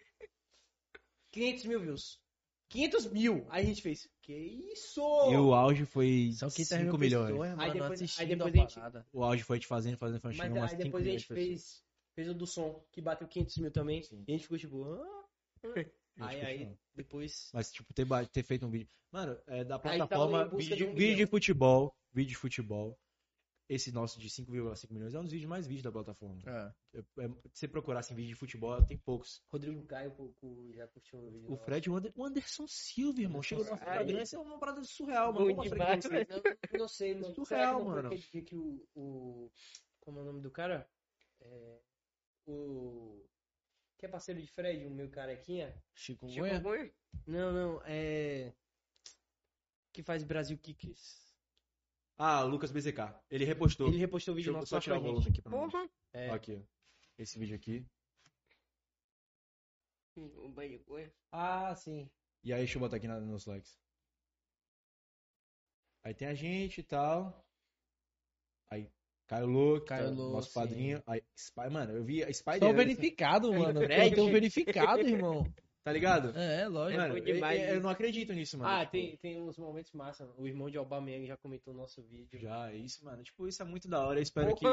500 1.31 1.65
mil 1.65 1.79
views. 1.79 2.19
500 2.69 3.05
mil! 3.11 3.45
Aí 3.49 3.63
a 3.63 3.65
gente 3.67 3.81
fez, 3.81 4.09
que 4.21 4.33
isso? 4.33 4.99
E 5.31 5.35
o 5.37 5.53
auge 5.53 5.85
foi 5.85 6.31
São 6.33 6.49
5 6.49 6.67
5 6.67 6.97
milhões. 6.97 7.27
pessoas, 7.31 7.49
Aí 7.51 7.55
mano, 7.55 7.73
depois- 7.73 8.01
assistindo 8.01 8.21
aí 8.21 8.27
depois 8.35 8.53
a 8.55 8.57
a 8.57 8.89
gente-. 8.89 9.05
O 9.13 9.23
auge 9.23 9.43
foi 9.43 9.55
a 9.55 9.59
gente 9.59 9.67
fazendo, 9.67 9.97
fazendo, 9.97 10.19
fazendo, 10.21 10.37
Mas 10.37 10.47
chegou 10.47 10.61
umas 10.61 10.71
aí 10.71 10.77
5 10.77 10.83
depois 10.83 11.01
a 11.01 11.05
milhões 11.05 11.21
gente 11.21 11.33
fez, 11.33 11.83
fez 12.15 12.29
o 12.29 12.33
do 12.33 12.45
som, 12.47 12.83
que 12.91 13.01
bateu 13.01 13.27
500 13.27 13.57
mil 13.57 13.71
também. 13.71 14.01
Sim. 14.03 14.23
E 14.27 14.31
a 14.31 14.35
gente 14.35 14.43
ficou 14.43 14.57
tipo, 14.57 14.83
ah. 14.83 15.23
A 15.63 15.67
gente 15.79 15.91
Aí, 16.19 16.41
aí 16.41 16.77
depois. 16.93 17.49
Mas, 17.53 17.71
tipo, 17.71 17.91
ter, 17.93 18.05
ter 18.31 18.43
feito 18.43 18.65
um 18.65 18.69
vídeo. 18.69 18.95
Mano, 19.11 19.39
é, 19.47 19.63
da 19.63 19.79
tava 19.79 19.95
plataforma, 19.97 20.47
vídeo, 20.55 20.75
de 20.77 20.83
um 20.85 20.93
vídeo 20.93 21.17
de 21.17 21.25
futebol, 21.25 21.95
vídeo 22.13 22.29
de 22.29 22.35
futebol. 22.37 22.99
Esse 23.69 23.91
nosso 23.93 24.19
de 24.19 24.29
5,5 24.29 24.91
milhões 24.91 25.13
é 25.15 25.19
um 25.19 25.23
dos 25.23 25.31
vídeos 25.31 25.49
mais 25.49 25.65
vídeos 25.65 25.83
da 25.83 25.91
plataforma. 25.91 26.39
É. 26.45 26.99
É, 26.99 26.99
é, 26.99 27.27
se 27.53 27.61
você 27.61 27.67
procurar 27.67 28.01
assim, 28.01 28.13
vídeo 28.13 28.29
de 28.29 28.35
futebol, 28.35 28.83
tem 28.85 28.97
poucos. 28.97 29.41
Rodrigo 29.47 29.83
Caio 29.85 30.11
cu- 30.11 30.69
já 30.73 30.85
curtiu 30.89 31.17
um 31.17 31.31
vídeo. 31.31 31.51
O. 31.53 31.57
Fred 31.57 31.89
o 31.89 31.95
Ander- 31.95 32.11
o 32.15 32.25
Anderson 32.25 32.67
Silva, 32.67 33.21
irmão. 33.21 33.41
Chegou 33.41 33.63
no 33.63 33.71
nosso. 33.71 33.81
Instagram, 33.83 34.21
isso 34.21 34.35
é 34.35 34.39
uma 34.39 34.59
parada 34.59 34.83
surreal, 34.83 35.33
mano. 35.33 35.55
Bom 35.55 35.63
demais. 35.63 36.03
Não, 36.05 36.79
não 36.81 36.87
sei, 36.89 37.15
mano. 37.15 37.33
Surreal, 37.33 37.45
Será 37.45 37.67
que 37.71 37.73
não 37.79 37.85
mano. 37.85 38.07
aquele 38.09 38.21
dia 38.31 38.41
que 38.43 38.55
o, 38.55 38.85
o. 38.93 39.51
Como 40.01 40.19
é 40.19 40.21
o 40.21 40.25
nome 40.25 40.41
do 40.41 40.51
cara? 40.51 40.87
É, 41.41 41.79
o. 42.47 43.25
Que 43.97 44.05
é 44.05 44.09
parceiro 44.09 44.41
de 44.41 44.47
Fred, 44.47 44.85
o 44.85 44.91
meu 44.91 45.09
carequinha? 45.09 45.73
Chico. 45.95 46.27
Goiânia. 46.27 46.93
Não, 47.25 47.51
não, 47.53 47.81
é. 47.85 48.53
Que 49.93 50.01
faz 50.03 50.23
Brasil 50.23 50.57
Kicks. 50.57 51.21
Ah, 52.17 52.43
o 52.43 52.47
Lucas 52.47 52.71
BZK. 52.71 52.99
Ele 53.29 53.45
repostou. 53.45 53.87
Ele 53.87 53.97
repostou 53.97 54.33
o 54.33 54.37
vídeo 54.37 54.51
nosso 54.53 54.67
só 54.67 54.79
tirar 54.79 54.97
o 54.99 55.01
volume 55.01 55.27
aqui 55.29 55.41
pra. 55.41 55.51
Porra. 55.51 55.89
É, 56.13 56.29
Ó, 56.31 56.33
Aqui. 56.35 56.65
Esse 57.17 57.37
vídeo 57.39 57.55
aqui. 57.55 57.85
O 60.15 60.49
banho 60.49 60.77
de 60.77 60.83
coisa. 60.83 61.11
Ah, 61.31 61.75
sim. 61.75 62.09
E 62.43 62.51
aí, 62.53 62.59
deixa 62.59 62.77
eu 62.77 62.81
botar 62.81 62.97
aqui 62.97 63.07
na- 63.07 63.19
nos 63.19 63.45
likes. 63.45 63.79
Aí 66.03 66.13
tem 66.13 66.27
a 66.27 66.33
gente 66.35 66.79
e 66.81 66.83
tal. 66.83 67.43
Aí, 68.69 68.91
Caio 69.27 69.45
Louco, 69.47 69.85
Caio 69.85 70.05
tá, 70.05 70.11
Louco, 70.11 70.33
nosso 70.35 70.49
sim. 70.49 70.53
padrinho. 70.59 71.03
Aí, 71.07 71.21
Spy, 71.35 71.69
mano, 71.69 71.93
eu 71.93 72.03
vi 72.03 72.23
a 72.23 72.31
Spider. 72.33 72.59
Só 72.69 72.73
verificado, 72.73 73.53
mano. 73.53 73.81
Fred. 73.81 74.15
Tem 74.15 74.23
um 74.23 74.31
verificado, 74.31 75.01
irmão. 75.01 75.45
Tá 75.83 75.91
ligado? 75.91 76.37
É, 76.37 76.65
lógico. 76.67 77.01
Mano, 77.01 77.11
foi 77.13 77.21
eu, 77.21 77.25
demais 77.33 77.69
eu- 77.69 77.81
não 77.81 77.89
acredito 77.89 78.31
nisso, 78.33 78.57
mano. 78.57 78.69
Ah, 78.69 78.79
Tipo, 78.85 78.91
tem, 78.91 79.17
tem 79.17 79.41
uns 79.41 79.57
momentos 79.57 79.91
massa. 79.91 80.29
O 80.37 80.47
irmão 80.47 80.69
de 80.69 80.77
Aubameyang 80.77 81.25
já 81.27 81.35
comentou 81.35 81.73
o 81.73 81.77
nosso 81.77 82.01
vídeo. 82.03 82.39
Já, 82.39 82.71
é 82.71 82.75
isso, 82.77 83.03
mano. 83.03 83.21
Tipo, 83.23 83.47
isso 83.47 83.61
é 83.61 83.65
muito 83.65 83.89
da 83.89 84.01
hora. 84.05 84.17
Eu 84.19 84.23
espero 84.23 84.55
que, 84.55 84.65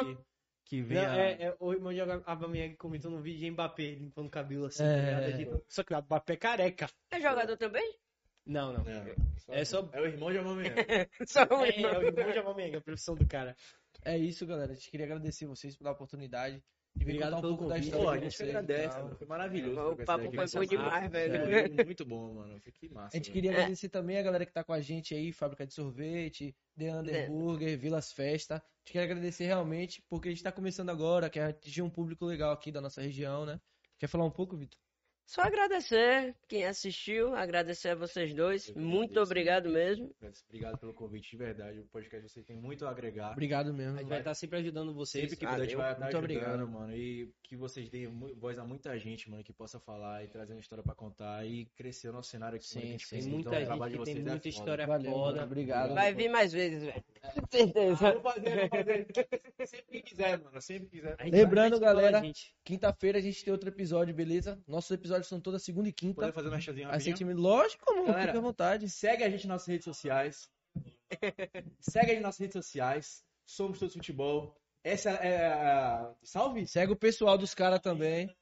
que 0.67 0.81
Não, 0.81 0.87
venha. 0.89 1.01
é, 1.17 1.43
é, 1.47 1.57
o 1.59 1.73
irmão 1.73 1.93
de 1.93 2.01
Aubameyang 2.01 2.77
comentou 2.77 3.11
no 3.11 3.21
vídeo 3.21 3.41
de 3.41 3.51
Mbappé, 3.51 3.91
limpando 3.95 4.27
o 4.27 4.31
cabelo 4.31 4.67
assim. 4.67 4.85
É. 4.85 5.21
tá 5.33 5.37
ligado? 5.37 5.65
Só 5.69 5.83
que 5.83 5.93
o 5.95 5.99
Mbappé 6.01 6.33
é 6.35 6.37
careca. 6.37 6.89
É 7.11 7.21
jogador 7.21 7.57
também? 7.57 7.97
Não, 8.47 8.73
não. 8.73 8.85
Não, 8.85 9.05
É 9.49 9.65
só- 9.65 9.89
É 9.93 10.01
o 10.01 10.07
irmão 10.07 10.31
de 10.31 10.39
Amanhã. 10.39 10.73
Só 11.27 11.43
É, 11.65 11.69
irmão. 11.77 11.91
é 11.93 11.99
o 11.99 12.03
irmão 12.07 12.33
de 12.33 12.39
Aubameyang, 12.39 12.77
a 12.77 12.81
profissão 12.81 13.17
do 13.17 13.27
cara. 13.27 13.57
É 14.05 14.17
isso, 14.17 14.47
galera. 14.47 14.73
A 14.73 14.75
gente 14.75 14.91
queria 14.91 15.07
agradecer 15.07 15.47
vocês 15.47 15.77
pela 15.77 15.91
oportunidade. 15.93 16.63
De 16.93 17.05
vir 17.05 17.13
Obrigado 17.13 17.37
um 17.37 17.41
pelo 17.41 17.57
pouco 17.57 17.69
da 17.69 17.77
convite. 17.77 17.95
história 17.95 18.21
Pô, 18.21 18.27
a 18.27 18.29
gente 18.31 18.41
e 18.43 18.49
agradece, 18.49 18.99
mano. 18.99 19.17
Foi 19.17 19.27
maravilhoso. 19.29 19.81
O 19.93 20.05
papo 20.05 20.25
foi 20.33 20.47
bom 20.49 20.65
demais, 20.65 21.11
vocês. 21.11 21.33
velho. 21.33 21.87
Muito 21.87 22.05
bom, 22.05 22.35
mano. 22.35 22.61
Foi 22.61 22.73
que 22.73 22.89
massa. 22.89 23.17
A 23.17 23.19
gente 23.19 23.27
velho. 23.27 23.33
queria 23.35 23.51
agradecer 23.53 23.89
também 23.91 24.19
a 24.19 24.23
galera 24.23 24.45
que 24.45 24.53
tá 24.53 24.65
com 24.65 24.73
a 24.73 24.81
gente 24.81 25.15
aí, 25.15 25.33
Fábrica 25.33 25.65
de 25.65 25.73
Sorvete, 25.73 26.53
The 26.77 26.93
Under 26.93 27.15
É. 27.15 27.27
Burger, 27.29 27.79
Vilas 27.79 28.13
Festa. 28.13 28.57
A 28.57 28.59
gente 28.59 28.93
quer 28.93 29.05
agradecer 29.05 29.45
realmente, 29.45 30.03
porque 30.09 30.29
a 30.29 30.33
gente 30.33 30.43
tá 30.43 30.51
começando 30.51 30.91
agora, 30.91 31.31
quer 31.31 31.45
atingir 31.45 31.83
um 31.83 31.91
público 31.91 32.25
legal 32.25 32.53
aqui 32.53 32.73
da 32.73 32.81
nossa 32.81 33.01
região, 33.01 33.47
né? 33.47 33.61
Quer 33.97 34.09
falar 34.09 34.25
um 34.25 34.31
pouco, 34.31 34.57
Vitor? 34.57 34.81
Só 35.31 35.43
agradecer 35.43 36.35
quem 36.49 36.65
assistiu, 36.67 37.37
agradecer 37.37 37.91
a 37.91 37.95
vocês 37.95 38.35
dois. 38.35 38.69
Eu 38.69 38.75
Muito 38.83 39.13
agradeço. 39.13 39.23
obrigado 39.31 39.71
mesmo. 39.71 40.13
Obrigado 40.49 40.77
pelo 40.79 40.93
convite, 40.93 41.31
de 41.31 41.37
verdade. 41.37 41.79
O 41.79 41.85
podcast 41.85 42.29
você 42.29 42.43
tem 42.43 42.57
muito 42.57 42.85
a 42.85 42.91
agregar. 42.91 43.31
Obrigado 43.31 43.73
mesmo. 43.73 43.95
A 43.95 44.01
gente 44.01 44.09
vai 44.09 44.19
estar 44.19 44.35
sempre 44.35 44.59
ajudando 44.59 44.93
vocês. 44.93 45.23
Sempre 45.31 45.37
que 45.37 45.47
puder, 45.47 45.61
a 45.61 45.65
gente 45.65 45.77
Valeu, 45.77 45.95
vai 45.97 46.09
estar 46.09 46.21
muito 46.21 46.33
ajudando, 46.35 46.65
obrigado. 46.65 46.69
mano. 46.69 46.97
E 46.97 47.33
que 47.45 47.55
vocês 47.55 47.89
deem 47.89 48.09
voz 48.09 48.59
a 48.59 48.65
muita 48.65 48.99
gente, 48.99 49.31
mano, 49.31 49.45
que 49.45 49.53
possa 49.53 49.79
falar 49.79 50.25
e 50.25 50.27
trazer 50.27 50.53
uma 50.53 50.61
história 50.61 50.83
pra 50.83 50.97
contar 50.97 51.47
e 51.47 51.67
crescer 51.77 52.09
o 52.09 52.13
nosso 52.13 52.29
cenário 52.29 52.57
aqui. 52.57 52.67
Sim, 52.67 52.99
sim. 52.99 53.21
Tem 53.21 53.29
muita 53.29 53.51
Então, 53.51 53.53
o 53.53 53.55
gente 53.61 53.67
trabalho 53.69 53.93
de 53.93 53.99
que 53.99 54.05
tem 54.07 54.15
é 54.15 54.17
muita 54.17 54.33
foda. 54.37 54.49
história 54.49 54.87
Valeu, 54.89 55.13
foda. 55.13 55.33
mano. 55.37 55.47
Obrigado. 55.47 55.95
Vai 55.95 56.13
vir 56.13 56.29
mais 56.29 56.53
vezes, 56.53 56.83
velho. 56.83 57.05
Com 57.35 57.47
certeza. 57.53 58.13
Vou 58.15 58.21
fazer, 58.23 58.59
vou 58.59 58.69
fazer. 58.69 59.07
Sempre 59.65 59.87
que 59.93 60.03
quiser, 60.03 60.39
mano. 60.43 60.61
Sempre 60.61 60.89
que 60.89 60.97
quiser. 60.97 61.17
Lembrando, 61.31 61.79
galera. 61.79 62.21
Quinta-feira 62.65 63.19
a 63.19 63.21
gente 63.23 63.45
tem 63.45 63.53
outro 63.53 63.69
episódio, 63.69 64.13
beleza? 64.13 64.61
Nossos 64.67 64.91
episódios 65.21 65.29
são 65.29 65.41
toda 65.41 65.59
segunda 65.59 65.89
e 65.89 65.93
quinta. 65.93 66.15
Poder 66.21 66.33
fazer 66.33 66.49
uma 66.49 66.57
rapidinho? 66.57 67.29
mil. 67.29 67.37
Lógico, 67.39 67.95
mano. 67.95 68.07
Galera, 68.07 68.27
Fica 68.27 68.39
à 68.39 68.43
vontade. 68.43 68.89
Segue 68.91 69.25
a 69.25 69.31
gente 69.31 69.47
nas 69.47 69.55
nossas 69.55 69.69
redes 69.69 69.85
sociais. 69.85 70.51
Segue 71.81 72.07
a 72.07 72.15
gente 72.15 72.15
nas 72.17 72.23
nossas 72.23 72.39
redes 72.41 72.55
sociais. 72.55 73.25
Somos 73.47 73.79
Todos 73.79 73.95
Futebol. 73.95 74.57
Essa 74.83 75.11
é 75.11 75.47
a... 75.47 76.15
Salve? 76.23 76.67
Segue 76.67 76.93
o 76.93 76.97
pessoal 76.97 77.37
dos 77.37 77.55
caras 77.55 77.81
também. 77.81 78.35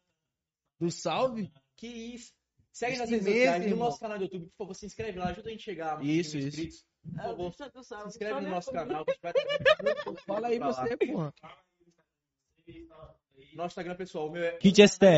Do 0.78 0.90
Salve. 0.90 1.50
Que 1.76 1.86
isso. 1.86 2.32
Segue 2.72 2.92
Isso 2.92 3.02
nas 3.02 3.10
redes 3.10 3.24
mesmo, 3.26 3.38
sociais. 3.40 3.62
No 3.62 3.68
irmão. 3.68 3.84
nosso 3.86 4.00
canal 4.00 4.18
do 4.18 4.24
YouTube. 4.24 4.46
Por 4.50 4.56
favor, 4.58 4.74
se 4.74 4.86
inscreve 4.86 5.18
lá. 5.18 5.30
Ajuda 5.30 5.48
a 5.48 5.52
gente 5.52 5.60
a 5.62 5.64
chegar 5.64 5.98
a 5.98 6.02
Isso, 6.02 6.36
isso. 6.38 6.48
inscritos. 6.48 6.86
Por 7.02 7.22
favor, 7.22 7.54
Ah, 7.58 8.02
se 8.02 8.08
inscreve 8.08 8.40
no 8.40 8.50
nosso 8.50 8.70
canal. 8.70 9.04
Fala 10.26 10.48
aí 10.48 10.58
você, 10.58 10.96
porra. 10.96 11.34
Nosso 13.54 13.72
Instagram 13.72 13.96
pessoal, 13.96 14.28
o 14.28 14.30
meu 14.32 14.42
é 14.44 14.58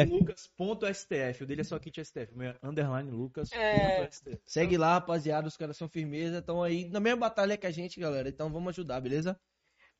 lucas.stf. 0.04 1.42
O 1.42 1.46
dele 1.46 1.60
é 1.60 1.64
só 1.64 1.78
kit 1.78 2.04
STF. 2.04 2.34
O 2.34 2.38
meu 2.38 2.50
é 2.50 2.56
underline 2.62 3.10
lucas.stf. 3.10 3.58
É. 3.60 4.38
Segue 4.44 4.76
lá, 4.76 4.94
rapaziada. 4.94 5.48
Os 5.48 5.56
caras 5.56 5.76
são 5.76 5.88
firmeza. 5.88 6.38
Estão 6.38 6.62
aí 6.62 6.88
na 6.88 7.00
mesma 7.00 7.18
batalha 7.20 7.56
que 7.56 7.66
a 7.66 7.70
gente, 7.70 7.98
galera. 8.00 8.28
Então 8.28 8.52
vamos 8.52 8.70
ajudar, 8.70 9.00
beleza? 9.00 9.38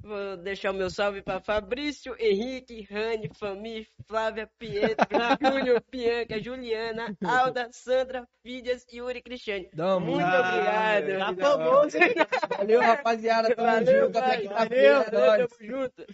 Vou 0.02 0.34
deixar 0.38 0.70
o 0.70 0.74
meu 0.74 0.88
salve 0.88 1.20
para 1.20 1.40
Fabrício, 1.40 2.16
Henrique, 2.18 2.80
Rani, 2.90 3.28
Fami, 3.38 3.86
Flávia, 4.06 4.48
Pietro, 4.58 5.06
Júnior, 5.42 5.84
Bianca, 5.90 6.40
Juliana, 6.42 7.14
Alda, 7.22 7.68
Sandra, 7.70 8.26
Fidias 8.42 8.86
e 8.90 8.96
Yuri 8.96 9.20
Cristiane. 9.20 9.68
Dá 9.74 10.00
Muito 10.00 10.24
Ah, 10.24 10.40
obrigado. 10.96 11.36
da 11.36 11.56
hora. 11.56 11.88
Valeu, 12.56 12.80
rapaziada. 12.80 13.54
Tamo 13.54 13.68
Valeu, 13.68 14.06
junto. 14.06 14.18
Até 14.18 14.40
quinta-feira. 14.40 14.94
Valeu, 15.02 15.02
é 15.02 15.36
tamo 15.36 15.48
junto. 15.60 16.06